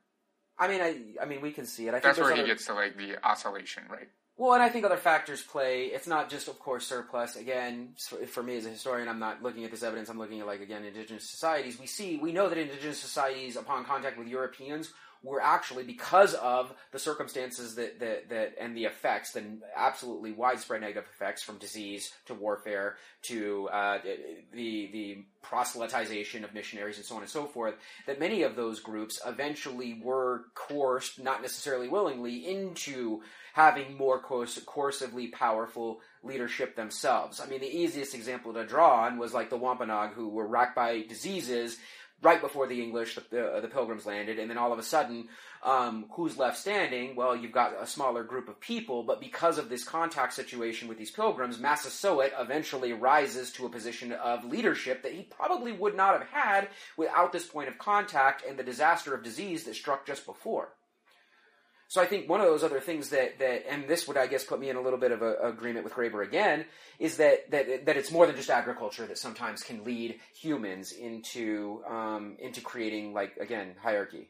I 0.58 0.68
mean, 0.68 0.80
I, 0.80 1.22
I 1.22 1.26
mean, 1.26 1.40
we 1.40 1.50
can 1.50 1.66
see 1.66 1.86
it. 1.86 1.90
I 1.90 2.00
That's 2.00 2.16
think 2.16 2.18
where 2.18 2.32
other, 2.32 2.42
he 2.42 2.48
gets 2.48 2.66
to 2.66 2.74
like 2.74 2.96
the 2.96 3.16
oscillation, 3.26 3.84
right? 3.90 4.08
Well, 4.36 4.54
and 4.54 4.62
I 4.62 4.68
think 4.68 4.84
other 4.84 4.96
factors 4.96 5.42
play. 5.42 5.86
It's 5.86 6.06
not 6.06 6.28
just, 6.28 6.48
of 6.48 6.58
course, 6.58 6.86
surplus. 6.86 7.36
Again, 7.36 7.94
for 8.28 8.42
me 8.42 8.56
as 8.56 8.66
a 8.66 8.70
historian, 8.70 9.08
I'm 9.08 9.20
not 9.20 9.42
looking 9.42 9.64
at 9.64 9.70
this 9.70 9.82
evidence. 9.82 10.08
I'm 10.08 10.18
looking 10.18 10.40
at 10.40 10.46
like 10.46 10.60
again 10.60 10.84
indigenous 10.84 11.28
societies. 11.30 11.78
We 11.78 11.86
see, 11.86 12.16
we 12.16 12.32
know 12.32 12.48
that 12.48 12.58
indigenous 12.58 12.98
societies, 12.98 13.56
upon 13.56 13.84
contact 13.84 14.18
with 14.18 14.26
Europeans, 14.26 14.92
were 15.24 15.40
actually 15.40 15.82
because 15.84 16.34
of 16.34 16.72
the 16.92 16.98
circumstances 16.98 17.74
that, 17.76 17.98
that, 17.98 18.28
that 18.28 18.54
and 18.60 18.76
the 18.76 18.84
effects, 18.84 19.32
the 19.32 19.42
absolutely 19.74 20.32
widespread 20.32 20.82
negative 20.82 21.08
effects 21.14 21.42
from 21.42 21.58
disease 21.58 22.12
to 22.26 22.34
warfare 22.34 22.96
to 23.22 23.68
uh, 23.70 23.98
the 24.52 24.90
the 24.92 25.24
proselytization 25.42 26.44
of 26.44 26.54
missionaries 26.54 26.96
and 26.96 27.04
so 27.04 27.16
on 27.16 27.22
and 27.22 27.30
so 27.30 27.46
forth. 27.46 27.74
That 28.06 28.20
many 28.20 28.42
of 28.42 28.54
those 28.54 28.80
groups 28.80 29.20
eventually 29.26 30.00
were 30.02 30.44
coerced, 30.54 31.22
not 31.22 31.42
necessarily 31.42 31.88
willingly, 31.88 32.46
into 32.46 33.22
having 33.54 33.96
more 33.96 34.20
coercively 34.20 35.30
powerful 35.32 36.00
leadership 36.22 36.74
themselves. 36.74 37.40
I 37.40 37.46
mean, 37.46 37.60
the 37.60 37.66
easiest 37.68 38.14
example 38.14 38.52
to 38.54 38.66
draw 38.66 39.04
on 39.04 39.16
was 39.16 39.32
like 39.32 39.48
the 39.48 39.56
Wampanoag, 39.56 40.12
who 40.12 40.28
were 40.28 40.46
racked 40.46 40.74
by 40.74 41.02
diseases 41.02 41.78
right 42.24 42.40
before 42.40 42.66
the 42.66 42.82
English, 42.82 43.14
the, 43.30 43.58
the 43.60 43.68
Pilgrims 43.68 44.06
landed, 44.06 44.38
and 44.38 44.50
then 44.50 44.58
all 44.58 44.72
of 44.72 44.78
a 44.78 44.82
sudden, 44.82 45.28
um, 45.62 46.06
who's 46.10 46.36
left 46.38 46.58
standing? 46.58 47.14
Well, 47.14 47.36
you've 47.36 47.52
got 47.52 47.74
a 47.80 47.86
smaller 47.86 48.24
group 48.24 48.48
of 48.48 48.58
people, 48.58 49.02
but 49.02 49.20
because 49.20 49.58
of 49.58 49.68
this 49.68 49.84
contact 49.84 50.32
situation 50.32 50.88
with 50.88 50.98
these 50.98 51.10
Pilgrims, 51.10 51.60
Massasoit 51.60 52.32
eventually 52.38 52.92
rises 52.92 53.52
to 53.52 53.66
a 53.66 53.70
position 53.70 54.12
of 54.12 54.44
leadership 54.44 55.02
that 55.02 55.12
he 55.12 55.22
probably 55.22 55.72
would 55.72 55.96
not 55.96 56.18
have 56.18 56.28
had 56.28 56.68
without 56.96 57.32
this 57.32 57.46
point 57.46 57.68
of 57.68 57.78
contact 57.78 58.42
and 58.48 58.58
the 58.58 58.64
disaster 58.64 59.14
of 59.14 59.22
disease 59.22 59.64
that 59.64 59.74
struck 59.74 60.06
just 60.06 60.26
before. 60.26 60.70
So 61.88 62.00
I 62.00 62.06
think 62.06 62.28
one 62.28 62.40
of 62.40 62.46
those 62.46 62.64
other 62.64 62.80
things 62.80 63.10
that, 63.10 63.38
that 63.38 63.70
and 63.70 63.86
this 63.86 64.08
would 64.08 64.16
I 64.16 64.26
guess 64.26 64.44
put 64.44 64.58
me 64.58 64.70
in 64.70 64.76
a 64.76 64.80
little 64.80 64.98
bit 64.98 65.12
of 65.12 65.22
a, 65.22 65.36
agreement 65.42 65.84
with 65.84 65.94
Graeber 65.94 66.26
again 66.26 66.64
is 66.98 67.16
that, 67.18 67.50
that 67.50 67.86
that 67.86 67.96
it's 67.96 68.10
more 68.10 68.26
than 68.26 68.36
just 68.36 68.50
agriculture 68.50 69.06
that 69.06 69.18
sometimes 69.18 69.62
can 69.62 69.84
lead 69.84 70.18
humans 70.34 70.92
into 70.92 71.82
um, 71.88 72.36
into 72.38 72.60
creating 72.60 73.12
like 73.12 73.36
again 73.36 73.74
hierarchy. 73.82 74.28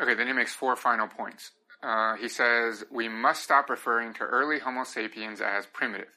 Okay, 0.00 0.14
then 0.14 0.26
he 0.26 0.32
makes 0.32 0.54
four 0.54 0.74
final 0.76 1.06
points. 1.06 1.52
Uh, 1.82 2.16
he 2.16 2.28
says 2.28 2.84
we 2.90 3.08
must 3.08 3.42
stop 3.42 3.68
referring 3.68 4.14
to 4.14 4.24
early 4.24 4.58
Homo 4.58 4.84
sapiens 4.84 5.40
as 5.40 5.66
primitive. 5.66 6.08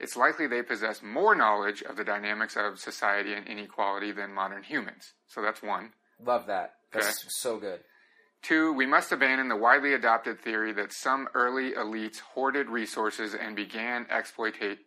It's 0.00 0.16
likely 0.16 0.46
they 0.46 0.62
possess 0.62 1.02
more 1.02 1.34
knowledge 1.34 1.82
of 1.82 1.96
the 1.96 2.04
dynamics 2.04 2.56
of 2.56 2.78
society 2.78 3.34
and 3.34 3.46
inequality 3.46 4.12
than 4.12 4.32
modern 4.32 4.62
humans. 4.62 5.12
So 5.26 5.42
that's 5.42 5.60
one. 5.60 5.90
Love 6.24 6.46
that. 6.46 6.74
That's 6.92 7.06
okay. 7.06 7.28
so 7.28 7.58
good. 7.58 7.80
Two, 8.42 8.72
we 8.72 8.86
must 8.86 9.12
abandon 9.12 9.48
the 9.48 9.56
widely 9.56 9.94
adopted 9.94 10.40
theory 10.40 10.72
that 10.72 10.92
some 10.92 11.28
early 11.34 11.72
elites 11.72 12.20
hoarded 12.20 12.68
resources 12.68 13.34
and 13.34 13.56
began 13.56 14.06
exploitate 14.10 14.78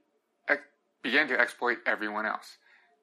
ex, 0.47 0.61
began 1.03 1.27
to 1.27 1.39
exploit 1.39 1.77
everyone 1.85 2.25
else. 2.25 2.57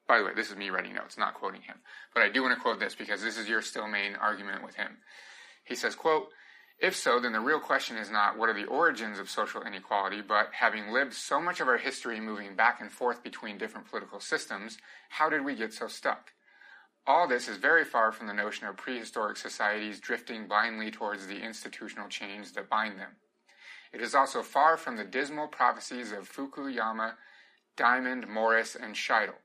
By 0.08 0.18
the 0.18 0.24
way, 0.24 0.32
this 0.34 0.50
is 0.50 0.56
me 0.56 0.70
writing 0.70 0.94
notes, 0.94 1.18
not 1.18 1.34
quoting 1.34 1.60
him. 1.60 1.76
But 2.14 2.22
I 2.22 2.30
do 2.30 2.42
want 2.42 2.54
to 2.54 2.60
quote 2.60 2.80
this 2.80 2.94
because 2.94 3.22
this 3.22 3.36
is 3.36 3.48
your 3.48 3.60
still 3.60 3.86
main 3.86 4.14
argument 4.16 4.64
with 4.64 4.76
him. 4.76 4.98
He 5.64 5.74
says, 5.74 5.94
quote, 5.94 6.28
if 6.80 6.94
so, 6.94 7.20
then 7.20 7.32
the 7.32 7.40
real 7.40 7.60
question 7.60 7.96
is 7.96 8.10
not 8.10 8.38
what 8.38 8.48
are 8.48 8.54
the 8.54 8.64
origins 8.64 9.18
of 9.18 9.28
social 9.28 9.62
inequality, 9.62 10.22
but 10.22 10.50
having 10.52 10.92
lived 10.92 11.12
so 11.12 11.40
much 11.40 11.60
of 11.60 11.68
our 11.68 11.76
history 11.76 12.20
moving 12.20 12.54
back 12.54 12.80
and 12.80 12.90
forth 12.90 13.22
between 13.22 13.58
different 13.58 13.88
political 13.90 14.20
systems, 14.20 14.78
how 15.10 15.28
did 15.28 15.44
we 15.44 15.56
get 15.56 15.74
so 15.74 15.88
stuck? 15.88 16.32
All 17.08 17.26
this 17.26 17.48
is 17.48 17.56
very 17.56 17.86
far 17.86 18.12
from 18.12 18.26
the 18.26 18.34
notion 18.34 18.66
of 18.66 18.76
prehistoric 18.76 19.38
societies 19.38 19.98
drifting 19.98 20.46
blindly 20.46 20.90
towards 20.90 21.26
the 21.26 21.40
institutional 21.40 22.06
chains 22.06 22.52
that 22.52 22.68
bind 22.68 23.00
them. 23.00 23.16
It 23.94 24.02
is 24.02 24.14
also 24.14 24.42
far 24.42 24.76
from 24.76 24.98
the 24.98 25.06
dismal 25.06 25.48
prophecies 25.48 26.12
of 26.12 26.30
Fukuyama, 26.30 27.14
Diamond, 27.78 28.28
Morris, 28.28 28.76
and 28.76 28.94
Scheidel, 28.94 29.36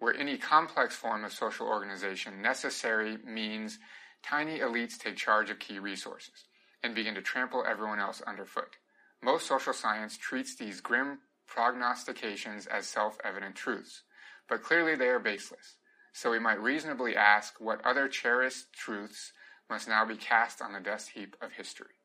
where 0.00 0.16
any 0.16 0.36
complex 0.36 0.96
form 0.96 1.22
of 1.22 1.32
social 1.32 1.68
organization 1.68 2.42
necessary 2.42 3.18
means 3.24 3.78
tiny 4.24 4.58
elites 4.58 4.98
take 4.98 5.14
charge 5.14 5.48
of 5.48 5.60
key 5.60 5.78
resources 5.78 6.48
and 6.82 6.92
begin 6.92 7.14
to 7.14 7.22
trample 7.22 7.64
everyone 7.64 8.00
else 8.00 8.20
underfoot. 8.26 8.78
Most 9.22 9.46
social 9.46 9.72
science 9.72 10.16
treats 10.16 10.56
these 10.56 10.80
grim 10.80 11.20
prognostications 11.46 12.66
as 12.66 12.88
self 12.88 13.16
evident 13.22 13.54
truths, 13.54 14.02
but 14.48 14.64
clearly 14.64 14.96
they 14.96 15.06
are 15.06 15.20
baseless. 15.20 15.76
So 16.16 16.30
we 16.30 16.38
might 16.38 16.62
reasonably 16.62 17.14
ask 17.14 17.60
what 17.60 17.84
other 17.84 18.08
cherished 18.08 18.72
truths 18.72 19.32
must 19.68 19.86
now 19.86 20.06
be 20.06 20.16
cast 20.16 20.62
on 20.62 20.72
the 20.72 20.80
dust 20.80 21.10
heap 21.10 21.36
of 21.42 21.52
history. 21.52 22.00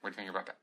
What 0.00 0.10
do 0.10 0.12
you 0.12 0.16
think 0.18 0.30
about 0.30 0.46
that? 0.46 0.58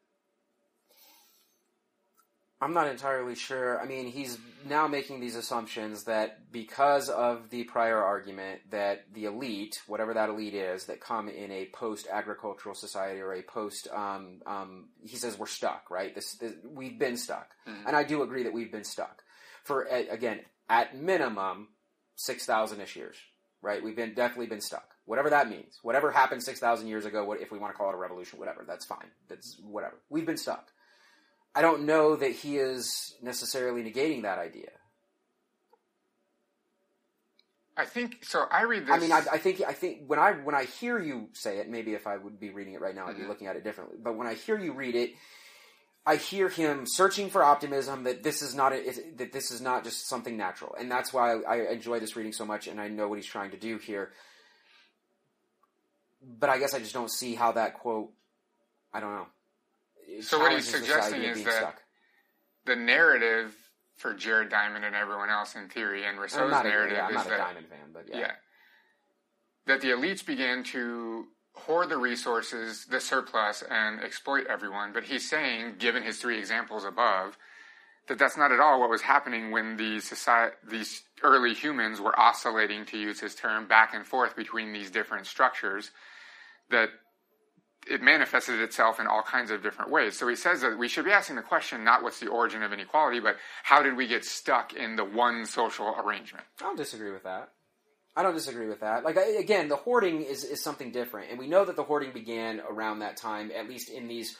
I'm 2.61 2.73
not 2.73 2.87
entirely 2.87 3.35
sure. 3.35 3.81
I 3.81 3.85
mean, 3.85 4.07
he's 4.07 4.37
now 4.65 4.87
making 4.87 5.19
these 5.19 5.35
assumptions 5.35 6.05
that 6.05 6.49
because 6.53 7.09
of 7.09 7.49
the 7.49 7.65
prior 7.65 8.01
argument 8.01 8.61
that 8.71 9.13
the 9.13 9.25
elite, 9.25 9.81
whatever 9.85 10.13
that 10.13 10.29
elite 10.29 10.53
is, 10.53 10.85
that 10.85 11.01
come 11.01 11.27
in 11.27 11.51
a 11.51 11.65
post-agricultural 11.73 12.75
society 12.75 13.19
or 13.19 13.33
a 13.33 13.41
post, 13.41 13.89
um, 13.93 14.41
um, 14.45 14.87
he 15.03 15.17
says 15.17 15.37
we're 15.37 15.47
stuck, 15.47 15.91
right? 15.91 16.15
This, 16.15 16.35
this 16.35 16.53
we've 16.63 16.97
been 16.97 17.17
stuck, 17.17 17.49
mm-hmm. 17.67 17.87
and 17.87 17.93
I 17.93 18.03
do 18.03 18.23
agree 18.23 18.43
that 18.43 18.53
we've 18.53 18.71
been 18.71 18.85
stuck 18.85 19.21
for 19.65 19.83
again 19.83 20.39
at 20.69 20.95
minimum 20.95 21.67
6,000 22.19 22.81
ish 22.81 22.95
years, 22.95 23.15
right? 23.61 23.81
We've 23.81 23.95
been 23.95 24.13
definitely 24.13 24.47
been 24.47 24.61
stuck. 24.61 24.93
Whatever 25.05 25.29
that 25.29 25.49
means. 25.49 25.79
Whatever 25.81 26.11
happened 26.11 26.43
6,000 26.43 26.87
years 26.87 27.05
ago, 27.05 27.23
what, 27.23 27.41
if 27.41 27.51
we 27.51 27.57
want 27.57 27.73
to 27.73 27.77
call 27.77 27.89
it 27.89 27.95
a 27.95 27.97
revolution, 27.97 28.39
whatever, 28.39 28.65
that's 28.67 28.85
fine. 28.85 29.07
That's 29.29 29.57
whatever. 29.63 29.95
We've 30.09 30.25
been 30.25 30.37
stuck. 30.37 30.67
I 31.55 31.61
don't 31.61 31.85
know 31.85 32.15
that 32.15 32.31
he 32.31 32.57
is 32.57 33.15
necessarily 33.21 33.83
negating 33.83 34.23
that 34.23 34.37
idea. 34.37 34.69
I 37.75 37.85
think 37.85 38.25
so. 38.25 38.45
I 38.51 38.63
read 38.63 38.85
this. 38.85 38.91
I 38.91 38.99
mean, 38.99 39.13
I, 39.13 39.23
I, 39.31 39.37
think 39.37 39.61
I 39.65 39.71
think 39.71 40.01
when 40.05 40.19
I 40.19 40.33
when 40.33 40.53
I 40.53 40.65
hear 40.65 40.99
you 40.99 41.29
say 41.31 41.59
it, 41.59 41.69
maybe 41.69 41.93
if 41.93 42.07
I 42.07 42.17
would 42.17 42.37
be 42.37 42.49
reading 42.49 42.73
it 42.73 42.81
right 42.81 42.93
now, 42.93 43.07
I'd 43.07 43.15
be 43.15 43.21
mm-hmm. 43.21 43.29
looking 43.29 43.47
at 43.47 43.55
it 43.55 43.63
differently. 43.63 43.97
But 44.03 44.17
when 44.17 44.27
I 44.27 44.33
hear 44.33 44.59
you 44.59 44.73
read 44.73 44.95
it, 44.95 45.11
I 46.09 46.15
hear 46.15 46.49
him 46.49 46.85
searching 46.87 47.29
for 47.29 47.43
optimism 47.43 48.05
that 48.05 48.23
this 48.23 48.41
is 48.41 48.55
not 48.55 48.73
a, 48.73 48.81
that 49.17 49.31
this 49.31 49.51
is 49.51 49.61
not 49.61 49.83
just 49.83 50.09
something 50.09 50.35
natural, 50.35 50.73
and 50.73 50.89
that's 50.89 51.13
why 51.13 51.35
I 51.35 51.71
enjoy 51.71 51.99
this 51.99 52.15
reading 52.15 52.33
so 52.33 52.45
much, 52.45 52.65
and 52.67 52.81
I 52.81 52.87
know 52.87 53.07
what 53.07 53.19
he's 53.19 53.27
trying 53.27 53.51
to 53.51 53.57
do 53.57 53.77
here. 53.77 54.11
But 56.19 56.49
I 56.49 56.57
guess 56.57 56.73
I 56.73 56.79
just 56.79 56.95
don't 56.95 57.11
see 57.11 57.35
how 57.35 57.51
that 57.51 57.75
quote. 57.75 58.09
I 58.91 59.01
don't 59.01 59.13
know. 59.13 59.27
So 60.21 60.39
what 60.39 60.51
he's 60.51 60.67
suggesting 60.67 61.21
is 61.21 61.43
that 61.43 61.53
stuck. 61.53 61.83
the 62.65 62.75
narrative 62.75 63.55
for 63.95 64.15
Jared 64.15 64.49
Diamond 64.49 64.85
and 64.85 64.95
everyone 64.95 65.29
else 65.29 65.53
in 65.53 65.69
theory, 65.69 66.05
and 66.05 66.17
Rousseau's 66.17 66.49
narrative 66.49 66.97
a, 66.97 67.01
yeah, 67.01 67.19
is 67.19 67.27
that 67.27 67.37
Diamond 67.37 67.67
fan, 67.67 67.79
but 67.93 68.09
yeah. 68.09 68.17
yeah, 68.17 68.31
that 69.67 69.81
the 69.81 69.89
elites 69.89 70.25
began 70.25 70.63
to 70.63 71.27
hoard 71.59 71.89
the 71.89 71.97
resources, 71.97 72.85
the 72.85 72.99
surplus, 72.99 73.63
and 73.69 74.01
exploit 74.01 74.47
everyone. 74.47 74.91
But 74.93 75.03
he's 75.03 75.29
saying, 75.29 75.75
given 75.79 76.03
his 76.03 76.17
three 76.17 76.37
examples 76.37 76.83
above, 76.83 77.37
that 78.07 78.17
that's 78.17 78.37
not 78.37 78.51
at 78.51 78.59
all 78.59 78.79
what 78.79 78.89
was 78.89 79.01
happening 79.01 79.51
when 79.51 79.77
these 79.77 80.03
society, 80.03 80.55
these 80.67 81.03
early 81.23 81.53
humans 81.53 82.01
were 82.01 82.17
oscillating, 82.19 82.85
to 82.85 82.97
use 82.97 83.19
his 83.19 83.35
term, 83.35 83.67
back 83.67 83.93
and 83.93 84.05
forth 84.05 84.35
between 84.35 84.73
these 84.73 84.89
different 84.89 85.27
structures. 85.27 85.91
That 86.71 86.89
it 87.89 88.01
manifested 88.01 88.59
itself 88.59 88.99
in 88.99 89.07
all 89.07 89.21
kinds 89.21 89.51
of 89.51 89.63
different 89.63 89.91
ways. 89.91 90.17
So 90.17 90.27
he 90.27 90.35
says 90.35 90.61
that 90.61 90.77
we 90.77 90.87
should 90.87 91.05
be 91.05 91.11
asking 91.11 91.37
the 91.37 91.41
question 91.41 91.83
not 91.83 92.03
what's 92.03 92.19
the 92.19 92.27
origin 92.27 92.63
of 92.63 92.73
inequality, 92.73 93.19
but 93.19 93.37
how 93.63 93.81
did 93.81 93.95
we 93.95 94.07
get 94.07 94.25
stuck 94.25 94.73
in 94.73 94.95
the 94.95 95.05
one 95.05 95.45
social 95.45 95.95
arrangement? 95.97 96.45
I 96.59 96.63
don't 96.63 96.77
disagree 96.77 97.11
with 97.11 97.23
that. 97.23 97.51
I 98.19 98.23
don't 98.23 98.33
disagree 98.33 98.67
with 98.67 98.81
that. 98.81 99.05
Like 99.05 99.15
again, 99.15 99.69
the 99.69 99.77
hoarding 99.77 100.23
is, 100.23 100.43
is 100.43 100.61
something 100.61 100.91
different, 100.91 101.29
and 101.29 101.39
we 101.39 101.47
know 101.47 101.63
that 101.63 101.77
the 101.77 101.85
hoarding 101.85 102.11
began 102.11 102.59
around 102.69 102.99
that 102.99 103.15
time, 103.15 103.49
at 103.57 103.69
least 103.69 103.89
in 103.89 104.09
these 104.09 104.35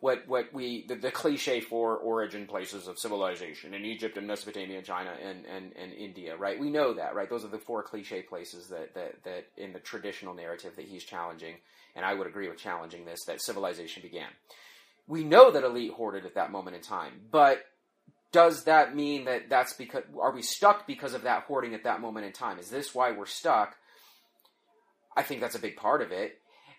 what 0.00 0.26
what 0.26 0.52
we 0.52 0.84
the, 0.88 0.96
the 0.96 1.12
cliche 1.12 1.60
for 1.60 1.96
origin 1.96 2.48
places 2.48 2.88
of 2.88 2.98
civilization 2.98 3.72
in 3.72 3.84
Egypt 3.84 4.16
and 4.16 4.26
Mesopotamia, 4.26 4.82
China 4.82 5.12
and, 5.22 5.46
and, 5.46 5.72
and 5.80 5.92
India, 5.92 6.36
right? 6.36 6.58
We 6.58 6.70
know 6.70 6.92
that, 6.94 7.14
right? 7.14 7.30
Those 7.30 7.44
are 7.44 7.48
the 7.48 7.60
four 7.60 7.84
cliche 7.84 8.20
places 8.20 8.66
that, 8.66 8.94
that 8.94 9.22
that 9.22 9.46
in 9.56 9.72
the 9.72 9.78
traditional 9.78 10.34
narrative 10.34 10.74
that 10.74 10.86
he's 10.86 11.04
challenging, 11.04 11.54
and 11.94 12.04
I 12.04 12.14
would 12.14 12.26
agree 12.26 12.48
with 12.48 12.58
challenging 12.58 13.04
this 13.04 13.20
that 13.28 13.40
civilization 13.40 14.02
began. 14.02 14.30
We 15.06 15.22
know 15.22 15.52
that 15.52 15.62
elite 15.62 15.92
hoarded 15.92 16.26
at 16.26 16.34
that 16.34 16.50
moment 16.50 16.74
in 16.74 16.82
time, 16.82 17.12
but 17.30 17.62
does 18.32 18.64
that 18.64 18.94
mean 18.94 19.24
that 19.24 19.48
that's 19.48 19.72
because 19.72 20.04
are 20.20 20.32
we 20.32 20.42
stuck 20.42 20.86
because 20.86 21.14
of 21.14 21.22
that 21.22 21.44
hoarding 21.44 21.74
at 21.74 21.84
that 21.84 22.00
moment 22.00 22.26
in 22.26 22.32
time? 22.32 22.58
Is 22.58 22.70
this 22.70 22.94
why 22.94 23.12
we're 23.12 23.26
stuck? 23.26 23.76
I 25.16 25.22
think 25.22 25.40
that's 25.40 25.56
a 25.56 25.60
big 25.60 25.76
part 25.76 26.02
of 26.02 26.12
it. 26.12 26.38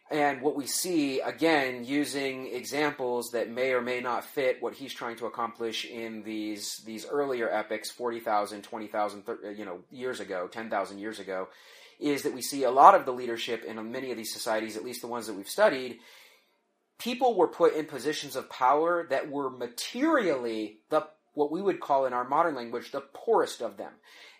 And 0.09 0.41
what 0.41 0.57
we 0.57 0.65
see 0.65 1.21
again, 1.21 1.85
using 1.85 2.47
examples 2.47 3.31
that 3.31 3.49
may 3.49 3.71
or 3.71 3.81
may 3.81 4.01
not 4.01 4.25
fit 4.25 4.61
what 4.61 4.73
he's 4.73 4.93
trying 4.93 5.15
to 5.17 5.25
accomplish 5.25 5.85
in 5.85 6.23
these 6.23 6.81
these 6.85 7.05
earlier 7.05 7.49
epics, 7.49 7.89
40,000, 7.89 8.61
20,000, 8.61 9.23
you 9.57 9.63
know, 9.63 9.79
years 9.89 10.19
ago, 10.19 10.49
10,000 10.51 10.99
years 10.99 11.19
ago, 11.19 11.47
is 11.99 12.23
that 12.23 12.33
we 12.33 12.41
see 12.41 12.63
a 12.63 12.71
lot 12.71 12.95
of 12.95 13.05
the 13.05 13.13
leadership 13.13 13.63
in 13.63 13.91
many 13.91 14.11
of 14.11 14.17
these 14.17 14.33
societies, 14.33 14.75
at 14.75 14.83
least 14.83 15.01
the 15.01 15.07
ones 15.07 15.27
that 15.27 15.33
we've 15.33 15.47
studied, 15.47 15.99
people 16.99 17.35
were 17.35 17.47
put 17.47 17.75
in 17.75 17.85
positions 17.85 18.35
of 18.35 18.49
power 18.49 19.07
that 19.09 19.29
were 19.29 19.49
materially 19.49 20.79
the 20.89 21.07
what 21.33 21.51
we 21.51 21.61
would 21.61 21.79
call 21.79 22.05
in 22.05 22.13
our 22.13 22.27
modern 22.27 22.55
language 22.55 22.91
the 22.91 23.01
poorest 23.13 23.61
of 23.61 23.77
them. 23.77 23.91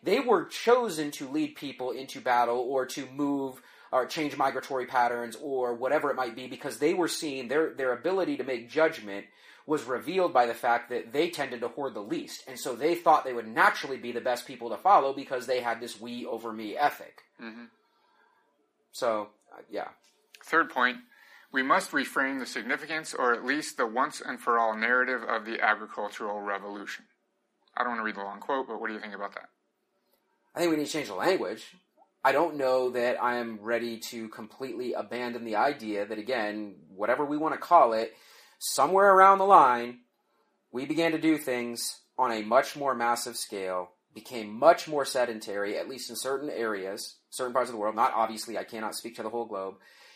They 0.04 0.20
were 0.20 0.46
chosen 0.46 1.12
to 1.12 1.30
lead 1.30 1.56
people 1.56 1.92
into 1.92 2.22
battle 2.22 2.58
or 2.58 2.86
to 2.88 3.06
move 3.14 3.62
or 3.92 4.06
change 4.06 4.38
migratory 4.38 4.86
patterns 4.86 5.38
or 5.42 5.74
whatever 5.74 6.10
it 6.10 6.16
might 6.16 6.36
be 6.36 6.48
because 6.48 6.78
they 6.78 6.94
were 6.94 7.08
seen 7.08 7.48
their 7.48 7.74
their 7.74 7.94
ability 7.94 8.38
to 8.38 8.44
make 8.44 8.70
judgment 8.70 9.26
was 9.68 9.84
revealed 9.84 10.34
by 10.34 10.48
the 10.48 10.54
fact 10.54 10.90
that 10.90 11.14
they 11.14 11.30
tended 11.30 11.62
to 11.62 11.68
hoard 11.68 11.94
the 11.94 12.02
least. 12.02 12.44
And 12.48 12.60
so 12.60 12.76
they 12.76 12.96
thought 12.96 13.24
they 13.24 13.34
would 13.34 13.48
naturally 13.48 13.98
be 13.98 14.12
the 14.12 14.20
best 14.20 14.48
people 14.48 14.70
to 14.72 14.78
follow 14.78 15.14
because 15.14 15.46
they 15.46 15.62
had 15.62 15.80
this 15.80 16.02
we 16.02 16.26
over 16.26 16.52
me 16.52 16.76
ethic. 16.76 17.22
Hmm 17.40 17.66
so 18.92 19.30
uh, 19.54 19.62
yeah. 19.70 19.88
Third 20.44 20.70
point, 20.70 20.98
we 21.52 21.64
must 21.64 21.92
reframe 21.92 22.40
the 22.40 22.46
significance 22.46 23.14
or 23.14 23.34
at 23.34 23.46
least 23.46 23.78
the 23.78 23.86
once 23.86 24.22
and 24.22 24.40
for 24.40 24.58
all 24.58 24.76
narrative 24.76 25.24
of 25.24 25.46
the 25.46 25.60
agricultural 25.62 26.40
revolution. 26.40 27.06
I 27.76 27.84
don't 27.84 27.94
want 27.94 28.02
to 28.02 28.06
read 28.06 28.16
the 28.16 28.22
long 28.22 28.40
quote, 28.40 28.68
but 28.68 28.80
what 28.80 28.88
do 28.88 28.94
you 28.94 29.00
think 29.00 29.16
about 29.16 29.34
that? 29.36 29.50
I 30.56 30.60
think 30.60 30.72
we 30.72 30.78
need 30.78 30.88
to 30.88 30.92
change 30.92 31.08
the 31.08 31.16
language. 31.16 31.66
I 32.24 32.32
don't 32.32 32.58
know 32.58 32.92
that 32.92 33.22
I 33.22 33.38
am 33.38 33.60
ready 33.62 33.98
to 33.98 34.30
completely 34.30 34.94
abandon 34.94 35.44
the 35.44 35.56
idea 35.56 36.06
that, 36.06 36.20
again, 36.20 36.76
whatever 36.96 37.26
we 37.26 37.38
want 37.38 37.56
to 37.56 37.60
call 37.60 37.94
it, 37.94 38.14
somewhere 38.60 39.12
around 39.12 39.40
the 39.40 39.46
line, 39.46 40.00
we 40.72 40.86
began 40.86 41.14
to 41.14 41.18
do 41.18 41.38
things 41.38 42.00
on 42.18 42.32
a 42.32 42.44
much 42.44 42.76
more 42.76 42.94
massive 42.94 43.36
scale, 43.36 43.90
became 44.14 44.54
much 44.54 44.88
more 44.88 45.06
sedentary, 45.06 45.78
at 45.78 45.90
least 45.90 46.10
in 46.10 46.16
certain 46.16 46.50
areas, 46.50 47.16
certain 47.32 47.54
parts 47.54 47.70
of 47.70 47.74
the 47.74 47.80
world. 47.80 47.96
Not 47.96 48.14
obviously, 48.14 48.58
I 48.58 48.66
cannot 48.66 48.96
speak 48.96 49.16
to 49.16 49.24
the 49.24 49.30
whole 49.30 49.46
globe. 49.46 49.76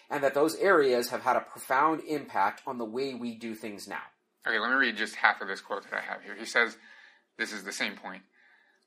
And 0.10 0.24
that 0.24 0.34
those 0.34 0.56
areas 0.56 1.10
have 1.10 1.22
had 1.22 1.36
a 1.36 1.41
profound 1.41 2.01
impact 2.08 2.62
on 2.68 2.78
the 2.78 2.86
way 2.86 3.14
we 3.14 3.36
do 3.36 3.56
things 3.56 3.88
now. 3.88 4.03
Okay, 4.47 4.60
let 4.60 4.70
me 4.70 4.76
read 4.76 4.97
just 4.97 5.16
half 5.16 5.41
of 5.41 5.47
this 5.47 5.62
quote 5.62 5.84
that 5.84 5.93
I 5.97 6.01
have 6.01 6.22
here. 6.22 6.36
He 6.38 6.45
says, 6.45 6.78
this 7.38 7.51
is 7.51 7.64
the 7.64 7.72
same 7.72 7.95
point. 7.95 8.22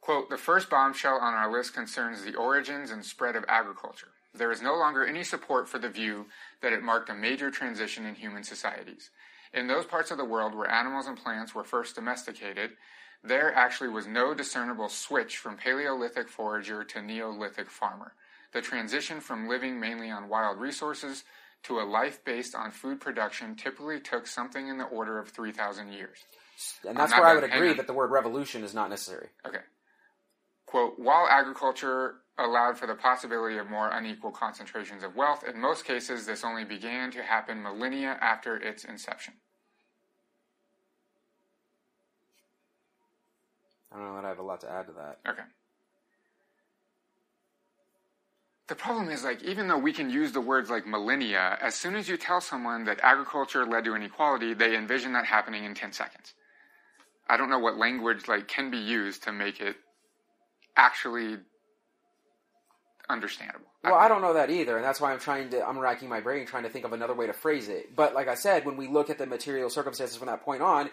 Quote, 0.00 0.30
the 0.30 0.36
first 0.36 0.70
bombshell 0.70 1.18
on 1.18 1.34
our 1.34 1.50
list 1.50 1.74
concerns 1.74 2.22
the 2.22 2.36
origins 2.36 2.90
and 2.90 3.04
spread 3.04 3.34
of 3.34 3.44
agriculture. 3.48 4.08
There 4.32 4.52
is 4.52 4.62
no 4.62 4.76
longer 4.76 5.04
any 5.04 5.24
support 5.24 5.68
for 5.68 5.78
the 5.78 5.88
view 5.88 6.26
that 6.62 6.72
it 6.72 6.82
marked 6.82 7.10
a 7.10 7.14
major 7.14 7.50
transition 7.50 8.06
in 8.06 8.14
human 8.14 8.44
societies. 8.44 9.10
In 9.52 9.66
those 9.66 9.86
parts 9.86 10.10
of 10.10 10.18
the 10.18 10.24
world 10.24 10.54
where 10.54 10.70
animals 10.70 11.06
and 11.06 11.16
plants 11.16 11.54
were 11.54 11.64
first 11.64 11.96
domesticated, 11.96 12.72
there 13.24 13.52
actually 13.52 13.88
was 13.88 14.06
no 14.06 14.34
discernible 14.34 14.88
switch 14.88 15.38
from 15.38 15.56
Paleolithic 15.56 16.28
forager 16.28 16.84
to 16.84 17.02
Neolithic 17.02 17.68
farmer. 17.68 18.12
The 18.52 18.62
transition 18.62 19.20
from 19.20 19.48
living 19.48 19.78
mainly 19.78 20.10
on 20.10 20.28
wild 20.28 20.58
resources 20.58 21.24
to 21.64 21.80
a 21.80 21.84
life 21.84 22.24
based 22.24 22.54
on 22.54 22.70
food 22.70 23.00
production 23.00 23.56
typically 23.56 24.00
took 24.00 24.26
something 24.26 24.68
in 24.68 24.78
the 24.78 24.84
order 24.84 25.18
of 25.18 25.28
3,000 25.30 25.92
years. 25.92 26.18
And 26.86 26.96
that's 26.96 27.12
where 27.12 27.26
I 27.26 27.34
would 27.34 27.44
agree 27.44 27.74
that 27.74 27.86
the 27.86 27.92
word 27.92 28.10
revolution 28.10 28.64
is 28.64 28.74
not 28.74 28.90
necessary. 28.90 29.28
Okay. 29.46 29.58
Quote, 30.66 30.98
while 30.98 31.26
agriculture 31.28 32.16
allowed 32.38 32.78
for 32.78 32.86
the 32.86 32.94
possibility 32.94 33.58
of 33.58 33.68
more 33.68 33.90
unequal 33.90 34.30
concentrations 34.30 35.02
of 35.02 35.16
wealth, 35.16 35.44
in 35.46 35.60
most 35.60 35.84
cases 35.84 36.26
this 36.26 36.44
only 36.44 36.64
began 36.64 37.10
to 37.10 37.22
happen 37.22 37.62
millennia 37.62 38.16
after 38.20 38.56
its 38.56 38.84
inception. 38.84 39.34
I 43.92 43.96
don't 43.96 44.08
know 44.08 44.14
that 44.16 44.24
I 44.24 44.28
have 44.28 44.38
a 44.38 44.42
lot 44.42 44.60
to 44.60 44.70
add 44.70 44.86
to 44.86 44.92
that. 44.92 45.18
Okay. 45.28 45.42
The 48.68 48.74
problem 48.74 49.08
is, 49.08 49.24
like, 49.24 49.42
even 49.42 49.66
though 49.66 49.78
we 49.78 49.94
can 49.94 50.10
use 50.10 50.32
the 50.32 50.42
words 50.42 50.68
like 50.68 50.86
millennia, 50.86 51.58
as 51.60 51.74
soon 51.74 51.96
as 51.96 52.06
you 52.06 52.18
tell 52.18 52.40
someone 52.40 52.84
that 52.84 53.00
agriculture 53.02 53.64
led 53.64 53.84
to 53.84 53.94
inequality, 53.94 54.52
they 54.52 54.76
envision 54.76 55.14
that 55.14 55.24
happening 55.24 55.64
in 55.64 55.74
10 55.74 55.92
seconds. 55.92 56.34
I 57.28 57.38
don't 57.38 57.48
know 57.48 57.58
what 57.58 57.78
language, 57.78 58.28
like, 58.28 58.46
can 58.46 58.70
be 58.70 58.76
used 58.78 59.22
to 59.22 59.32
make 59.32 59.60
it 59.60 59.76
actually 60.76 61.38
understandable. 63.08 63.64
Well, 63.84 63.94
I 63.94 64.08
don't 64.08 64.20
know 64.20 64.34
that 64.34 64.50
either, 64.50 64.76
and 64.76 64.84
that's 64.84 65.00
why 65.00 65.12
I'm 65.12 65.18
trying 65.18 65.50
to. 65.50 65.66
I'm 65.66 65.78
racking 65.78 66.08
my 66.08 66.20
brain 66.20 66.46
trying 66.46 66.64
to 66.64 66.68
think 66.68 66.84
of 66.84 66.92
another 66.92 67.14
way 67.14 67.26
to 67.26 67.32
phrase 67.32 67.68
it. 67.68 67.94
But 67.96 68.12
like 68.12 68.28
I 68.28 68.34
said, 68.34 68.66
when 68.66 68.76
we 68.76 68.88
look 68.88 69.08
at 69.08 69.18
the 69.18 69.26
material 69.26 69.70
circumstances 69.70 70.16
from 70.16 70.26
that 70.26 70.42
point 70.42 70.62
on, 70.62 70.90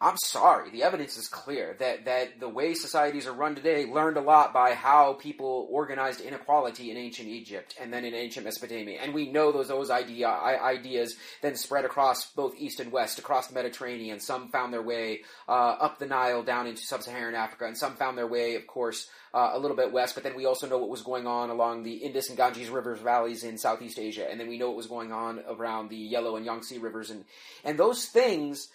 I'm 0.00 0.16
sorry. 0.16 0.70
The 0.70 0.82
evidence 0.82 1.16
is 1.16 1.28
clear 1.28 1.76
that 1.78 2.04
that 2.06 2.40
the 2.40 2.48
way 2.48 2.74
societies 2.74 3.26
are 3.26 3.32
run 3.32 3.54
today 3.54 3.86
learned 3.86 4.16
a 4.16 4.20
lot 4.22 4.52
by 4.52 4.74
how 4.74 5.14
people 5.14 5.66
organized 5.70 6.20
inequality 6.20 6.90
in 6.90 6.96
ancient 6.96 7.28
Egypt 7.28 7.76
and 7.80 7.92
then 7.92 8.04
in 8.04 8.14
ancient 8.14 8.44
Mesopotamia, 8.44 9.00
and 9.02 9.14
we 9.14 9.30
know 9.30 9.52
those 9.52 9.68
those 9.68 9.90
idea 9.90 10.28
ideas 10.28 11.16
then 11.42 11.56
spread 11.56 11.84
across 11.84 12.30
both 12.32 12.54
east 12.58 12.80
and 12.80 12.92
west, 12.92 13.18
across 13.18 13.46
the 13.48 13.54
Mediterranean. 13.54 14.20
Some 14.20 14.48
found 14.48 14.72
their 14.72 14.82
way 14.82 15.20
uh, 15.48 15.52
up 15.52 15.98
the 15.98 16.06
Nile 16.06 16.42
down 16.42 16.66
into 16.66 16.82
sub-Saharan 16.82 17.34
Africa, 17.34 17.66
and 17.66 17.76
some 17.76 17.94
found 17.96 18.18
their 18.18 18.26
way, 18.26 18.56
of 18.56 18.66
course, 18.66 19.08
uh, 19.32 19.50
a 19.52 19.58
little 19.58 19.76
bit 19.76 19.92
west. 19.92 20.14
But 20.14 20.24
then 20.24 20.36
we 20.36 20.46
also 20.46 20.68
know 20.68 20.78
what 20.78 20.88
was 20.88 21.02
going 21.02 21.26
on 21.26 21.50
along 21.50 21.82
the 21.82 21.94
Indus 21.94 22.28
and 22.28 22.36
Ganges 22.36 22.68
rivers 22.68 23.00
valleys 23.00 23.44
in 23.44 23.58
Southeast 23.58 23.98
Asia, 23.98 24.28
and 24.30 24.40
then 24.40 24.48
we 24.48 24.58
know 24.58 24.68
what 24.68 24.76
was 24.76 24.86
going 24.86 25.12
on 25.12 25.40
around 25.48 25.88
the 25.88 25.96
Yellow 25.96 26.36
and 26.36 26.46
Yangtze 26.46 26.78
rivers, 26.78 27.10
and 27.10 27.24
and 27.64 27.78
those 27.78 28.06
things 28.06 28.68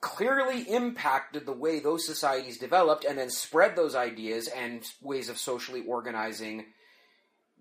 clearly 0.00 0.62
impacted 0.62 1.44
the 1.46 1.52
way 1.52 1.80
those 1.80 2.06
societies 2.06 2.58
developed 2.58 3.04
and 3.04 3.18
then 3.18 3.30
spread 3.30 3.74
those 3.76 3.94
ideas 3.94 4.48
and 4.48 4.84
ways 5.02 5.28
of 5.28 5.38
socially 5.38 5.82
organizing 5.86 6.66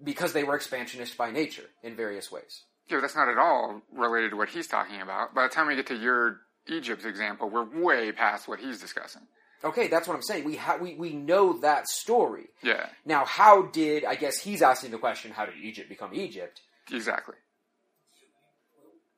because 0.04 0.34
they 0.34 0.44
were 0.44 0.56
expansionist 0.56 1.18
by 1.18 1.32
nature 1.32 1.66
in 1.84 1.96
various 1.96 2.32
ways. 2.32 2.64
Yeah, 2.90 3.00
that's 3.02 3.16
not 3.16 3.28
at 3.30 3.38
all 3.38 3.82
related 3.92 4.30
to 4.32 4.38
what 4.38 4.50
he's 4.50 4.68
talking 4.68 5.02
about. 5.02 5.34
By 5.34 5.44
the 5.44 5.50
time 5.50 5.68
we 5.68 5.76
get 5.76 5.88
to 5.88 5.96
your 5.96 6.42
Egypt 6.68 7.06
example, 7.06 7.50
we're 7.50 7.64
way 7.82 8.12
past 8.12 8.48
what 8.48 8.60
he's 8.60 8.80
discussing. 8.80 9.24
Okay, 9.64 9.88
that's 9.88 10.08
what 10.08 10.14
I'm 10.14 10.22
saying. 10.22 10.44
We 10.44 10.56
ha- 10.56 10.78
we 10.80 10.94
we 10.96 11.14
know 11.14 11.58
that 11.60 11.88
story. 11.88 12.46
Yeah, 12.62 12.86
Now, 13.06 13.26
how 13.26 13.64
did 13.64 14.06
I 14.06 14.14
guess 14.16 14.38
he's 14.38 14.62
asking 14.62 14.92
the 14.92 15.00
question? 15.00 15.32
How 15.32 15.46
did 15.48 15.56
Egypt 15.62 15.90
become 15.90 16.14
Egypt? 16.14 16.62
exactly. 16.92 17.36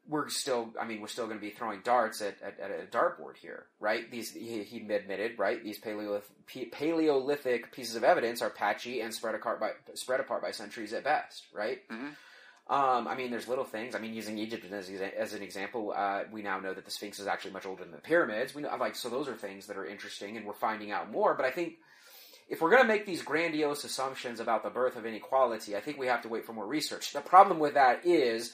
We're 0.10 0.30
still, 0.30 0.74
I 0.82 0.86
mean, 0.86 1.02
we're 1.02 1.08
still 1.08 1.28
going 1.28 1.38
to 1.38 1.42
be 1.42 1.52
throwing 1.52 1.82
darts 1.84 2.22
at, 2.22 2.38
at, 2.42 2.60
at 2.60 2.72
a 2.72 2.88
dartboard 2.88 3.38
here, 3.40 3.68
right? 3.80 4.10
These 4.10 4.34
he, 4.34 4.64
he 4.64 4.78
admitted, 4.92 5.38
right? 5.38 5.64
These 5.64 5.78
Paleolithic, 5.80 6.72
Paleolithic 6.72 7.72
pieces 7.72 7.96
of 7.96 8.04
evidence 8.04 8.42
are 8.42 8.50
patchy 8.50 9.02
and 9.02 9.14
spread 9.14 9.36
apart 9.36 9.60
by 9.60 9.72
spread 9.94 10.20
apart 10.20 10.42
by 10.42 10.50
centuries 10.52 10.94
at 10.94 11.04
best, 11.04 11.46
right? 11.54 11.88
Mhm. 11.90 12.16
Um, 12.70 13.08
I 13.08 13.16
mean, 13.16 13.32
there's 13.32 13.48
little 13.48 13.66
things. 13.66 13.96
I 13.96 14.00
mean, 14.00 14.14
using 14.14 14.38
Egypt 14.38 14.64
as, 14.72 14.90
as 14.90 15.34
an 15.34 15.42
example, 15.42 15.92
uh, 15.96 16.24
we 16.32 16.44
now 16.44 16.60
know 16.60 16.74
that 16.74 16.86
the 16.86 16.92
Sphinx 16.92 17.20
is 17.20 17.26
actually 17.26 17.52
much 17.52 17.66
older 17.66 17.84
than 17.84 17.92
the 17.92 17.98
pyramids. 17.98 18.54
We 18.54 18.62
know, 18.62 18.76
like, 18.80 18.96
so 18.96 19.10
those 19.10 19.28
are 19.28 19.36
things 19.36 19.66
that 19.68 19.78
are 19.78 19.88
interesting, 19.88 20.38
and 20.38 20.46
we're 20.46 20.54
finding 20.54 20.92
out 20.92 21.10
more. 21.12 21.34
But 21.34 21.46
I 21.48 21.52
think 21.52 21.78
if 22.48 22.62
we're 22.62 22.70
going 22.70 22.84
to 22.84 22.88
make 22.88 23.08
these 23.08 23.24
grandiose 23.24 23.84
assumptions 23.86 24.40
about 24.40 24.62
the 24.64 24.70
birth 24.70 24.98
of 24.98 25.06
inequality, 25.08 25.76
I 25.76 25.82
think 25.82 25.98
we 25.98 26.06
have 26.08 26.22
to 26.24 26.30
wait 26.30 26.46
for 26.46 26.54
more 26.54 26.68
research. 26.68 27.12
The 27.12 27.22
problem 27.22 27.58
with 27.58 27.74
that 27.74 28.06
is 28.06 28.54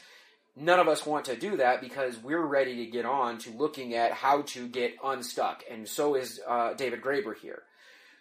none 0.55 0.79
of 0.79 0.87
us 0.87 1.05
want 1.05 1.25
to 1.25 1.35
do 1.35 1.57
that 1.57 1.81
because 1.81 2.17
we're 2.17 2.45
ready 2.45 2.85
to 2.85 2.91
get 2.91 3.05
on 3.05 3.37
to 3.39 3.51
looking 3.51 3.93
at 3.93 4.11
how 4.11 4.43
to 4.43 4.67
get 4.67 4.95
unstuck, 5.03 5.63
and 5.69 5.87
so 5.87 6.15
is 6.15 6.39
uh, 6.47 6.73
David 6.73 7.01
Graeber 7.01 7.35
here. 7.35 7.63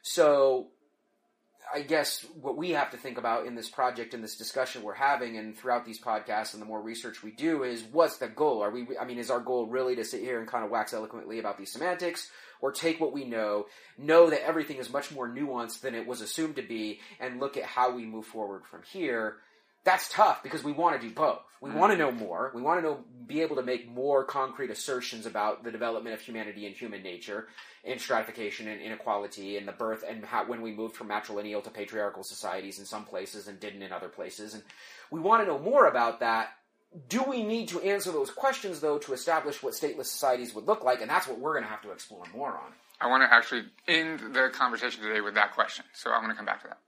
So 0.03 0.69
I 1.73 1.81
guess 1.81 2.25
what 2.41 2.57
we 2.57 2.71
have 2.71 2.91
to 2.91 2.97
think 2.97 3.19
about 3.19 3.47
in 3.47 3.55
this 3.55 3.69
project 3.69 4.15
and 4.15 4.23
this 4.23 4.37
discussion 4.37 4.83
we're 4.83 4.95
having 4.95 5.39
and 5.39 5.57
throughout 5.57 5.85
these 5.85 6.01
podcasts 6.01 6.53
and 6.53 6.63
the 6.63 6.67
more 6.67 6.81
research 6.81 7.23
we 7.23 7.31
do 7.31 7.63
is 7.63 7.83
what's 7.83 8.19
the 8.19 8.29
goal? 8.29 8.63
Are 8.63 8.71
we 8.71 8.87
I 9.01 9.05
mean 9.05 9.19
is 9.19 9.31
our 9.31 9.41
goal 9.41 9.67
really 9.67 9.97
to 9.97 10.05
sit 10.05 10.21
here 10.21 10.39
and 10.39 10.49
kind 10.49 10.65
of 10.65 10.71
wax 10.71 10.93
eloquently 10.93 11.39
about 11.39 11.59
these 11.59 11.73
semantics 11.73 12.31
or 12.61 12.71
take 12.71 13.01
what 13.01 13.13
we 13.13 13.25
know, 13.25 13.67
know 13.99 14.31
that 14.31 14.47
everything 14.47 14.77
is 14.77 14.93
much 14.93 15.11
more 15.11 15.29
nuanced 15.29 15.81
than 15.81 15.95
it 15.95 16.07
was 16.07 16.21
assumed 16.21 16.57
to 16.57 16.63
be 16.63 17.01
and 17.19 17.41
look 17.41 17.57
at 17.57 17.65
how 17.65 17.91
we 17.95 18.05
move 18.05 18.27
forward 18.27 18.65
from 18.67 18.83
here? 18.93 19.37
That's 19.85 20.09
tough 20.09 20.43
because 20.43 20.65
we 20.65 20.73
want 20.73 21.01
to 21.01 21.07
do 21.07 21.15
both. 21.15 21.43
We 21.61 21.71
want 21.71 21.93
to 21.93 21.99
mm-hmm. 21.99 22.19
know 22.19 22.27
more. 22.27 22.53
We 22.55 22.61
want 22.61 22.81
to 22.81 22.87
know 22.87 23.05
be 23.27 23.41
able 23.41 23.57
to 23.57 23.63
make 23.63 23.89
more 23.89 24.23
concrete 24.23 24.71
assertions 24.71 25.25
about 25.25 25.65
the 25.65 25.71
development 25.71 26.15
of 26.15 26.21
humanity 26.21 26.67
and 26.67 26.75
human 26.75 27.03
nature 27.03 27.49
and 27.85 27.99
stratification 27.99 28.69
and 28.69 28.83
inequality 28.83 29.57
and 29.57 29.67
the 29.67 29.73
birth 29.73 30.05
and 30.07 30.25
how 30.27 30.45
when 30.45 30.61
we 30.61 30.73
moved 30.73 30.95
from 30.95 31.09
matrilineal 31.09 31.65
to 31.65 31.71
patriarchal 31.71 32.23
societies 32.23 32.79
in 32.79 32.85
some 32.85 33.05
places 33.05 33.49
and 33.49 33.59
didn't 33.61 33.81
in 33.81 33.93
other 33.93 34.09
places 34.09 34.53
and 34.53 34.63
we 35.11 35.21
want 35.21 35.43
to 35.43 35.47
know 35.47 35.59
more 35.59 35.87
about 35.87 36.21
that 36.21 36.51
do 37.09 37.23
we 37.23 37.43
need 37.43 37.67
to 37.69 37.81
answer 37.81 38.13
those 38.13 38.31
questions 38.31 38.81
though 38.81 38.99
to 38.99 39.15
establish 39.15 39.63
what 39.63 39.73
stateless 39.73 40.05
societies 40.05 40.55
would 40.55 40.67
look 40.67 40.85
like 40.85 41.01
and 41.01 41.09
that's 41.09 41.27
what 41.27 41.39
we're 41.39 41.55
going 41.55 41.65
to 41.65 41.71
have 41.71 41.81
to 41.81 41.93
explore 41.93 42.25
more 42.35 42.51
on 42.51 42.73
I 43.01 43.09
want 43.09 43.23
to 43.23 43.33
actually 43.33 43.65
end 43.89 44.21
the 44.35 44.51
conversation 44.53 45.03
today 45.03 45.21
with 45.21 45.35
that 45.35 45.53
question. 45.53 45.85
So 45.93 46.11
I'm 46.11 46.23
going 46.23 46.31
to 46.31 46.37
come 46.37 46.47
back 46.47 46.63
to 46.63 46.69
that. 46.69 46.79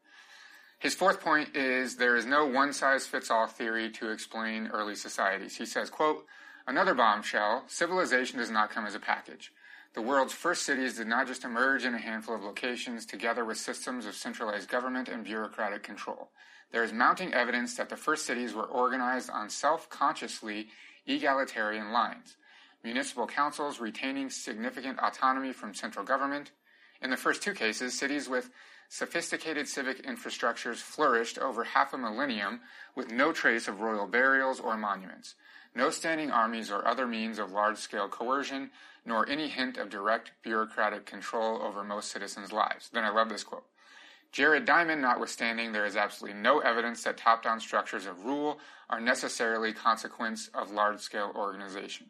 His 0.79 0.95
fourth 0.95 1.21
point 1.21 1.57
is 1.57 1.97
there 1.97 2.17
is 2.17 2.27
no 2.27 2.45
one 2.47 2.73
size 2.73 3.07
fits 3.07 3.31
all 3.31 3.47
theory 3.47 3.91
to 3.93 4.11
explain 4.11 4.69
early 4.69 4.95
societies. 4.95 5.57
He 5.57 5.67
says, 5.67 5.89
quote, 5.89 6.27
another 6.67 6.95
bombshell, 6.95 7.65
civilization 7.67 8.39
does 8.39 8.51
not 8.51 8.71
come 8.71 8.87
as 8.87 8.95
a 8.95 9.01
package. 9.01 9.53
The 9.95 10.03
world's 10.03 10.35
first 10.35 10.65
cities 10.65 10.99
did 10.99 11.07
not 11.07 11.27
just 11.27 11.45
emerge 11.45 11.87
in 11.87 11.95
a 11.95 11.99
handful 11.99 12.35
of 12.35 12.43
locations 12.43 13.07
together 13.07 13.47
with 13.47 13.57
systems 13.57 14.05
of 14.05 14.15
centralized 14.15 14.69
government 14.69 15.09
and 15.09 15.25
bureaucratic 15.25 15.83
control. 15.83 16.29
There 16.71 16.85
is 16.85 16.93
mounting 16.93 17.33
evidence 17.33 17.77
that 17.77 17.89
the 17.89 17.97
first 17.97 18.27
cities 18.27 18.53
were 18.53 18.65
organized 18.65 19.31
on 19.31 19.49
self-consciously 19.49 20.69
egalitarian 21.07 21.93
lines. 21.93 22.37
Municipal 22.85 23.27
councils 23.27 23.81
retaining 23.81 24.29
significant 24.29 24.99
autonomy 24.99 25.53
from 25.53 25.75
central 25.75 26.05
government. 26.05 26.51
In 27.01 27.09
the 27.09 27.17
first 27.17 27.43
two 27.43 27.55
cases, 27.55 27.99
cities 27.99 28.29
with 28.29 28.51
sophisticated 28.89 29.69
civic 29.69 30.03
infrastructures 30.05 30.77
flourished 30.77 31.39
over 31.39 31.65
half 31.65 31.93
a 31.93 31.99
millennium 31.99 32.61
with 32.95 33.11
no 33.11 33.33
trace 33.33 33.69
of 33.69 33.81
royal 33.81 34.07
burials 34.07 34.61
or 34.61 34.77
monuments, 34.77 35.35
no 35.75 35.91
standing 35.91 36.31
armies 36.31 36.71
or 36.71 36.87
other 36.87 37.07
means 37.07 37.39
of 37.39 37.53
large 37.53 37.79
scale 37.79 38.09
coercion, 38.09 38.71
nor 39.05 39.29
any 39.29 39.49
hint 39.49 39.77
of 39.77 39.89
direct 39.89 40.33
bureaucratic 40.43 41.07
control 41.07 41.63
over 41.63 41.85
most 41.85 42.11
citizens' 42.11 42.53
lives. 42.53 42.91
Then 42.93 43.05
I 43.05 43.11
love 43.11 43.29
this 43.29 43.45
quote. 43.45 43.67
Jared 44.33 44.65
Diamond 44.65 45.01
notwithstanding, 45.01 45.73
there 45.73 45.87
is 45.87 45.97
absolutely 45.97 46.39
no 46.41 46.59
evidence 46.59 47.05
that 47.05 47.17
top 47.17 47.43
down 47.43 47.61
structures 47.61 48.07
of 48.07 48.25
rule 48.25 48.59
are 48.91 49.01
necessarily 49.01 49.73
consequence 49.73 50.49
of 50.53 50.71
large 50.71 51.01
scale 51.01 51.33
organization. 51.35 52.07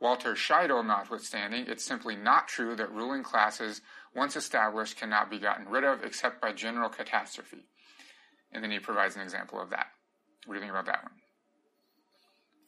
Walter 0.00 0.34
Scheidel 0.34 0.84
notwithstanding, 0.84 1.66
it's 1.68 1.84
simply 1.84 2.16
not 2.16 2.48
true 2.48 2.74
that 2.74 2.90
ruling 2.90 3.22
classes, 3.22 3.82
once 4.14 4.36
established, 4.36 4.96
cannot 4.96 5.30
be 5.30 5.38
gotten 5.38 5.68
rid 5.68 5.84
of 5.84 6.04
except 6.04 6.40
by 6.40 6.52
general 6.52 6.88
catastrophe. 6.88 7.64
And 8.52 8.62
then 8.62 8.70
he 8.70 8.78
provides 8.78 9.16
an 9.16 9.22
example 9.22 9.60
of 9.60 9.70
that. 9.70 9.86
What 10.46 10.54
do 10.54 10.58
you 10.58 10.60
think 10.60 10.72
about 10.72 10.86
that 10.86 11.02
one? 11.02 11.12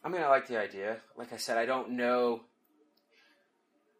I 0.03 0.09
mean, 0.09 0.21
I 0.21 0.29
like 0.29 0.47
the 0.47 0.59
idea. 0.59 0.97
Like 1.17 1.33
I 1.33 1.37
said, 1.37 1.57
I 1.57 1.65
don't 1.65 1.91
know 1.91 2.41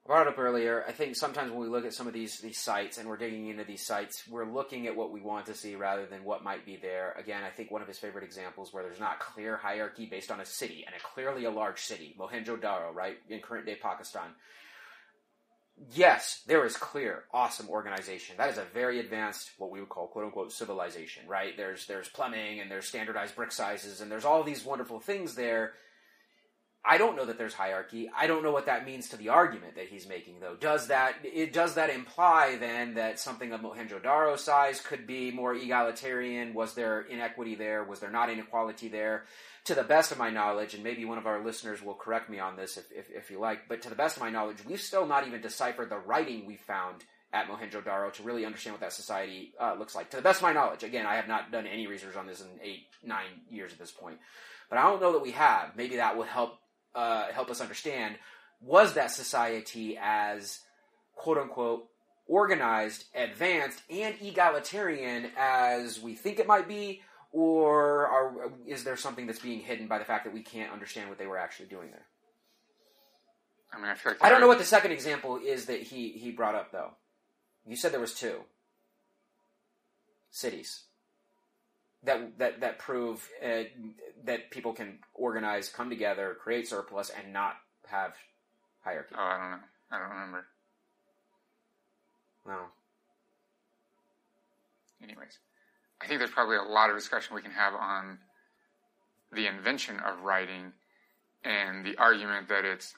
I 0.04 0.08
brought 0.08 0.28
it 0.28 0.34
up 0.34 0.40
earlier. 0.40 0.84
I 0.86 0.92
think 0.92 1.16
sometimes 1.16 1.50
when 1.50 1.62
we 1.62 1.68
look 1.68 1.86
at 1.86 1.94
some 1.94 2.08
of 2.08 2.14
these 2.14 2.40
these 2.40 2.60
sites 2.60 2.98
and 2.98 3.08
we're 3.08 3.16
digging 3.16 3.48
into 3.48 3.64
these 3.64 3.86
sites, 3.86 4.24
we're 4.30 4.46
looking 4.46 4.86
at 4.86 4.96
what 4.98 5.14
we 5.14 5.22
want 5.22 5.46
to 5.46 5.54
see 5.54 5.76
rather 5.76 6.06
than 6.06 6.26
what 6.26 6.44
might 6.44 6.66
be 6.66 6.76
there. 6.76 7.14
Again, 7.18 7.42
I 7.44 7.50
think 7.50 7.72
one 7.72 7.82
of 7.82 7.88
his 7.88 8.00
favorite 8.00 8.26
examples 8.26 8.74
where 8.74 8.84
there's 8.84 9.00
not 9.00 9.20
clear 9.20 9.56
hierarchy 9.56 10.06
based 10.06 10.30
on 10.30 10.42
a 10.42 10.46
city 10.46 10.84
and 10.86 10.94
a 10.94 11.00
clearly 11.00 11.46
a 11.46 11.52
large 11.52 11.80
city, 11.80 12.16
Mohenjo-daro, 12.20 12.94
right 12.94 13.16
in 13.30 13.40
current 13.40 13.66
day 13.66 13.78
Pakistan. 13.82 14.32
Yes, 15.92 16.44
there 16.48 16.66
is 16.66 16.78
clear, 16.78 17.24
awesome 17.34 17.68
organization. 17.70 18.36
That 18.38 18.50
is 18.50 18.58
a 18.58 18.66
very 18.74 19.00
advanced, 19.00 19.52
what 19.58 19.72
we 19.72 19.80
would 19.80 19.90
call 19.90 20.08
"quote 20.08 20.26
unquote" 20.26 20.52
civilization, 20.52 21.28
right? 21.28 21.58
There's 21.58 21.88
there's 21.88 22.10
plumbing 22.10 22.60
and 22.60 22.70
there's 22.70 22.86
standardized 22.88 23.36
brick 23.36 23.52
sizes 23.52 24.00
and 24.00 24.12
there's 24.12 24.26
all 24.26 24.44
these 24.44 24.64
wonderful 24.64 25.00
things 25.00 25.36
there 25.36 25.74
I 26.86 26.98
don't 26.98 27.16
know 27.16 27.26
that 27.26 27.38
there's 27.38 27.54
hierarchy. 27.54 28.10
I 28.16 28.28
don't 28.28 28.44
know 28.44 28.52
what 28.52 28.66
that 28.66 28.86
means 28.86 29.08
to 29.10 29.18
the 29.18 29.30
argument 29.30 29.76
that 29.76 29.88
he's 29.88 30.06
making, 30.06 30.42
though. 30.42 30.56
Does 30.56 30.88
that 30.88 31.16
it 31.24 31.54
does 31.54 31.76
that 31.76 31.90
imply 31.90 32.58
then 32.60 32.96
that 32.96 33.20
something 33.20 33.54
of 33.54 33.62
Mohenjo-daro 33.62 34.38
size 34.38 34.82
could 34.82 35.08
be 35.08 35.32
more 35.32 35.54
egalitarian? 35.54 36.54
Was 36.54 36.74
there 36.74 37.02
inequity 37.02 37.56
there? 37.56 37.86
Was 37.86 38.02
there 38.02 38.12
not 38.12 38.30
inequality 38.30 38.90
there? 38.90 39.24
To 39.66 39.76
the 39.76 39.84
best 39.84 40.12
of 40.12 40.18
my 40.18 40.30
knowledge, 40.30 40.74
and 40.74 40.84
maybe 40.84 41.06
one 41.06 41.18
of 41.18 41.26
our 41.26 41.44
listeners 41.44 41.82
will 41.82 41.94
correct 41.94 42.30
me 42.30 42.40
on 42.40 42.58
this 42.58 42.78
if, 42.78 42.92
if, 42.92 43.10
if 43.10 43.32
you 43.32 43.40
like, 43.40 43.70
but 43.70 43.82
to 43.84 43.90
the 43.90 43.96
best 43.96 44.18
of 44.18 44.24
my 44.24 44.30
knowledge, 44.30 44.58
we've 44.66 44.82
still 44.82 45.06
not 45.06 45.26
even 45.26 45.42
deciphered 45.42 45.90
the 45.90 45.98
writing 45.98 46.46
we 46.46 46.58
found 46.58 47.04
at 47.32 47.48
Mohenjo-daro 47.48 48.12
to 48.14 48.24
really 48.24 48.46
understand 48.46 48.74
what 48.74 48.82
that 48.82 48.94
society 48.94 49.54
uh, 49.60 49.76
looks 49.80 49.96
like. 49.96 50.10
To 50.12 50.18
the 50.18 50.22
best 50.22 50.40
of 50.40 50.44
my 50.44 50.54
knowledge, 50.54 50.84
again, 50.84 51.06
I 51.06 51.16
have 51.16 51.28
not 51.28 51.52
done 51.52 51.66
any 51.66 51.88
research 51.88 52.16
on 52.16 52.28
this 52.28 52.42
in 52.42 52.48
eight, 52.62 52.88
nine 53.04 53.30
years 53.50 53.72
at 53.72 53.80
this 53.80 53.92
point, 53.92 54.20
but 54.70 54.78
I 54.78 54.84
don't 54.84 55.02
know 55.02 55.14
that 55.14 55.22
we 55.22 55.32
have. 55.32 55.76
Maybe 55.76 55.96
that 55.96 56.18
would 56.18 56.28
help 56.28 56.60
uh, 56.94 57.32
help 57.32 57.50
us 57.50 57.60
understand 57.60 58.18
was 58.62 58.94
that 58.94 59.12
society 59.12 59.98
as 60.00 60.60
quote 61.16 61.38
unquote 61.38 61.88
organized, 62.28 63.06
advanced, 63.16 63.82
and 63.90 64.16
egalitarian 64.22 65.32
as 65.38 66.00
we 66.00 66.16
think 66.16 66.40
it 66.40 66.48
might 66.48 66.68
be, 66.68 67.02
or 67.34 68.08
are, 68.08 68.52
is 68.68 68.84
there 68.84 68.96
something 68.96 69.26
that's 69.26 69.40
being 69.40 69.60
hidden 69.60 69.88
by 69.88 69.98
the 69.98 70.06
fact 70.06 70.24
that 70.24 70.34
we 70.34 70.42
can't 70.42 70.72
understand 70.72 71.10
what 71.10 71.18
they 71.18 71.26
were 71.26 71.38
actually 71.38 71.66
doing 71.66 71.90
there? 71.90 72.06
I 73.74 73.78
mean, 73.78 73.88
I 73.88 73.96
feel 73.96 74.12
like 74.14 74.24
I 74.24 74.30
don't 74.30 74.40
know 74.40 74.48
what 74.48 74.60
the 74.60 74.66
second 74.66 74.92
example 74.92 75.40
is 75.44 75.66
that 75.66 75.82
he 75.82 76.10
he 76.10 76.32
brought 76.32 76.54
up 76.54 76.72
though. 76.72 76.92
You 77.68 77.76
said 77.76 77.92
there 77.92 78.00
was 78.00 78.14
two 78.14 78.42
cities 80.30 80.84
that 82.04 82.38
that 82.38 82.62
that 82.62 82.78
prove 82.78 83.28
uh, 83.44 83.64
that 84.26 84.52
people 84.52 84.74
can 84.74 85.00
organize, 85.16 85.70
come 85.70 85.90
together, 85.90 86.38
create 86.40 86.68
surplus, 86.68 87.10
and 87.10 87.34
not 87.34 87.56
have 87.88 88.14
hierarchy. 88.84 89.16
Oh, 89.18 89.22
I 89.22 89.38
don't 89.40 89.52
know. 89.52 89.58
I 89.92 90.00
don't 90.00 90.10
remember. 90.10 90.46
No. 92.46 92.60
Anyways, 95.02 95.40
I 96.04 96.08
think 96.08 96.20
there's 96.20 96.32
probably 96.32 96.58
a 96.58 96.64
lot 96.64 96.90
of 96.90 96.98
discussion 96.98 97.34
we 97.34 97.42
can 97.42 97.52
have 97.52 97.74
on 97.74 98.18
the 99.32 99.48
invention 99.48 100.00
of 100.00 100.22
writing 100.22 100.74
and 101.46 101.86
the 101.86 101.96
argument 101.98 102.50
that 102.50 102.66
it's 102.66 102.94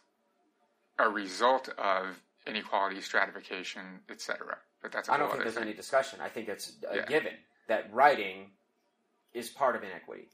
a 0.97 1.07
result 1.07 1.69
of 1.77 2.19
inequality, 2.47 3.01
stratification, 3.01 3.99
etc. 4.09 4.57
But 4.81 4.91
that's 4.91 5.07
a 5.07 5.13
I 5.13 5.17
don't 5.17 5.29
think 5.29 5.43
there's 5.43 5.53
thing. 5.53 5.63
any 5.63 5.73
discussion. 5.73 6.19
I 6.19 6.29
think 6.29 6.49
it's 6.49 6.73
a 6.89 6.97
Yeah. 6.97 7.05
given 7.05 7.33
that 7.67 7.93
writing 7.93 8.51
is 9.33 9.49
part 9.49 9.75
of 9.75 9.83
inequity. 9.83 10.29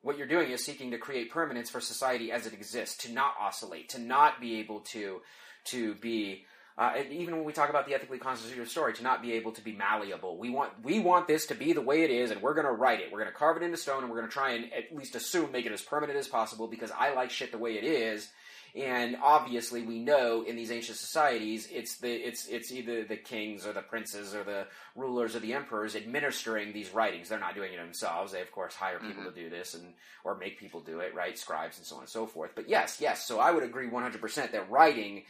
What 0.00 0.18
you're 0.18 0.26
doing 0.26 0.50
is 0.50 0.64
seeking 0.64 0.90
to 0.90 0.98
create 0.98 1.30
permanence 1.30 1.70
for 1.70 1.80
society 1.80 2.32
as 2.32 2.46
it 2.46 2.52
exists, 2.52 2.96
to 3.04 3.12
not 3.12 3.36
oscillate, 3.38 3.88
to 3.90 3.98
not 4.00 4.40
be 4.40 4.58
able 4.58 4.80
to 4.80 5.22
to 5.66 5.94
be 5.94 6.44
uh, 6.76 6.92
and 6.96 7.12
even 7.12 7.36
when 7.36 7.44
we 7.44 7.52
talk 7.52 7.70
about 7.70 7.86
the 7.86 7.94
ethically 7.94 8.18
constituted 8.18 8.68
story, 8.68 8.92
to 8.94 9.02
not 9.02 9.22
be 9.22 9.32
able 9.32 9.52
to 9.52 9.60
be 9.62 9.72
malleable. 9.72 10.36
We 10.36 10.50
want 10.50 10.72
we 10.82 10.98
want 10.98 11.28
this 11.28 11.46
to 11.46 11.54
be 11.54 11.72
the 11.72 11.80
way 11.80 12.02
it 12.02 12.10
is, 12.10 12.30
and 12.30 12.42
we're 12.42 12.54
going 12.54 12.66
to 12.66 12.72
write 12.72 13.00
it. 13.00 13.12
We're 13.12 13.20
going 13.20 13.30
to 13.30 13.36
carve 13.36 13.56
it 13.56 13.62
into 13.62 13.76
stone, 13.76 14.02
and 14.02 14.10
we're 14.10 14.18
going 14.18 14.28
to 14.28 14.32
try 14.32 14.52
and 14.52 14.72
at 14.72 14.94
least 14.96 15.14
assume 15.14 15.52
make 15.52 15.66
it 15.66 15.72
as 15.72 15.82
permanent 15.82 16.18
as 16.18 16.26
possible 16.26 16.66
because 16.66 16.90
I 16.90 17.14
like 17.14 17.30
shit 17.30 17.52
the 17.52 17.58
way 17.58 17.74
it 17.78 17.84
is. 17.84 18.28
And 18.76 19.16
obviously, 19.22 19.82
we 19.82 20.00
know 20.00 20.42
in 20.42 20.56
these 20.56 20.72
ancient 20.72 20.98
societies, 20.98 21.68
it's 21.70 21.98
the 21.98 22.10
it's 22.10 22.48
it's 22.48 22.72
either 22.72 23.04
the 23.04 23.16
kings 23.16 23.64
or 23.66 23.72
the 23.72 23.82
princes 23.82 24.34
or 24.34 24.42
the 24.42 24.66
rulers 24.96 25.36
or 25.36 25.38
the 25.38 25.52
emperors 25.52 25.94
administering 25.94 26.72
these 26.72 26.92
writings. 26.92 27.28
They're 27.28 27.38
not 27.38 27.54
doing 27.54 27.72
it 27.72 27.76
themselves. 27.76 28.32
They 28.32 28.40
of 28.40 28.50
course 28.50 28.74
hire 28.74 28.98
people 28.98 29.22
to 29.22 29.30
do 29.30 29.48
this 29.48 29.74
and 29.74 29.94
or 30.24 30.36
make 30.36 30.58
people 30.58 30.80
do 30.80 30.98
it, 30.98 31.14
right? 31.14 31.38
Scribes 31.38 31.78
and 31.78 31.86
so 31.86 31.94
on 31.94 32.00
and 32.02 32.08
so 32.10 32.26
forth. 32.26 32.50
But 32.56 32.68
yes, 32.68 32.98
yes. 33.00 33.24
So 33.24 33.38
I 33.38 33.52
would 33.52 33.62
agree 33.62 33.86
one 33.86 34.02
hundred 34.02 34.20
percent 34.20 34.50
that 34.50 34.68
writing 34.68 35.22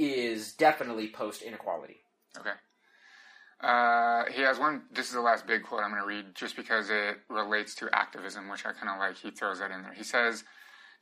is 0.00 0.54
definitely 0.54 1.08
post 1.08 1.42
inequality. 1.42 2.00
Okay. 2.38 2.56
Uh, 3.60 4.24
he 4.32 4.40
has 4.40 4.58
one. 4.58 4.82
This 4.90 5.08
is 5.08 5.12
the 5.12 5.20
last 5.20 5.46
big 5.46 5.64
quote 5.64 5.82
I'm 5.82 5.90
going 5.90 6.00
to 6.00 6.08
read, 6.08 6.34
just 6.34 6.56
because 6.56 6.88
it 6.88 7.18
relates 7.28 7.74
to 7.76 7.90
activism, 7.92 8.48
which 8.48 8.64
I 8.64 8.72
kind 8.72 8.88
of 8.88 8.98
like. 8.98 9.18
He 9.18 9.30
throws 9.30 9.58
that 9.58 9.70
in 9.70 9.82
there. 9.82 9.92
He 9.92 10.02
says, 10.02 10.44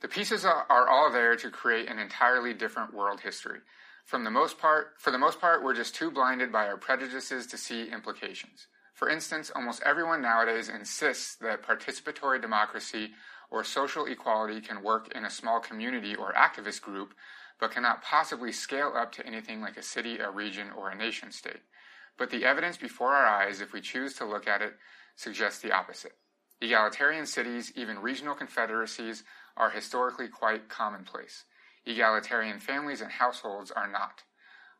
"The 0.01 0.09
pieces 0.09 0.45
are, 0.45 0.67
are 0.69 0.89
all 0.89 1.13
there 1.13 1.37
to 1.37 1.51
create 1.51 1.89
an 1.89 2.01
entirely 2.01 2.53
different 2.53 2.93
world 2.93 3.21
history. 3.21 3.61
From 4.05 4.25
the 4.25 4.31
most 4.31 4.59
part, 4.59 4.95
for 4.99 5.13
the 5.13 5.19
most 5.19 5.41
part, 5.41 5.63
we're 5.63 5.75
just 5.75 5.95
too 5.95 6.11
blinded 6.11 6.51
by 6.51 6.67
our 6.67 6.79
prejudices 6.79 7.47
to 7.47 7.59
see 7.59 7.93
implications. 7.93 8.67
For 8.95 9.09
instance, 9.09 9.53
almost 9.55 9.83
everyone 9.85 10.23
nowadays 10.23 10.69
insists 10.69 11.37
that 11.37 11.63
participatory 11.63 12.43
democracy 12.43 13.11
or 13.51 13.63
social 13.63 14.07
equality 14.07 14.61
can 14.61 14.83
work 14.83 15.13
in 15.15 15.25
a 15.25 15.31
small 15.31 15.61
community 15.61 16.17
or 16.17 16.33
activist 16.33 16.83
group, 16.83 17.15
but 17.59 17.73
cannot 17.73 18.03
possibly 18.03 18.53
scale 18.53 18.93
up 18.97 19.13
to 19.13 19.27
anything 19.27 19.61
like 19.61 19.77
a 19.77 19.83
city, 19.83 20.19
a 20.19 20.31
region, 20.31 20.71
or 20.71 20.91
a 20.91 20.95
nation 20.95 21.33
state." 21.33 21.63
But 22.17 22.31
the 22.31 22.45
evidence 22.45 22.77
before 22.77 23.15
our 23.15 23.27
eyes, 23.27 23.61
if 23.61 23.73
we 23.73 23.81
choose 23.81 24.15
to 24.15 24.25
look 24.25 24.47
at 24.47 24.63
it, 24.63 24.79
suggests 25.15 25.61
the 25.61 25.73
opposite. 25.73 26.19
Egalitarian 26.61 27.27
cities, 27.27 27.73
even 27.77 28.01
regional 28.01 28.35
confederacies, 28.35 29.23
are 29.57 29.71
historically 29.71 30.29
quite 30.29 30.69
commonplace. 30.69 31.45
Egalitarian 31.85 32.59
families 32.59 33.01
and 33.01 33.13
households 33.13 33.71
are 33.71 33.87
not. 33.87 34.25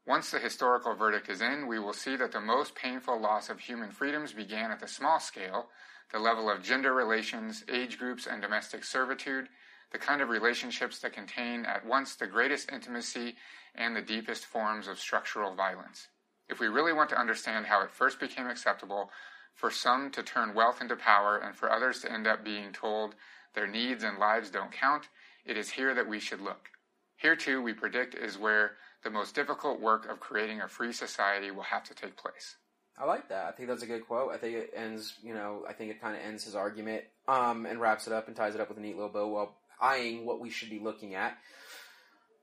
Once 0.05 0.31
the 0.31 0.39
historical 0.39 0.95
verdict 0.95 1.29
is 1.29 1.41
in, 1.41 1.67
we 1.67 1.79
will 1.79 1.93
see 1.93 2.17
that 2.17 2.33
the 2.33 2.41
most 2.41 2.75
painful 2.75 3.21
loss 3.21 3.51
of 3.51 3.61
human 3.61 3.91
freedoms 3.91 4.33
began 4.33 4.71
at 4.71 4.81
the 4.81 4.89
small 4.89 5.21
scale, 5.21 5.71
the 6.13 6.19
level 6.19 6.51
of 6.51 6.63
gender 6.63 6.95
relations, 6.95 7.63
age 7.69 7.99
groups, 7.99 8.27
and 8.27 8.41
domestic 8.41 8.85
servitude, 8.85 9.49
the 9.93 9.99
kind 9.99 10.21
of 10.21 10.29
relationships 10.29 10.99
that 11.01 11.13
contain 11.13 11.65
at 11.65 11.87
once 11.87 12.15
the 12.15 12.27
greatest 12.27 12.71
intimacy 12.71 13.37
and 13.75 13.95
the 13.95 14.03
deepest 14.03 14.45
forms 14.45 14.89
of 14.89 14.99
structural 14.99 15.55
violence. 15.55 16.09
If 16.49 16.61
we 16.61 16.67
really 16.67 16.93
want 16.93 17.11
to 17.11 17.21
understand 17.21 17.67
how 17.67 17.83
it 17.83 17.91
first 17.91 18.21
became 18.21 18.47
acceptable 18.47 19.11
for 19.55 19.71
some 19.71 20.11
to 20.13 20.23
turn 20.23 20.55
wealth 20.55 20.81
into 20.81 20.97
power 20.97 21.39
and 21.39 21.55
for 21.55 21.71
others 21.71 22.01
to 22.01 22.13
end 22.13 22.27
up 22.27 22.45
being 22.45 22.73
told 22.73 23.15
their 23.55 23.67
needs 23.67 24.05
and 24.05 24.19
lives 24.19 24.51
don't 24.51 24.73
count, 24.73 25.09
it 25.45 25.57
is 25.57 25.71
here 25.71 25.95
that 25.95 26.09
we 26.09 26.21
should 26.21 26.41
look. 26.41 26.69
Here, 27.17 27.35
too, 27.35 27.61
we 27.61 27.73
predict 27.73 28.15
is 28.15 28.39
where 28.39 28.73
the 29.03 29.11
most 29.11 29.35
difficult 29.35 29.81
work 29.81 30.09
of 30.09 30.21
creating 30.21 30.61
a 30.61 30.69
free 30.69 30.93
society 30.93 31.51
will 31.51 31.63
have 31.63 31.85
to 31.85 31.95
take 31.95 32.17
place. 32.17 32.57
I 32.97 33.05
like 33.05 33.29
that. 33.29 33.47
I 33.47 33.53
think 33.53 33.69
that's 33.69 33.83
a 33.83 33.87
good 33.87 34.07
quote. 34.07 34.33
I 34.33 34.39
think 34.39 34.57
it 34.57 34.71
ends, 34.75 35.15
you 35.23 35.35
know, 35.35 35.65
I 35.69 35.73
think 35.73 35.91
it 35.91 36.01
kind 36.01 36.17
of 36.17 36.23
ends 36.23 36.45
his 36.45 36.55
argument 36.55 37.05
um, 37.29 37.65
and 37.67 37.81
wraps 37.81 38.07
it 38.07 38.13
up 38.13 38.27
and 38.27 38.37
ties 38.37 38.55
it 38.55 38.61
up 38.61 38.69
with 38.69 38.79
a 38.79 38.81
neat 38.81 38.97
little 38.97 39.11
bow 39.11 39.29
while 39.29 39.57
eyeing 39.81 40.25
what 40.25 40.41
we 40.41 40.51
should 40.51 40.71
be 40.71 40.79
looking 40.79 41.15
at. 41.15 41.39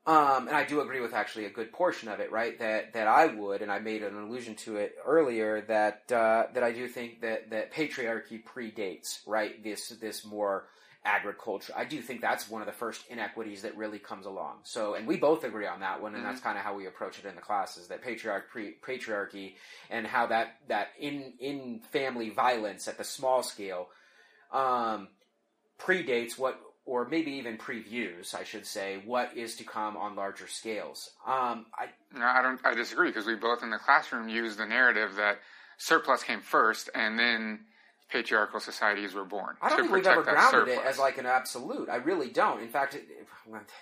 Um, 0.08 0.48
and 0.48 0.56
I 0.56 0.66
do 0.66 0.82
agree 0.82 1.02
with 1.02 1.14
actually 1.16 1.46
a 1.46 1.50
good 1.50 1.72
portion 1.72 2.10
of 2.10 2.20
it, 2.20 2.32
right? 2.32 2.58
That 2.60 2.94
that 2.94 3.08
I 3.08 3.26
would, 3.26 3.64
and 3.64 3.72
I 3.72 3.80
made 3.80 4.04
an 4.04 4.16
allusion 4.16 4.54
to 4.58 4.78
it 4.78 4.96
earlier. 5.04 5.62
That 5.62 6.12
uh, 6.12 6.46
that 6.54 6.64
I 6.64 6.72
do 6.72 6.88
think 6.88 7.22
that 7.22 7.50
that 7.50 7.74
patriarchy 7.74 8.44
predates, 8.44 9.20
right? 9.26 9.64
This 9.64 9.90
this 9.90 10.24
more 10.24 10.68
agriculture. 11.06 11.74
I 11.76 11.86
do 11.86 12.02
think 12.02 12.22
that's 12.22 12.50
one 12.50 12.62
of 12.62 12.68
the 12.68 12.74
first 12.74 13.04
inequities 13.10 13.62
that 13.62 13.78
really 13.78 14.00
comes 14.00 14.26
along. 14.26 14.58
So, 14.64 14.96
and 14.96 15.08
we 15.08 15.18
both 15.18 15.44
agree 15.44 15.68
on 15.68 15.80
that 15.80 16.02
one, 16.02 16.14
and 16.14 16.24
mm-hmm. 16.24 16.32
that's 16.32 16.42
kind 16.42 16.58
of 16.58 16.64
how 16.64 16.76
we 16.76 16.88
approach 16.88 17.18
it 17.18 17.26
in 17.26 17.36
the 17.36 17.42
classes. 17.42 17.88
That 17.88 18.04
patriarch, 18.04 18.50
pre, 18.52 18.76
patriarchy, 18.86 19.54
and 19.90 20.06
how 20.06 20.28
that 20.28 20.58
that 20.68 20.90
in 21.00 21.34
in 21.40 21.82
family 21.92 22.30
violence 22.30 22.88
at 22.88 23.00
the 23.00 23.04
small 23.04 23.42
scale 23.42 23.88
um, 24.52 25.08
predates 25.80 26.38
what, 26.38 26.60
or 26.86 27.08
maybe 27.08 27.32
even 27.32 27.58
previews, 27.58 28.36
I 28.36 28.44
should 28.44 28.66
say, 28.66 29.02
what 29.06 29.36
is 29.36 29.56
to 29.56 29.64
come 29.64 29.98
on 29.98 30.16
larger 30.16 30.48
scales. 30.48 31.10
Um, 31.26 31.66
I 31.74 31.88
no, 32.14 32.26
I 32.26 32.42
don't. 32.42 32.60
I 32.64 32.74
disagree 32.76 33.10
because 33.10 33.26
we 33.26 33.36
both 33.36 33.64
in 33.64 33.72
the 33.72 33.80
classroom 33.80 34.30
use 34.30 34.56
the 34.56 34.66
narrative 34.66 35.16
that 35.16 35.40
surplus 35.78 36.24
came 36.24 36.42
first, 36.42 36.90
and 36.94 37.18
then 37.18 37.62
patriarchal 38.10 38.60
societies 38.60 39.14
were 39.14 39.26
born. 39.26 39.56
I 39.62 39.70
don't 39.70 39.80
think 39.80 39.92
we've 39.92 40.06
ever 40.06 40.22
grounded 40.22 40.52
surplus. 40.52 40.78
it 40.78 40.86
as 40.86 41.00
like 41.00 41.18
an 41.18 41.26
absolute. 41.26 41.90
I 41.90 41.98
really 41.98 42.30
don't. 42.30 42.62
In 42.62 42.70
fact, 42.70 42.96
it, 42.96 43.08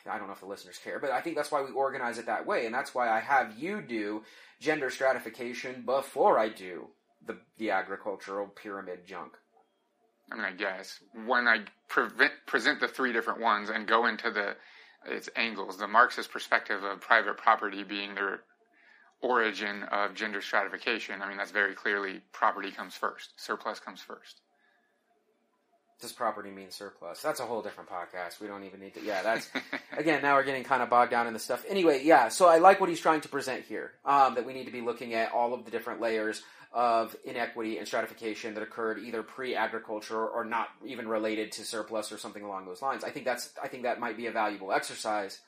I 0.09 0.17
don't 0.17 0.27
know 0.27 0.34
if 0.34 0.39
the 0.39 0.45
listeners 0.45 0.80
care, 0.81 0.99
but 0.99 1.11
I 1.11 1.19
think 1.19 1.35
that's 1.35 1.51
why 1.51 1.61
we 1.61 1.71
organize 1.71 2.17
it 2.17 2.25
that 2.27 2.45
way, 2.45 2.65
and 2.65 2.73
that's 2.73 2.95
why 2.95 3.09
I 3.09 3.19
have 3.19 3.57
you 3.57 3.81
do 3.81 4.23
gender 4.61 4.89
stratification 4.89 5.84
before 5.85 6.39
I 6.39 6.49
do 6.49 6.88
the 7.25 7.38
the 7.57 7.71
agricultural 7.71 8.47
pyramid 8.47 9.05
junk. 9.05 9.34
I 10.34 10.35
mean, 10.35 10.45
I 10.45 10.51
guess 10.51 10.99
when 11.26 11.47
I 11.47 11.60
prevent, 11.89 12.34
present 12.47 12.80
the 12.80 12.88
three 12.88 13.14
different 13.14 13.39
ones 13.39 13.69
and 13.69 13.88
go 13.88 14.07
into 14.07 14.31
the 14.31 14.55
Engels, 15.35 15.77
the 15.77 15.88
Marxist 15.88 16.31
perspective 16.31 16.84
of 16.84 17.01
private 17.01 17.38
property 17.38 17.84
being 17.84 18.15
the 18.15 18.39
origin 19.22 19.84
of 19.84 20.15
gender 20.15 20.41
stratification, 20.41 21.22
I 21.22 21.27
mean, 21.27 21.38
that's 21.38 21.51
very 21.51 21.76
clearly 21.76 22.22
property 22.31 22.72
comes 22.72 22.95
first, 22.95 23.34
surplus 23.38 23.80
comes 23.80 24.01
first. 24.01 24.41
Does 26.01 26.11
property 26.11 26.49
mean 26.49 26.69
surplus? 26.72 27.22
That's 27.22 27.39
a 27.39 27.45
whole 27.45 27.61
different 27.61 27.89
podcast. 27.89 28.41
We 28.41 28.47
don't 28.47 28.64
even 28.64 28.81
need 28.81 28.93
to. 28.95 29.01
Yeah, 29.01 29.22
that's 29.22 29.49
again. 29.97 30.22
Now 30.22 30.35
we're 30.35 30.43
getting 30.43 30.65
kind 30.65 30.84
of 30.84 30.89
bogged 30.89 31.11
down 31.11 31.27
in 31.27 31.34
the 31.34 31.39
stuff. 31.39 31.64
Anyway, 31.69 32.01
yeah. 32.03 32.27
So 32.27 32.47
I 32.47 32.57
like 32.57 32.81
what 32.81 32.89
he's 32.89 32.99
trying 32.99 33.22
to 33.22 33.30
present 33.30 33.64
here. 33.64 33.91
Um, 34.03 34.35
that 34.35 34.45
we 34.45 34.51
need 34.51 34.65
to 34.65 34.72
be 34.72 34.81
looking 34.81 35.14
at 35.14 35.31
all 35.31 35.53
of 35.53 35.64
the 35.64 35.72
different 35.72 36.01
layers 36.01 36.41
of 36.74 37.16
inequity 37.24 37.78
and 37.78 37.88
stratification 37.88 38.54
that 38.56 38.64
occurred 38.64 39.00
either 39.00 39.24
pre-agriculture 39.24 40.26
or 40.28 40.44
not 40.44 40.70
even 40.86 41.08
related 41.08 41.52
to 41.54 41.64
surplus 41.64 42.12
or 42.12 42.18
something 42.18 42.44
along 42.44 42.66
those 42.66 42.82
lines. 42.82 43.04
I 43.04 43.10
think 43.10 43.26
that's. 43.26 43.52
I 43.62 43.68
think 43.68 43.84
that 43.84 44.00
might 44.00 44.18
be 44.18 44.28
a 44.28 44.32
valuable 44.32 44.72
exercise 44.72 45.40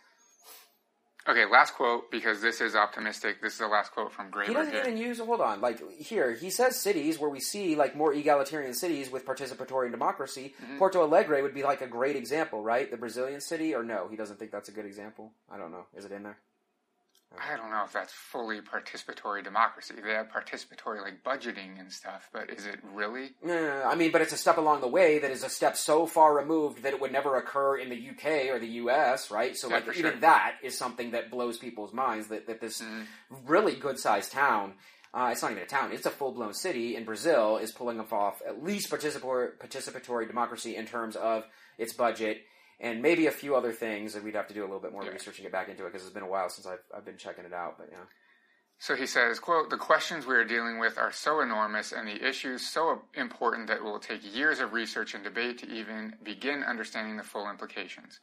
Okay, 1.28 1.46
last 1.46 1.74
quote 1.74 2.12
because 2.12 2.40
this 2.40 2.62
is 2.62 2.76
optimistic. 2.76 3.42
This 3.42 3.54
is 3.54 3.60
the 3.60 3.68
last 3.68 3.92
quote 3.92 4.12
from 4.12 4.30
Graeber. 4.30 4.48
He 4.48 4.54
doesn't 4.54 4.74
here. 4.74 4.84
even 4.84 4.98
use. 4.98 5.20
Hold 5.20 5.42
on, 5.42 5.60
like 5.60 5.82
here 6.00 6.34
he 6.34 6.52
says 6.52 6.80
cities 6.80 7.18
where 7.18 7.32
we 7.32 7.40
see 7.40 7.76
like 7.76 7.96
more 7.96 8.14
egalitarian 8.14 8.76
cities 8.76 9.12
with 9.12 9.26
participatory 9.26 9.90
democracy. 9.90 10.54
Mm-hmm. 10.64 10.78
Porto 10.78 11.02
Alegre 11.02 11.42
would 11.42 11.56
be 11.56 11.64
like 11.64 11.82
a 11.82 11.88
great 11.88 12.16
example, 12.16 12.62
right? 12.62 12.92
The 12.92 12.98
Brazilian 12.98 13.42
city, 13.42 13.74
or 13.74 13.84
no? 13.84 14.08
He 14.08 14.16
doesn't 14.16 14.38
think 14.38 14.52
that's 14.52 14.70
a 14.70 14.72
good 14.72 14.86
example. 14.86 15.32
I 15.52 15.58
don't 15.58 15.72
know. 15.72 15.88
Is 15.98 16.06
it 16.06 16.12
in 16.12 16.22
there? 16.22 16.38
I 17.40 17.58
don't 17.58 17.70
know 17.70 17.84
if 17.86 17.94
that's 17.94 18.14
fully 18.14 18.62
participatory 18.62 19.44
democracy. 19.44 19.96
They 20.04 20.14
have 20.14 20.30
participatory 20.30 21.02
like 21.02 21.24
budgeting 21.24 21.80
and 21.80 21.92
stuff, 21.92 22.30
but 22.34 22.50
is 22.50 22.66
it 22.66 22.80
really? 22.94 23.32
No, 23.44 23.84
I 23.84 23.96
mean, 23.96 24.12
but 24.12 24.22
it's 24.22 24.34
a 24.34 24.38
step 24.38 24.58
along 24.58 24.82
the 24.82 24.88
way 24.88 25.20
that 25.20 25.32
is 25.32 25.44
a 25.44 25.50
step 25.50 25.78
so 25.78 26.06
far 26.06 26.36
removed 26.36 26.84
that 26.84 26.94
it 26.94 27.02
would 27.02 27.12
never 27.12 27.38
occur 27.38 27.78
in 27.78 27.90
the 27.90 28.10
UK 28.10 28.50
or 28.54 28.60
the 28.60 28.68
US, 28.68 29.32
right? 29.32 29.56
So, 29.56 29.70
yeah, 29.70 29.76
like, 29.76 29.98
even 29.98 30.12
sure. 30.12 30.20
that 30.22 30.56
is 30.64 30.78
something 30.78 31.12
that 31.12 31.32
blows 31.32 31.58
people's 31.58 31.94
minds 31.94 32.28
that, 32.28 32.48
that 32.48 32.62
this 32.62 32.82
mm-hmm. 32.82 33.04
really 33.46 33.76
good 33.76 34.00
sized 34.00 34.32
town. 34.32 34.74
Uh, 35.14 35.30
it's 35.32 35.42
not 35.42 35.52
even 35.52 35.64
a 35.64 35.68
town; 35.68 35.92
it's 35.94 36.06
a 36.06 36.12
full 36.12 36.34
blown 36.34 36.54
city 36.54 36.96
in 36.96 37.06
Brazil. 37.06 37.58
Is 37.58 37.72
pulling 37.72 38.00
off 38.00 38.42
at 38.46 38.64
least 38.64 38.90
participatory, 38.90 39.58
participatory 39.58 40.28
democracy 40.28 40.76
in 40.76 40.86
terms 40.86 41.16
of 41.16 41.46
its 41.78 41.94
budget 41.94 42.42
and 42.80 43.02
maybe 43.02 43.28
a 43.28 43.32
few 43.32 43.56
other 43.56 43.72
things 43.72 44.16
And 44.16 44.24
we'd 44.24 44.36
have 44.36 44.48
to 44.48 44.54
do 44.54 44.62
a 44.62 44.68
little 44.68 44.80
bit 44.80 44.92
more 44.92 45.04
yeah. 45.04 45.12
research 45.12 45.38
and 45.38 45.44
get 45.44 45.52
back 45.52 45.70
into 45.70 45.86
it 45.86 45.92
because 45.92 46.06
it's 46.06 46.14
been 46.14 46.24
a 46.24 46.30
while 46.30 46.50
since 46.50 46.68
I've, 46.68 46.84
I've 46.96 47.06
been 47.06 47.18
checking 47.18 47.46
it 47.46 47.54
out. 47.54 47.78
But 47.78 47.90
yeah. 47.92 48.06
So 48.78 48.96
he 48.96 49.08
says, 49.08 49.40
quote, 49.40 49.70
the 49.70 49.78
questions 49.78 50.26
we 50.26 50.36
are 50.36 50.44
dealing 50.44 50.80
with 50.80 50.98
are 50.98 51.12
so 51.12 51.40
enormous 51.40 51.94
and 51.94 52.08
the 52.08 52.28
issues 52.28 52.70
so 52.70 53.04
important 53.14 53.68
that 53.68 53.78
it 53.78 53.84
will 53.84 54.00
take 54.00 54.36
years 54.36 54.60
of 54.60 54.74
research 54.74 55.14
and 55.14 55.24
debate 55.24 55.60
to 55.60 55.68
even 55.68 56.16
begin 56.24 56.62
understanding 56.64 57.16
the 57.16 57.24
full 57.24 57.50
implications. 57.50 58.20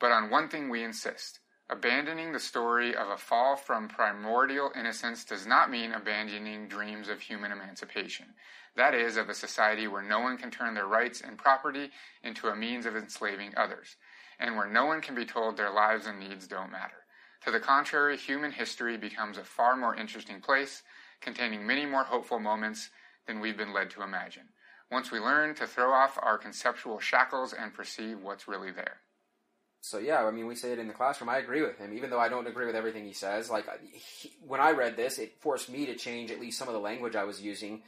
But 0.00 0.10
on 0.10 0.30
one 0.30 0.48
thing 0.48 0.68
we 0.68 0.82
insist. 0.82 1.38
Abandoning 1.68 2.32
the 2.32 2.40
story 2.40 2.94
of 2.94 3.08
a 3.08 3.16
fall 3.16 3.56
from 3.56 3.88
primordial 3.88 4.70
innocence 4.76 5.24
does 5.24 5.46
not 5.46 5.70
mean 5.70 5.92
abandoning 5.92 6.68
dreams 6.68 7.08
of 7.08 7.20
human 7.20 7.50
emancipation 7.50 8.34
that 8.76 8.94
is, 8.94 9.16
of 9.16 9.28
a 9.28 9.34
society 9.34 9.88
where 9.88 10.02
no 10.02 10.20
one 10.20 10.36
can 10.36 10.50
turn 10.50 10.74
their 10.74 10.86
rights 10.86 11.20
and 11.22 11.38
property 11.38 11.90
into 12.22 12.48
a 12.48 12.56
means 12.56 12.86
of 12.86 12.94
enslaving 12.94 13.54
others, 13.56 13.96
and 14.38 14.54
where 14.54 14.68
no 14.68 14.84
one 14.84 15.00
can 15.00 15.14
be 15.14 15.24
told 15.24 15.56
their 15.56 15.70
lives 15.70 16.06
and 16.06 16.20
needs 16.20 16.46
don't 16.46 16.70
matter. 16.70 17.04
To 17.44 17.50
the 17.50 17.60
contrary, 17.60 18.16
human 18.16 18.52
history 18.52 18.96
becomes 18.96 19.38
a 19.38 19.44
far 19.44 19.76
more 19.76 19.94
interesting 19.94 20.40
place, 20.40 20.82
containing 21.20 21.66
many 21.66 21.86
more 21.86 22.04
hopeful 22.04 22.38
moments 22.38 22.90
than 23.26 23.40
we've 23.40 23.56
been 23.56 23.72
led 23.72 23.90
to 23.90 24.02
imagine, 24.02 24.48
once 24.90 25.10
we 25.10 25.18
learn 25.18 25.54
to 25.54 25.66
throw 25.66 25.92
off 25.92 26.18
our 26.20 26.36
conceptual 26.36 27.00
shackles 27.00 27.54
and 27.54 27.72
perceive 27.72 28.20
what's 28.20 28.46
really 28.46 28.70
there. 28.70 28.98
So 29.86 29.98
yeah, 29.98 30.24
I 30.24 30.30
mean, 30.30 30.46
we 30.46 30.54
say 30.54 30.72
it 30.72 30.78
in 30.78 30.88
the 30.88 30.94
classroom. 30.94 31.30
I 31.30 31.38
agree 31.38 31.62
with 31.62 31.78
him, 31.78 31.92
even 31.94 32.10
though 32.10 32.20
I 32.20 32.28
don't 32.28 32.46
agree 32.46 32.66
with 32.66 32.76
everything 32.76 33.04
he 33.04 33.12
says. 33.12 33.50
Like 33.50 33.66
he, 33.92 34.32
when 34.46 34.60
I 34.60 34.72
read 34.72 34.96
this, 34.96 35.18
it 35.18 35.40
forced 35.40 35.68
me 35.68 35.86
to 35.86 35.94
change 35.94 36.30
at 36.30 36.40
least 36.40 36.58
some 36.58 36.68
of 36.68 36.74
the 36.74 36.80
language 36.80 37.16
I 37.16 37.24
was 37.24 37.40
using 37.40 37.82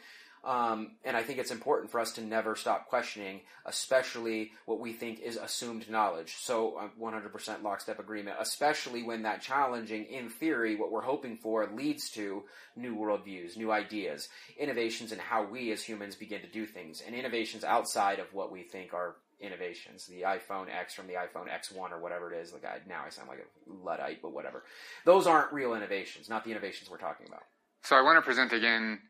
um, 0.45 0.93
and 1.05 1.17
I 1.17 1.23
think 1.23 1.39
it's 1.39 1.51
important 1.51 1.91
for 1.91 2.01
us 2.01 2.13
to 2.13 2.23
never 2.23 2.55
stop 2.55 2.89
questioning, 2.89 3.41
especially 3.67 4.53
what 4.67 4.81
we 4.81 4.93
think 4.93 5.21
is 5.21 5.37
assumed 5.37 5.91
knowledge. 5.91 6.37
So, 6.39 6.77
uh, 6.77 6.89
100% 7.01 7.63
lockstep 7.63 7.99
agreement, 7.99 8.37
especially 8.41 9.03
when 9.03 9.23
that 9.23 9.43
challenging, 9.43 10.05
in 10.07 10.29
theory, 10.29 10.77
what 10.77 10.93
we're 10.93 11.03
hoping 11.03 11.39
for 11.39 11.67
leads 11.67 12.11
to 12.11 12.45
new 12.77 12.97
worldviews, 12.97 13.57
new 13.57 13.73
ideas, 13.73 14.29
innovations 14.57 15.13
in 15.13 15.19
how 15.19 15.45
we 15.45 15.73
as 15.73 15.83
humans 15.83 16.15
begin 16.15 16.41
to 16.43 16.49
do 16.49 16.67
things, 16.67 17.03
and 17.05 17.15
innovations 17.15 17.65
outside 17.65 18.19
of 18.21 18.33
what 18.33 18.53
we 18.53 18.63
think 18.63 18.95
are 18.95 19.17
innovations. 19.41 20.07
The 20.07 20.23
iPhone 20.23 20.67
X 20.73 20.95
from 20.95 21.07
the 21.07 21.15
iPhone 21.15 21.49
X1 21.49 21.93
or 21.93 21.99
whatever 21.99 22.33
it 22.33 22.39
is. 22.39 22.53
Like 22.53 22.65
I, 22.65 22.79
now 22.89 23.03
I 23.07 23.11
sound 23.11 23.29
like 23.29 23.39
a 23.39 23.85
luddite, 23.85 24.21
but 24.23 24.33
whatever. 24.33 24.65
Those 25.05 25.27
aren't 25.27 25.53
real 25.53 25.75
innovations, 25.75 26.29
not 26.29 26.45
the 26.45 26.51
innovations 26.51 26.91
we're 26.91 26.99
talking 26.99 27.27
about. 27.27 27.45
So 27.83 27.97
I 27.97 28.03
want 28.03 28.17
to 28.17 28.23
present 28.23 28.53
again 28.53 29.01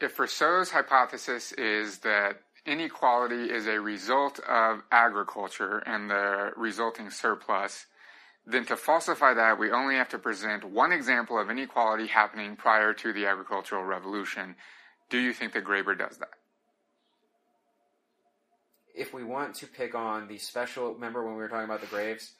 if 0.00 0.18
Rousseau's 0.18 0.70
hypothesis 0.70 1.52
is 1.52 1.98
that 1.98 2.40
inequality 2.66 3.50
is 3.50 3.66
a 3.66 3.80
result 3.80 4.40
of 4.40 4.82
agriculture 4.90 5.78
and 5.86 6.10
the 6.10 6.50
resulting 6.56 7.10
surplus, 7.10 7.86
then 8.46 8.64
to 8.66 8.76
falsify 8.76 9.34
that, 9.34 9.58
we 9.58 9.70
only 9.70 9.94
have 9.94 10.08
to 10.10 10.18
present 10.18 10.64
one 10.64 10.92
example 10.92 11.38
of 11.38 11.50
inequality 11.50 12.06
happening 12.06 12.56
prior 12.56 12.92
to 12.92 13.12
the 13.12 13.26
agricultural 13.26 13.84
revolution. 13.84 14.56
Do 15.08 15.18
you 15.18 15.32
think 15.32 15.52
that 15.52 15.64
Graeber 15.64 15.96
does 15.96 16.18
that? 16.18 16.34
If 18.94 19.12
we 19.12 19.24
want 19.24 19.56
to 19.56 19.66
pick 19.66 19.94
on 19.94 20.28
the 20.28 20.38
special, 20.38 20.94
remember 20.94 21.24
when 21.24 21.34
we 21.34 21.42
were 21.42 21.48
talking 21.48 21.64
about 21.64 21.80
the 21.80 21.86
graves, 21.88 22.32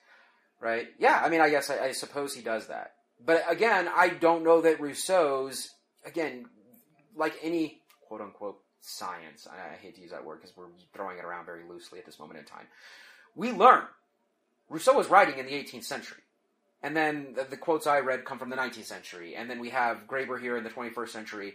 right? 0.60 0.86
Yeah, 0.98 1.20
I 1.24 1.28
mean, 1.28 1.40
I 1.40 1.50
guess 1.50 1.68
I, 1.70 1.86
I 1.86 1.92
suppose 1.92 2.34
he 2.34 2.42
does 2.42 2.68
that. 2.68 2.92
But 3.24 3.44
again, 3.48 3.88
I 3.94 4.08
don't 4.08 4.44
know 4.44 4.60
that 4.60 4.80
Rousseau's, 4.80 5.70
again, 6.04 6.46
like 7.16 7.34
any 7.42 7.80
quote 8.06 8.20
unquote 8.20 8.60
science, 8.80 9.48
I, 9.50 9.74
I 9.74 9.76
hate 9.76 9.96
to 9.96 10.02
use 10.02 10.10
that 10.10 10.24
word 10.24 10.40
because 10.40 10.56
we're 10.56 10.66
throwing 10.94 11.18
it 11.18 11.24
around 11.24 11.46
very 11.46 11.62
loosely 11.68 11.98
at 11.98 12.06
this 12.06 12.18
moment 12.18 12.38
in 12.38 12.44
time. 12.44 12.66
We 13.34 13.52
learn. 13.52 13.84
Rousseau 14.68 14.94
was 14.94 15.08
writing 15.08 15.38
in 15.38 15.46
the 15.46 15.52
18th 15.52 15.84
century. 15.84 16.20
And 16.82 16.94
then 16.94 17.34
the, 17.34 17.44
the, 17.44 17.56
quotes 17.56 17.86
I 17.86 18.00
read 18.00 18.26
come 18.26 18.38
from 18.38 18.50
the 18.50 18.56
19th 18.56 18.84
century. 18.84 19.36
And 19.36 19.48
then 19.48 19.58
we 19.58 19.70
have 19.70 20.06
Graeber 20.06 20.40
here 20.40 20.56
in 20.58 20.64
the 20.64 20.70
21st 20.70 21.08
century. 21.08 21.54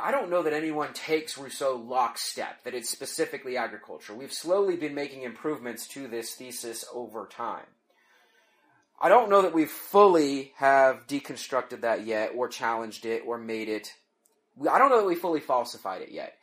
I 0.00 0.10
don't 0.10 0.30
know 0.30 0.42
that 0.42 0.52
anyone 0.52 0.92
takes 0.92 1.38
Rousseau 1.38 1.76
lockstep, 1.76 2.64
that 2.64 2.74
it's 2.74 2.90
specifically 2.90 3.56
agriculture. 3.56 4.14
We've 4.14 4.32
slowly 4.32 4.76
been 4.76 4.94
making 4.94 5.22
improvements 5.22 5.86
to 5.88 6.08
this 6.08 6.34
thesis 6.34 6.84
over 6.92 7.28
time. 7.30 7.66
I 9.00 9.08
don't 9.08 9.30
know 9.30 9.42
that 9.42 9.54
we 9.54 9.66
fully 9.66 10.52
have 10.56 11.06
deconstructed 11.06 11.82
that 11.82 12.04
yet, 12.04 12.32
or 12.34 12.48
challenged 12.48 13.06
it, 13.06 13.22
or 13.24 13.38
made 13.38 13.68
it 13.68 13.94
I 14.68 14.78
don't 14.78 14.90
know 14.90 14.98
that 14.98 15.06
we 15.06 15.14
fully 15.14 15.40
falsified 15.40 16.02
it 16.02 16.10
yet. 16.10 16.36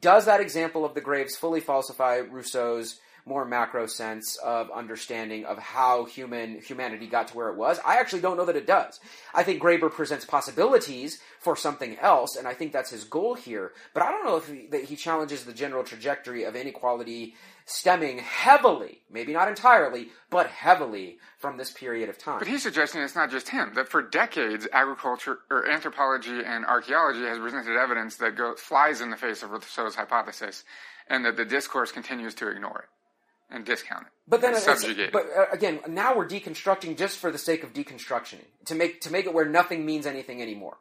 Does 0.00 0.26
that 0.26 0.40
example 0.40 0.84
of 0.84 0.94
the 0.94 1.00
graves 1.00 1.36
fully 1.36 1.60
falsify 1.60 2.18
Rousseau's 2.18 2.98
more 3.24 3.44
macro 3.44 3.86
sense 3.86 4.36
of 4.36 4.70
understanding 4.70 5.44
of 5.44 5.58
how 5.58 6.04
human 6.04 6.60
humanity 6.60 7.06
got 7.06 7.28
to 7.28 7.36
where 7.36 7.48
it 7.48 7.56
was. 7.56 7.78
I 7.84 7.96
actually 7.96 8.22
don't 8.22 8.36
know 8.36 8.44
that 8.44 8.56
it 8.56 8.66
does. 8.66 9.00
I 9.34 9.42
think 9.42 9.62
Graeber 9.62 9.90
presents 9.90 10.24
possibilities 10.24 11.20
for 11.40 11.56
something 11.56 11.98
else, 11.98 12.36
and 12.36 12.48
I 12.48 12.54
think 12.54 12.72
that's 12.72 12.90
his 12.90 13.04
goal 13.04 13.34
here. 13.34 13.72
But 13.94 14.02
I 14.02 14.10
don't 14.10 14.24
know 14.24 14.36
if 14.36 14.48
he, 14.48 14.66
that 14.68 14.84
he 14.84 14.96
challenges 14.96 15.44
the 15.44 15.52
general 15.52 15.84
trajectory 15.84 16.44
of 16.44 16.56
inequality 16.56 17.34
stemming 17.64 18.18
heavily, 18.18 19.02
maybe 19.10 19.32
not 19.32 19.48
entirely, 19.48 20.08
but 20.30 20.48
heavily 20.48 21.18
from 21.38 21.56
this 21.56 21.70
period 21.70 22.08
of 22.08 22.18
time. 22.18 22.40
But 22.40 22.48
he's 22.48 22.62
suggesting 22.62 23.02
it's 23.02 23.14
not 23.14 23.30
just 23.30 23.50
him, 23.50 23.72
that 23.74 23.88
for 23.88 24.02
decades, 24.02 24.66
agriculture 24.72 25.38
or 25.48 25.68
anthropology 25.68 26.42
and 26.44 26.64
archaeology 26.66 27.20
has 27.20 27.38
presented 27.38 27.76
evidence 27.76 28.16
that 28.16 28.36
goes, 28.36 28.58
flies 28.58 29.00
in 29.00 29.10
the 29.10 29.16
face 29.16 29.44
of 29.44 29.50
Rousseau's 29.50 29.94
hypothesis. 29.94 30.64
and 31.08 31.24
that 31.24 31.36
the 31.36 31.44
discourse 31.44 31.92
continues 31.92 32.34
to 32.34 32.48
ignore 32.48 32.80
it 32.80 32.88
and 33.52 33.64
discount 33.64 34.06
it. 34.06 34.12
But 34.26 34.40
then, 34.40 34.56
subjugate 34.56 35.12
but 35.12 35.26
uh, 35.36 35.46
again, 35.52 35.80
now 35.88 36.16
we're 36.16 36.28
deconstructing 36.28 36.96
just 36.96 37.18
for 37.18 37.30
the 37.30 37.38
sake 37.38 37.62
of 37.62 37.72
deconstruction 37.72 38.38
to 38.66 38.74
make 38.74 39.00
to 39.02 39.12
make 39.12 39.26
it 39.26 39.34
where 39.34 39.48
nothing 39.48 39.84
means 39.84 40.06
anything 40.06 40.40
anymore. 40.40 40.78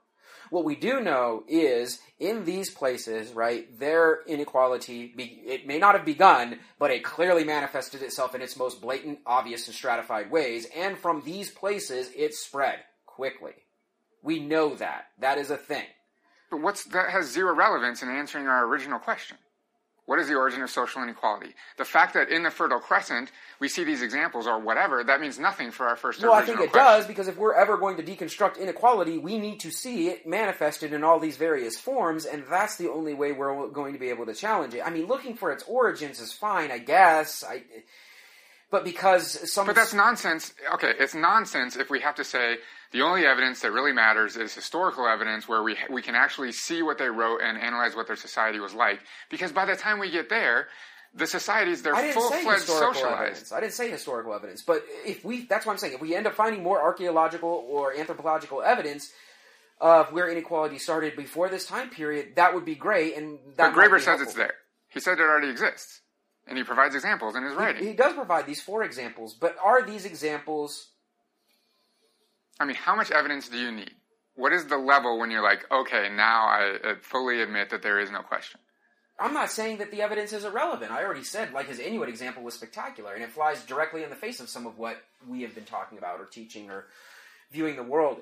What 0.52 0.66
we 0.66 0.76
do 0.76 1.00
know 1.00 1.46
is 1.48 2.00
in 2.20 2.44
these 2.44 2.70
places, 2.70 3.32
right, 3.32 3.80
their 3.80 4.22
inequality, 4.28 5.14
be, 5.16 5.24
it 5.46 5.66
may 5.66 5.80
not 5.80 5.96
have 5.96 6.04
begun, 6.04 6.60
but 6.78 6.92
it 6.92 7.06
clearly 7.06 7.46
manifested 7.46 8.02
itself 8.02 8.36
in 8.36 8.42
its 8.42 8.58
most 8.58 8.82
blatant, 8.82 9.20
obvious, 9.26 9.68
and 9.68 9.76
stratified 9.76 10.30
ways. 10.30 10.68
And 10.76 10.98
from 10.98 11.22
these 11.24 11.50
places, 11.50 12.12
it 12.14 12.34
spread 12.34 12.80
quickly. 13.06 13.54
We 14.22 14.42
know 14.42 14.76
that. 14.76 15.06
That 15.20 15.38
is 15.38 15.52
a 15.52 15.58
thing. 15.58 15.86
But 16.52 16.62
what's 16.62 16.84
that 16.84 17.12
has 17.12 17.32
zero 17.32 17.56
relevance 17.56 18.04
in 18.04 18.10
answering 18.10 18.48
our 18.48 18.66
original 18.66 19.00
question. 19.00 19.38
What 20.12 20.20
is 20.20 20.28
the 20.28 20.36
origin 20.36 20.62
of 20.62 20.70
social 20.70 21.02
inequality? 21.02 21.56
The 21.78 21.86
fact 21.86 22.16
that 22.16 22.28
in 22.28 22.44
the 22.44 22.52
Fertile 22.52 22.82
Crescent 22.82 23.32
we 23.62 23.70
see 23.70 23.86
these 23.86 24.02
examples 24.02 24.46
or 24.46 24.60
whatever, 24.60 25.06
that 25.06 25.22
means 25.22 25.40
nothing 25.40 25.72
for 25.72 25.88
our 25.88 25.96
first 25.96 26.22
Well, 26.22 26.34
I 26.34 26.42
think 26.42 26.60
it 26.60 26.70
question. 26.70 26.86
does 26.86 27.08
because 27.08 27.30
if 27.30 27.38
we're 27.38 27.54
ever 27.54 27.78
going 27.78 27.96
to 27.96 28.04
deconstruct 28.04 28.60
inequality, 28.60 29.18
we 29.18 29.38
need 29.38 29.62
to 29.62 29.72
see 29.72 30.10
it 30.10 30.28
manifested 30.28 30.92
in 30.92 31.06
all 31.06 31.18
these 31.18 31.38
various 31.38 31.80
forms, 31.80 32.26
and 32.26 32.44
that's 32.52 32.76
the 32.76 32.90
only 32.92 33.14
way 33.14 33.32
we're 33.32 33.70
going 33.70 33.94
to 33.94 34.00
be 34.00 34.10
able 34.10 34.26
to 34.26 34.34
challenge 34.34 34.74
it. 34.74 34.82
I 34.86 34.90
mean, 34.90 35.06
looking 35.06 35.34
for 35.34 35.50
its 35.50 35.64
origins 35.64 36.20
is 36.20 36.34
fine, 36.34 36.72
I 36.72 36.80
guess. 36.80 37.42
I, 37.46 37.64
but 38.72 38.84
because 38.84 39.52
some, 39.52 39.68
But 39.68 39.76
that's 39.76 39.94
nonsense. 39.94 40.54
Okay, 40.74 40.94
it's 40.98 41.14
nonsense 41.14 41.76
if 41.76 41.90
we 41.90 42.00
have 42.00 42.16
to 42.16 42.24
say 42.24 42.58
the 42.92 43.02
only 43.02 43.26
evidence 43.26 43.62
that 43.62 43.72
really 43.72 43.92
matters 43.94 44.38
is 44.38 44.54
historical 44.54 45.08
evidence 45.08 45.48
where 45.48 45.62
we 45.62 45.78
we 45.90 46.02
can 46.02 46.16
actually 46.16 46.52
see 46.52 46.82
what 46.82 46.98
they 46.98 47.10
wrote 47.10 47.42
and 47.42 47.58
analyze 47.58 47.96
what 47.96 48.08
their 48.08 48.16
society 48.16 48.60
was 48.60 48.74
like. 48.74 49.02
Because 49.30 49.52
by 49.52 49.66
the 49.66 49.76
time 49.76 50.00
we 50.00 50.10
get 50.10 50.30
there, 50.30 50.68
the 51.14 51.28
societies 51.28 51.82
they're 51.82 51.96
full 52.14 52.32
fledged 52.32 52.64
socialized. 52.64 53.22
evidence. 53.22 53.52
I 53.52 53.60
didn't 53.60 53.74
say 53.74 53.92
historical 53.92 54.34
evidence. 54.34 54.62
But 54.62 54.84
if 55.06 55.24
we, 55.26 55.46
that's 55.46 55.66
what 55.66 55.74
I'm 55.74 55.78
saying. 55.78 55.94
If 55.94 56.02
we 56.02 56.16
end 56.16 56.28
up 56.28 56.34
finding 56.34 56.64
more 56.64 56.82
archaeological 56.82 57.66
or 57.70 57.94
anthropological 57.94 58.62
evidence 58.62 59.12
of 59.80 60.14
where 60.14 60.30
inequality 60.30 60.78
started 60.78 61.16
before 61.16 61.50
this 61.50 61.66
time 61.66 61.90
period, 61.90 62.36
that 62.36 62.54
would 62.54 62.66
be 62.66 62.76
great. 62.76 63.18
And 63.18 63.40
that 63.58 63.74
But 63.74 63.82
Graeber 63.82 63.98
be 63.98 64.02
says 64.02 64.22
it's 64.22 64.34
there. 64.34 64.54
He 64.90 65.00
said 65.00 65.20
it 65.20 65.22
already 65.22 65.50
exists, 65.50 66.01
and 66.52 66.58
he 66.58 66.66
provides 66.66 66.94
examples 66.96 67.38
in 67.38 67.44
his 67.44 67.56
writing. 67.56 67.88
He 67.88 67.94
does 67.94 68.14
provide 68.14 68.46
these 68.46 68.62
four 68.62 68.84
examples, 68.84 69.34
but 69.34 69.56
are 69.64 69.82
these 69.84 70.04
examples? 70.04 70.90
I 72.60 72.66
mean, 72.66 72.76
how 72.76 72.94
much 72.94 73.10
evidence 73.10 73.48
do 73.48 73.58
you 73.58 73.72
need? 73.72 73.92
What 74.36 74.52
is 74.52 74.66
the 74.66 74.78
level 74.78 75.18
when 75.18 75.32
you're 75.32 75.42
like, 75.42 75.66
okay, 75.72 76.10
now 76.14 76.48
I 76.48 76.78
uh, 76.84 76.96
fully 77.02 77.42
admit 77.42 77.70
that 77.70 77.82
there 77.82 78.02
is 78.02 78.12
no 78.12 78.22
question? 78.22 78.60
I'm 79.18 79.34
not 79.34 79.50
saying 79.50 79.78
that 79.78 79.92
the 79.92 80.02
evidence 80.02 80.34
is 80.34 80.44
irrelevant. 80.44 80.92
I 80.92 81.06
already 81.06 81.24
said, 81.24 81.54
like 81.54 81.68
his 81.68 81.80
Inuit 81.80 82.10
example 82.10 82.44
was 82.44 82.56
spectacular, 82.56 83.14
and 83.14 83.24
it 83.24 83.30
flies 83.30 83.64
directly 83.64 84.04
in 84.04 84.10
the 84.10 84.16
face 84.18 84.42
of 84.42 84.50
some 84.50 84.68
of 84.68 84.78
what 84.78 84.98
we 85.26 85.44
have 85.44 85.56
been 85.56 85.64
talking 85.64 85.98
about, 85.98 86.20
or 86.20 86.26
teaching, 86.26 86.70
or 86.70 86.88
viewing 87.50 87.78
the 87.78 87.84
world. 87.84 88.22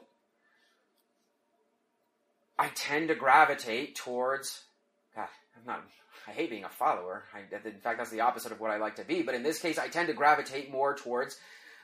I 2.60 2.68
tend 2.76 3.08
to 3.08 3.16
gravitate 3.16 3.96
towards. 3.96 4.62
God, 5.16 5.30
I'm 5.58 5.66
not. 5.66 5.84
I 6.30 6.34
hate 6.34 6.50
being 6.50 6.64
a 6.64 6.70
follower. 6.70 7.24
I, 7.34 7.40
in 7.40 7.80
fact, 7.80 7.98
that's 7.98 8.12
the 8.12 8.22
opposite 8.22 8.52
of 8.52 8.60
what 8.60 8.72
I 8.72 8.78
like 8.78 8.96
to 8.98 9.04
be. 9.04 9.22
But 9.22 9.36
in 9.36 9.44
this 9.44 9.60
case, 9.60 9.78
I 9.78 9.88
tend 9.88 10.08
to 10.08 10.14
gravitate 10.14 10.72
more 10.72 10.96
towards, 10.96 11.38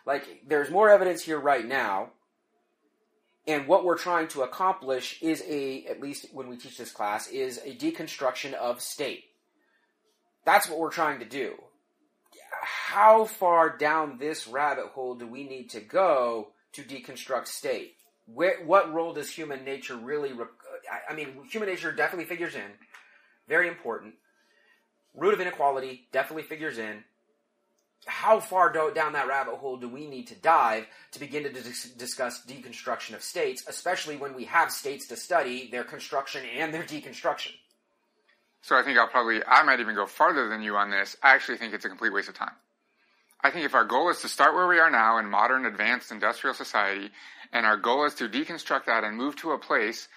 like, 0.05 0.43
there's 0.47 0.69
more 0.69 0.89
evidence 0.89 1.21
here 1.21 1.39
right 1.39 1.65
now 1.65 2.11
and 3.47 3.67
what 3.67 3.85
we're 3.85 3.97
trying 3.97 4.27
to 4.29 4.41
accomplish 4.41 5.21
is 5.21 5.43
a, 5.47 5.85
at 5.85 6.01
least 6.01 6.27
when 6.33 6.47
we 6.47 6.57
teach 6.57 6.77
this 6.77 6.91
class, 6.91 7.27
is 7.27 7.59
a 7.63 7.75
deconstruction 7.75 8.53
of 8.53 8.81
state. 8.81 9.25
That's 10.45 10.67
what 10.67 10.79
we're 10.79 10.91
trying 10.91 11.19
to 11.19 11.25
do. 11.25 11.53
How 12.63 13.25
far 13.25 13.77
down 13.77 14.17
this 14.17 14.47
rabbit 14.47 14.87
hole 14.87 15.15
do 15.15 15.27
we 15.27 15.43
need 15.43 15.69
to 15.71 15.79
go 15.79 16.49
to 16.73 16.81
deconstruct 16.81 17.47
state? 17.47 17.95
Where, 18.25 18.63
what 18.65 18.91
role 18.91 19.13
does 19.13 19.29
human 19.29 19.63
nature 19.63 19.95
really? 19.95 20.33
Rec- 20.33 20.47
I, 20.91 21.13
I 21.13 21.15
mean, 21.15 21.45
human 21.49 21.69
nature 21.69 21.91
definitely 21.91 22.25
figures 22.25 22.55
in. 22.55 22.71
Very 23.47 23.67
important. 23.67 24.15
Root 25.15 25.33
of 25.33 25.41
inequality 25.41 26.07
definitely 26.11 26.43
figures 26.43 26.77
in 26.77 27.03
how 28.05 28.39
far 28.39 28.71
do, 28.71 28.91
down 28.93 29.13
that 29.13 29.27
rabbit 29.27 29.55
hole 29.55 29.77
do 29.77 29.89
we 29.89 30.07
need 30.07 30.27
to 30.27 30.35
dive 30.35 30.85
to 31.11 31.19
begin 31.19 31.43
to 31.43 31.49
dis- 31.51 31.91
discuss 31.91 32.45
deconstruction 32.45 33.15
of 33.15 33.23
states, 33.23 33.63
especially 33.67 34.15
when 34.15 34.35
we 34.35 34.45
have 34.45 34.71
states 34.71 35.07
to 35.07 35.15
study 35.15 35.69
their 35.71 35.83
construction 35.83 36.43
and 36.57 36.73
their 36.73 36.83
deconstruction? 36.83 37.51
So 38.61 38.75
I 38.75 38.83
think 38.83 38.97
I'll 38.97 39.07
probably, 39.07 39.41
I 39.45 39.63
might 39.63 39.79
even 39.79 39.95
go 39.95 40.05
farther 40.05 40.49
than 40.49 40.61
you 40.61 40.75
on 40.75 40.89
this. 40.89 41.15
I 41.21 41.33
actually 41.33 41.57
think 41.57 41.73
it's 41.73 41.85
a 41.85 41.89
complete 41.89 42.13
waste 42.13 42.29
of 42.29 42.35
time. 42.35 42.53
I 43.43 43.51
think 43.51 43.65
if 43.65 43.75
our 43.75 43.85
goal 43.85 44.09
is 44.09 44.21
to 44.21 44.27
start 44.27 44.55
where 44.55 44.67
we 44.67 44.79
are 44.79 44.89
now 44.89 45.19
in 45.19 45.29
modern 45.29 45.65
advanced 45.65 46.11
industrial 46.11 46.55
society, 46.55 47.09
and 47.53 47.65
our 47.65 47.77
goal 47.77 48.05
is 48.05 48.15
to 48.15 48.27
deconstruct 48.27 48.85
that 48.85 49.03
and 49.03 49.15
move 49.15 49.35
to 49.37 49.51
a 49.51 49.59
place 49.59 50.07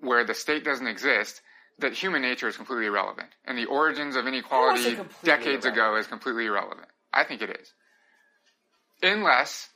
where 0.00 0.24
the 0.24 0.34
state 0.34 0.64
doesn't 0.64 0.86
exist, 0.86 1.42
that 1.78 1.92
human 1.92 2.22
nature 2.22 2.48
is 2.48 2.56
completely 2.56 2.86
irrelevant. 2.86 3.28
And 3.44 3.56
the 3.56 3.66
origins 3.66 4.16
of 4.16 4.26
inequality 4.26 4.98
decades 5.22 5.64
ago 5.64 5.96
is 5.96 6.06
completely 6.06 6.46
irrelevant. 6.46 6.88
I 7.12 7.24
think 7.24 7.42
it 7.42 7.50
is. 7.50 7.72
Unless 9.02 9.68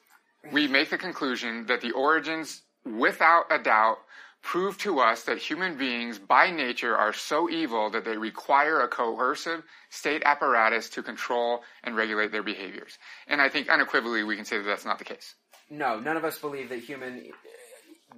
we 0.52 0.66
make 0.66 0.90
the 0.90 0.98
conclusion 0.98 1.66
that 1.66 1.80
the 1.80 1.92
origins, 1.92 2.62
without 2.84 3.44
a 3.50 3.58
doubt, 3.58 3.98
prove 4.42 4.76
to 4.78 4.98
us 4.98 5.22
that 5.22 5.38
human 5.38 5.78
beings 5.78 6.18
by 6.18 6.50
nature 6.50 6.96
are 6.96 7.12
so 7.12 7.48
evil 7.48 7.90
that 7.90 8.04
they 8.04 8.16
require 8.16 8.80
a 8.80 8.88
coercive 8.88 9.62
state 9.88 10.22
apparatus 10.24 10.88
to 10.90 11.02
control 11.02 11.62
and 11.84 11.94
regulate 11.94 12.32
their 12.32 12.42
behaviors. 12.42 12.98
And 13.28 13.40
I 13.40 13.48
think 13.48 13.68
unequivocally 13.68 14.24
we 14.24 14.34
can 14.34 14.44
say 14.44 14.58
that 14.58 14.64
that's 14.64 14.84
not 14.84 14.98
the 14.98 15.04
case. 15.04 15.36
No, 15.70 16.00
none 16.00 16.16
of 16.16 16.24
us 16.24 16.38
believe 16.38 16.68
that 16.70 16.80
human 16.80 17.30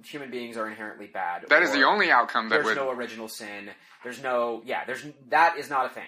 human 0.03 0.31
beings 0.31 0.57
are 0.57 0.67
inherently 0.67 1.07
bad. 1.07 1.45
That 1.49 1.63
is 1.63 1.71
the 1.71 1.83
only 1.83 2.11
outcome 2.11 2.49
that 2.49 2.55
There's 2.55 2.65
would. 2.65 2.77
no 2.77 2.91
original 2.91 3.27
sin. 3.27 3.69
There's 4.03 4.21
no 4.21 4.61
yeah. 4.65 4.85
There's 4.85 5.05
that 5.29 5.57
is 5.57 5.69
not 5.69 5.85
a 5.87 5.89
thing, 5.89 6.03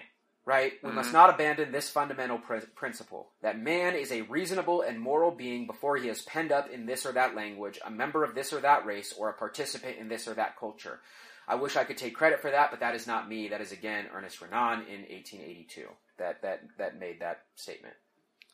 right? 0.46 0.72
We 0.82 0.88
Mm-hmm. 0.88 0.96
must 0.96 1.12
not 1.12 1.30
abandon 1.30 1.72
this 1.72 1.90
fundamental 1.90 2.38
pr- 2.38 2.58
principle 2.76 3.30
that 3.42 3.58
man 3.58 3.94
is 3.94 4.12
a 4.12 4.22
reasonable 4.22 4.82
and 4.82 5.00
moral 5.00 5.30
being 5.30 5.66
before 5.66 5.96
he 5.96 6.08
is 6.08 6.22
penned 6.22 6.52
up 6.52 6.70
in 6.70 6.86
this 6.86 7.04
or 7.06 7.12
that 7.12 7.34
language, 7.34 7.78
a 7.84 7.90
member 7.90 8.24
of 8.24 8.34
this 8.34 8.52
or 8.52 8.60
that 8.60 8.86
race, 8.86 9.12
or 9.18 9.28
a 9.30 9.32
participant 9.34 9.96
in 9.98 10.08
this 10.08 10.28
or 10.28 10.34
that 10.34 10.58
culture. 10.58 11.00
I 11.46 11.54
wish 11.54 11.76
I 11.76 11.84
could 11.84 11.96
take 11.96 12.14
credit 12.14 12.40
for 12.40 12.50
that, 12.50 12.70
but 12.70 12.80
that 12.80 12.94
is 12.94 13.06
not 13.06 13.28
me. 13.28 13.48
That 13.48 13.60
is 13.62 13.72
again 13.72 14.06
Ernest 14.14 14.40
Renan 14.42 14.80
in 14.82 15.00
1882 15.08 15.86
that 16.18 16.42
that 16.42 16.62
that 16.78 16.98
made 16.98 17.20
that 17.20 17.40
statement. 17.56 17.94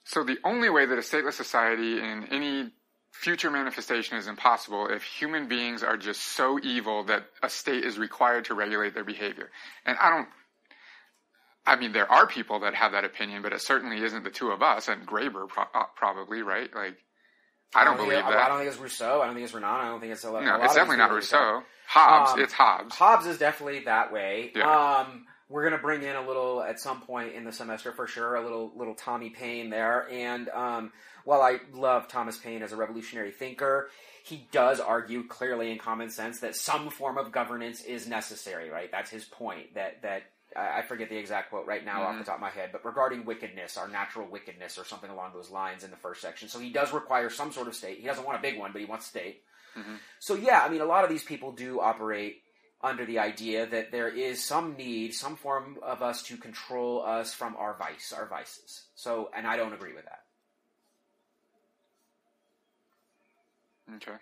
So 0.05 0.23
the 0.23 0.36
only 0.44 0.69
way 0.70 0.85
that 0.86 0.94
a 0.98 1.01
stateless 1.01 1.32
society 1.32 1.98
in 1.98 2.27
any 2.31 2.70
future 3.20 3.51
manifestation 3.51 4.16
is 4.19 4.27
impossible 4.27 4.89
if 4.89 5.03
human 5.03 5.49
beings 5.49 5.82
are 5.82 5.97
just 5.97 6.20
so 6.20 6.59
evil 6.62 7.05
that 7.05 7.24
a 7.43 7.49
state 7.49 7.85
is 7.85 7.99
required 7.99 8.45
to 8.47 8.55
regulate 8.55 8.95
their 8.95 9.05
behavior. 9.05 9.51
And 9.86 9.97
I 10.01 10.11
don't. 10.11 10.28
I 11.66 11.77
mean, 11.77 11.93
there 11.93 12.11
are 12.11 12.27
people 12.27 12.61
that 12.61 12.74
have 12.74 12.93
that 12.93 13.05
opinion, 13.05 13.41
but 13.41 13.55
it 13.55 13.61
certainly 13.62 14.03
isn't 14.05 14.23
the 14.24 14.31
two 14.31 14.51
of 14.51 14.62
us 14.62 14.89
and 14.89 15.07
Graeber 15.07 15.49
pro- 15.49 15.65
uh, 15.74 15.85
probably, 15.97 16.43
right? 16.43 16.69
Like, 16.74 16.97
I 17.74 17.85
don't, 17.85 17.97
think 17.97 18.11
believe 18.11 18.24
it- 18.24 18.28
that. 18.28 18.36
I 18.39 18.49
don't 18.49 18.59
think 18.59 18.70
it's 18.70 18.78
Rousseau. 18.78 19.23
I 19.23 19.27
don't 19.27 19.35
think 19.35 19.45
it's 19.47 19.55
Renan. 19.55 19.70
I 19.70 19.86
don't 19.89 20.01
think 20.01 20.12
it's 20.12 20.24
a, 20.24 20.28
a 20.28 20.31
lot 20.31 20.45
no, 20.45 20.57
it's 20.62 20.74
definitely 20.74 20.99
not 20.99 21.05
people 21.07 21.16
Rousseau. 21.16 21.62
Hobbes, 21.86 22.32
Um, 22.32 22.41
it's 22.41 22.53
Hobbes. 22.53 22.95
Hobbes 22.97 23.27
is 23.27 23.39
definitely 23.39 23.85
that 23.85 24.12
way. 24.12 24.53
Yeah. 24.55 24.99
Um, 25.07 25.24
we're 25.48 25.64
gonna 25.64 25.82
bring 25.82 26.02
in 26.02 26.16
a 26.16 26.26
little 26.26 26.62
at 26.62 26.80
some 26.80 27.00
point 27.02 27.34
in 27.34 27.44
the 27.44 27.52
semester 27.52 27.92
for 27.92 28.06
sure, 28.06 28.34
a 28.34 28.42
little 28.42 28.72
little 28.76 28.94
Tommy 28.94 29.30
Paine 29.30 29.70
there. 29.70 30.08
And 30.10 30.48
um, 30.50 30.92
while 31.24 31.42
I 31.42 31.58
love 31.72 32.08
Thomas 32.08 32.36
Paine 32.36 32.62
as 32.62 32.72
a 32.72 32.76
revolutionary 32.76 33.30
thinker, 33.30 33.90
he 34.24 34.46
does 34.52 34.80
argue 34.80 35.26
clearly 35.26 35.70
in 35.70 35.78
common 35.78 36.10
sense 36.10 36.40
that 36.40 36.56
some 36.56 36.90
form 36.90 37.18
of 37.18 37.32
governance 37.32 37.82
is 37.82 38.08
necessary. 38.08 38.70
Right? 38.70 38.90
That's 38.90 39.10
his 39.10 39.24
point. 39.24 39.74
That 39.74 40.02
that 40.02 40.22
I 40.56 40.78
I 40.78 40.82
forget 40.82 41.08
the 41.08 41.16
exact 41.16 41.50
quote 41.50 41.66
right 41.66 41.84
now 41.84 42.02
off 42.02 42.18
the 42.18 42.24
top 42.24 42.36
of 42.36 42.40
my 42.40 42.50
head, 42.50 42.70
but 42.72 42.84
regarding 42.84 43.24
wickedness, 43.24 43.76
our 43.76 43.88
natural 43.88 44.26
wickedness, 44.30 44.78
or 44.78 44.84
something 44.84 45.10
along 45.10 45.32
those 45.34 45.50
lines 45.50 45.84
in 45.84 45.90
the 45.90 45.96
first 45.96 46.20
section. 46.22 46.48
So 46.48 46.58
he 46.58 46.70
does 46.70 46.92
require 46.92 47.28
some 47.28 47.52
sort 47.52 47.68
of 47.68 47.74
state. 47.74 47.98
He 47.98 48.06
doesn't 48.06 48.24
want 48.24 48.38
a 48.38 48.42
big 48.42 48.58
one, 48.58 48.72
but 48.72 48.80
he 48.80 48.86
wants 48.86 49.06
state. 49.06 49.42
So 50.20 50.34
yeah, 50.36 50.62
I 50.64 50.68
mean, 50.68 50.80
a 50.80 50.86
lot 50.86 51.04
of 51.04 51.10
these 51.10 51.24
people 51.24 51.50
do 51.52 51.80
operate 51.80 52.43
under 52.85 53.06
the 53.06 53.19
idea 53.19 53.66
that 53.66 53.90
there 53.90 54.09
is 54.09 54.44
some 54.44 54.77
need, 54.77 55.15
some 55.15 55.36
form 55.36 55.78
of 55.82 56.02
us 56.02 56.23
to 56.24 56.36
control 56.36 57.02
us 57.02 57.32
from 57.32 57.56
our 57.56 57.74
vice, 57.78 58.12
our 58.12 58.28
vices. 58.28 58.85
So, 58.94 59.31
and 59.35 59.47
I 59.47 59.56
don't 59.56 59.73
agree 59.73 59.94
with 59.94 60.05
that. 60.05 60.20
Okay. 63.97 64.19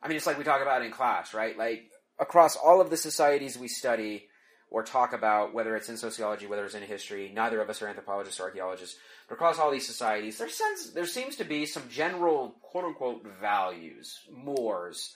I 0.00 0.08
mean, 0.08 0.16
it's 0.16 0.26
like 0.26 0.38
we 0.38 0.44
talk 0.44 0.62
about 0.62 0.84
in 0.84 0.92
class, 0.92 1.34
right? 1.34 1.58
Like 1.58 1.90
across 2.20 2.56
all 2.56 2.80
of 2.80 2.88
the 2.88 2.96
societies 2.96 3.58
we 3.58 3.68
study 3.68 4.28
or 4.70 4.82
talk 4.84 5.12
about, 5.12 5.54
whether 5.54 5.74
it's 5.76 5.88
in 5.88 5.96
sociology, 5.96 6.46
whether 6.46 6.64
it's 6.64 6.74
in 6.74 6.82
history, 6.82 7.32
neither 7.34 7.60
of 7.60 7.68
us 7.68 7.82
are 7.82 7.88
anthropologists 7.88 8.38
or 8.38 8.44
archaeologists. 8.44 8.96
But 9.28 9.34
across 9.36 9.58
all 9.58 9.70
these 9.70 9.86
societies, 9.86 10.38
there 10.38 10.48
sense 10.48 10.90
there 10.90 11.06
seems 11.06 11.36
to 11.36 11.44
be 11.44 11.66
some 11.66 11.88
general 11.88 12.56
quote 12.62 12.84
unquote 12.84 13.26
values, 13.40 14.20
mores, 14.30 15.14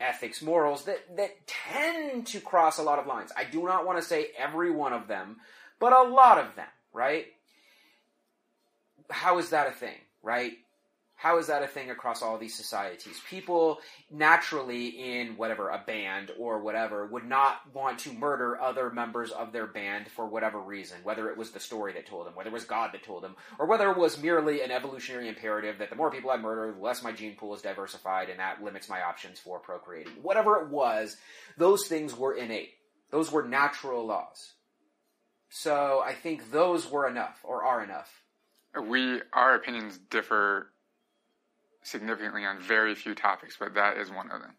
ethics, 0.00 0.42
morals 0.42 0.84
that 0.84 1.16
that 1.16 1.46
tend 1.46 2.26
to 2.28 2.40
cross 2.40 2.78
a 2.78 2.82
lot 2.82 2.98
of 2.98 3.06
lines. 3.06 3.32
I 3.36 3.44
do 3.44 3.64
not 3.64 3.86
want 3.86 3.98
to 3.98 4.04
say 4.04 4.28
every 4.38 4.70
one 4.70 4.92
of 4.92 5.08
them, 5.08 5.36
but 5.78 5.92
a 5.92 6.02
lot 6.02 6.38
of 6.38 6.54
them, 6.56 6.68
right? 6.92 7.26
How 9.10 9.38
is 9.38 9.50
that 9.50 9.68
a 9.68 9.72
thing, 9.72 9.98
right? 10.22 10.52
How 11.22 11.38
is 11.38 11.46
that 11.46 11.62
a 11.62 11.68
thing 11.68 11.88
across 11.88 12.20
all 12.20 12.36
these 12.36 12.56
societies? 12.56 13.20
People 13.30 13.78
naturally 14.10 14.88
in 14.88 15.36
whatever, 15.36 15.68
a 15.68 15.78
band 15.78 16.32
or 16.36 16.60
whatever, 16.60 17.06
would 17.06 17.24
not 17.24 17.60
want 17.72 18.00
to 18.00 18.12
murder 18.12 18.60
other 18.60 18.90
members 18.90 19.30
of 19.30 19.52
their 19.52 19.68
band 19.68 20.08
for 20.08 20.26
whatever 20.26 20.58
reason, 20.58 20.98
whether 21.04 21.30
it 21.30 21.38
was 21.38 21.52
the 21.52 21.60
story 21.60 21.92
that 21.92 22.08
told 22.08 22.26
them, 22.26 22.34
whether 22.34 22.50
it 22.50 22.52
was 22.52 22.64
God 22.64 22.90
that 22.92 23.04
told 23.04 23.22
them, 23.22 23.36
or 23.60 23.68
whether 23.68 23.88
it 23.92 23.96
was 23.96 24.20
merely 24.20 24.62
an 24.62 24.72
evolutionary 24.72 25.28
imperative 25.28 25.78
that 25.78 25.90
the 25.90 25.96
more 25.96 26.10
people 26.10 26.28
I 26.28 26.38
murder, 26.38 26.72
the 26.72 26.82
less 26.82 27.04
my 27.04 27.12
gene 27.12 27.36
pool 27.36 27.54
is 27.54 27.62
diversified 27.62 28.28
and 28.28 28.40
that 28.40 28.60
limits 28.60 28.88
my 28.88 29.02
options 29.02 29.38
for 29.38 29.60
procreating. 29.60 30.14
Whatever 30.22 30.60
it 30.60 30.70
was, 30.70 31.16
those 31.56 31.86
things 31.86 32.16
were 32.16 32.34
innate. 32.34 32.70
Those 33.12 33.30
were 33.30 33.46
natural 33.46 34.04
laws. 34.04 34.54
So 35.50 36.02
I 36.04 36.14
think 36.14 36.50
those 36.50 36.90
were 36.90 37.06
enough, 37.06 37.38
or 37.44 37.62
are 37.62 37.84
enough. 37.84 38.10
We, 38.74 39.20
our 39.32 39.54
opinions 39.54 39.98
differ 40.10 40.71
significantly 41.82 42.44
on 42.44 42.60
very 42.60 42.94
few 42.94 43.14
topics, 43.14 43.56
but 43.58 43.74
that 43.74 43.96
is 43.96 44.10
one 44.10 44.30
of 44.30 44.40
them. 44.40 44.54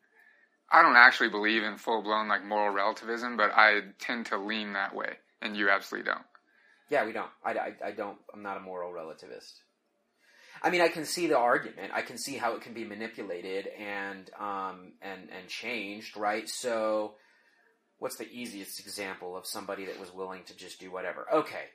I 0.71 0.81
don't 0.81 0.95
actually 0.95 1.29
believe 1.29 1.63
in 1.63 1.77
full 1.77 2.01
blown 2.01 2.27
like 2.27 2.43
moral 2.43 2.73
relativism, 2.73 3.37
but 3.37 3.51
I 3.55 3.81
tend 3.99 4.25
to 4.27 4.37
lean 4.37 4.73
that 4.73 4.95
way, 4.95 5.17
and 5.41 5.55
you 5.55 5.69
absolutely 5.69 6.11
don't. 6.11 6.25
Yeah, 6.89 7.05
we 7.05 7.11
don't. 7.11 7.29
I, 7.43 7.51
I, 7.53 7.73
I 7.85 7.91
don't. 7.91 8.17
I'm 8.33 8.43
not 8.43 8.57
a 8.57 8.59
moral 8.59 8.91
relativist. 8.91 9.53
I 10.61 10.69
mean, 10.69 10.81
I 10.81 10.87
can 10.87 11.05
see 11.05 11.27
the 11.27 11.37
argument. 11.37 11.91
I 11.93 12.01
can 12.01 12.17
see 12.17 12.37
how 12.37 12.55
it 12.55 12.61
can 12.61 12.73
be 12.73 12.85
manipulated 12.85 13.67
and 13.67 14.29
um, 14.39 14.93
and 15.01 15.29
and 15.37 15.47
changed, 15.47 16.15
right? 16.15 16.47
So, 16.47 17.15
what's 17.99 18.15
the 18.15 18.31
easiest 18.31 18.79
example 18.79 19.35
of 19.35 19.45
somebody 19.45 19.85
that 19.85 19.99
was 19.99 20.13
willing 20.13 20.43
to 20.45 20.55
just 20.55 20.79
do 20.79 20.91
whatever? 20.91 21.27
Okay, 21.33 21.65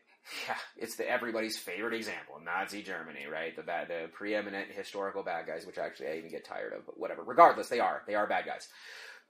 yeah, 0.46 0.56
it's 0.76 0.96
the 0.96 1.08
everybody's 1.08 1.58
favorite 1.58 1.94
example, 1.94 2.40
Nazi 2.44 2.82
Germany, 2.82 3.26
right? 3.30 3.54
The 3.54 3.62
bad, 3.62 3.88
the 3.88 4.08
preeminent 4.12 4.70
historical 4.70 5.22
bad 5.22 5.46
guys, 5.46 5.66
which 5.66 5.78
actually 5.78 6.08
I 6.08 6.16
even 6.18 6.30
get 6.30 6.44
tired 6.44 6.72
of, 6.72 6.86
but 6.86 6.98
whatever. 6.98 7.22
Regardless, 7.22 7.68
they 7.68 7.80
are 7.80 8.02
they 8.06 8.14
are 8.14 8.26
bad 8.26 8.46
guys. 8.46 8.68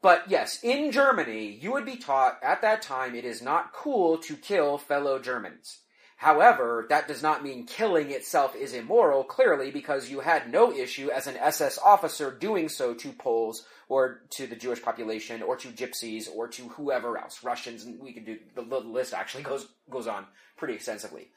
But 0.01 0.31
yes, 0.31 0.63
in 0.63 0.93
Germany, 0.93 1.59
you 1.61 1.73
would 1.73 1.85
be 1.85 1.97
taught 1.97 2.39
at 2.43 2.63
that 2.63 2.83
time 2.83 3.15
it 3.15 3.25
is 3.25 3.43
not 3.43 3.73
cool 3.73 4.19
to 4.19 4.37
kill 4.37 4.79
fellow 4.79 5.19
Germans. 5.19 5.81
However, 6.19 6.85
that 6.89 7.07
does 7.07 7.23
not 7.23 7.45
mean 7.45 7.65
killing 7.65 8.11
itself 8.11 8.57
is 8.57 8.75
immoral, 8.75 9.23
clearly, 9.23 9.71
because 9.71 10.11
you 10.11 10.19
had 10.19 10.51
no 10.51 10.73
issue 10.73 11.11
as 11.11 11.29
an 11.29 11.37
SS 11.37 11.79
officer 11.79 12.33
doing 12.33 12.69
so 12.69 12.93
to 12.95 13.13
Poles 13.13 13.65
or 13.89 14.23
to 14.31 14.49
the 14.49 14.57
Jewish 14.57 14.83
population 14.83 15.43
or 15.43 15.57
to 15.59 15.69
gypsies 15.69 16.29
or 16.29 16.49
to 16.49 16.71
whoever 16.71 17.17
else, 17.17 17.45
Russians, 17.45 17.87
we 18.01 18.13
could 18.13 18.27
do 18.27 18.37
the, 18.57 18.63
list 18.63 19.15
actually 19.15 19.45
goes 19.45 19.69
goes 19.89 20.09
on 20.09 20.27
pretty 20.57 20.75
extensively. 20.75 21.29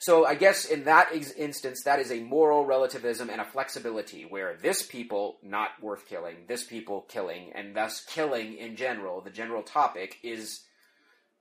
So 0.00 0.26
I 0.26 0.34
guess 0.34 0.64
in 0.64 0.82
that 0.84 1.10
ex- 1.12 1.30
instance, 1.30 1.84
that 1.84 2.00
is 2.00 2.10
a 2.10 2.18
moral 2.18 2.66
relativism 2.66 3.30
and 3.30 3.40
a 3.40 3.44
flexibility 3.44 4.24
where 4.24 4.56
this 4.60 4.84
people 4.84 5.36
not 5.40 5.70
worth 5.80 6.08
killing, 6.08 6.46
this 6.48 6.64
people 6.64 7.02
killing, 7.08 7.52
and 7.54 7.76
thus 7.76 8.04
killing 8.04 8.58
in 8.58 8.74
general, 8.74 9.20
the 9.20 9.30
general 9.30 9.62
topic 9.62 10.16
is 10.24 10.64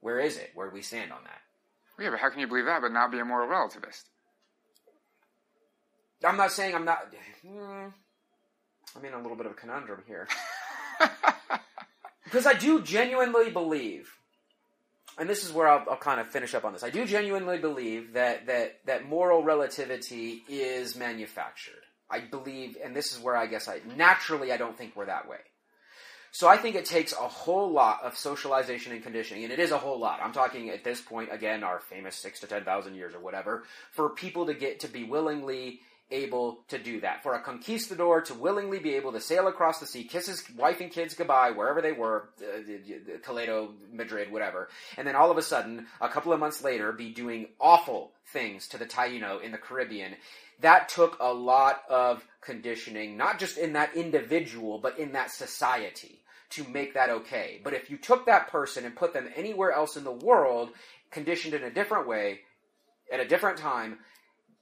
where 0.02 0.20
is 0.20 0.38
it? 0.38 0.52
Where 0.53 0.70
do 0.70 0.76
we 0.76 0.84
stand 0.84 1.12
on 1.12 1.24
that? 1.24 1.41
Yeah, 1.99 2.09
but 2.09 2.19
how 2.19 2.30
can 2.30 2.39
you 2.39 2.47
believe 2.47 2.65
that 2.65 2.81
but 2.81 2.91
not 2.91 3.11
be 3.11 3.19
a 3.19 3.26
moral 3.26 3.47
relativist? 3.47 4.03
I'm 6.23 6.38
not 6.38 6.51
saying 6.51 6.76
I'm 6.76 6.85
not. 6.85 7.13
Hmm, 7.45 7.88
I'm 8.95 9.05
in 9.05 9.13
a 9.13 9.22
little 9.22 9.38
bit 9.38 9.45
of 9.45 9.53
a 9.53 9.55
conundrum 9.55 10.03
here. 10.07 10.27
because 12.23 12.45
I 12.45 12.53
do 12.53 12.81
genuinely 12.81 13.51
believe, 13.51 14.09
and 15.17 15.30
this 15.30 15.43
is 15.43 15.51
where 15.51 15.67
I'll, 15.67 15.85
I'll, 15.89 15.97
kind 15.97 16.19
of 16.19 16.27
finish 16.27 16.53
up 16.53 16.65
on 16.65 16.73
this. 16.73 16.84
I 16.84 16.89
do 16.89 17.05
genuinely 17.05 17.57
believe 17.59 18.13
that 18.13 18.47
that 18.47 18.80
that 18.85 19.07
moral 19.07 19.43
relativity 19.43 20.43
is 20.47 20.95
manufactured. 20.95 21.73
I 22.09 22.19
believe, 22.19 22.77
and 22.84 22.95
this 22.95 23.11
is 23.11 23.19
where 23.19 23.35
I 23.35 23.47
guess 23.47 23.67
I 23.67 23.81
naturally 23.95 24.51
I 24.51 24.57
don't 24.57 24.77
think 24.77 24.95
we're 24.95 25.07
that 25.07 25.27
way. 25.27 25.39
So 26.36 26.49
I 26.49 26.57
think 26.57 26.76
it 26.76 26.84
takes 26.84 27.14
a 27.14 27.30
whole 27.30 27.72
lot 27.72 28.03
of 28.03 28.18
socialization 28.18 28.91
and 28.91 29.02
conditioning, 29.02 29.45
and 29.45 29.53
it 29.53 29.60
is 29.60 29.72
a 29.72 29.78
whole 29.78 29.98
lot. 29.98 30.20
I'm 30.22 30.34
talking 30.34 30.70
at 30.70 30.84
this 30.84 30.99
point 30.99 31.30
again, 31.32 31.64
our 31.64 31.80
famous 31.80 32.14
six 32.18 32.41
to 32.41 32.48
ten 32.48 32.66
thousand 32.66 32.95
years 32.95 33.16
or 33.16 33.22
whatever, 33.22 33.64
for 33.94 34.10
people 34.10 34.48
to 34.48 34.53
get 34.53 34.82
to 34.82 34.90
be 34.90 35.06
willingly 35.06 35.80
able 36.12 36.60
to 36.68 36.78
do 36.78 36.99
that. 36.99 37.24
For 37.24 37.36
a 37.36 37.41
conquistador 37.41 38.20
to 38.24 38.34
willingly 38.34 38.80
be 38.80 38.95
able 38.95 39.14
to 39.14 39.22
sail 39.22 39.48
across 39.48 39.80
the 39.80 39.86
sea, 39.86 40.03
kiss 40.03 40.28
his 40.28 40.44
wife 40.57 40.82
and 40.82 40.91
kids 40.91 41.14
goodbye 41.14 41.52
wherever 41.52 41.82
they 41.82 41.94
were, 41.94 42.28
uh, 42.41 43.18
Toledo, 43.24 43.72
Madrid, 43.94 44.30
whatever, 44.30 44.68
and 44.98 45.07
then 45.07 45.16
all 45.16 45.32
of 45.32 45.38
a 45.38 45.41
sudden, 45.41 45.88
a 46.02 46.10
couple 46.10 46.34
of 46.34 46.41
months 46.41 46.62
later, 46.62 46.91
be 46.91 47.14
doing 47.14 47.48
awful 47.62 48.12
things 48.34 48.68
to 48.68 48.78
the 48.78 48.86
Taino 48.86 49.41
in 49.41 49.53
the 49.53 49.57
Caribbean. 49.57 50.18
That 50.60 50.90
took 50.90 51.16
a 51.22 51.34
lot 51.34 51.84
of 51.90 52.28
conditioning, 52.41 53.16
not 53.16 53.40
just 53.40 53.57
in 53.57 53.72
that 53.74 53.95
individual, 53.95 54.80
but 54.80 54.99
in 54.99 55.14
that 55.14 55.32
society 55.32 56.20
to 56.51 56.63
make 56.65 56.93
that 56.93 57.09
okay. 57.09 57.59
But 57.63 57.73
if 57.73 57.89
you 57.89 57.97
took 57.97 58.26
that 58.26 58.49
person 58.49 58.85
and 58.85 58.95
put 58.95 59.13
them 59.13 59.30
anywhere 59.35 59.72
else 59.72 59.97
in 59.97 60.03
the 60.03 60.11
world, 60.11 60.69
conditioned 61.11 61.53
in 61.53 61.63
a 61.63 61.72
different 61.72 62.07
way, 62.07 62.41
at 63.11 63.19
a 63.19 63.27
different 63.27 63.57
time, 63.57 63.99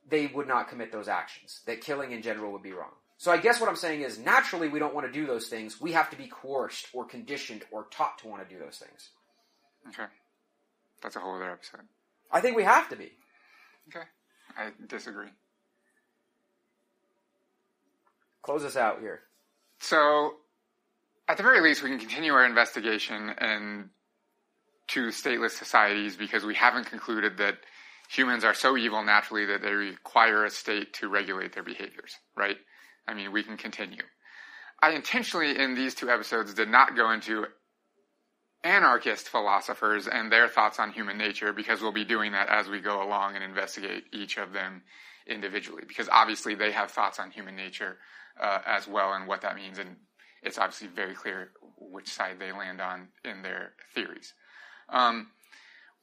they 0.09 0.27
would 0.27 0.47
not 0.47 0.69
commit 0.69 0.91
those 0.91 1.07
actions. 1.07 1.61
That 1.65 1.81
killing 1.81 2.11
in 2.11 2.21
general 2.21 2.51
would 2.51 2.63
be 2.63 2.73
wrong. 2.73 2.91
So 3.17 3.31
I 3.31 3.37
guess 3.37 3.61
what 3.61 3.69
I'm 3.69 3.75
saying 3.75 4.01
is 4.01 4.19
naturally 4.19 4.67
we 4.67 4.79
don't 4.79 4.93
want 4.93 5.07
to 5.07 5.13
do 5.13 5.25
those 5.25 5.47
things. 5.47 5.79
We 5.79 5.93
have 5.93 6.09
to 6.09 6.17
be 6.17 6.27
coerced 6.27 6.87
or 6.93 7.05
conditioned 7.05 7.63
or 7.71 7.85
taught 7.89 8.17
to 8.19 8.27
want 8.27 8.47
to 8.47 8.53
do 8.53 8.59
those 8.59 8.77
things. 8.77 9.09
Okay. 9.87 10.09
That's 11.01 11.15
a 11.15 11.19
whole 11.19 11.35
other 11.35 11.51
episode. 11.51 11.81
I 12.31 12.41
think 12.41 12.57
we 12.57 12.63
have 12.63 12.89
to 12.89 12.95
be. 12.95 13.11
Okay. 13.89 14.05
I 14.57 14.71
disagree. 14.87 15.29
Close 18.41 18.63
us 18.65 18.75
out 18.75 18.99
here. 18.99 19.21
So, 19.79 20.35
at 21.27 21.37
the 21.37 21.43
very 21.43 21.61
least, 21.61 21.83
we 21.83 21.89
can 21.89 21.99
continue 21.99 22.33
our 22.33 22.45
investigation 22.45 23.29
and 23.37 23.89
to 24.89 25.07
stateless 25.07 25.51
societies 25.51 26.15
because 26.15 26.43
we 26.43 26.55
haven't 26.55 26.87
concluded 26.87 27.37
that 27.37 27.55
humans 28.09 28.43
are 28.43 28.53
so 28.53 28.77
evil 28.77 29.03
naturally 29.03 29.45
that 29.45 29.61
they 29.61 29.71
require 29.71 30.45
a 30.45 30.49
state 30.49 30.93
to 30.93 31.07
regulate 31.07 31.53
their 31.53 31.63
behaviors, 31.63 32.17
right? 32.35 32.57
I 33.07 33.13
mean, 33.13 33.31
we 33.31 33.43
can 33.43 33.57
continue. 33.57 34.03
I 34.81 34.91
intentionally, 34.91 35.57
in 35.57 35.75
these 35.75 35.95
two 35.95 36.09
episodes, 36.09 36.53
did 36.53 36.69
not 36.69 36.95
go 36.95 37.11
into 37.11 37.45
anarchist 38.63 39.29
philosophers 39.29 40.07
and 40.07 40.31
their 40.31 40.47
thoughts 40.47 40.79
on 40.79 40.91
human 40.91 41.17
nature 41.17 41.53
because 41.53 41.81
we'll 41.81 41.91
be 41.91 42.05
doing 42.05 42.31
that 42.31 42.49
as 42.49 42.69
we 42.69 42.79
go 42.79 43.03
along 43.03 43.35
and 43.35 43.43
investigate 43.43 44.05
each 44.13 44.37
of 44.37 44.53
them 44.53 44.81
individually 45.27 45.83
because 45.87 46.07
obviously 46.09 46.55
they 46.55 46.71
have 46.71 46.89
thoughts 46.89 47.19
on 47.19 47.29
human 47.29 47.55
nature 47.55 47.97
uh, 48.41 48.59
as 48.65 48.87
well 48.87 49.13
and 49.13 49.27
what 49.27 49.41
that 49.41 49.55
means 49.55 49.79
and 49.79 49.97
it's 50.43 50.57
obviously 50.57 50.87
very 50.87 51.13
clear 51.13 51.49
which 51.79 52.09
side 52.09 52.37
they 52.39 52.51
land 52.51 52.81
on 52.81 53.07
in 53.23 53.41
their 53.41 53.73
theories. 53.93 54.33
Um, 54.89 55.27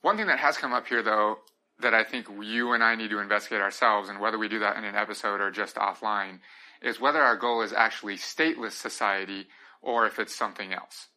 one 0.03 0.17
thing 0.17 0.27
that 0.29 0.39
has 0.39 0.57
come 0.57 0.73
up 0.73 0.87
here, 0.87 1.03
though, 1.03 1.39
that 1.81 1.95
I 1.95 2.05
think 2.05 2.27
you 2.43 2.73
and 2.73 2.83
I 2.83 2.95
need 2.95 3.11
to 3.11 3.19
investigate 3.19 3.61
ourselves, 3.61 4.09
and 4.09 4.21
whether 4.21 4.39
we 4.39 4.49
do 4.49 4.59
that 4.61 4.77
in 4.77 4.85
an 4.85 4.95
episode 4.95 5.41
or 5.41 5.51
just 5.51 5.77
offline, 5.77 6.41
is 6.83 7.01
whether 7.01 7.21
our 7.21 7.37
goal 7.37 7.63
is 7.63 7.73
actually 7.73 8.17
stateless 8.17 8.73
society 8.73 9.47
or 9.83 10.07
if 10.07 10.19
it's 10.19 10.35
something 10.35 10.73
else. 10.73 11.09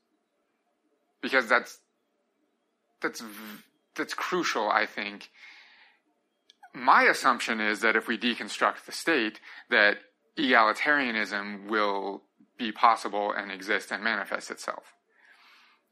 Because 1.22 1.48
that's 1.48 1.80
that's 3.02 3.24
that's 3.96 4.14
crucial, 4.14 4.70
I 4.70 4.86
think. 4.86 5.30
My 6.74 7.04
assumption 7.04 7.62
is 7.62 7.82
that 7.82 7.96
if 7.96 8.08
we 8.08 8.18
deconstruct 8.18 8.86
the 8.86 8.92
state, 8.92 9.40
that 9.70 9.98
egalitarianism 10.38 11.70
will 11.70 12.24
be 12.64 12.72
possible 12.72 13.34
and 13.34 13.52
exist 13.52 13.92
and 13.92 14.04
manifest 14.04 14.50
itself. 14.50 14.94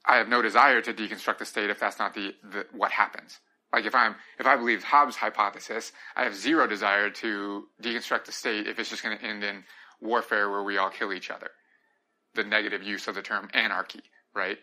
I 0.06 0.16
have 0.18 0.30
no 0.30 0.42
desire 0.42 0.82
to 0.82 0.94
deconstruct 0.94 1.40
the 1.40 1.46
state 1.46 1.70
if 1.70 1.80
that's 1.80 2.00
not 2.00 2.14
the, 2.14 2.34
the 2.44 2.66
what 2.72 2.92
happens. 2.92 3.40
Like 3.74 3.86
if 3.86 3.94
I'm 3.96 4.16
if 4.40 4.46
I 4.48 4.56
believe 4.56 4.84
Hobbes' 4.84 5.16
hypothesis, 5.16 5.92
I 6.16 6.24
have 6.24 6.36
zero 6.36 6.68
desire 6.68 7.10
to 7.10 7.66
deconstruct 7.82 8.26
the 8.26 8.32
state 8.32 8.68
if 8.68 8.80
it's 8.80 8.90
just 8.90 9.04
going 9.04 9.18
to 9.18 9.24
end 9.24 9.44
in 9.44 9.64
warfare 10.02 10.50
where 10.50 10.64
we 10.64 10.78
all 10.78 10.90
kill 10.90 11.14
each 11.14 11.30
other. 11.30 11.52
The 12.34 12.44
negative 12.44 12.84
use 12.84 13.08
of 13.08 13.16
the 13.16 13.22
term 13.22 13.50
anarchy, 13.54 14.02
right? 14.34 14.58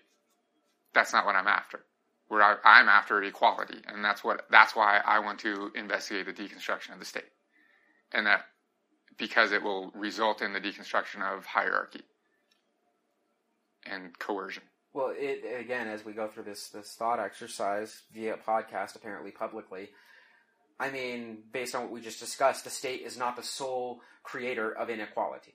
That's 0.94 1.12
not 1.12 1.26
what 1.26 1.36
I'm 1.36 1.46
after. 1.46 1.80
Where 2.28 2.42
I, 2.42 2.80
am 2.80 2.88
after 2.88 3.22
equality, 3.22 3.78
and 3.86 4.04
that's 4.04 4.22
what 4.22 4.46
that's 4.50 4.76
why 4.76 5.00
I 5.04 5.20
want 5.20 5.38
to 5.40 5.70
investigate 5.74 6.26
the 6.26 6.32
deconstruction 6.42 6.92
of 6.92 6.98
the 6.98 7.06
state, 7.06 7.30
and 8.12 8.26
that 8.26 8.42
because 9.18 9.52
it 9.52 9.62
will 9.62 9.90
result 9.94 10.40
in 10.40 10.52
the 10.52 10.60
deconstruction 10.60 11.22
of 11.22 11.44
hierarchy 11.44 12.02
and 13.84 14.18
coercion. 14.18 14.62
Well, 14.94 15.12
it 15.14 15.44
again 15.60 15.88
as 15.88 16.04
we 16.04 16.12
go 16.12 16.28
through 16.28 16.44
this 16.44 16.70
this 16.70 16.94
thought 16.94 17.20
exercise 17.20 18.02
via 18.12 18.36
podcast, 18.36 18.96
apparently 18.96 19.30
publicly. 19.30 19.90
I 20.80 20.90
mean, 20.90 21.38
based 21.52 21.74
on 21.74 21.82
what 21.82 21.90
we 21.90 22.00
just 22.00 22.20
discussed, 22.20 22.64
the 22.64 22.70
state 22.70 23.02
is 23.02 23.18
not 23.18 23.36
the 23.36 23.42
sole 23.42 24.00
creator 24.22 24.70
of 24.72 24.90
inequality. 24.90 25.54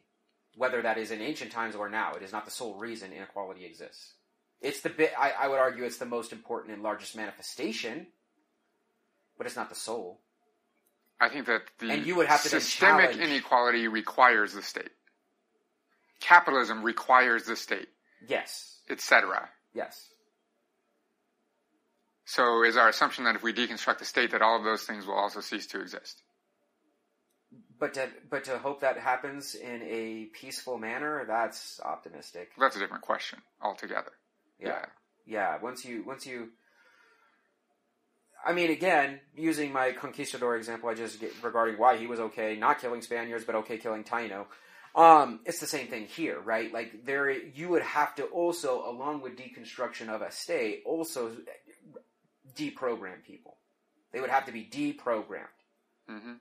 Whether 0.56 0.82
that 0.82 0.98
is 0.98 1.12
in 1.12 1.22
ancient 1.22 1.52
times 1.52 1.76
or 1.76 1.90
now, 1.90 2.14
it 2.14 2.22
is 2.22 2.32
not 2.32 2.46
the 2.46 2.52
sole 2.52 2.76
reason 2.76 3.14
inequality 3.14 3.66
exists. 3.66 4.14
It's 4.62 4.82
the 4.82 4.90
bit 4.90 5.14
I, 5.18 5.32
I 5.32 5.48
would 5.48 5.60
argue 5.60 5.84
it's 5.84 5.98
the 5.98 6.06
most 6.06 6.32
important 6.32 6.74
and 6.74 6.84
largest 6.84 7.16
manifestation, 7.16 8.08
but 9.38 9.48
it's 9.48 9.56
not 9.56 9.70
the 9.70 9.76
sole. 9.76 10.20
I 11.20 11.30
think 11.30 11.46
that 11.48 11.62
the 11.80 11.90
And 11.92 12.06
you 12.06 12.16
would 12.16 12.28
have 12.28 12.42
to 12.44 12.50
systemic 12.50 13.12
challenge- 13.12 13.30
inequality 13.32 13.88
requires 13.88 14.54
the 14.54 14.62
state. 14.62 14.92
Capitalism 16.20 16.84
requires 16.84 17.46
the 17.46 17.56
state, 17.56 17.90
Yes. 18.28 18.82
etc. 18.90 19.50
Yes. 19.74 20.10
So 22.26 22.64
is 22.64 22.78
our 22.78 22.90
assumption 22.90 23.26
that 23.26 23.36
if 23.36 23.44
we 23.44 23.54
deconstruct 23.54 24.00
the 24.00 24.06
state, 24.06 24.32
that 24.32 24.42
all 24.42 24.58
of 24.58 24.64
those 24.64 24.84
things 24.86 25.06
will 25.06 25.16
also 25.16 25.42
cease 25.42 25.68
to 25.68 25.82
exist? 25.82 26.24
But 27.78 27.94
to 27.96 28.10
but 28.30 28.46
to 28.46 28.58
hope 28.60 28.80
that 28.82 28.98
happens 28.98 29.56
in 29.56 29.82
a 29.84 30.26
peaceful 30.34 30.78
manner, 30.78 31.26
that's 31.26 31.82
optimistic. 31.82 32.52
That's 32.58 32.76
a 32.78 32.80
different 32.80 33.04
question 33.04 33.42
altogether. 33.62 34.14
Yeah. 34.58 34.86
Yeah. 35.26 35.58
Once 35.58 35.84
you 35.84 36.04
once 36.04 36.26
you 36.26 36.54
I 38.46 38.54
mean, 38.54 38.72
again, 38.72 39.20
using 39.36 39.72
my 39.72 39.92
conquistador 39.94 40.58
example 40.58 40.90
I 40.90 40.96
just 40.96 41.20
get 41.20 41.32
regarding 41.42 41.78
why 41.78 41.98
he 41.98 42.08
was 42.08 42.20
okay 42.20 42.56
not 42.58 42.80
killing 42.80 43.02
Spaniards, 43.02 43.46
but 43.46 43.56
okay 43.56 43.78
killing 43.78 44.04
Taino. 44.04 44.46
Um, 44.96 45.40
it's 45.46 45.60
the 45.60 45.68
same 45.68 45.88
thing 45.88 46.06
here, 46.06 46.40
right? 46.40 46.72
Like 46.72 47.06
there, 47.06 47.32
you 47.32 47.70
would 47.70 47.82
have 47.82 48.14
to 48.16 48.26
also, 48.26 48.84
along 48.88 49.22
with 49.22 49.38
deconstruction 49.38 50.10
of 50.10 50.22
a 50.22 50.32
state, 50.32 50.84
also 50.86 51.32
deprogram 52.56 53.24
people. 53.26 53.58
They 54.12 54.20
would 54.20 54.30
have 54.30 54.46
to 54.46 54.52
be 54.52 54.64
deprogrammed 54.66 55.48
hmm 56.08 56.34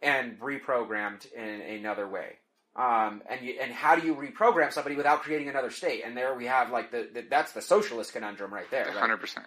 and 0.00 0.38
reprogrammed 0.38 1.30
in 1.32 1.60
another 1.60 2.06
way. 2.06 2.36
Um, 2.76 3.22
and 3.28 3.40
you, 3.44 3.58
and 3.60 3.72
how 3.72 3.96
do 3.96 4.06
you 4.06 4.14
reprogram 4.14 4.72
somebody 4.72 4.94
without 4.94 5.22
creating 5.22 5.48
another 5.48 5.70
state? 5.70 6.02
And 6.04 6.16
there 6.16 6.34
we 6.34 6.46
have 6.46 6.70
like 6.70 6.92
the, 6.92 7.08
the 7.12 7.24
that's 7.28 7.52
the 7.52 7.62
socialist 7.62 8.12
conundrum 8.12 8.54
right 8.54 8.70
there. 8.70 8.86
Right? 8.86 8.94
Hundred 8.94 9.16
percent. 9.16 9.46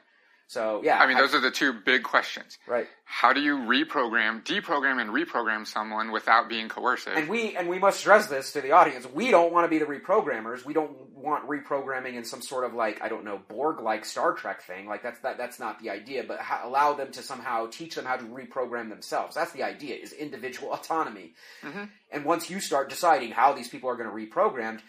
So 0.51 0.81
yeah, 0.83 0.97
I 0.99 1.07
mean, 1.07 1.15
those 1.15 1.33
are 1.33 1.39
the 1.39 1.49
two 1.49 1.71
big 1.71 2.03
questions. 2.03 2.57
right. 2.67 2.85
How 3.05 3.31
do 3.31 3.39
you 3.39 3.57
reprogram, 3.57 4.43
deprogram, 4.43 4.99
and 4.99 5.09
reprogram 5.11 5.65
someone 5.65 6.11
without 6.11 6.49
being 6.49 6.67
coercive? 6.67 7.15
And 7.15 7.29
we 7.29 7.55
and 7.55 7.69
we 7.69 7.79
must 7.79 8.01
stress 8.01 8.27
this 8.27 8.51
to 8.51 8.59
the 8.61 8.71
audience. 8.73 9.05
We 9.13 9.31
don't 9.31 9.53
want 9.53 9.63
to 9.63 9.69
be 9.69 9.79
the 9.79 9.85
reprogrammers. 9.85 10.65
We 10.65 10.73
don't 10.73 10.91
want 11.15 11.47
reprogramming 11.47 12.15
in 12.15 12.25
some 12.25 12.41
sort 12.41 12.65
of 12.65 12.73
like 12.73 13.01
I 13.01 13.07
don't 13.07 13.23
know 13.23 13.39
Borg-like 13.47 14.03
Star 14.03 14.33
Trek 14.33 14.61
thing. 14.63 14.87
Like 14.87 15.03
that's 15.03 15.19
that 15.19 15.37
that's 15.37 15.57
not 15.57 15.79
the 15.81 15.89
idea. 15.89 16.25
But 16.27 16.39
ha- 16.39 16.61
allow 16.65 16.93
them 16.95 17.13
to 17.13 17.21
somehow 17.23 17.67
teach 17.67 17.95
them 17.95 18.03
how 18.03 18.17
to 18.17 18.23
reprogram 18.25 18.89
themselves. 18.89 19.35
That's 19.35 19.53
the 19.53 19.63
idea. 19.63 19.95
Is 19.95 20.11
individual 20.11 20.73
autonomy. 20.73 21.33
Mhm. 21.63 21.89
And 22.11 22.25
once 22.25 22.49
you 22.49 22.59
start 22.59 22.89
deciding 22.89 23.31
how 23.31 23.53
these 23.53 23.69
people 23.69 23.89
are 23.89 23.95
going 23.95 24.09
to 24.09 24.15
reprogram, 24.15 24.81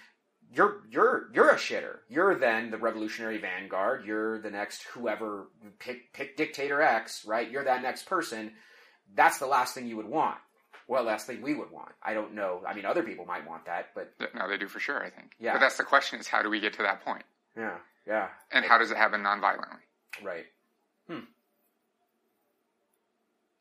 you're 0.54 0.82
you're 0.90 1.28
you're 1.32 1.50
a 1.50 1.56
shitter. 1.56 1.98
You're 2.08 2.38
then 2.38 2.70
the 2.70 2.78
revolutionary 2.78 3.38
vanguard. 3.38 4.04
You're 4.04 4.40
the 4.40 4.50
next 4.50 4.82
whoever 4.84 5.48
pick 5.78 6.12
pick 6.12 6.36
dictator 6.36 6.82
X, 6.82 7.24
right? 7.26 7.50
You're 7.50 7.64
that 7.64 7.82
next 7.82 8.04
person. 8.06 8.52
That's 9.14 9.38
the 9.38 9.46
last 9.46 9.74
thing 9.74 9.86
you 9.86 9.96
would 9.96 10.08
want. 10.08 10.38
Well, 10.88 11.04
last 11.04 11.26
thing 11.26 11.42
we 11.42 11.54
would 11.54 11.70
want. 11.70 11.92
I 12.02 12.12
don't 12.12 12.34
know. 12.34 12.62
I 12.66 12.74
mean, 12.74 12.84
other 12.84 13.02
people 13.02 13.24
might 13.24 13.48
want 13.48 13.64
that, 13.66 13.90
but 13.94 14.12
no, 14.34 14.48
they 14.48 14.58
do 14.58 14.68
for 14.68 14.80
sure. 14.80 15.02
I 15.02 15.10
think. 15.10 15.32
Yeah. 15.38 15.52
But 15.52 15.60
that's 15.60 15.76
the 15.76 15.84
question: 15.84 16.20
is 16.20 16.28
how 16.28 16.42
do 16.42 16.50
we 16.50 16.60
get 16.60 16.74
to 16.74 16.82
that 16.82 17.04
point, 17.04 17.24
yeah, 17.56 17.76
yeah, 18.06 18.28
and 18.50 18.64
how 18.64 18.78
does 18.78 18.90
it 18.90 18.96
happen 18.96 19.22
nonviolently? 19.22 19.80
right. 20.22 20.44
Hmm. 21.08 21.20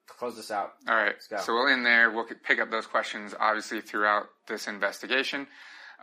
Close 0.08 0.36
this 0.36 0.52
out. 0.52 0.74
All 0.88 0.96
right. 0.96 1.16
So 1.20 1.54
we'll 1.54 1.68
end 1.68 1.86
there. 1.86 2.12
We'll 2.12 2.28
pick 2.44 2.60
up 2.60 2.70
those 2.70 2.86
questions 2.86 3.34
obviously 3.40 3.82
throughout 3.82 4.28
this 4.48 4.68
investigation. 4.68 5.48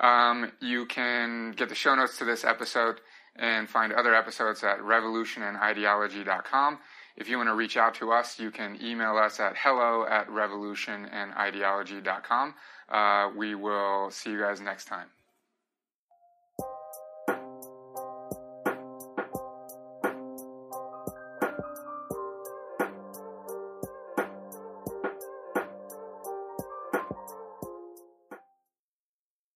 Um, 0.01 0.53
you 0.61 0.87
can 0.87 1.53
get 1.53 1.69
the 1.69 1.75
show 1.75 1.95
notes 1.95 2.17
to 2.19 2.25
this 2.25 2.45
episode 2.45 3.01
and 3.37 3.69
find 3.69 3.93
other 3.93 4.15
episodes 4.15 4.65
at 4.65 4.79
revolutionandideology.com. 4.79 6.79
If 7.17 7.29
you 7.29 7.37
want 7.37 7.49
to 7.49 7.55
reach 7.55 7.77
out 7.77 7.97
to 7.97 8.13
us, 8.13 8.39
you 8.39 8.53
can 8.53 8.79
email 8.83 9.17
us 9.17 9.41
at 9.41 9.57
hello 9.57 10.07
at 10.09 10.29
revolutionandideology.com. 10.29 12.55
Uh, 12.89 13.31
we 13.37 13.57
will 13.57 14.11
see 14.11 14.31
you 14.31 14.39
guys 14.39 14.61
next 14.61 14.85
time. 14.87 15.09